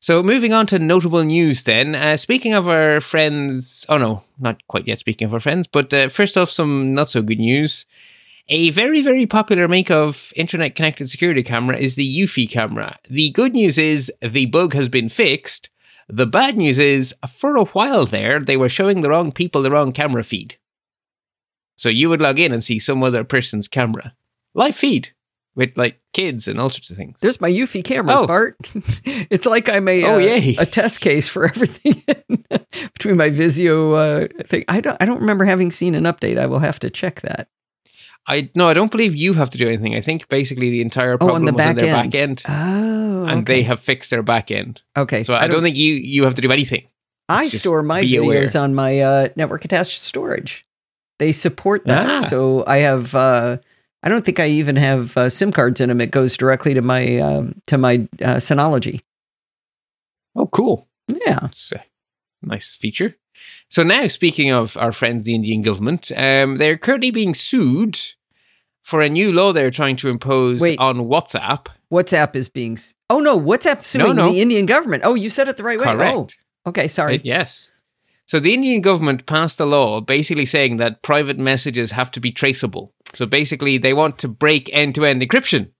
So 0.00 0.24
moving 0.24 0.52
on 0.52 0.66
to 0.66 0.80
notable 0.80 1.22
news 1.22 1.62
then. 1.62 1.94
Uh, 1.94 2.16
speaking 2.16 2.52
of 2.52 2.66
our 2.66 3.00
friends, 3.00 3.86
oh 3.88 3.96
no, 3.96 4.24
not 4.40 4.66
quite 4.66 4.88
yet 4.88 4.98
speaking 4.98 5.26
of 5.26 5.34
our 5.34 5.40
friends, 5.40 5.68
but 5.68 5.94
uh, 5.94 6.08
first 6.08 6.36
off, 6.36 6.50
some 6.50 6.92
not 6.92 7.10
so 7.10 7.22
good 7.22 7.38
news. 7.38 7.86
A 8.48 8.70
very, 8.70 9.02
very 9.02 9.26
popular 9.26 9.68
make 9.68 9.90
of 9.90 10.32
internet 10.36 10.74
connected 10.74 11.08
security 11.08 11.42
camera 11.42 11.76
is 11.76 11.94
the 11.94 12.18
Eufy 12.18 12.48
camera. 12.48 12.98
The 13.08 13.30
good 13.30 13.52
news 13.54 13.78
is 13.78 14.12
the 14.20 14.46
bug 14.46 14.74
has 14.74 14.88
been 14.88 15.08
fixed. 15.08 15.70
The 16.08 16.26
bad 16.26 16.56
news 16.56 16.78
is, 16.78 17.14
for 17.28 17.56
a 17.56 17.64
while 17.64 18.06
there, 18.06 18.40
they 18.40 18.56
were 18.56 18.68
showing 18.68 19.00
the 19.00 19.08
wrong 19.10 19.32
people 19.32 19.62
the 19.62 19.70
wrong 19.70 19.92
camera 19.92 20.22
feed. 20.24 20.56
So 21.76 21.88
you 21.88 22.08
would 22.08 22.20
log 22.20 22.38
in 22.38 22.52
and 22.52 22.62
see 22.64 22.78
some 22.78 23.02
other 23.02 23.24
person's 23.24 23.68
camera. 23.68 24.14
Live 24.54 24.76
feed 24.76 25.10
with 25.54 25.76
like 25.76 26.00
kids 26.12 26.46
and 26.48 26.60
all 26.60 26.70
sorts 26.70 26.90
of 26.90 26.96
things. 26.96 27.16
There's 27.20 27.40
my 27.40 27.50
Eufy 27.50 27.82
cameras, 27.82 28.20
Oh. 28.20 28.26
Bart. 28.26 28.56
it's 29.04 29.46
like 29.46 29.68
I'm 29.68 29.88
a 29.88 30.04
Oh, 30.04 30.14
uh, 30.14 30.18
yay. 30.18 30.56
a 30.56 30.64
test 30.66 31.00
case 31.00 31.28
for 31.28 31.44
everything 31.48 32.02
between 32.94 33.16
my 33.16 33.30
Vizio 33.30 33.94
uh, 34.40 34.44
thing. 34.44 34.64
I 34.68 34.80
don't 34.80 34.96
I 35.00 35.04
don't 35.06 35.20
remember 35.20 35.44
having 35.44 35.70
seen 35.70 35.94
an 35.94 36.04
update. 36.04 36.38
I 36.38 36.46
will 36.46 36.60
have 36.60 36.78
to 36.80 36.90
check 36.90 37.20
that. 37.22 37.48
I 38.28 38.50
no, 38.54 38.68
I 38.68 38.74
don't 38.74 38.90
believe 38.90 39.14
you 39.14 39.34
have 39.34 39.50
to 39.50 39.58
do 39.58 39.68
anything. 39.68 39.94
I 39.94 40.00
think 40.00 40.28
basically 40.28 40.70
the 40.70 40.80
entire 40.80 41.14
Oh, 41.14 41.18
problem 41.18 41.42
on 41.42 41.44
the 41.46 41.52
was 41.52 41.60
on 41.60 41.74
back 41.74 41.76
their 41.76 41.94
end. 41.94 42.10
back 42.12 42.20
end, 42.20 42.42
Oh, 42.48 43.24
and 43.26 43.46
they 43.46 43.62
have 43.62 43.80
fixed 43.80 44.10
their 44.10 44.22
back 44.22 44.50
end. 44.50 44.82
okay. 44.96 45.22
So 45.22 45.34
I, 45.34 45.46
don't, 45.46 45.62
think 45.62 45.76
you 45.76 45.94
you 45.94 46.24
have 46.24 46.34
to 46.34 46.42
do 46.42 46.50
anything. 46.50 46.86
I 47.28 47.42
It's 47.44 47.52
just 47.52 47.62
store 47.64 47.82
my 47.82 48.02
videos 48.02 48.54
aware. 48.54 48.62
on 48.64 48.74
my 48.74 49.00
uh, 49.00 49.28
network 49.36 49.64
attached 49.64 50.02
storage. 50.02 50.66
They 51.18 51.32
support 51.32 51.84
that, 51.86 52.08
Ah. 52.08 52.18
so 52.18 52.64
I 52.66 52.78
have. 52.78 53.14
Uh, 53.14 53.58
I 54.02 54.08
don't 54.08 54.24
think 54.24 54.38
I 54.38 54.46
even 54.48 54.76
have 54.76 55.16
uh, 55.16 55.28
SIM 55.28 55.50
cards 55.52 55.80
in 55.80 55.88
them. 55.88 56.00
It 56.00 56.10
goes 56.10 56.36
directly 56.36 56.74
to 56.74 56.82
my 56.82 57.18
um, 57.18 57.60
to 57.68 57.78
my 57.78 58.06
uh, 58.20 58.36
Synology. 58.36 59.00
Oh, 60.34 60.46
cool. 60.46 60.86
Yeah. 61.08 61.46
It's 61.46 61.72
a 61.72 61.82
nice 62.42 62.76
feature. 62.76 63.16
So 63.68 63.82
now, 63.82 64.06
speaking 64.06 64.52
of 64.52 64.76
our 64.76 64.92
friends, 64.92 65.24
the 65.24 65.34
Indian 65.34 65.62
government, 65.62 66.12
um, 66.16 66.56
they're 66.56 66.78
currently 66.78 67.10
being 67.10 67.34
sued 67.34 67.98
for 68.82 69.02
a 69.02 69.08
new 69.08 69.32
law 69.32 69.52
they're 69.52 69.70
trying 69.70 69.96
to 69.96 70.08
impose 70.08 70.60
Wait. 70.60 70.78
on 70.78 70.98
WhatsApp. 70.98 71.66
WhatsApp 71.90 72.36
is 72.36 72.48
being. 72.48 72.78
Oh 73.10 73.20
no, 73.20 73.38
WhatsApp 73.38 73.82
suing 73.82 74.16
no. 74.16 74.30
the 74.30 74.40
Indian 74.40 74.66
government. 74.66 75.02
Oh, 75.04 75.14
you 75.14 75.30
said 75.30 75.48
it 75.48 75.56
the 75.56 75.64
right 75.64 75.78
way. 75.78 75.86
Correct. 75.86 76.36
Oh, 76.64 76.70
okay. 76.70 76.86
Sorry. 76.86 77.16
Uh, 77.16 77.22
yes. 77.24 77.72
So 78.26 78.40
the 78.40 78.54
Indian 78.54 78.80
government 78.80 79.26
passed 79.26 79.60
a 79.60 79.64
law 79.64 80.00
basically 80.00 80.46
saying 80.46 80.76
that 80.76 81.02
private 81.02 81.38
messages 81.38 81.92
have 81.92 82.10
to 82.12 82.20
be 82.20 82.32
traceable. 82.32 82.92
So 83.12 83.26
basically, 83.26 83.78
they 83.78 83.92
want 83.92 84.18
to 84.18 84.28
break 84.28 84.70
end-to-end 84.72 85.22
encryption. 85.22 85.70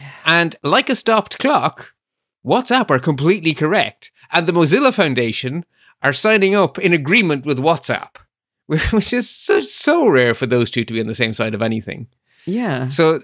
And 0.26 0.56
like 0.62 0.88
a 0.88 0.96
stopped 0.96 1.38
clock, 1.38 1.92
WhatsApp 2.44 2.90
are 2.90 2.98
completely 2.98 3.52
correct, 3.52 4.10
and 4.32 4.46
the 4.46 4.52
Mozilla 4.52 4.92
Foundation 4.92 5.66
are 6.04 6.12
signing 6.12 6.54
up 6.54 6.78
in 6.78 6.92
agreement 6.92 7.44
with 7.44 7.58
WhatsApp, 7.58 8.16
which 8.66 9.12
is 9.12 9.28
so 9.28 9.60
so 9.60 10.06
rare 10.06 10.34
for 10.34 10.46
those 10.46 10.70
two 10.70 10.84
to 10.84 10.92
be 10.92 11.00
on 11.00 11.08
the 11.08 11.14
same 11.14 11.32
side 11.32 11.54
of 11.54 11.62
anything. 11.62 12.06
Yeah. 12.46 12.88
So 12.88 13.22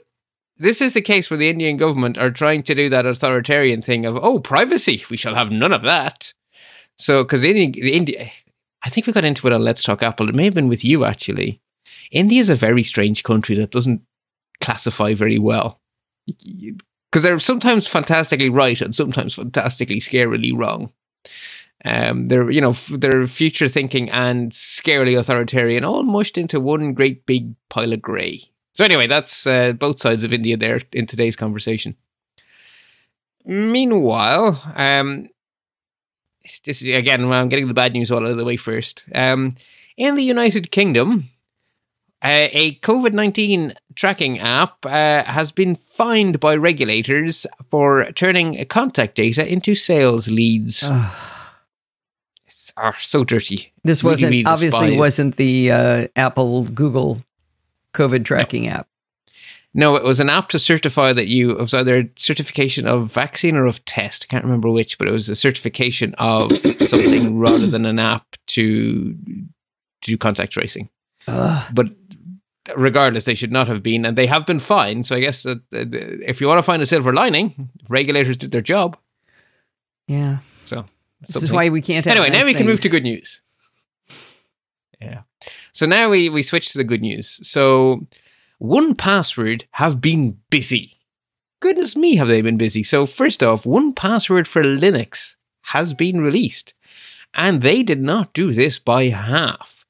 this 0.56 0.80
is 0.80 0.96
a 0.96 1.02
case 1.02 1.30
where 1.30 1.38
the 1.38 1.50
Indian 1.50 1.76
government 1.76 2.18
are 2.18 2.30
trying 2.30 2.62
to 2.64 2.74
do 2.74 2.88
that 2.88 3.06
authoritarian 3.06 3.82
thing 3.82 4.06
of 4.06 4.16
oh 4.16 4.40
privacy, 4.40 5.04
we 5.10 5.16
shall 5.16 5.34
have 5.34 5.52
none 5.52 5.72
of 5.72 5.82
that. 5.82 6.32
So 6.96 7.22
because 7.22 7.42
the 7.42 7.50
Indian, 7.50 7.72
the 7.72 7.92
India, 7.92 8.30
I 8.82 8.90
think 8.90 9.06
we 9.06 9.12
got 9.12 9.24
into 9.24 9.46
it 9.46 9.52
on 9.52 9.62
Let's 9.62 9.82
Talk 9.82 10.02
Apple. 10.02 10.28
It 10.28 10.34
may 10.34 10.44
have 10.44 10.54
been 10.54 10.68
with 10.68 10.84
you 10.84 11.04
actually. 11.04 11.60
India 12.10 12.40
is 12.40 12.50
a 12.50 12.56
very 12.56 12.82
strange 12.82 13.22
country 13.22 13.54
that 13.56 13.70
doesn't 13.70 14.02
classify 14.60 15.14
very 15.14 15.38
well 15.38 15.80
because 16.26 17.22
they're 17.22 17.38
sometimes 17.38 17.86
fantastically 17.86 18.48
right 18.48 18.80
and 18.80 18.94
sometimes 18.94 19.34
fantastically 19.34 20.00
scarily 20.00 20.56
wrong. 20.56 20.92
Um, 21.84 22.28
they're 22.28 22.50
you 22.50 22.60
know 22.60 22.70
f- 22.70 22.92
they're 22.92 23.26
future 23.26 23.68
thinking 23.68 24.10
and 24.10 24.52
scarily 24.52 25.18
authoritarian, 25.18 25.84
all 25.84 26.02
mushed 26.02 26.36
into 26.36 26.60
one 26.60 26.92
great 26.92 27.26
big 27.26 27.54
pile 27.68 27.92
of 27.92 28.02
grey. 28.02 28.50
So 28.72 28.84
anyway, 28.84 29.06
that's 29.06 29.46
uh, 29.46 29.72
both 29.72 29.98
sides 29.98 30.24
of 30.24 30.32
India 30.32 30.56
there 30.56 30.80
in 30.92 31.06
today's 31.06 31.36
conversation. 31.36 31.96
Meanwhile, 33.44 34.72
um, 34.76 35.28
this 36.64 36.82
is 36.82 36.88
again. 36.88 37.24
I'm 37.32 37.48
getting 37.48 37.68
the 37.68 37.74
bad 37.74 37.92
news 37.92 38.10
all 38.10 38.18
out 38.18 38.30
of 38.30 38.36
the 38.36 38.44
way 38.44 38.56
first. 38.56 39.04
Um, 39.14 39.56
in 39.96 40.16
the 40.16 40.22
United 40.22 40.70
Kingdom, 40.70 41.30
uh, 42.22 42.48
a 42.52 42.76
COVID 42.76 43.12
19 43.12 43.74
tracking 43.94 44.38
app 44.38 44.84
uh, 44.84 45.24
has 45.24 45.52
been 45.52 45.74
fined 45.74 46.40
by 46.40 46.54
regulators 46.54 47.46
for 47.70 48.12
turning 48.12 48.64
contact 48.66 49.14
data 49.14 49.46
into 49.46 49.74
sales 49.74 50.28
leads. 50.28 50.82
Ah, 52.76 52.94
so 52.98 53.24
dirty. 53.24 53.72
this 53.84 54.02
Really, 54.02 54.12
wasn't 54.12 54.30
really 54.30 54.46
obviously 54.46 54.96
wasn't 54.96 55.36
the 55.36 55.72
uh, 55.72 56.06
Apple 56.16 56.64
Google 56.64 57.22
COVID 57.94 58.24
tracking 58.24 58.68
app. 58.68 58.86
No, 59.72 59.94
it 59.94 60.02
was 60.02 60.18
an 60.18 60.28
app 60.28 60.48
to 60.48 60.58
certify 60.58 61.12
that 61.12 61.28
you, 61.28 61.52
it 61.52 61.60
was 61.60 61.74
either 61.74 61.98
a 61.98 62.08
certification 62.16 62.88
of 62.88 63.12
vaccine 63.12 63.56
or 63.56 63.66
of 63.66 63.84
test. 63.84 64.26
I 64.28 64.30
can't 64.30 64.44
remember 64.44 64.68
which, 64.68 64.98
but 64.98 65.06
it 65.06 65.12
was 65.12 65.28
a 65.28 65.36
certification 65.36 66.14
of 66.18 66.50
something 66.80 67.38
rather 67.38 67.68
than 67.68 67.86
an 67.86 68.00
app 68.00 68.24
to, 68.48 69.12
to 69.12 69.46
do 70.02 70.18
contact 70.18 70.52
tracing. 70.52 70.88
But 71.72 71.90
regardless, 72.76 73.26
they 73.26 73.34
should 73.34 73.52
not 73.52 73.68
have 73.68 73.80
been, 73.80 74.04
and 74.04 74.18
they 74.18 74.26
have 74.26 74.44
been 74.44 74.58
fined. 74.58 75.06
So 75.06 75.14
I 75.14 75.20
guess 75.20 75.44
that 75.44 75.58
uh, 75.72 75.86
if 76.26 76.40
you 76.40 76.48
want 76.48 76.58
to 76.58 76.64
find 76.64 76.82
a 76.82 76.86
silver 76.86 77.12
lining, 77.12 77.70
regulators 77.88 78.36
did 78.36 78.50
their 78.50 78.60
job. 78.60 78.96
Yeah. 80.08 80.38
So 80.64 80.84
This 81.26 81.42
is 81.42 81.52
why 81.52 81.68
we 81.68 81.82
can't 81.82 82.04
have 82.06 82.16
anyway, 82.16 82.30
now 82.30 82.38
nice 82.38 82.46
we 82.46 82.54
can 82.54 82.66
move 82.66 82.80
to 82.80 82.88
good 82.88 83.02
news. 83.02 83.40
Yeah. 85.00 85.22
So 85.72 85.86
now 85.86 86.08
we 86.08 86.28
we 86.28 86.42
switch 86.42 86.72
to 86.72 86.78
the 86.78 86.84
good 86.84 87.02
news. 87.02 87.40
So 87.46 88.06
1Password 88.60 89.64
have 89.72 90.00
been 90.00 90.38
busy. 90.50 90.98
Goodness 91.60 91.96
me, 91.96 92.16
have 92.16 92.28
they 92.28 92.40
been 92.40 92.56
busy? 92.56 92.82
So 92.82 93.06
first 93.06 93.42
off, 93.42 93.64
1Password 93.64 94.46
for 94.46 94.62
Linux 94.62 95.36
has 95.62 95.94
been 95.94 96.20
released, 96.20 96.74
and 97.34 97.62
they 97.62 97.82
did 97.82 98.00
not 98.00 98.32
do 98.32 98.52
this 98.52 98.78
by 98.78 99.04
half. 99.08 99.84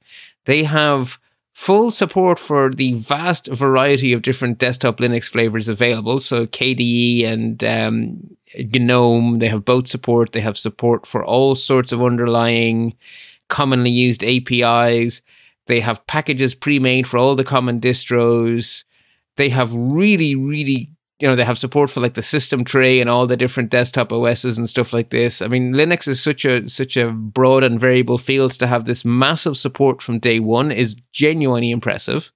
They 0.46 0.64
have 0.64 1.18
full 1.52 1.90
support 1.90 2.38
for 2.38 2.70
the 2.70 2.94
vast 2.94 3.46
variety 3.48 4.12
of 4.12 4.22
different 4.22 4.58
desktop 4.58 4.96
Linux 4.96 5.24
flavors 5.24 5.68
available. 5.68 6.18
So 6.18 6.46
KDE 6.46 7.26
and 7.26 7.62
um, 7.62 8.36
GNOME, 8.58 9.38
they 9.38 9.48
have 9.48 9.64
both 9.64 9.86
support. 9.86 10.32
They 10.32 10.40
have 10.40 10.58
support 10.58 11.06
for 11.06 11.24
all 11.24 11.54
sorts 11.54 11.92
of 11.92 12.02
underlying 12.02 12.94
commonly 13.48 13.90
used 13.90 14.24
APIs. 14.24 15.20
They 15.66 15.80
have 15.80 16.06
packages 16.06 16.54
pre-made 16.54 17.06
for 17.06 17.18
all 17.18 17.34
the 17.34 17.44
common 17.44 17.80
distros. 17.80 18.84
They 19.36 19.50
have 19.50 19.72
really, 19.72 20.34
really, 20.34 20.90
you 21.20 21.28
know, 21.28 21.36
they 21.36 21.44
have 21.44 21.58
support 21.58 21.90
for 21.90 22.00
like 22.00 22.14
the 22.14 22.22
system 22.22 22.64
tray 22.64 23.00
and 23.00 23.08
all 23.08 23.26
the 23.26 23.36
different 23.36 23.70
desktop 23.70 24.12
OSs 24.12 24.58
and 24.58 24.68
stuff 24.68 24.92
like 24.92 25.10
this. 25.10 25.42
I 25.42 25.46
mean, 25.46 25.72
Linux 25.72 26.08
is 26.08 26.20
such 26.20 26.44
a 26.44 26.68
such 26.68 26.96
a 26.96 27.10
broad 27.10 27.62
and 27.62 27.78
variable 27.78 28.18
field 28.18 28.52
to 28.52 28.66
have 28.66 28.84
this 28.84 29.04
massive 29.04 29.56
support 29.56 30.02
from 30.02 30.18
day 30.18 30.40
one 30.40 30.72
is 30.72 30.96
genuinely 31.12 31.70
impressive. 31.70 32.32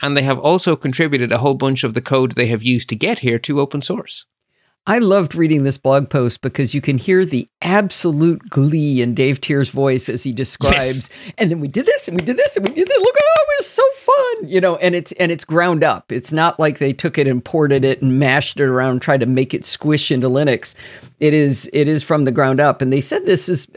And 0.00 0.16
they 0.16 0.22
have 0.22 0.38
also 0.38 0.76
contributed 0.76 1.32
a 1.32 1.38
whole 1.38 1.54
bunch 1.54 1.84
of 1.84 1.94
the 1.94 2.02
code 2.02 2.32
they 2.32 2.48
have 2.48 2.62
used 2.62 2.88
to 2.90 2.96
get 2.96 3.20
here 3.20 3.38
to 3.38 3.60
open 3.60 3.80
source. 3.80 4.26
I 4.88 4.98
loved 4.98 5.34
reading 5.34 5.64
this 5.64 5.78
blog 5.78 6.10
post 6.10 6.42
because 6.42 6.72
you 6.72 6.80
can 6.80 6.96
hear 6.96 7.24
the 7.24 7.48
absolute 7.60 8.40
glee 8.50 9.02
in 9.02 9.14
Dave 9.14 9.40
Teare's 9.40 9.68
voice 9.68 10.08
as 10.08 10.22
he 10.22 10.32
describes. 10.32 11.10
And 11.38 11.50
then 11.50 11.58
we 11.58 11.66
did 11.66 11.86
this, 11.86 12.06
and 12.06 12.18
we 12.18 12.24
did 12.24 12.36
this, 12.36 12.56
and 12.56 12.68
we 12.68 12.72
did 12.72 12.86
this. 12.86 13.00
Look, 13.00 13.14
oh, 13.18 13.42
it 13.42 13.58
was 13.58 13.66
so 13.66 13.82
fun, 13.90 14.48
you 14.48 14.60
know. 14.60 14.76
And 14.76 14.94
it's 14.94 15.10
and 15.12 15.32
it's 15.32 15.44
ground 15.44 15.82
up. 15.82 16.12
It's 16.12 16.32
not 16.32 16.60
like 16.60 16.78
they 16.78 16.92
took 16.92 17.18
it 17.18 17.26
and 17.26 17.44
ported 17.44 17.84
it 17.84 18.00
and 18.00 18.20
mashed 18.20 18.60
it 18.60 18.64
around, 18.68 19.02
tried 19.02 19.20
to 19.20 19.26
make 19.26 19.52
it 19.54 19.64
squish 19.64 20.12
into 20.12 20.28
Linux. 20.28 20.76
It 21.18 21.34
is 21.34 21.68
it 21.72 21.88
is 21.88 22.04
from 22.04 22.24
the 22.24 22.32
ground 22.32 22.60
up. 22.60 22.80
And 22.80 22.92
they 22.92 23.00
said 23.00 23.26
this 23.26 23.48
is 23.48 23.68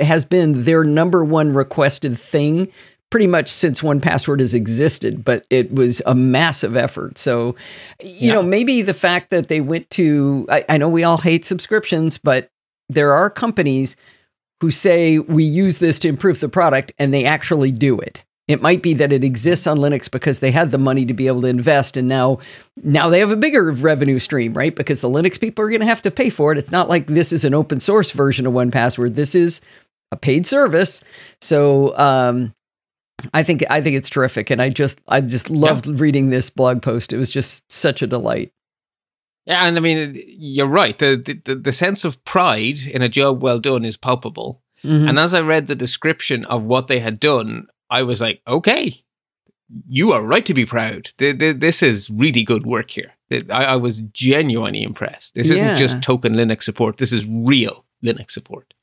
has 0.00 0.24
been 0.24 0.64
their 0.64 0.82
number 0.82 1.24
one 1.24 1.52
requested 1.52 2.18
thing 2.18 2.72
pretty 3.10 3.26
much 3.26 3.48
since 3.48 3.80
1Password 3.82 4.40
has 4.40 4.52
existed 4.54 5.24
but 5.24 5.44
it 5.50 5.72
was 5.72 6.02
a 6.06 6.14
massive 6.14 6.76
effort. 6.76 7.18
So 7.18 7.54
you 8.02 8.28
Yeah. 8.28 8.32
know 8.34 8.42
maybe 8.42 8.82
the 8.82 8.94
fact 8.94 9.30
that 9.30 9.48
they 9.48 9.60
went 9.60 9.88
to 9.90 10.46
I, 10.50 10.64
I 10.68 10.78
know 10.78 10.88
we 10.88 11.04
all 11.04 11.18
hate 11.18 11.44
subscriptions 11.44 12.18
but 12.18 12.50
there 12.88 13.12
are 13.12 13.30
companies 13.30 13.96
who 14.60 14.70
say 14.70 15.18
we 15.18 15.44
use 15.44 15.78
this 15.78 15.98
to 16.00 16.08
improve 16.08 16.40
the 16.40 16.48
product 16.48 16.92
and 16.98 17.12
they 17.12 17.24
actually 17.24 17.70
do 17.70 17.98
it. 17.98 18.24
It 18.48 18.62
might 18.62 18.80
be 18.82 18.94
that 18.94 19.12
it 19.12 19.24
exists 19.24 19.66
on 19.66 19.78
linux 19.78 20.10
because 20.10 20.38
they 20.38 20.50
had 20.52 20.70
the 20.70 20.78
money 20.78 21.04
to 21.04 21.12
be 21.14 21.26
able 21.26 21.42
to 21.42 21.48
invest 21.48 21.96
and 21.96 22.08
now 22.08 22.38
now 22.82 23.08
they 23.08 23.18
have 23.20 23.30
a 23.32 23.36
bigger 23.36 23.70
revenue 23.72 24.18
stream 24.18 24.52
right? 24.54 24.74
Because 24.74 25.00
the 25.00 25.08
linux 25.10 25.38
people 25.40 25.64
are 25.64 25.68
going 25.68 25.80
to 25.80 25.86
have 25.86 26.02
to 26.02 26.10
pay 26.10 26.30
for 26.30 26.50
it. 26.52 26.58
It's 26.58 26.72
not 26.72 26.88
like 26.88 27.06
this 27.06 27.32
is 27.32 27.44
an 27.44 27.54
open 27.54 27.78
source 27.80 28.10
version 28.10 28.46
of 28.46 28.52
1Password. 28.52 29.14
This 29.14 29.34
is 29.34 29.60
a 30.10 30.16
paid 30.16 30.46
service. 30.46 31.02
So 31.40 31.96
um 31.98 32.52
I 33.32 33.42
think 33.42 33.64
I 33.70 33.80
think 33.80 33.96
it's 33.96 34.10
terrific, 34.10 34.50
and 34.50 34.60
I 34.60 34.68
just 34.68 35.00
I 35.08 35.20
just 35.20 35.48
loved 35.50 35.86
reading 36.00 36.30
this 36.30 36.50
blog 36.50 36.82
post. 36.82 37.12
It 37.12 37.18
was 37.18 37.30
just 37.30 37.70
such 37.72 38.02
a 38.02 38.06
delight. 38.06 38.52
Yeah, 39.46 39.64
and 39.66 39.76
I 39.76 39.80
mean, 39.80 40.20
you're 40.26 40.66
right. 40.66 40.98
The, 40.98 41.16
the 41.44 41.54
the 41.54 41.72
sense 41.72 42.04
of 42.04 42.22
pride 42.24 42.78
in 42.80 43.02
a 43.02 43.08
job 43.08 43.42
well 43.42 43.58
done 43.58 43.84
is 43.84 43.96
palpable. 43.96 44.60
Mhm. 44.84 45.08
And 45.08 45.18
as 45.18 45.32
I 45.34 45.40
read 45.40 45.66
the 45.66 45.74
description 45.74 46.44
of 46.46 46.62
what 46.64 46.88
they 46.88 46.98
had 46.98 47.18
done, 47.18 47.66
I 47.90 48.02
was 48.02 48.20
like, 48.20 48.40
okay, 48.46 49.02
you 49.88 50.12
are 50.12 50.22
right 50.22 50.44
to 50.46 50.54
be 50.54 50.66
proud. 50.66 51.08
Th- 51.18 51.38
th- 51.38 51.56
This 51.56 51.82
is 51.82 52.10
really 52.10 52.44
good 52.44 52.66
work 52.66 52.90
here. 52.90 53.12
I, 53.50 53.64
I 53.64 53.76
was 53.76 54.00
genuinely 54.12 54.82
impressed. 54.82 55.34
This 55.34 55.48
Yeah. 55.48 55.54
isn't 55.56 55.76
just 55.78 56.02
token 56.02 56.34
Linux 56.34 56.62
support. 56.64 56.98
This 56.98 57.12
is 57.12 57.24
real 57.26 57.84
Linux 58.04 58.32
support. 58.32 58.74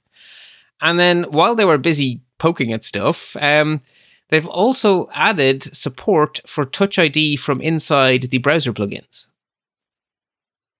And 0.81 0.99
then 0.99 1.23
while 1.25 1.55
they 1.55 1.65
were 1.65 1.77
busy 1.77 2.21
poking 2.39 2.73
at 2.73 2.83
stuff, 2.83 3.37
um, 3.39 3.81
they've 4.29 4.47
also 4.47 5.09
added 5.13 5.63
support 5.75 6.41
for 6.45 6.65
Touch 6.65 6.97
ID 6.99 7.35
from 7.37 7.61
inside 7.61 8.23
the 8.23 8.37
browser 8.39 8.73
plugins 8.73 9.27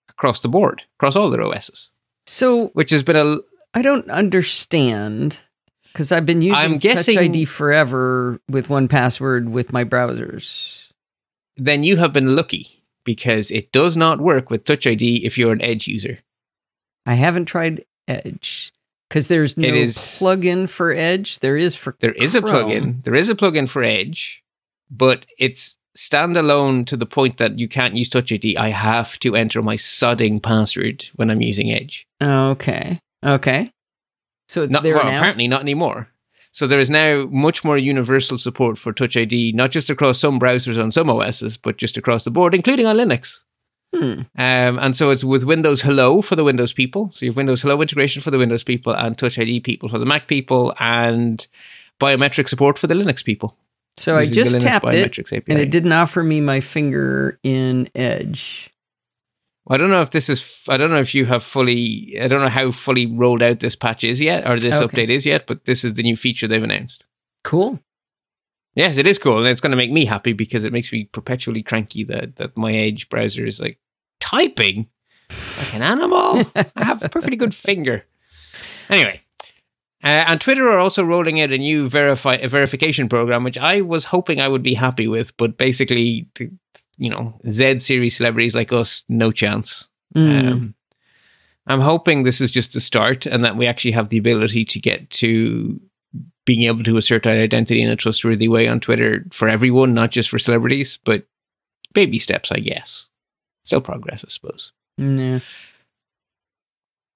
across 0.10 0.40
the 0.42 0.48
board, 0.50 0.84
across 0.98 1.16
all 1.16 1.30
their 1.30 1.42
OSs, 1.44 1.92
So 2.26 2.68
which 2.70 2.92
has 2.92 3.04
been 3.04 3.16
a 3.16 3.38
I 3.74 3.82
don't 3.82 4.10
understand 4.10 5.40
because 5.92 6.12
I've 6.12 6.26
been 6.26 6.42
using 6.42 6.58
I'm 6.74 6.78
guessing- 6.78 7.16
Touch 7.16 7.24
ID 7.26 7.46
forever 7.46 8.40
with 8.50 8.68
1Password 8.68 9.50
with 9.50 9.74
my 9.74 9.84
browsers. 9.84 10.92
then 11.56 11.84
you 11.84 11.98
have 11.98 12.14
been 12.14 12.36
lucky 12.36 12.84
because 13.04 13.52
it 13.52 13.72
does 13.72 13.96
not 13.98 14.20
work 14.22 14.50
with 14.50 14.64
Touch 14.64 14.88
ID 14.88 15.26
if 15.26 15.38
you're 15.38 15.52
an 15.52 15.62
Edge 15.62 15.88
user. 15.88 16.20
I 17.06 17.16
haven't 17.16 17.46
tried 17.46 17.84
Edge 18.08 18.72
because 19.14 19.28
there's 19.28 19.56
no 19.58 19.68
It 19.68 19.76
is- 19.76 19.96
plugin 19.96 20.68
for 20.68 20.92
Edge. 20.92 21.38
There 21.40 21.56
is 21.56 21.76
for 21.76 21.96
There 22.00 22.14
is 22.14 22.34
a 22.34 22.42
Chrome. 22.42 22.72
plugin. 22.72 23.04
There 23.04 23.14
is 23.14 23.30
a 23.30 23.36
plugin 23.36 23.70
for 23.70 23.84
Edge, 23.84 24.42
but 24.90 25.28
it's 25.38 25.78
standalone 25.96 26.88
to 26.88 26.98
the 26.98 27.06
point 27.06 27.38
that 27.38 27.60
you 27.60 27.68
can't 27.68 27.96
use 27.96 28.10
Touch 28.10 28.32
ID. 28.32 28.58
I 28.58 28.70
have 28.70 29.20
to 29.20 29.36
enter 29.36 29.62
my 29.62 29.76
sodding 29.76 30.42
password 30.42 31.06
when 31.16 31.30
I'm 31.30 31.44
using 31.44 31.72
Edge. 31.72 32.08
Okay, 32.20 33.00
okay. 33.24 33.72
So 34.48 34.64
it's 34.64 34.72
Not, 34.72 34.82
there 34.82 34.96
well, 34.96 35.06
now. 35.06 35.18
apparently 35.20 35.48
not 35.48 35.62
anymore. 35.62 36.10
So 36.52 36.66
there 36.66 36.80
is 36.80 36.90
now 36.90 37.28
much 37.32 37.64
more 37.64 37.78
universal 37.78 38.40
support 38.40 38.80
for 38.80 38.94
Touch 38.94 39.16
ID, 39.16 39.52
not 39.54 39.70
just 39.70 39.92
across 39.92 40.18
some 40.20 40.40
browsers 40.40 40.82
on 40.82 40.90
some 40.90 41.08
OSs, 41.12 41.58
but 41.58 41.78
just 41.78 41.98
across 41.98 42.24
the 42.24 42.32
board, 42.32 42.56
including 42.56 42.88
on 42.88 42.98
Linux. 42.98 43.40
Hmm. 43.94 44.22
Um, 44.38 44.80
and 44.80 44.96
so 44.96 45.10
it's 45.12 45.24
with 45.24 45.44
Windows 45.44 45.82
Hello 45.82 46.22
for 46.22 46.36
the 46.36 46.44
Windows 46.44 46.74
people. 46.74 47.12
So 47.12 47.26
you 47.26 47.32
have 47.32 47.38
Windows 47.38 47.62
Hello 47.62 47.82
integration 47.82 48.22
for 48.22 48.32
the 48.32 48.38
Windows 48.40 48.64
people 48.64 48.94
and 48.94 49.18
Touch 49.18 49.38
ID 49.38 49.60
people 49.60 49.90
for 49.90 50.00
the 50.00 50.06
Mac 50.06 50.28
people 50.28 50.74
and 50.80 51.46
biometric 52.00 52.48
support 52.48 52.80
for 52.80 52.88
the 52.88 52.96
Linux 52.96 53.24
people. 53.24 53.56
So 53.98 54.18
I 54.18 54.26
just 54.26 54.60
tapped 54.60 54.92
it, 54.94 55.20
API. 55.20 55.44
and 55.48 55.60
it 55.60 55.70
didn't 55.70 55.92
offer 55.92 56.24
me 56.24 56.42
my 56.42 56.60
finger 56.60 57.40
in 57.44 57.88
Edge. 57.94 58.72
I 59.70 59.78
don't 59.78 59.92
know 59.92 60.02
if 60.02 60.10
this 60.10 60.28
is. 60.28 60.66
I 60.68 60.76
don't 60.78 60.90
know 60.90 61.00
if 61.00 61.14
you 61.16 61.26
have 61.26 61.44
fully. 61.44 62.18
I 62.20 62.28
don't 62.28 62.42
know 62.42 62.50
how 62.50 62.72
fully 62.72 63.06
rolled 63.06 63.42
out 63.44 63.60
this 63.60 63.76
patch 63.76 64.04
is 64.04 64.20
yet, 64.20 64.50
or 64.50 64.60
this 64.60 64.74
Okay. 64.82 65.06
update 65.06 65.10
is 65.10 65.26
yet. 65.26 65.46
But 65.48 65.66
this 65.66 65.86
is 65.86 65.94
the 65.94 66.04
new 66.04 66.16
feature 66.18 66.48
they've 66.48 66.62
announced. 66.64 67.06
Cool. 67.44 67.80
Yes, 68.76 68.98
it 68.98 69.06
is 69.06 69.20
cool, 69.20 69.38
and 69.38 69.48
it's 69.48 69.62
going 69.62 69.72
to 69.72 69.78
make 69.78 69.92
me 69.92 70.06
happy 70.06 70.34
because 70.34 70.66
it 70.66 70.74
makes 70.74 70.92
me 70.92 71.06
perpetually 71.06 71.62
cranky 71.62 72.04
that 72.06 72.38
that 72.38 72.58
my 72.58 72.74
Edge 72.74 73.08
browser 73.10 73.46
is 73.46 73.60
like 73.60 73.80
typing 74.20 74.88
like 75.58 75.74
an 75.76 75.82
animal. 75.82 76.44
I 76.56 76.84
have 76.84 77.04
a 77.04 77.10
perfectly 77.10 77.38
good 77.38 77.54
finger. 77.70 78.06
Anyway, 78.90 79.22
uh, 80.04 80.26
and 80.28 80.42
Twitter 80.42 80.68
are 80.68 80.80
also 80.80 81.04
rolling 81.04 81.40
out 81.40 81.52
a 81.52 81.58
new 81.58 81.88
verify 81.88 82.34
a 82.36 82.50
verification 82.50 83.08
program, 83.08 83.44
which 83.44 83.58
I 83.58 83.82
was 83.82 84.06
hoping 84.06 84.42
I 84.42 84.50
would 84.50 84.64
be 84.64 84.74
happy 84.74 85.08
with, 85.08 85.36
but 85.38 85.58
basically, 85.58 86.28
you 86.98 87.10
know, 87.10 87.40
Z 87.50 87.80
series 87.80 88.18
celebrities 88.18 88.56
like 88.56 88.74
us, 88.74 89.06
no 89.08 89.32
chance. 89.32 89.88
Mm. 90.16 90.52
Um, 90.52 90.76
I'm 91.68 91.80
hoping 91.80 92.24
this 92.24 92.42
is 92.42 92.52
just 92.52 92.76
a 92.76 92.82
start 92.82 93.26
and 93.26 93.46
that 93.46 93.56
we 93.56 93.66
actually 93.66 93.92
have 93.92 94.10
the 94.10 94.18
ability 94.18 94.66
to 94.66 94.80
get 94.80 95.10
to 95.12 95.80
being 96.46 96.64
able 96.64 96.84
to 96.84 96.98
assert 96.98 97.26
our 97.26 97.34
identity 97.34 97.82
in 97.82 97.90
a 97.90 97.96
trustworthy 97.96 98.48
way 98.48 98.68
on 98.68 98.80
Twitter 98.80 99.26
for 99.32 99.48
everyone, 99.48 99.94
not 99.94 100.12
just 100.12 100.30
for 100.30 100.40
celebrities, 100.40 101.00
but 101.06 101.26
baby 101.94 102.20
steps, 102.20 102.52
I 102.52 102.60
guess. 102.60 103.08
Still 103.64 103.82
progress, 103.82 104.26
I 104.26 104.30
suppose. 104.30 104.72
Yeah. 104.98 105.40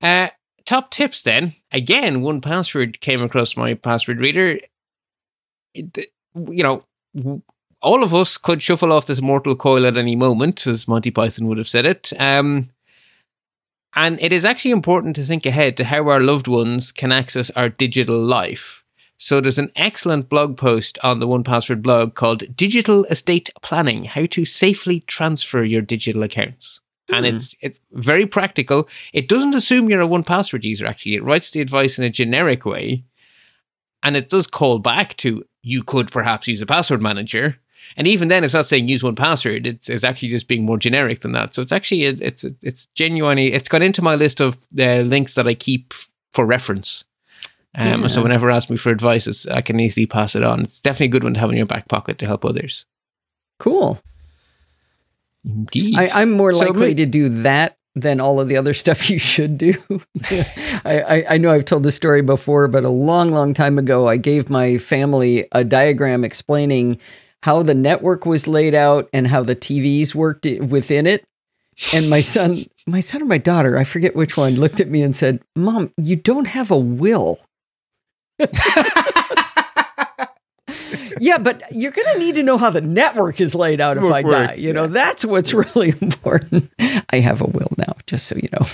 Uh, 0.02 0.30
top 0.66 0.92
tips 0.92 1.24
then. 1.24 1.54
Again, 1.72 2.22
1Password 2.22 3.00
came 3.02 3.22
across 3.22 3.58
my 3.58 3.74
password 3.74 4.20
reader. 4.20 4.60
It- 5.74 6.12
you 6.36 6.62
know, 6.64 6.84
all 7.82 8.04
of 8.04 8.14
us 8.14 8.38
could 8.38 8.62
shuffle 8.62 8.94
off 8.94 9.08
this 9.08 9.22
mortal 9.22 9.56
coil 9.56 9.88
at 9.88 9.98
any 9.98 10.16
moment, 10.16 10.68
as 10.68 10.88
Monty 10.88 11.10
Python 11.10 11.48
would 11.48 11.58
have 11.58 11.68
said 11.68 11.86
it. 11.86 12.14
Um, 12.20 12.70
and 13.96 14.22
it 14.22 14.32
is 14.32 14.46
actually 14.46 14.70
important 14.72 15.16
to 15.16 15.24
think 15.24 15.48
ahead 15.48 15.76
to 15.78 15.84
how 15.86 16.08
our 16.10 16.20
loved 16.20 16.48
ones 16.48 16.92
can 16.92 17.12
access 17.12 17.50
our 17.52 17.70
digital 17.70 18.20
life. 18.24 18.84
So 19.18 19.42
there's 19.42 19.58
an 19.58 19.72
excellent 19.76 20.30
blog 20.30 20.58
post 20.58 21.00
on 21.04 21.20
the 21.20 21.28
1Password 21.28 21.82
blog 21.82 22.14
called 22.14 22.56
Digital 22.56 23.06
Estate 23.06 23.50
Planning: 23.62 24.06
How 24.06 24.28
to 24.28 24.46
Safely 24.46 25.02
Transfer 25.02 25.64
Your 25.64 25.82
Digital 25.82 26.24
Accounts. 26.24 26.80
And 27.10 27.26
it's 27.26 27.56
it's 27.62 27.80
very 27.94 28.26
practical. 28.26 28.88
It 29.14 29.28
doesn't 29.28 29.56
assume 29.56 29.90
you're 29.90 30.02
a 30.02 30.08
1Password 30.08 30.64
user 30.64 30.86
actually. 30.86 31.16
It 31.16 31.24
writes 31.24 31.52
the 31.52 31.62
advice 31.62 31.98
in 31.98 32.04
a 32.04 32.10
generic 32.10 32.66
way. 32.66 33.06
And 34.04 34.16
it 34.16 34.30
does 34.30 34.46
call 34.46 34.80
back 34.80 35.18
to 35.18 35.44
you 35.64 35.84
could 35.84 36.12
perhaps 36.12 36.48
use 36.48 36.62
a 36.62 36.66
password 36.66 37.02
manager. 37.02 37.58
And 37.96 38.08
even 38.08 38.28
then, 38.28 38.44
it's 38.44 38.54
not 38.54 38.66
saying 38.66 38.90
use 38.90 39.02
1Password. 39.02 39.66
It's, 39.66 39.90
it's 39.90 40.04
actually 40.04 40.30
just 40.30 40.48
being 40.48 40.66
more 40.66 40.78
generic 40.78 41.22
than 41.22 41.32
that. 41.32 41.56
So 41.56 41.62
it's 41.62 41.72
actually 41.72 42.04
it's 42.04 42.44
it's 42.62 42.86
genuinely 42.88 43.54
it's 43.54 43.70
got 43.70 43.82
into 43.82 44.02
my 44.02 44.16
list 44.16 44.40
of 44.40 44.58
uh, 44.78 45.02
links 45.02 45.34
that 45.36 45.48
I 45.48 45.54
keep 45.54 45.94
for 46.32 46.46
reference. 46.46 47.04
Um, 47.78 48.02
Yeah. 48.02 48.08
So 48.08 48.24
whenever 48.24 48.50
asked 48.50 48.70
me 48.70 48.78
for 48.78 48.90
advice, 48.90 49.28
it's, 49.28 49.48
I 49.48 49.62
can 49.62 49.80
easily 49.80 50.06
pass 50.06 50.36
it 50.36 50.44
on. 50.44 50.62
It's 50.64 50.82
definitely 50.82 51.06
a 51.06 51.10
good 51.10 51.24
one 51.24 51.36
to 51.36 51.40
have 51.40 51.50
in 51.52 51.58
your 51.58 51.66
back 51.66 51.88
pocket 51.88 52.18
to 52.20 52.26
help 52.26 52.44
others. 52.44 52.86
Cool. 53.60 54.02
Indeed, 55.46 55.98
I, 55.98 56.22
I'm 56.22 56.32
more 56.32 56.52
So 56.52 56.66
likely 56.66 56.96
to 56.96 57.06
do 57.06 57.30
that 57.30 57.78
than 57.96 58.20
all 58.20 58.40
of 58.40 58.48
the 58.48 58.58
other 58.58 58.74
stuff 58.84 59.10
you 59.10 59.20
should 59.20 59.58
do. 59.58 59.74
I, 60.86 61.02
I, 61.08 61.26
I 61.32 61.38
know 61.38 61.52
I've 61.52 61.66
told 61.66 61.84
this 61.84 61.96
story 61.96 62.22
before, 62.22 62.68
but 62.68 62.84
a 62.84 62.90
long, 62.90 63.32
long 63.32 63.54
time 63.54 63.78
ago, 63.78 64.08
I 64.08 64.18
gave 64.18 64.50
my 64.50 64.78
family 64.78 65.48
a 65.52 65.64
diagram 65.64 66.24
explaining 66.24 67.00
how 67.44 67.64
the 67.64 67.76
network 67.76 68.26
was 68.26 68.48
laid 68.48 68.74
out 68.74 69.08
and 69.14 69.28
how 69.28 69.44
the 69.44 69.56
TVs 69.56 70.16
worked 70.16 70.46
within 70.46 71.06
it. 71.06 71.24
And 71.94 72.10
my 72.10 72.22
son, 72.22 72.58
my 72.88 73.00
son 73.02 73.22
or 73.22 73.26
my 73.26 73.38
daughter, 73.38 73.78
I 73.78 73.84
forget 73.84 74.16
which 74.16 74.36
one, 74.36 74.56
looked 74.56 74.80
at 74.80 74.90
me 74.90 75.04
and 75.04 75.16
said, 75.16 75.42
"Mom, 75.56 75.94
you 75.96 76.16
don't 76.16 76.48
have 76.48 76.72
a 76.72 76.78
will." 76.78 77.40
Yeah, 81.20 81.38
but 81.38 81.64
you're 81.72 81.92
going 81.92 82.08
to 82.14 82.20
need 82.20 82.36
to 82.36 82.44
know 82.44 82.58
how 82.58 82.70
the 82.70 82.82
network 82.82 83.42
is 83.42 83.56
laid 83.56 83.82
out 83.82 83.98
if 83.98 84.04
I 84.04 84.22
die. 84.22 84.28
works, 84.28 84.62
You 84.62 84.74
know, 84.74 84.84
yeah. 84.84 84.88
that's 84.88 85.26
what's 85.26 85.54
really 85.54 85.90
important. 86.02 86.72
I 87.10 87.20
have 87.20 87.42
a 87.42 87.46
will 87.46 87.72
now, 87.78 87.96
just 88.06 88.28
so 88.28 88.36
you 88.36 88.50
know. 88.52 88.66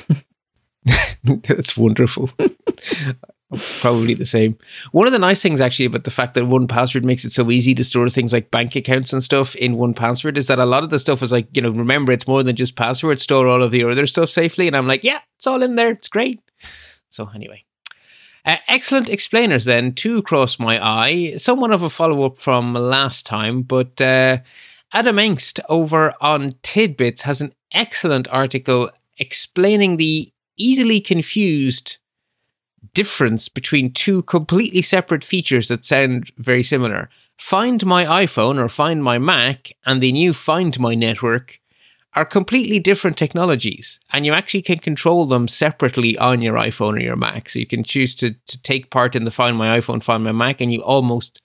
That's 1.48 1.78
wonderful. 1.78 2.30
Probably 3.82 4.14
the 4.16 4.26
same. 4.26 4.58
One 4.92 5.08
of 5.08 5.14
the 5.14 5.20
nice 5.20 5.42
things 5.42 5.62
actually 5.62 5.86
about 5.86 6.04
the 6.04 6.12
fact 6.12 6.34
that 6.34 6.44
1Password 6.44 7.04
makes 7.04 7.24
it 7.24 7.32
so 7.32 7.50
easy 7.52 7.74
to 7.76 7.84
store 7.84 8.10
things 8.10 8.34
like 8.34 8.52
bank 8.52 8.76
accounts 8.76 9.14
and 9.14 9.24
stuff 9.24 9.56
in 9.56 9.78
1Password 9.78 10.38
is 10.38 10.48
that 10.48 10.60
a 10.60 10.66
lot 10.66 10.84
of 10.84 10.90
the 10.90 11.00
stuff 11.00 11.24
is 11.24 11.32
like, 11.32 11.48
you 11.56 11.62
know, 11.62 11.70
remember 11.70 12.12
it's 12.12 12.28
more 12.28 12.44
than 12.44 12.58
just 12.58 12.76
password, 12.76 13.22
store 13.22 13.48
all 13.48 13.64
of 13.64 13.74
your 13.74 13.92
other 13.92 14.08
stuff 14.08 14.30
safely. 14.30 14.68
And 14.68 14.76
I'm 14.76 14.88
like, 14.88 15.06
yeah, 15.06 15.20
it's 15.38 15.48
all 15.48 15.64
in 15.64 15.76
there. 15.76 15.92
It's 15.92 16.10
great. 16.10 16.42
So 17.10 17.30
anyway. 17.34 17.64
Uh, 18.46 18.58
excellent 18.68 19.10
explainers 19.10 19.66
then, 19.66 19.94
two 19.94 20.22
cross 20.24 20.60
my 20.60 20.84
eye. 20.84 21.36
Somewhat 21.38 21.72
of 21.72 21.82
a 21.82 21.90
follow 21.90 22.24
up 22.26 22.38
from 22.38 22.74
last 22.74 23.26
time, 23.26 23.62
but 23.62 24.00
uh, 24.02 24.40
Adam 24.92 25.16
Engst 25.16 25.60
over 25.70 26.14
on 26.20 26.52
TidBITS 26.62 27.22
has 27.22 27.42
an 27.42 27.54
excellent 27.72 28.28
article 28.28 28.92
explaining 29.18 29.98
the 29.98 30.32
easily 30.58 31.00
confused 31.00 31.98
difference 32.94 33.48
between 33.50 33.92
two 33.92 34.24
completely 34.24 34.82
separate 34.82 35.24
features 35.24 35.70
that 35.70 35.86
sound 35.86 36.32
very 36.38 36.64
similar. 36.64 37.10
Find 37.40 37.86
My 37.86 38.06
iPhone 38.06 38.60
or 38.60 38.70
Find 38.70 39.04
My 39.04 39.18
Mac 39.18 39.72
and 39.86 40.02
the 40.02 40.12
new 40.12 40.34
Find 40.34 40.78
My 40.80 40.96
network 40.96 41.60
are 42.16 42.26
completely 42.26 42.80
different 42.80 43.18
technologies, 43.18 44.00
and 44.12 44.26
you 44.26 44.34
actually 44.34 44.62
can 44.62 44.80
control 44.80 45.26
them 45.26 45.48
separately 45.48 46.18
on 46.18 46.42
your 46.42 46.56
iPhone 46.56 46.94
or 46.94 47.00
your 47.00 47.16
Mac. 47.16 47.50
So 47.50 47.60
you 47.60 47.66
can 47.66 47.84
choose 47.84 48.14
to, 48.16 48.34
to 48.34 48.62
take 48.62 48.92
part 48.92 49.16
in 49.16 49.26
the 49.26 49.32
Find 49.32 49.58
My 49.58 49.80
iPhone, 49.80 50.04
Find 50.04 50.24
My 50.24 50.32
Mac, 50.32 50.62
and 50.62 50.72
you 50.72 50.84
almost, 50.84 51.42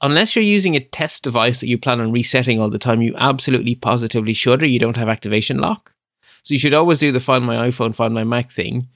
unless 0.00 0.36
you're 0.36 0.44
using 0.44 0.76
a 0.76 0.80
test 0.80 1.24
device 1.24 1.60
that 1.60 1.66
you 1.68 1.78
plan 1.78 2.00
on 2.00 2.12
resetting 2.12 2.60
all 2.60 2.70
the 2.70 2.78
time, 2.78 3.02
you 3.02 3.14
absolutely 3.16 3.74
positively 3.74 4.32
should, 4.34 4.62
or 4.62 4.66
you 4.66 4.78
don't 4.78 4.96
have 4.96 5.08
activation 5.08 5.58
lock. 5.58 5.92
So 6.42 6.54
you 6.54 6.60
should 6.60 6.74
always 6.74 7.00
do 7.00 7.10
the 7.10 7.20
Find 7.20 7.44
My 7.44 7.68
iPhone, 7.68 7.94
Find 7.94 8.14
My 8.14 8.24
Mac 8.24 8.52
thing. 8.52 8.88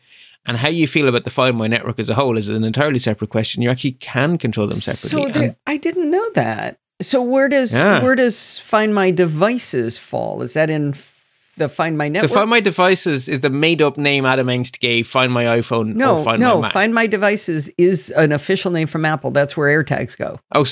And 0.47 0.57
how 0.57 0.69
you 0.71 0.87
feel 0.87 1.09
about 1.09 1.25
the 1.25 1.31
Find 1.31 1.57
My 1.57 1.67
network 1.67 1.99
as 1.99 2.09
a 2.09 2.15
whole 2.15 2.39
is 2.39 2.49
an 2.49 2.63
entirely 2.65 2.99
separate 2.99 3.31
question. 3.31 3.61
You 3.61 3.71
actually 3.71 3.93
can 3.93 4.39
control 4.39 4.67
them 4.67 4.79
So 4.79 4.93
separately. 4.93 5.33
there, 5.33 5.43
And 5.43 5.57
I 5.67 5.77
didn't 5.77 6.11
know 6.11 6.31
that. 6.31 6.79
So 7.01 7.23
where 7.23 7.49
does 7.49 7.75
Yeah. 7.75 8.03
where 8.03 8.15
does 8.15 8.59
Find 8.59 8.95
My 8.95 9.11
Devices 9.11 9.99
fall? 9.99 10.43
Is 10.43 10.55
that 10.55 10.69
in 10.71 10.95
the 11.57 11.69
Find 11.69 11.97
My 11.97 12.09
network? 12.09 12.29
so 12.31 12.35
Find 12.37 12.51
My 12.51 12.61
Devices 12.61 13.29
is 13.29 13.41
the 13.41 13.51
made 13.51 13.81
up 13.83 13.97
name 13.97 14.27
Adam 14.27 14.49
Engst 14.49 14.81
gave 14.81 15.07
Find 15.07 15.33
My 15.33 15.45
iPhone 15.45 15.95
no, 15.95 16.19
or 16.19 16.25
Find 16.25 16.41
no. 16.41 16.61
My. 16.61 16.71
Find 16.71 16.93
My 16.95 17.07
Devices 17.07 17.71
is 17.79 18.11
an 18.11 18.33
official 18.33 18.71
name 18.73 18.89
from 18.89 19.05
Apple. 19.05 19.31
That's 19.31 19.57
where 19.57 19.69
AirTags 19.83 20.17
go. 20.17 20.41
Oh, 20.53 20.65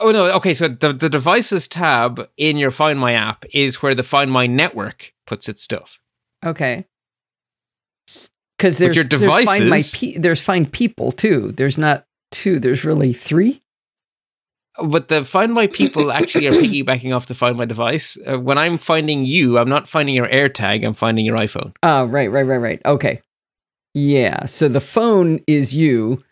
oh 0.00 0.10
no. 0.10 0.26
Okay, 0.32 0.54
so 0.54 0.68
the 0.68 0.92
the 0.92 1.08
devices 1.08 1.68
tab 1.68 2.28
in 2.36 2.56
your 2.56 2.70
Find 2.72 2.98
My 2.98 3.12
app 3.12 3.44
is 3.52 3.80
where 3.82 3.94
the 3.94 4.02
Find 4.02 4.30
My 4.30 4.46
network 4.48 5.12
puts 5.26 5.48
its 5.48 5.62
stuff. 5.62 6.00
Okay. 6.44 6.84
Because 8.58 8.78
there's, 8.78 8.96
your 8.96 9.04
there's 9.04 9.22
Find 9.24 9.46
My 9.46 9.58
devices- 9.58 10.00
Pe- 10.00 10.18
there's 10.18 10.40
Find 10.40 10.72
People 10.72 11.12
too. 11.12 11.52
There's 11.52 11.76
not 11.78 12.06
two. 12.32 12.58
There's 12.58 12.84
really 12.84 13.12
three. 13.12 13.62
But 14.82 15.08
the 15.08 15.24
Find 15.24 15.52
My 15.54 15.66
people 15.66 16.12
actually 16.12 16.46
are 16.46 16.52
piggybacking 16.62 17.14
off 17.14 17.26
the 17.26 17.34
Find 17.34 17.56
My 17.56 17.64
device. 17.64 18.18
Uh, 18.26 18.38
when 18.38 18.58
I'm 18.58 18.76
finding 18.78 19.24
you, 19.24 19.58
I'm 19.58 19.68
not 19.68 19.88
finding 19.88 20.14
your 20.14 20.28
AirTag. 20.28 20.84
I'm 20.84 20.94
finding 20.94 21.24
your 21.24 21.36
iPhone. 21.36 21.72
Oh, 21.82 22.04
right, 22.04 22.30
right, 22.30 22.42
right, 22.42 22.58
right. 22.58 22.82
Okay. 22.84 23.20
Yeah. 23.94 24.44
So 24.46 24.68
the 24.68 24.80
phone 24.80 25.40
is 25.46 25.74
you, 25.74 26.22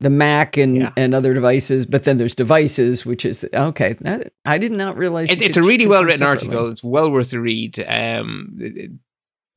the 0.00 0.10
Mac 0.10 0.56
and, 0.56 0.76
Yeah. 0.76 0.92
and 0.96 1.14
other 1.14 1.32
devices, 1.34 1.86
but 1.86 2.02
then 2.02 2.16
there's 2.16 2.34
devices, 2.34 3.06
which 3.06 3.24
is 3.24 3.46
okay. 3.54 3.92
That, 4.00 4.32
I 4.44 4.58
did 4.58 4.72
not 4.72 4.96
realize. 4.96 5.30
It, 5.30 5.40
it's 5.40 5.56
a 5.56 5.62
really 5.62 5.86
well 5.86 6.04
written 6.04 6.26
article. 6.26 6.68
It's 6.70 6.82
well 6.84 7.10
worth 7.10 7.32
a 7.32 7.40
read. 7.40 7.78
Um, 7.88 8.56
it- 8.60 8.76
it- 8.76 8.90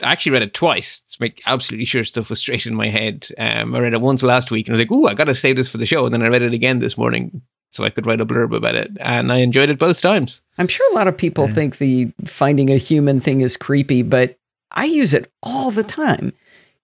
I 0.01 0.14
actually 0.14 0.31
read 0.31 0.43
it 0.43 0.53
twice 0.53 1.01
to 1.01 1.18
make 1.19 1.41
absolutely 1.45 1.84
sure 1.84 2.06
stuff 2.06 2.30
was 2.30 2.39
straight 2.39 2.65
in 2.65 2.73
my 2.73 2.88
head. 2.88 3.27
Um, 3.38 3.76
I 3.76 3.80
read 3.80 3.91
it 3.93 3.99
once 3.99 4.23
last 4.23 4.49
week 4.49 4.68
and 4.68 4.72
I 4.72 4.76
was 4.76 4.80
like, 4.80 4.91
"Ooh, 4.93 5.07
I 5.07 5.14
got 5.14 5.26
to 5.26 5.35
save 5.35 5.57
this 5.57 5.68
for 5.68 5.77
the 5.77 5.85
show." 5.85 6.06
And 6.06 6.14
then 6.14 6.22
I 6.22 6.27
read 6.30 6.41
it 6.41 6.53
again 6.53 6.80
this 6.80 6.97
morning 6.97 7.41
so 7.69 7.83
I 7.83 7.89
could 7.89 8.05
write 8.05 8.21
a 8.21 8.25
blurb 8.25 8.55
about 8.55 8.75
it, 8.75 8.91
and 8.99 9.31
I 9.31 9.37
enjoyed 9.37 9.69
it 9.69 9.79
both 9.79 10.01
times. 10.01 10.41
I'm 10.57 10.67
sure 10.67 10.91
a 10.91 10.95
lot 10.95 11.07
of 11.07 11.17
people 11.17 11.47
think 11.47 11.77
the 11.77 12.11
finding 12.25 12.69
a 12.69 12.77
human 12.77 13.19
thing 13.19 13.41
is 13.41 13.57
creepy, 13.57 14.01
but 14.01 14.37
I 14.71 14.85
use 14.85 15.13
it 15.13 15.31
all 15.43 15.71
the 15.71 15.83
time. 15.83 16.33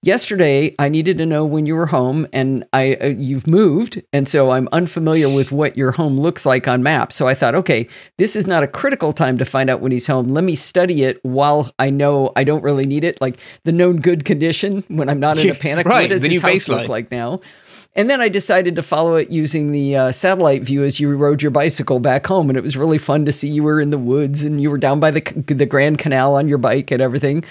Yesterday, 0.01 0.75
I 0.77 0.87
needed 0.87 1.17
to 1.17 1.25
know 1.25 1.45
when 1.45 1.65
you 1.65 1.75
were 1.75 1.87
home, 1.87 2.27
and 2.31 2.63
I 2.73 2.93
uh, 3.01 3.07
you've 3.07 3.47
moved, 3.47 4.03
and 4.13 4.29
so 4.29 4.51
I'm 4.51 4.69
unfamiliar 4.71 5.27
with 5.33 5.51
what 5.51 5.75
your 5.75 5.93
home 5.93 6.19
looks 6.19 6.45
like 6.45 6.67
on 6.67 6.83
maps. 6.83 7.15
So 7.15 7.27
I 7.27 7.33
thought, 7.33 7.55
okay, 7.55 7.87
this 8.19 8.35
is 8.35 8.45
not 8.45 8.61
a 8.61 8.67
critical 8.67 9.13
time 9.13 9.39
to 9.39 9.45
find 9.45 9.67
out 9.67 9.81
when 9.81 9.91
he's 9.91 10.05
home. 10.05 10.27
Let 10.27 10.43
me 10.43 10.55
study 10.55 11.01
it 11.01 11.19
while 11.25 11.71
I 11.79 11.89
know 11.89 12.31
I 12.35 12.43
don't 12.43 12.61
really 12.63 12.85
need 12.85 13.03
it, 13.03 13.19
like 13.19 13.39
the 13.63 13.71
known 13.71 13.99
good 13.99 14.25
condition 14.25 14.83
when 14.89 15.09
I'm 15.09 15.19
not 15.19 15.39
in 15.39 15.49
a 15.49 15.55
panic. 15.55 15.87
right, 15.87 16.03
what 16.03 16.09
does 16.11 16.21
the 16.21 16.29
his 16.29 16.39
new 16.39 16.51
house 16.51 16.69
look 16.69 16.87
like 16.87 17.09
now? 17.09 17.39
And 17.97 18.09
then 18.09 18.19
I 18.19 18.27
decided 18.27 18.75
to 18.75 18.81
follow 18.81 19.15
it 19.15 19.31
using 19.31 19.71
the 19.71 19.95
uh, 19.95 20.11
satellite 20.11 20.63
view 20.63 20.83
as 20.83 20.99
you 20.99 21.15
rode 21.15 21.41
your 21.41 21.51
bicycle 21.51 21.99
back 21.99 22.27
home, 22.27 22.49
and 22.49 22.57
it 22.57 22.63
was 22.63 22.75
really 22.75 22.97
fun 22.97 23.23
to 23.23 23.31
see 23.31 23.47
you 23.47 23.63
were 23.63 23.79
in 23.79 23.89
the 23.89 23.97
woods 23.97 24.43
and 24.43 24.59
you 24.61 24.69
were 24.69 24.77
down 24.77 24.99
by 24.99 25.11
the 25.11 25.21
the 25.47 25.65
Grand 25.65 25.97
Canal 25.97 26.35
on 26.35 26.49
your 26.49 26.57
bike 26.57 26.91
and 26.91 27.01
everything. 27.01 27.45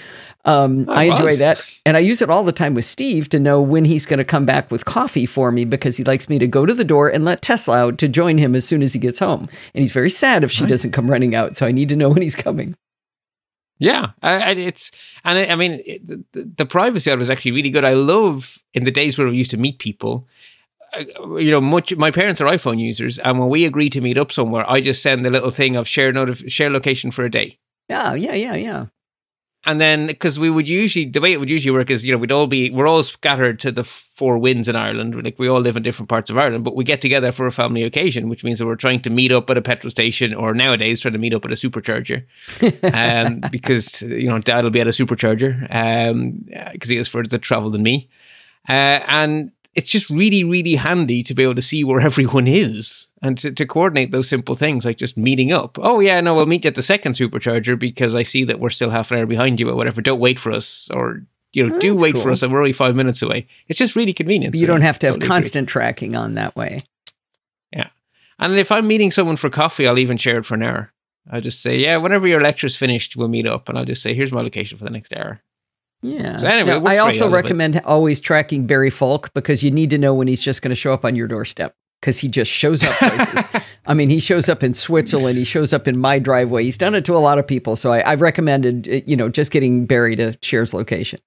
Um, 0.45 0.87
I 0.87 1.05
enjoy 1.05 1.37
that, 1.37 1.59
and 1.87 1.97
I 1.97 2.01
use 2.01 2.21
it 2.21 2.29
all 2.29 2.43
the 2.43 2.51
time 2.51 2.75
with 2.75 2.85
Steve 2.85 3.29
to 3.29 3.39
know 3.39 3.59
when 3.59 3.85
he's 3.85 4.05
going 4.05 4.19
to 4.19 4.23
come 4.23 4.45
back 4.45 4.69
with 4.69 4.85
coffee 4.85 5.25
for 5.25 5.51
me 5.51 5.65
because 5.65 5.97
he 5.97 6.03
likes 6.03 6.29
me 6.29 6.37
to 6.37 6.45
go 6.45 6.67
to 6.67 6.73
the 6.75 6.83
door 6.83 7.09
and 7.09 7.25
let 7.25 7.41
Tesla 7.41 7.79
out 7.79 7.97
to 7.97 8.07
join 8.07 8.37
him 8.37 8.53
as 8.53 8.65
soon 8.65 8.83
as 8.83 8.93
he 8.93 8.99
gets 8.99 9.17
home, 9.17 9.49
and 9.73 9.81
he's 9.81 9.91
very 9.91 10.11
sad 10.11 10.43
if 10.43 10.51
she 10.51 10.67
doesn't 10.67 10.91
come 10.91 11.09
running 11.09 11.33
out. 11.33 11.57
So 11.57 11.65
I 11.65 11.71
need 11.71 11.89
to 11.89 11.95
know 11.95 12.09
when 12.09 12.21
he's 12.21 12.35
coming. 12.35 12.75
Yeah, 13.77 14.11
I, 14.21 14.33
I, 14.33 14.51
it's 14.51 14.91
and 15.23 15.39
I, 15.39 15.45
I 15.47 15.55
mean 15.55 15.81
it, 15.85 16.07
the, 16.07 16.43
the 16.43 16.65
privacy 16.65 17.09
of 17.09 17.17
it 17.17 17.19
was 17.19 17.29
actually 17.29 17.51
really 17.51 17.71
good. 17.71 17.83
I 17.83 17.93
love 17.93 18.59
in 18.73 18.85
the 18.85 18.91
days 18.91 19.17
where 19.17 19.27
we 19.27 19.35
used 19.35 19.51
to 19.51 19.57
meet 19.57 19.79
people. 19.79 20.27
Uh, 20.97 21.35
You 21.35 21.51
know, 21.51 21.61
much 21.61 21.95
my 21.95 22.11
parents 22.11 22.41
are 22.41 22.45
iPhone 22.45 22.79
users, 22.79 23.19
and 23.19 23.39
when 23.39 23.49
we 23.49 23.65
agree 23.65 23.89
to 23.89 24.01
meet 24.01 24.17
up 24.17 24.31
somewhere, 24.31 24.69
I 24.69 24.81
just 24.81 25.01
send 25.01 25.25
the 25.25 25.29
little 25.29 25.51
thing 25.51 25.75
of 25.75 25.87
share 25.87 26.11
notif- 26.11 26.49
share 26.49 26.69
location 26.69 27.11
for 27.11 27.25
a 27.25 27.31
day. 27.31 27.59
Yeah, 27.89 28.13
yeah, 28.13 28.33
yeah, 28.33 28.55
yeah. 28.55 28.85
And 29.67 29.81
then, 29.81 30.05
because 30.05 30.37
we 30.37 30.51
would 30.51 30.69
usually, 30.69 31.05
the 31.05 31.19
way 31.19 31.33
it 31.33 31.39
would 31.39 31.49
usually 31.49 31.75
work 31.75 31.89
is, 31.89 32.05
you 32.05 32.11
know, 32.11 32.19
we'd 32.19 32.31
all 32.31 32.45
be, 32.45 32.69
we're 32.69 32.87
all 32.87 33.01
scattered 33.01 33.59
to 33.61 33.71
the 33.71 33.83
four 33.83 34.37
winds 34.37 34.69
in 34.69 34.75
Ireland. 34.75 35.21
Like 35.23 35.39
we 35.39 35.47
all 35.47 35.59
live 35.59 35.75
in 35.75 35.81
different 35.81 36.07
parts 36.07 36.29
of 36.29 36.37
Ireland, 36.37 36.63
but 36.63 36.75
we 36.75 36.83
get 36.83 37.01
together 37.01 37.31
for 37.31 37.47
a 37.47 37.51
family 37.51 37.81
occasion, 37.81 38.29
which 38.29 38.43
means 38.43 38.59
that 38.59 38.67
we're 38.67 38.75
trying 38.75 39.01
to 39.01 39.09
meet 39.09 39.31
up 39.31 39.49
at 39.49 39.57
a 39.57 39.63
petrol 39.63 39.89
station 39.89 40.35
or 40.35 40.53
nowadays 40.53 41.01
trying 41.01 41.13
to 41.13 41.19
meet 41.19 41.33
up 41.33 41.45
at 41.45 41.51
a 41.51 41.55
supercharger. 41.55 42.25
um, 42.93 43.41
because, 43.49 44.03
you 44.03 44.29
know, 44.29 44.37
dad 44.37 44.63
will 44.63 44.71
be 44.71 44.81
at 44.81 44.87
a 44.87 44.91
supercharger 44.91 45.67
um, 45.73 46.45
because 46.71 46.89
he 46.89 46.97
has 46.97 47.07
further 47.07 47.29
to 47.29 47.39
travel 47.39 47.71
than 47.71 47.81
me. 47.81 48.07
Uh, 48.69 49.01
and 49.07 49.51
it's 49.75 49.89
just 49.91 50.09
really, 50.09 50.43
really 50.43 50.75
handy 50.75 51.21
to 51.23 51.33
be 51.33 51.43
able 51.43 51.55
to 51.55 51.61
see 51.61 51.83
where 51.83 51.99
everyone 52.09 52.47
is 52.47 53.09
and 53.21 53.37
to, 53.39 53.51
to 53.51 53.65
coordinate 53.65 54.11
those 54.11 54.27
simple 54.29 54.55
things 54.55 54.85
like 54.85 54.97
just 54.97 55.17
meeting 55.17 55.51
up. 55.51 55.77
Oh, 55.81 55.99
yeah, 55.99 56.21
no, 56.21 56.33
we'll 56.35 56.45
meet 56.45 56.65
at 56.65 56.75
the 56.75 56.81
second 56.83 57.13
supercharger 57.13 57.77
because 57.77 58.15
I 58.15 58.23
see 58.23 58.43
that 58.45 58.59
we're 58.59 58.69
still 58.69 58.89
half 58.89 59.11
an 59.11 59.17
hour 59.17 59.25
behind 59.25 59.59
you 59.59 59.69
or 59.69 59.75
whatever. 59.75 60.01
Don't 60.01 60.19
wait 60.19 60.39
for 60.39 60.51
us. 60.51 60.89
Or, 60.93 61.21
you 61.53 61.67
know, 61.67 61.75
Oh, 61.75 61.79
do 61.79 61.95
wait 61.95 62.13
cool. 62.13 62.23
for 62.23 62.31
us. 62.31 62.41
and 62.41 62.51
We're 62.53 62.59
only 62.59 62.73
five 62.73 62.95
minutes 62.95 63.21
away. 63.21 63.47
It's 63.67 63.79
just 63.79 63.95
really 63.95 64.13
convenient. 64.13 64.55
you 64.55 64.61
so 64.61 64.67
don't 64.67 64.81
have 64.81 64.97
to 64.99 65.07
have 65.07 65.15
totally 65.15 65.25
agree. 65.27 65.35
constant 65.35 65.69
tracking 65.69 66.15
on 66.15 66.33
that 66.35 66.55
way. 66.55 66.79
Yeah. 67.73 67.89
And 68.39 68.57
if 68.57 68.71
I'm 68.71 68.87
meeting 68.87 69.11
someone 69.11 69.37
for 69.37 69.49
coffee, 69.49 69.87
I'll 69.87 69.99
even 69.99 70.17
share 70.17 70.37
it 70.37 70.45
for 70.45 70.55
an 70.55 70.63
hour. 70.63 70.91
I'll 71.31 71.41
just 71.41 71.61
say, 71.61 71.77
yeah, 71.79 71.97
whenever 71.97 72.27
your 72.27 72.41
lecture's 72.41 72.75
finished, 72.75 73.15
we'll 73.17 73.27
meet 73.29 73.47
up. 73.47 73.67
And 73.67 73.77
I'll 73.77 73.85
just 73.85 74.03
say, 74.03 74.13
here's 74.13 74.31
my 74.31 74.41
location 74.41 74.77
for 74.77 74.83
the 74.83 74.89
next 74.91 75.11
hour. 75.13 75.41
Yeah. 76.05 76.37
So 76.37 76.47
anyway, 76.47 76.79
Now, 76.79 76.85
I 76.91 76.97
also 76.97 77.27
I 77.27 77.31
recommend 77.31 77.79
always 77.85 78.19
tracking 78.19 78.67
Barry 78.67 78.89
Falk 78.89 79.33
because 79.33 79.63
you 79.63 79.71
need 79.71 79.89
to 79.89 79.97
know 79.97 80.13
when 80.13 80.27
he's 80.27 80.41
just 80.41 80.61
going 80.61 80.69
to 80.69 80.75
show 80.75 80.93
up 80.93 81.03
on 81.05 81.15
your 81.15 81.27
doorstep 81.27 81.75
because 82.01 82.19
he 82.19 82.27
just 82.27 82.51
shows 82.51 82.83
up 82.83 82.93
places. 82.95 83.61
I 83.87 83.93
mean, 83.93 84.09
he 84.09 84.19
shows 84.19 84.49
up 84.49 84.63
in 84.63 84.73
Switzerland. 84.73 85.37
He 85.37 85.43
shows 85.43 85.71
up 85.73 85.87
in 85.87 85.97
my 85.97 86.17
driveway. 86.19 86.63
He's 86.63 86.77
done 86.77 86.95
it 86.95 87.05
to 87.05 87.15
a 87.15 87.19
lot 87.19 87.37
of 87.39 87.47
people. 87.47 87.75
So 87.75 87.91
I, 87.91 88.11
I've 88.11 88.21
recommended, 88.21 88.87
uh, 88.87 89.01
you 89.05 89.15
know, 89.15 89.29
just 89.29 89.51
getting 89.51 89.85
Barry 89.85 90.15
to 90.15 90.37
share 90.41 90.61
his 90.61 90.73
location. 90.73 91.19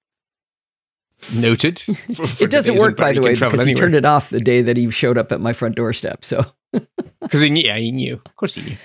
Noted. 1.35 1.79
For- 2.15 2.27
for 2.27 2.43
it 2.45 2.49
doesn't 2.51 2.77
work, 2.77 2.95
by 2.95 3.11
the 3.11 3.21
way, 3.21 3.33
because 3.33 3.65
he 3.65 3.73
turned 3.73 3.95
it 3.95 4.05
off 4.05 4.29
the 4.29 4.39
day 4.39 4.61
that 4.61 4.77
he 4.77 4.89
showed 4.89 5.17
up 5.17 5.31
at 5.31 5.41
my 5.41 5.51
front 5.53 5.75
doorstep. 5.75 6.23
So 6.23 6.45
Because 7.21 7.41
he 7.41 7.49
knew, 7.49 7.63
yeah, 7.63 7.77
he 7.77 7.91
knew. 7.91 8.21
Of 8.25 8.35
course 8.35 8.55
he 8.55 8.69
knew. 8.69 8.77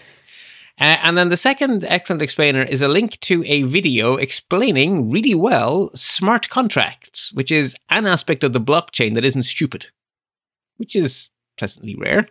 Uh, 0.81 0.97
and 1.05 1.17
then 1.17 1.29
the 1.29 1.37
second 1.37 1.85
excellent 1.85 2.21
explainer 2.21 2.63
is 2.63 2.83
a 2.83 2.89
link 2.89 3.21
to 3.21 3.45
a 3.47 3.63
video 3.63 4.17
explaining 4.17 5.11
really 5.11 5.35
well 5.35 5.91
smart 5.95 6.49
contracts, 6.49 7.33
which 7.33 7.53
is 7.53 7.77
an 7.91 8.07
aspect 8.07 8.43
of 8.43 8.53
the 8.53 8.61
blockchain 8.61 9.15
that 9.15 9.25
isn't 9.25 9.45
stupid, 9.45 9.87
which 10.77 10.97
is 10.97 11.31
pleasantly 11.57 11.95
rare. 11.95 12.29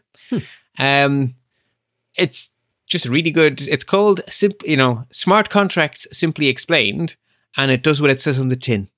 Um, 0.78 1.36
it's 2.18 2.52
just 2.86 3.06
really 3.06 3.32
good. 3.32 3.62
It's 3.62 3.86
called, 3.86 4.22
simp- 4.28 4.68
you 4.68 4.76
know, 4.76 5.06
smart 5.12 5.50
contracts 5.50 6.06
simply 6.12 6.50
explained, 6.50 7.16
and 7.56 7.72
it 7.72 7.82
does 7.82 8.02
what 8.02 8.12
it 8.12 8.20
says 8.20 8.40
on 8.40 8.50
the 8.50 8.58
tin. 8.58 8.90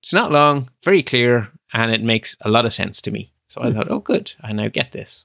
It's 0.00 0.12
not 0.12 0.30
long, 0.30 0.70
very 0.84 1.02
clear, 1.02 1.50
and 1.72 1.90
it 1.92 2.02
makes 2.02 2.36
a 2.42 2.50
lot 2.50 2.66
of 2.66 2.72
sense 2.72 3.02
to 3.02 3.10
me. 3.10 3.32
So 3.48 3.62
I 3.62 3.72
thought, 3.72 3.90
oh, 3.90 3.98
good, 3.98 4.32
I 4.40 4.52
now 4.52 4.68
get 4.68 4.92
this. 4.92 5.24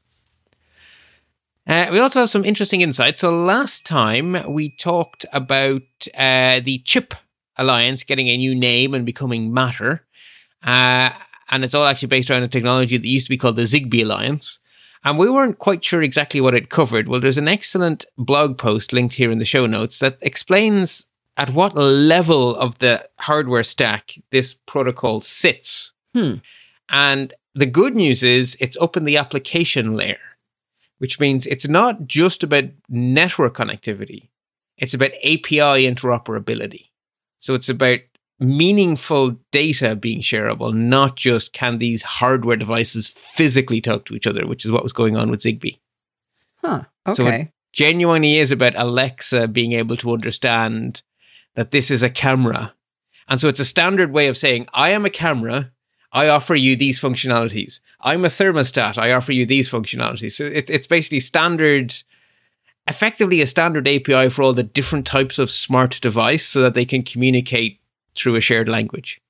Uh, 1.68 1.90
we 1.92 2.00
also 2.00 2.22
have 2.22 2.30
some 2.30 2.46
interesting 2.46 2.82
insights. 2.82 3.22
So 3.22 3.44
last 3.44 3.86
time 3.86 4.38
we 4.48 4.70
talked 4.70 5.26
about 5.34 5.82
uh, 6.18 6.62
the 6.62 6.82
Chip 6.86 7.14
Alliance 7.58 8.04
getting 8.04 8.30
a 8.30 8.38
new 8.38 8.56
name 8.56 8.94
and 8.94 9.06
becoming 9.06 9.54
Matter, 9.54 10.06
uh, 10.64 11.10
and 11.50 11.64
it's 11.64 11.74
all 11.74 11.86
actually 11.86 12.08
based 12.08 12.32
around 12.32 12.44
a 12.44 12.48
technology 12.48 12.98
that 12.98 13.08
used 13.08 13.26
to 13.26 13.30
be 13.30 13.38
called 13.38 13.58
the 13.58 13.64
Zigbee 13.64 14.04
Alliance. 14.04 14.60
And 15.04 15.18
we 15.18 15.30
weren't 15.30 15.60
quite 15.60 15.84
sure 15.84 16.02
exactly 16.02 16.42
what 16.42 16.56
it 16.56 16.70
covered. 16.70 17.08
Well, 17.08 17.22
there's 17.22 17.38
an 17.38 17.48
excellent 17.48 18.06
blog 18.18 18.58
post 18.58 18.94
linked 18.94 19.16
here 19.16 19.32
in 19.32 19.40
the 19.40 19.46
show 19.46 19.66
notes 19.66 20.00
that 20.00 20.18
explains 20.22 21.06
at 21.38 21.52
what 21.52 21.76
level 21.76 22.56
of 22.56 22.80
the 22.80 23.08
hardware 23.20 23.64
stack 23.64 24.16
this 24.32 24.56
protocol 24.66 25.20
sits. 25.20 25.94
Hmm. 26.14 26.36
And 26.90 27.34
the 27.54 27.66
good 27.66 27.96
news 27.96 28.24
is 28.24 28.58
it's 28.60 28.78
up 28.78 28.98
in 28.98 29.06
the 29.06 29.18
application 29.18 29.94
layer 29.94 30.18
which 30.98 31.20
means 31.20 31.46
it's 31.46 31.68
not 31.68 32.08
just 32.08 32.44
about 32.44 32.66
network 32.90 33.56
connectivity, 33.56 34.30
it's 34.78 34.94
about 34.94 35.12
API 35.24 35.86
interoperability. 35.86 36.90
So 37.38 37.54
it's 37.54 37.70
about 37.70 38.00
meaningful 38.40 39.38
data 39.52 39.96
being 39.96 40.22
shareable, 40.22 40.74
not 40.74 41.16
just 41.16 41.54
can 41.54 41.80
these 41.80 42.04
hardware 42.04 42.56
devices 42.56 43.08
physically 43.08 43.82
talk 43.82 44.06
to 44.06 44.16
each 44.16 44.28
other, 44.28 44.46
which 44.46 44.66
is 44.66 44.72
what 44.72 44.84
was 44.84 44.94
going 44.94 45.18
on 45.18 45.30
with 45.30 45.40
Zigbee. 45.42 45.80
Huh. 46.58 46.84
Okay. 47.08 47.16
So 47.16 47.28
Okay. 47.28 47.52
Genuinely 47.74 48.38
is 48.38 48.52
about 48.52 48.74
Alexa 48.76 49.50
being 49.50 49.74
able 49.74 49.98
to 49.98 50.14
understand 50.14 51.04
that 51.56 51.72
this 51.72 51.92
is 51.92 52.02
a 52.02 52.10
camera. 52.10 52.74
And 53.28 53.40
so 53.40 53.48
it's 53.50 53.60
a 53.60 53.66
standard 53.66 54.12
way 54.12 54.28
of 54.28 54.38
saying, 54.38 54.68
I 54.74 54.92
am 54.92 55.06
a 55.06 55.10
camera. 55.12 55.72
I 56.18 56.30
offer 56.30 56.56
you 56.56 56.76
these 56.76 57.00
functionalities. 57.00 57.80
I'm 58.02 58.26
a 58.26 58.30
thermostat. 58.30 58.98
I 58.98 59.12
offer 59.12 59.32
you 59.32 59.46
these 59.46 59.70
functionalities. 59.70 60.32
So 60.32 60.46
it, 60.46 60.68
it's 60.68 60.88
basically 60.88 61.20
standard, 61.20 61.96
effectively 62.88 63.40
a 63.42 63.48
standard 63.48 63.88
API 63.88 64.30
for 64.30 64.42
all 64.42 64.54
the 64.54 64.64
different 64.64 65.06
types 65.06 65.38
of 65.38 65.52
smart 65.52 66.02
device 66.02 66.46
so 66.48 66.62
that 66.64 66.74
they 66.74 66.86
can 66.86 67.04
communicate 67.04 67.80
through 68.16 68.36
a 68.36 68.42
shared 68.42 68.68
language, 68.68 69.22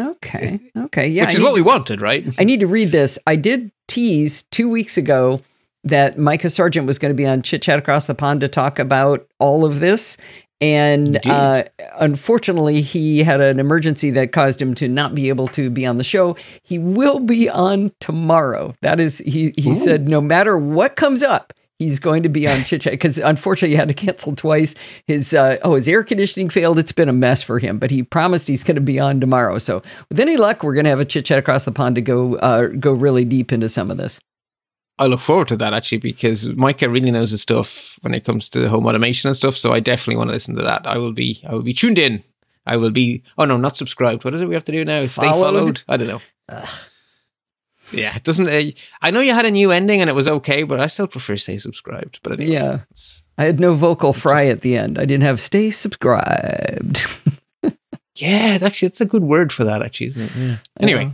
okay. 0.00 0.60
Okay. 0.76 1.08
Yeah. 1.08 1.24
which 1.24 1.34
is 1.34 1.40
need- 1.40 1.44
what 1.44 1.54
we 1.54 1.62
wanted, 1.62 2.00
right? 2.00 2.24
I 2.38 2.44
need 2.44 2.60
to 2.60 2.68
read 2.68 2.92
this. 2.92 3.18
I 3.26 3.34
did 3.34 3.72
tease 3.88 4.44
two 4.44 4.68
weeks 4.68 4.96
ago 4.96 5.42
that 5.82 6.16
Micah 6.16 6.50
Sargent 6.50 6.86
was 6.86 7.00
going 7.00 7.10
to 7.10 7.16
be 7.16 7.26
on 7.26 7.42
Chit 7.42 7.62
Chat 7.62 7.80
Across 7.80 8.06
the 8.06 8.14
Pond 8.14 8.40
to 8.42 8.48
talk 8.48 8.78
about 8.78 9.26
all 9.40 9.64
of 9.64 9.80
this. 9.80 10.16
And 10.60 11.24
uh, 11.26 11.64
unfortunately, 11.98 12.80
he 12.80 13.22
had 13.22 13.40
an 13.40 13.60
emergency 13.60 14.10
that 14.12 14.32
caused 14.32 14.60
him 14.60 14.74
to 14.76 14.88
not 14.88 15.14
be 15.14 15.28
able 15.28 15.46
to 15.48 15.70
be 15.70 15.86
on 15.86 15.98
the 15.98 16.04
show. 16.04 16.36
He 16.62 16.78
will 16.78 17.20
be 17.20 17.48
on 17.48 17.92
tomorrow. 18.00 18.74
That 18.82 18.98
is, 18.98 19.18
he, 19.18 19.54
he 19.56 19.70
Ooh. 19.70 19.74
said, 19.74 20.08
no 20.08 20.20
matter 20.20 20.58
what 20.58 20.96
comes 20.96 21.22
up, 21.22 21.52
he's 21.78 21.98
going 22.00 22.24
to 22.24 22.28
be 22.28 22.48
on 22.48 22.64
Chit 22.64 22.82
Chat 22.82 22.92
because 22.92 23.18
unfortunately, 23.18 23.70
he 23.70 23.76
had 23.76 23.88
to 23.88 23.94
cancel 23.94 24.34
twice. 24.34 24.74
His 25.06 25.32
uh, 25.32 25.58
oh, 25.62 25.74
his 25.74 25.88
air 25.88 26.02
conditioning 26.02 26.50
failed. 26.50 26.78
It's 26.78 26.92
been 26.92 27.08
a 27.08 27.12
mess 27.12 27.42
for 27.42 27.58
him, 27.58 27.78
but 27.78 27.90
he 27.90 28.02
promised 28.02 28.48
he's 28.48 28.64
going 28.64 28.74
to 28.74 28.80
be 28.80 28.98
on 28.98 29.20
tomorrow. 29.20 29.58
So 29.58 29.82
with 30.08 30.20
any 30.20 30.36
luck, 30.36 30.62
we're 30.62 30.74
going 30.74 30.84
to 30.84 30.90
have 30.90 31.00
a 31.00 31.04
chit 31.04 31.24
chat 31.24 31.38
across 31.38 31.64
the 31.64 31.72
pond 31.72 31.94
to 31.94 32.02
go 32.02 32.34
uh, 32.36 32.66
go 32.66 32.92
really 32.92 33.24
deep 33.24 33.52
into 33.52 33.68
some 33.68 33.90
of 33.90 33.96
this. 33.96 34.18
I 34.98 35.06
look 35.06 35.20
forward 35.20 35.48
to 35.48 35.56
that 35.56 35.72
actually 35.74 35.98
because 35.98 36.46
Micah 36.48 36.88
really 36.88 37.10
knows 37.10 37.30
his 37.30 37.42
stuff 37.42 37.98
when 38.02 38.14
it 38.14 38.24
comes 38.24 38.48
to 38.50 38.68
home 38.68 38.86
automation 38.86 39.28
and 39.28 39.36
stuff. 39.36 39.56
So 39.56 39.72
I 39.72 39.80
definitely 39.80 40.16
want 40.16 40.28
to 40.30 40.34
listen 40.34 40.56
to 40.56 40.62
that. 40.62 40.86
I 40.86 40.98
will 40.98 41.12
be 41.12 41.40
I 41.48 41.52
will 41.54 41.62
be 41.62 41.72
tuned 41.72 41.98
in. 41.98 42.22
I 42.66 42.76
will 42.76 42.90
be 42.90 43.22
oh 43.38 43.44
no, 43.44 43.56
not 43.56 43.76
subscribed. 43.76 44.24
What 44.24 44.34
is 44.34 44.42
it 44.42 44.48
we 44.48 44.54
have 44.54 44.64
to 44.64 44.72
do 44.72 44.84
now? 44.84 45.04
Stay 45.06 45.22
Followed? 45.28 45.52
followed? 45.58 45.82
I 45.88 45.96
don't 45.96 46.08
know. 46.08 46.20
Yeah, 47.92 48.14
it 48.16 48.22
doesn't. 48.24 48.48
Uh, 48.48 48.72
I 49.00 49.10
know 49.10 49.20
you 49.20 49.32
had 49.32 49.46
a 49.46 49.50
new 49.50 49.70
ending 49.70 50.00
and 50.02 50.10
it 50.10 50.12
was 50.14 50.28
okay, 50.28 50.62
but 50.62 50.78
I 50.78 50.86
still 50.88 51.06
prefer 51.06 51.36
stay 51.36 51.56
subscribed. 51.56 52.20
But 52.22 52.34
anyway, 52.34 52.52
Yeah. 52.52 52.78
I 53.38 53.44
had 53.44 53.60
no 53.60 53.72
vocal 53.74 54.12
fry 54.12 54.46
at 54.46 54.60
the 54.62 54.76
end. 54.76 54.98
I 54.98 55.04
didn't 55.04 55.22
have 55.22 55.40
stay 55.40 55.70
subscribed. 55.70 57.06
yeah, 58.16 58.54
it's 58.54 58.64
actually 58.64 58.88
it's 58.88 59.00
a 59.00 59.06
good 59.06 59.22
word 59.22 59.52
for 59.52 59.64
that 59.64 59.80
actually, 59.80 60.08
isn't 60.08 60.22
it? 60.22 60.32
Yeah. 60.36 60.56
Anyway, 60.80 61.12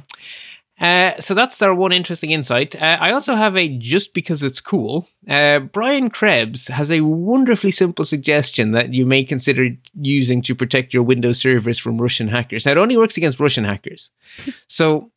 Uh, 0.80 1.18
so 1.20 1.34
that's 1.34 1.62
our 1.62 1.72
one 1.72 1.92
interesting 1.92 2.32
insight. 2.32 2.74
Uh, 2.74 2.96
I 3.00 3.12
also 3.12 3.36
have 3.36 3.56
a 3.56 3.68
just 3.68 4.12
because 4.12 4.42
it's 4.42 4.60
cool. 4.60 5.08
Uh, 5.28 5.60
Brian 5.60 6.10
Krebs 6.10 6.66
has 6.68 6.90
a 6.90 7.02
wonderfully 7.02 7.70
simple 7.70 8.04
suggestion 8.04 8.72
that 8.72 8.92
you 8.92 9.06
may 9.06 9.22
consider 9.22 9.68
using 9.94 10.42
to 10.42 10.54
protect 10.54 10.92
your 10.92 11.04
Windows 11.04 11.38
servers 11.38 11.78
from 11.78 11.98
Russian 11.98 12.28
hackers. 12.28 12.66
Now, 12.66 12.72
it 12.72 12.78
only 12.78 12.96
works 12.96 13.16
against 13.16 13.38
Russian 13.38 13.64
hackers. 13.64 14.10
so, 14.66 15.10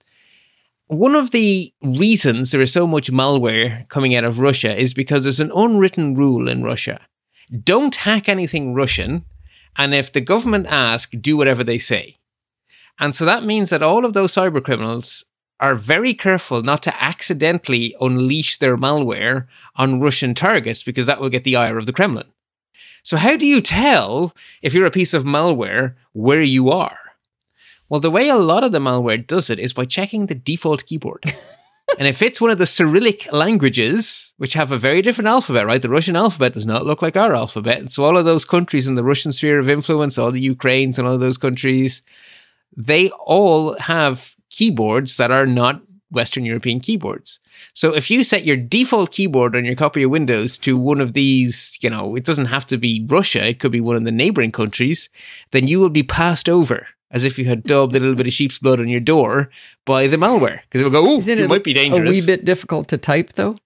one 0.85 1.15
of 1.15 1.31
the 1.31 1.73
reasons 1.81 2.51
there 2.51 2.61
is 2.61 2.71
so 2.71 2.87
much 2.87 3.11
malware 3.11 3.89
coming 3.89 4.15
out 4.15 4.23
of 4.23 4.39
Russia 4.39 4.73
is 4.73 4.93
because 4.93 5.23
there's 5.23 5.39
an 5.39 5.51
unwritten 5.53 6.15
rule 6.15 6.47
in 6.47 6.63
Russia 6.63 7.01
don't 7.63 7.95
hack 7.95 8.27
anything 8.27 8.73
Russian. 8.73 9.25
And 9.75 9.93
if 9.93 10.11
the 10.11 10.21
government 10.21 10.67
ask, 10.67 11.11
do 11.21 11.37
whatever 11.37 11.63
they 11.63 11.77
say. 11.77 12.17
And 12.99 13.15
so 13.15 13.25
that 13.25 13.43
means 13.43 13.69
that 13.69 13.83
all 13.83 14.05
of 14.05 14.13
those 14.13 14.33
cyber 14.33 14.63
criminals 14.63 15.25
are 15.59 15.75
very 15.75 16.13
careful 16.13 16.61
not 16.61 16.83
to 16.83 17.03
accidentally 17.03 17.95
unleash 17.99 18.57
their 18.57 18.77
malware 18.77 19.47
on 19.75 19.99
Russian 19.99 20.33
targets 20.33 20.83
because 20.83 21.07
that 21.07 21.19
will 21.19 21.29
get 21.29 21.43
the 21.43 21.55
ire 21.55 21.77
of 21.77 21.85
the 21.85 21.93
Kremlin. 21.93 22.27
So, 23.03 23.17
how 23.17 23.37
do 23.37 23.45
you 23.45 23.61
tell 23.61 24.33
if 24.61 24.73
you're 24.73 24.85
a 24.85 24.91
piece 24.91 25.13
of 25.13 25.23
malware 25.23 25.95
where 26.13 26.41
you 26.41 26.69
are? 26.69 26.99
Well, 27.89 28.01
the 28.01 28.11
way 28.11 28.27
a 28.27 28.35
lot 28.35 28.63
of 28.63 28.73
the 28.73 28.79
malware 28.79 29.25
does 29.25 29.49
it 29.49 29.59
is 29.59 29.73
by 29.73 29.85
checking 29.85 30.25
the 30.25 30.35
default 30.35 30.85
keyboard. 30.85 31.23
and 31.97 32.07
if 32.07 32.21
it's 32.21 32.41
one 32.41 32.51
of 32.51 32.57
the 32.57 32.67
Cyrillic 32.67 33.31
languages, 33.31 34.33
which 34.37 34.53
have 34.53 34.71
a 34.71 34.77
very 34.77 35.01
different 35.01 35.29
alphabet, 35.29 35.65
right? 35.65 35.81
The 35.81 35.89
Russian 35.89 36.17
alphabet 36.17 36.53
does 36.53 36.65
not 36.65 36.85
look 36.85 37.01
like 37.01 37.15
our 37.15 37.33
alphabet. 37.33 37.77
And 37.77 37.91
so 37.91 38.03
all 38.03 38.17
of 38.17 38.25
those 38.25 38.43
countries 38.43 38.87
in 38.87 38.95
the 38.95 39.03
Russian 39.03 39.31
sphere 39.31 39.57
of 39.57 39.69
influence, 39.69 40.17
all 40.17 40.31
the 40.31 40.41
Ukraines 40.41 40.99
and 40.99 41.07
all 41.07 41.13
of 41.13 41.21
those 41.21 41.37
countries, 41.37 42.01
they 42.75 43.09
all 43.11 43.79
have 43.79 44.35
keyboards 44.57 45.17
that 45.17 45.31
are 45.31 45.45
not 45.45 45.81
Western 46.09 46.45
European 46.45 46.79
keyboards. 46.79 47.39
So 47.73 47.93
if 47.93 48.09
you 48.09 48.23
set 48.23 48.45
your 48.45 48.55
default 48.55 49.11
keyboard 49.11 49.55
on 49.55 49.65
your 49.65 49.75
copy 49.75 50.03
of 50.03 50.11
Windows 50.11 50.57
to 50.59 50.77
one 50.77 51.01
of 51.01 51.13
these, 51.13 51.77
you 51.81 51.89
know, 51.89 52.15
it 52.15 52.23
doesn't 52.23 52.45
have 52.45 52.65
to 52.67 52.77
be 52.77 53.05
Russia, 53.07 53.45
it 53.45 53.59
could 53.59 53.71
be 53.71 53.81
one 53.81 53.95
of 53.95 54.03
the 54.03 54.11
neighboring 54.11 54.51
countries, 54.51 55.09
then 55.51 55.67
you 55.67 55.79
will 55.79 55.89
be 55.89 56.03
passed 56.03 56.47
over 56.47 56.87
as 57.11 57.23
if 57.23 57.37
you 57.37 57.45
had 57.45 57.63
daubed 57.63 57.95
a 57.95 57.99
little 57.99 58.15
bit 58.15 58.27
of 58.27 58.33
sheep's 58.33 58.59
blood 58.59 58.79
on 58.79 58.87
your 58.87 58.99
door 58.99 59.49
by 59.85 60.07
the 60.07 60.17
malware. 60.17 60.61
Because 60.63 60.81
it 60.81 60.83
will 60.83 60.91
go, 60.91 61.09
oh, 61.09 61.19
Isn't 61.19 61.39
it 61.39 61.49
might 61.49 61.63
be 61.63 61.73
dangerous. 61.73 62.17
a 62.17 62.19
wee 62.19 62.25
bit 62.25 62.45
difficult 62.45 62.87
to 62.89 62.97
type 62.97 63.33
though? 63.33 63.57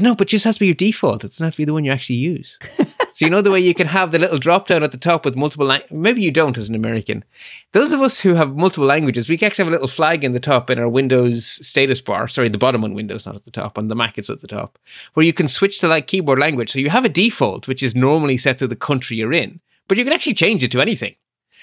No, 0.00 0.16
but 0.16 0.26
it 0.26 0.30
just 0.30 0.44
has 0.44 0.56
to 0.56 0.60
be 0.60 0.66
your 0.66 0.74
default. 0.74 1.24
It 1.24 1.28
doesn't 1.28 1.52
to 1.52 1.56
be 1.56 1.64
the 1.64 1.72
one 1.72 1.84
you 1.84 1.92
actually 1.92 2.16
use. 2.16 2.58
so 3.14 3.24
you 3.24 3.30
know 3.30 3.40
the 3.40 3.52
way 3.52 3.60
you 3.60 3.74
can 3.74 3.86
have 3.86 4.10
the 4.10 4.18
little 4.18 4.40
drop 4.40 4.66
down 4.66 4.82
at 4.82 4.90
the 4.90 4.98
top 4.98 5.24
with 5.24 5.36
multiple 5.36 5.66
lang- 5.66 5.84
maybe 5.88 6.20
you 6.20 6.32
don't 6.32 6.58
as 6.58 6.68
an 6.68 6.74
American. 6.74 7.22
Those 7.70 7.92
of 7.92 8.00
us 8.00 8.18
who 8.18 8.34
have 8.34 8.56
multiple 8.56 8.86
languages, 8.86 9.28
we 9.28 9.36
actually 9.36 9.64
have 9.64 9.68
a 9.68 9.70
little 9.70 9.86
flag 9.86 10.24
in 10.24 10.32
the 10.32 10.40
top 10.40 10.68
in 10.68 10.80
our 10.80 10.88
Windows 10.88 11.46
status 11.46 12.00
bar. 12.00 12.26
Sorry, 12.26 12.48
the 12.48 12.58
bottom 12.58 12.82
on 12.82 12.92
Windows, 12.92 13.24
not 13.24 13.36
at 13.36 13.44
the 13.44 13.52
top. 13.52 13.78
On 13.78 13.86
the 13.86 13.94
Mac, 13.94 14.18
it's 14.18 14.30
at 14.30 14.40
the 14.40 14.48
top, 14.48 14.80
where 15.12 15.24
you 15.24 15.32
can 15.32 15.46
switch 15.46 15.78
to 15.78 15.86
like 15.86 16.08
keyboard 16.08 16.40
language. 16.40 16.72
So 16.72 16.80
you 16.80 16.90
have 16.90 17.04
a 17.04 17.08
default, 17.08 17.68
which 17.68 17.84
is 17.84 17.94
normally 17.94 18.36
set 18.36 18.58
to 18.58 18.66
the 18.66 18.74
country 18.74 19.16
you're 19.16 19.32
in, 19.32 19.60
but 19.86 19.96
you 19.96 20.02
can 20.02 20.12
actually 20.12 20.34
change 20.34 20.64
it 20.64 20.72
to 20.72 20.80
anything. 20.80 21.14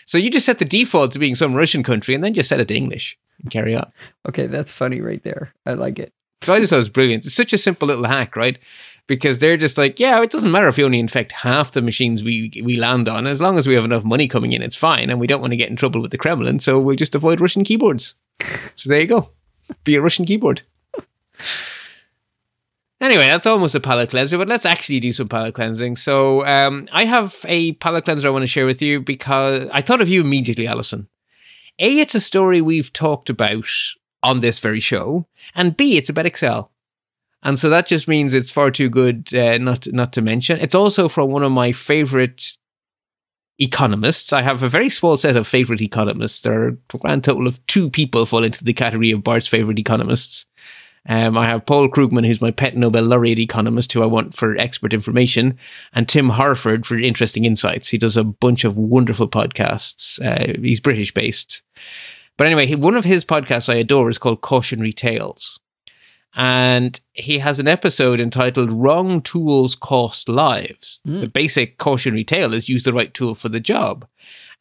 So 0.06 0.18
you 0.18 0.30
just 0.30 0.46
set 0.46 0.60
the 0.60 0.64
default 0.64 1.12
to 1.12 1.20
being 1.20 1.36
some 1.36 1.54
Russian 1.54 1.84
country 1.84 2.16
and 2.16 2.24
then 2.24 2.34
just 2.34 2.48
set 2.48 2.62
it 2.62 2.70
to 2.70 2.76
English 2.76 3.18
and 3.42 3.52
carry 3.52 3.76
on. 3.76 3.92
Okay, 4.26 4.48
that's 4.48 4.72
funny 4.72 5.02
right 5.02 5.22
there. 5.24 5.54
I 5.66 5.74
like 5.74 6.00
it. 6.00 6.14
So 6.44 6.54
I 6.54 6.60
just 6.60 6.72
thought 6.72 6.78
it 6.78 6.80
was 6.80 6.90
brilliant. 6.90 7.26
It's 7.26 7.36
such 7.36 7.54
a 7.54 7.58
simple 7.58 7.88
little 7.88 8.06
hack, 8.06 8.36
right? 8.36 8.58
Because 9.08 9.40
they're 9.40 9.58
just 9.58 9.78
like, 9.78 10.00
yeah, 10.00 10.22
it 10.22 10.32
doesn't 10.32 10.52
matter 10.52 10.70
if 10.70 10.78
we 10.78 10.84
only 10.86 11.00
infect 11.00 11.34
half 11.34 11.74
the 11.74 11.82
machines 11.82 12.24
we 12.24 12.62
we 12.64 12.78
land 12.78 13.10
on, 13.10 13.28
as 13.28 13.42
long 13.42 13.58
as 13.58 13.68
we 13.68 13.74
have 13.74 13.84
enough 13.84 14.06
money 14.06 14.28
coming 14.28 14.54
in, 14.54 14.62
it's 14.62 14.76
fine, 14.76 15.10
and 15.10 15.20
we 15.20 15.28
don't 15.28 15.42
want 15.42 15.52
to 15.52 15.58
get 15.58 15.70
in 15.70 15.76
trouble 15.76 16.02
with 16.02 16.12
the 16.12 16.18
Kremlin, 16.18 16.60
so 16.60 16.80
we'll 16.80 16.96
just 16.96 17.16
avoid 17.16 17.42
Russian 17.42 17.64
keyboards. 17.64 18.16
So 18.76 18.90
there 18.90 19.02
you 19.02 19.08
go, 19.08 19.32
be 19.84 19.96
a 19.96 20.02
Russian 20.02 20.26
keyboard. 20.26 20.62
Anyway, 23.02 23.26
that's 23.26 23.48
almost 23.48 23.74
a 23.74 23.80
palate 23.80 24.12
cleanser, 24.12 24.38
but 24.38 24.48
let's 24.48 24.66
actually 24.66 25.00
do 25.00 25.12
some 25.12 25.28
palate 25.28 25.56
cleansing. 25.56 25.96
So 25.96 26.46
um, 26.46 26.88
I 26.92 27.06
have 27.06 27.44
a 27.48 27.74
palate 27.74 28.06
cleanser 28.06 28.28
I 28.28 28.32
want 28.32 28.44
to 28.44 28.48
share 28.48 28.68
with 28.68 28.82
you 28.82 29.02
because 29.02 29.68
I 29.74 29.82
thought 29.82 30.02
of 30.02 30.08
you 30.08 30.22
immediately, 30.22 30.68
Alison. 30.68 31.08
A, 31.80 32.00
it's 32.00 32.16
a 32.16 32.22
story 32.22 32.62
we've 32.62 32.94
talked 32.94 33.30
about 33.30 33.68
on 34.22 34.40
this 34.40 34.60
very 34.60 34.80
show, 34.80 35.26
and 35.56 35.76
B, 35.76 35.98
it's 35.98 36.10
about 36.10 36.28
Excel. 36.28 36.71
And 37.44 37.58
so 37.58 37.70
that 37.70 37.88
just 37.88 38.08
means 38.08 38.34
it's 38.34 38.52
far 38.52 38.70
too 38.72 38.90
good 38.90 39.34
uh, 39.34 39.58
not 39.58 39.88
not 39.92 40.14
to 40.14 40.22
mention. 40.22 40.60
It's 40.60 40.76
also 40.76 41.10
from 41.10 41.32
one 41.32 41.44
of 41.44 41.52
my 41.52 41.72
favorite 41.72 42.58
economists. 43.60 44.34
I 44.34 44.42
have 44.42 44.64
a 44.64 44.70
very 44.70 44.90
small 44.90 45.18
set 45.18 45.36
of 45.36 45.48
favorite 45.48 45.82
economists. 45.82 46.42
There 46.42 46.64
are 46.64 46.68
a 46.68 46.98
grand 46.98 47.24
total 47.24 47.48
of 47.48 47.66
two 47.68 47.90
people 47.90 48.26
fall 48.26 48.44
into 48.44 48.64
the 48.64 48.74
category 48.74 49.12
of 49.12 49.24
Bart's 49.24 49.48
favorite 49.48 49.80
economists. 49.80 50.46
Um, 51.08 51.36
I 51.36 51.48
have 51.48 51.66
Paul 51.66 51.90
Krugman, 51.90 52.26
who's 52.26 52.42
my 52.42 52.52
pet 52.52 52.78
Nobel 52.78 53.04
laureate 53.04 53.40
economist, 53.40 53.92
who 53.92 54.04
I 54.04 54.06
want 54.06 54.36
for 54.36 54.56
expert 54.58 54.94
information, 54.94 55.58
and 55.94 56.08
Tim 56.08 56.30
Harford 56.30 56.86
for 56.86 56.98
interesting 56.98 57.46
insights. 57.46 57.90
He 57.90 57.98
does 57.98 58.18
a 58.18 58.24
bunch 58.24 58.64
of 58.64 58.78
wonderful 58.78 59.28
podcasts. 59.28 60.24
Uh, 60.24 60.60
he's 60.62 60.80
British 60.80 61.12
based. 61.12 61.64
But 62.38 62.48
anyway, 62.48 62.74
one 62.76 62.96
of 62.96 63.06
his 63.06 63.26
podcasts 63.26 63.72
I 63.72 63.78
adore 63.78 64.10
is 64.10 64.20
called 64.20 64.42
Cautionary 64.42 64.94
Tales. 64.94 65.60
And 66.34 67.00
he 67.14 67.40
has 67.40 67.60
an 67.60 67.68
episode 67.68 68.20
entitled 68.20 68.72
Wrong 68.72 69.22
Tools 69.22 69.76
Cost 69.76 70.30
Lives. 70.30 71.02
Hmm. 71.06 71.22
The 71.22 71.28
basic 71.28 71.78
cautionary 71.78 72.24
tale 72.24 72.54
is 72.54 72.70
use 72.70 72.84
the 72.84 72.94
right 72.94 73.14
tool 73.14 73.36
for 73.36 73.50
the 73.50 73.60
job. 73.60 74.08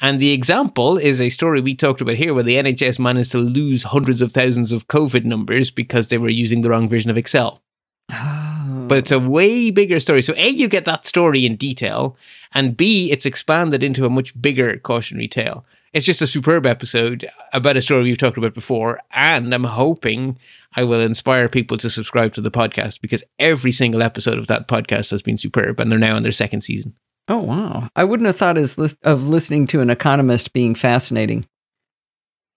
And 0.00 0.20
the 0.20 0.32
example 0.32 0.96
is 0.96 1.20
a 1.20 1.28
story 1.28 1.60
we 1.60 1.74
talked 1.74 2.00
about 2.00 2.16
here 2.16 2.32
where 2.32 2.42
the 2.42 2.56
NHS 2.56 2.98
managed 2.98 3.32
to 3.32 3.38
lose 3.38 3.84
hundreds 3.84 4.22
of 4.22 4.32
thousands 4.32 4.72
of 4.72 4.88
COVID 4.88 5.24
numbers 5.24 5.70
because 5.70 6.08
they 6.08 6.18
were 6.18 6.30
using 6.30 6.62
the 6.62 6.70
wrong 6.70 6.88
version 6.88 7.10
of 7.10 7.18
Excel. 7.18 7.62
Oh. 8.10 8.86
But 8.88 8.98
it's 8.98 9.10
a 9.12 9.20
way 9.20 9.70
bigger 9.70 10.00
story. 10.00 10.22
So, 10.22 10.34
A, 10.36 10.48
you 10.48 10.68
get 10.68 10.84
that 10.86 11.06
story 11.06 11.46
in 11.46 11.56
detail, 11.56 12.16
and 12.52 12.76
B, 12.76 13.12
it's 13.12 13.26
expanded 13.26 13.84
into 13.84 14.04
a 14.04 14.10
much 14.10 14.40
bigger 14.40 14.76
cautionary 14.78 15.28
tale. 15.28 15.64
It's 15.92 16.06
just 16.06 16.22
a 16.22 16.26
superb 16.26 16.66
episode 16.66 17.28
about 17.52 17.76
a 17.76 17.82
story 17.82 18.04
we've 18.04 18.18
talked 18.18 18.38
about 18.38 18.54
before, 18.54 19.00
and 19.12 19.52
I'm 19.52 19.64
hoping 19.64 20.38
I 20.76 20.84
will 20.84 21.00
inspire 21.00 21.48
people 21.48 21.76
to 21.78 21.90
subscribe 21.90 22.32
to 22.34 22.40
the 22.40 22.50
podcast 22.50 23.00
because 23.00 23.24
every 23.40 23.72
single 23.72 24.00
episode 24.02 24.38
of 24.38 24.46
that 24.46 24.68
podcast 24.68 25.10
has 25.10 25.20
been 25.20 25.36
superb, 25.36 25.80
and 25.80 25.90
they're 25.90 25.98
now 25.98 26.16
in 26.16 26.22
their 26.22 26.30
second 26.30 26.60
season. 26.60 26.94
Oh 27.26 27.38
wow! 27.38 27.88
I 27.96 28.04
wouldn't 28.04 28.28
have 28.28 28.36
thought 28.36 28.56
of 28.56 29.28
listening 29.28 29.66
to 29.66 29.80
an 29.80 29.90
economist 29.90 30.52
being 30.52 30.76
fascinating. 30.76 31.46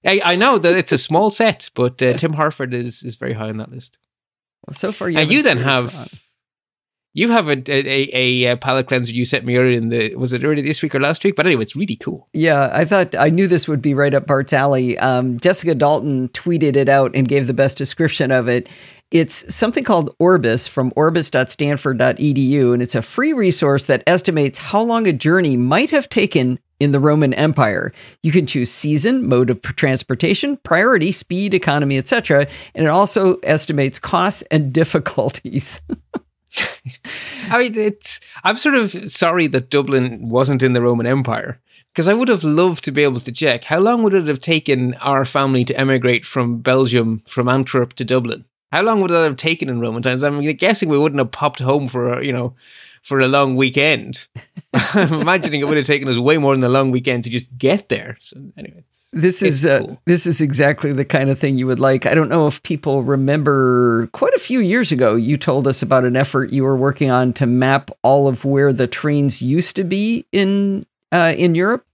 I, 0.05 0.21
I 0.23 0.35
know 0.35 0.59
that 0.59 0.77
it's 0.77 0.91
a 0.91 0.97
small 0.97 1.31
set, 1.31 1.71
but 1.73 2.01
uh, 2.03 2.13
Tim 2.17 2.33
Harford 2.33 2.73
is 2.73 3.01
is 3.01 3.15
very 3.15 3.33
high 3.33 3.49
on 3.49 3.57
that 3.57 3.71
list. 3.71 3.97
Well, 4.67 4.75
so 4.75 4.91
far, 4.91 5.09
you 5.09 5.17
and 5.17 5.31
you 5.31 5.41
then 5.41 5.57
have. 5.57 6.22
You 7.13 7.29
have 7.29 7.47
a 7.47 7.61
a, 7.71 8.09
a, 8.13 8.51
a 8.51 8.57
palate 8.57 8.87
cleanser 8.87 9.11
you 9.11 9.25
sent 9.25 9.45
me 9.45 9.57
earlier 9.57 9.77
in 9.77 9.89
the 9.89 10.15
was 10.15 10.33
it 10.33 10.43
earlier 10.43 10.63
this 10.63 10.81
week 10.81 10.95
or 10.95 10.99
last 10.99 11.23
week? 11.23 11.35
But 11.35 11.45
anyway, 11.45 11.63
it's 11.63 11.75
really 11.75 11.95
cool. 11.95 12.27
Yeah, 12.33 12.69
I 12.73 12.85
thought 12.85 13.15
I 13.15 13.29
knew 13.29 13.47
this 13.47 13.67
would 13.67 13.81
be 13.81 13.93
right 13.93 14.13
up 14.13 14.27
Bart's 14.27 14.53
alley. 14.53 14.97
Um, 14.99 15.39
Jessica 15.39 15.75
Dalton 15.75 16.29
tweeted 16.29 16.75
it 16.75 16.89
out 16.89 17.15
and 17.15 17.27
gave 17.27 17.47
the 17.47 17.53
best 17.53 17.77
description 17.77 18.31
of 18.31 18.47
it. 18.47 18.67
It's 19.11 19.53
something 19.53 19.83
called 19.83 20.15
Orbis 20.17 20.67
from 20.67 20.91
orbis.stanford.edu, 20.95 22.73
and 22.73 22.81
it's 22.81 22.95
a 22.95 23.01
free 23.03 23.31
resource 23.31 23.83
that 23.83 24.01
estimates 24.07 24.57
how 24.57 24.81
long 24.81 25.05
a 25.05 25.13
journey 25.13 25.55
might 25.55 25.91
have 25.91 26.09
taken 26.09 26.57
in 26.79 26.93
the 26.93 26.99
Roman 26.99 27.31
Empire. 27.35 27.93
You 28.23 28.31
can 28.31 28.47
choose 28.47 28.71
season, 28.71 29.27
mode 29.27 29.51
of 29.51 29.61
transportation, 29.61 30.57
priority, 30.63 31.11
speed, 31.11 31.53
economy, 31.53 31.99
etc., 31.99 32.47
and 32.73 32.85
it 32.85 32.89
also 32.89 33.35
estimates 33.43 33.99
costs 33.99 34.41
and 34.49 34.73
difficulties. 34.81 35.79
I 37.53 37.59
mean, 37.59 37.77
it's 37.77 38.19
I'm 38.43 38.57
sort 38.57 38.73
of 38.73 39.11
sorry 39.11 39.45
that 39.45 39.69
Dublin 39.69 40.27
wasn't 40.27 40.63
in 40.63 40.73
the 40.73 40.81
Roman 40.81 41.05
Empire 41.05 41.59
because 41.93 42.07
I 42.07 42.15
would 42.15 42.27
have 42.27 42.43
loved 42.43 42.83
to 42.85 42.91
be 42.91 43.03
able 43.03 43.19
to 43.19 43.31
check 43.31 43.65
how 43.65 43.77
long 43.77 44.01
would 44.01 44.15
it 44.15 44.25
have 44.25 44.39
taken 44.39 44.95
our 44.95 45.23
family 45.23 45.63
to 45.65 45.79
emigrate 45.79 46.25
from 46.25 46.57
Belgium 46.57 47.21
from 47.27 47.47
Antwerp 47.47 47.93
to 47.93 48.03
Dublin. 48.03 48.45
How 48.71 48.81
long 48.81 49.01
would 49.01 49.11
that 49.11 49.23
have 49.23 49.35
taken 49.35 49.69
in 49.69 49.79
Roman 49.79 50.01
times? 50.01 50.23
I'm 50.23 50.41
guessing 50.41 50.89
we 50.89 50.97
wouldn't 50.97 51.19
have 51.19 51.29
popped 51.29 51.59
home 51.59 51.87
for 51.87 52.23
you 52.23 52.33
know 52.33 52.55
for 53.03 53.19
a 53.19 53.27
long 53.27 53.55
weekend. 53.55 54.27
I'm 54.73 55.13
imagining 55.21 55.61
it 55.61 55.65
would 55.65 55.77
have 55.77 55.85
taken 55.85 56.07
us 56.07 56.17
way 56.17 56.37
more 56.37 56.55
than 56.55 56.63
a 56.63 56.69
long 56.69 56.89
weekend 56.89 57.25
to 57.25 57.29
just 57.29 57.55
get 57.57 57.89
there. 57.89 58.17
So 58.19 58.37
anyway, 58.57 58.83
it's, 58.87 59.11
This 59.11 59.43
is 59.43 59.65
uh, 59.65 59.95
this 60.05 60.25
is 60.25 60.41
exactly 60.41 60.91
the 60.93 61.05
kind 61.05 61.29
of 61.29 61.37
thing 61.37 61.57
you 61.57 61.67
would 61.67 61.79
like. 61.79 62.05
I 62.05 62.15
don't 62.15 62.29
know 62.29 62.47
if 62.47 62.63
people 62.63 63.03
remember 63.03 64.07
quite 64.07 64.33
a 64.33 64.39
few 64.39 64.59
years 64.59 64.91
ago 64.91 65.15
you 65.15 65.37
told 65.37 65.67
us 65.67 65.81
about 65.81 66.05
an 66.05 66.15
effort 66.15 66.51
you 66.51 66.63
were 66.63 66.77
working 66.77 67.11
on 67.11 67.33
to 67.33 67.45
map 67.45 67.91
all 68.01 68.27
of 68.27 68.45
where 68.45 68.73
the 68.73 68.87
trains 68.87 69.41
used 69.41 69.75
to 69.75 69.83
be 69.83 70.25
in 70.31 70.85
uh, 71.11 71.33
in 71.37 71.55
Europe. 71.55 71.85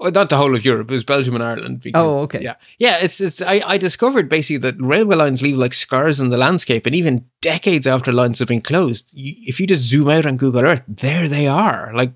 Well, 0.00 0.10
not 0.10 0.28
the 0.28 0.36
whole 0.36 0.56
of 0.56 0.64
Europe. 0.64 0.90
It 0.90 0.94
was 0.94 1.04
Belgium 1.04 1.34
and 1.34 1.44
Ireland. 1.44 1.80
Because, 1.80 2.12
Oh, 2.12 2.22
okay. 2.22 2.42
Yeah, 2.42 2.54
yeah. 2.78 2.98
It's 3.00 3.20
it's. 3.20 3.40
I, 3.40 3.62
I 3.64 3.78
discovered 3.78 4.28
basically 4.28 4.56
that 4.58 4.74
railway 4.80 5.14
lines 5.16 5.40
leave 5.40 5.56
like 5.56 5.72
scars 5.72 6.18
in 6.18 6.30
the 6.30 6.36
landscape, 6.36 6.84
and 6.86 6.94
even 6.96 7.26
decades 7.40 7.86
after 7.86 8.12
lines 8.12 8.40
have 8.40 8.48
been 8.48 8.60
closed, 8.60 9.10
you, 9.14 9.34
if 9.46 9.60
you 9.60 9.66
just 9.68 9.82
zoom 9.82 10.08
out 10.08 10.26
on 10.26 10.36
Google 10.36 10.62
Earth, 10.62 10.82
there 10.88 11.28
they 11.28 11.46
are. 11.46 11.92
Like 11.94 12.12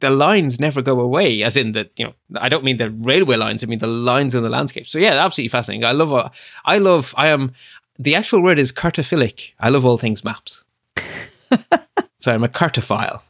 the 0.00 0.10
lines 0.10 0.58
never 0.58 0.82
go 0.82 0.98
away. 1.00 1.42
As 1.44 1.56
in 1.56 1.70
that, 1.72 1.92
you 1.96 2.04
know, 2.04 2.14
I 2.36 2.48
don't 2.48 2.64
mean 2.64 2.78
the 2.78 2.90
railway 2.90 3.36
lines. 3.36 3.62
I 3.62 3.68
mean 3.68 3.78
the 3.78 3.86
lines 3.86 4.34
in 4.34 4.42
the 4.42 4.50
landscape. 4.50 4.88
So 4.88 4.98
yeah, 4.98 5.12
absolutely 5.24 5.48
fascinating. 5.50 5.84
I 5.84 5.92
love. 5.92 6.12
uh, 6.12 6.30
I 6.64 6.78
love. 6.78 7.14
I 7.16 7.28
am. 7.28 7.52
The 7.96 8.16
actual 8.16 8.42
word 8.42 8.58
is 8.58 8.72
cartophilic. 8.72 9.52
I 9.60 9.68
love 9.68 9.86
all 9.86 9.98
things 9.98 10.24
maps. 10.24 10.64
so 12.18 12.34
I'm 12.34 12.42
a 12.42 12.48
cartophile. 12.48 13.20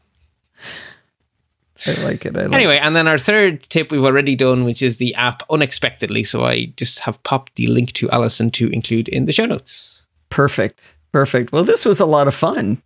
I 1.86 1.92
like 2.04 2.24
it. 2.24 2.36
I 2.36 2.42
like 2.42 2.52
Anyway, 2.52 2.78
and 2.82 2.94
then 2.96 3.06
our 3.06 3.18
third 3.18 3.62
tip 3.64 3.90
we've 3.90 4.04
already 4.04 4.36
done, 4.36 4.64
which 4.64 4.82
is 4.82 4.98
the 4.98 5.14
app 5.14 5.42
unexpectedly. 5.50 6.24
So 6.24 6.44
I 6.44 6.66
just 6.76 7.00
have 7.00 7.22
popped 7.22 7.56
the 7.56 7.66
link 7.66 7.92
to 7.94 8.10
Alison 8.10 8.50
to 8.52 8.68
include 8.68 9.08
in 9.08 9.26
the 9.26 9.32
show 9.32 9.46
notes. 9.46 10.02
perfect, 10.30 10.96
perfect. 11.12 11.52
Well, 11.52 11.64
this 11.64 11.84
was 11.84 12.00
a 12.00 12.06
lot 12.06 12.28
of 12.28 12.34
fun. 12.34 12.82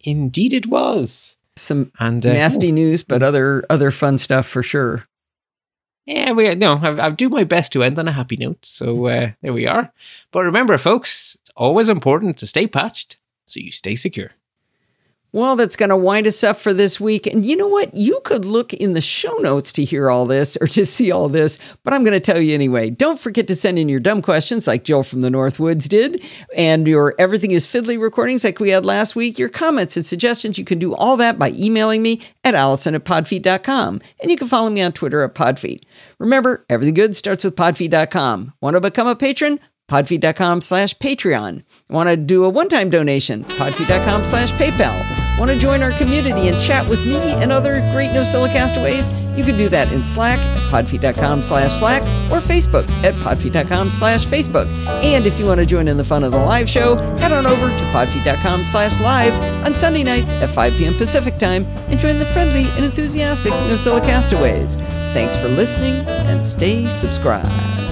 Indeed, 0.00 0.52
it 0.52 0.66
was. 0.66 1.36
Some 1.56 1.92
And 1.98 2.24
uh, 2.24 2.32
nasty 2.32 2.72
news, 2.72 3.02
but 3.02 3.22
other 3.22 3.64
other 3.68 3.90
fun 3.90 4.18
stuff 4.18 4.46
for 4.46 4.62
sure. 4.62 5.06
Yeah, 6.06 6.32
we 6.32 6.54
no, 6.54 6.78
I, 6.82 7.06
I 7.06 7.10
do 7.10 7.28
my 7.28 7.44
best 7.44 7.72
to 7.72 7.82
end 7.82 7.98
on 7.98 8.08
a 8.08 8.12
happy 8.12 8.36
note. 8.36 8.64
So 8.64 9.06
uh, 9.06 9.32
there 9.42 9.52
we 9.52 9.66
are. 9.66 9.92
But 10.32 10.44
remember, 10.44 10.78
folks, 10.78 11.36
it's 11.42 11.50
always 11.56 11.88
important 11.88 12.38
to 12.38 12.46
stay 12.46 12.66
patched 12.66 13.18
so 13.46 13.60
you 13.60 13.72
stay 13.72 13.94
secure. 13.94 14.30
Well, 15.32 15.54
that's 15.54 15.76
going 15.76 15.90
to 15.90 15.96
wind 15.96 16.26
us 16.26 16.42
up 16.42 16.56
for 16.56 16.74
this 16.74 16.98
week. 16.98 17.26
And 17.26 17.44
you 17.44 17.54
know 17.56 17.68
what? 17.68 17.96
You 17.96 18.20
could 18.24 18.44
look 18.44 18.72
in 18.74 18.94
the 18.94 19.00
show 19.00 19.32
notes 19.36 19.72
to 19.74 19.84
hear 19.84 20.10
all 20.10 20.26
this 20.26 20.56
or 20.60 20.66
to 20.68 20.84
see 20.84 21.12
all 21.12 21.28
this, 21.28 21.58
but 21.84 21.94
I'm 21.94 22.02
going 22.02 22.14
to 22.14 22.20
tell 22.20 22.40
you 22.40 22.52
anyway. 22.52 22.90
Don't 22.90 23.18
forget 23.18 23.46
to 23.48 23.54
send 23.54 23.78
in 23.78 23.88
your 23.88 24.00
dumb 24.00 24.22
questions 24.22 24.66
like 24.66 24.82
Joel 24.82 25.04
from 25.04 25.20
the 25.20 25.28
Northwoods 25.28 25.88
did, 25.88 26.24
and 26.56 26.86
your 26.88 27.14
Everything 27.18 27.52
is 27.52 27.66
Fiddly 27.66 28.00
recordings 28.00 28.44
like 28.44 28.58
we 28.60 28.70
had 28.70 28.84
last 28.84 29.14
week, 29.14 29.38
your 29.38 29.48
comments 29.48 29.96
and 29.96 30.04
suggestions. 30.04 30.58
You 30.58 30.64
can 30.64 30.78
do 30.78 30.94
all 30.94 31.16
that 31.18 31.38
by 31.38 31.50
emailing 31.50 32.02
me 32.02 32.22
at 32.42 32.54
allison 32.54 32.94
at 32.94 33.04
podfeet.com. 33.04 34.00
And 34.20 34.30
you 34.30 34.36
can 34.36 34.48
follow 34.48 34.70
me 34.70 34.82
on 34.82 34.92
Twitter 34.92 35.22
at 35.22 35.34
podfeet. 35.34 35.82
Remember, 36.18 36.64
everything 36.68 36.94
good 36.94 37.14
starts 37.14 37.44
with 37.44 37.56
podfeet.com. 37.56 38.54
Want 38.60 38.74
to 38.74 38.80
become 38.80 39.06
a 39.06 39.14
patron? 39.14 39.60
podfeet.com 39.90 40.60
slash 40.60 40.96
patreon 40.98 41.64
want 41.88 42.08
to 42.08 42.16
do 42.16 42.44
a 42.44 42.48
one-time 42.48 42.90
donation 42.90 43.42
podfeet.com 43.44 44.24
slash 44.24 44.52
paypal 44.52 45.19
want 45.40 45.50
to 45.50 45.58
join 45.58 45.82
our 45.82 45.90
community 45.92 46.48
and 46.48 46.60
chat 46.60 46.86
with 46.86 47.04
me 47.06 47.16
and 47.16 47.50
other 47.50 47.80
great 47.92 48.12
no 48.12 48.24
castaways? 48.46 49.08
You 49.34 49.42
can 49.42 49.56
do 49.56 49.70
that 49.70 49.90
in 49.90 50.04
slack 50.04 50.38
at 50.38 50.84
podfeet.com 50.84 51.42
slash 51.42 51.78
slack 51.78 52.02
or 52.30 52.40
facebook 52.40 52.88
at 53.02 53.14
podfeet.com 53.14 53.90
slash 53.90 54.26
facebook. 54.26 54.66
And 55.02 55.26
if 55.26 55.38
you 55.38 55.46
want 55.46 55.58
to 55.60 55.66
join 55.66 55.88
in 55.88 55.96
the 55.96 56.04
fun 56.04 56.24
of 56.24 56.32
the 56.32 56.38
live 56.38 56.68
show 56.68 56.96
head 57.16 57.32
on 57.32 57.46
over 57.46 57.74
to 57.74 57.84
podfeet.com 57.84 58.66
slash 58.66 59.00
live 59.00 59.32
on 59.64 59.74
sunday 59.74 60.02
nights 60.02 60.32
at 60.34 60.50
5 60.50 60.74
p.m 60.74 60.94
pacific 60.94 61.38
time 61.38 61.64
and 61.88 61.98
join 61.98 62.18
the 62.18 62.26
friendly 62.26 62.66
and 62.72 62.84
enthusiastic 62.84 63.52
no 63.52 63.76
castaways. 64.00 64.76
Thanks 65.14 65.36
for 65.36 65.48
listening 65.48 66.06
and 66.06 66.46
stay 66.46 66.86
subscribed 66.86 67.89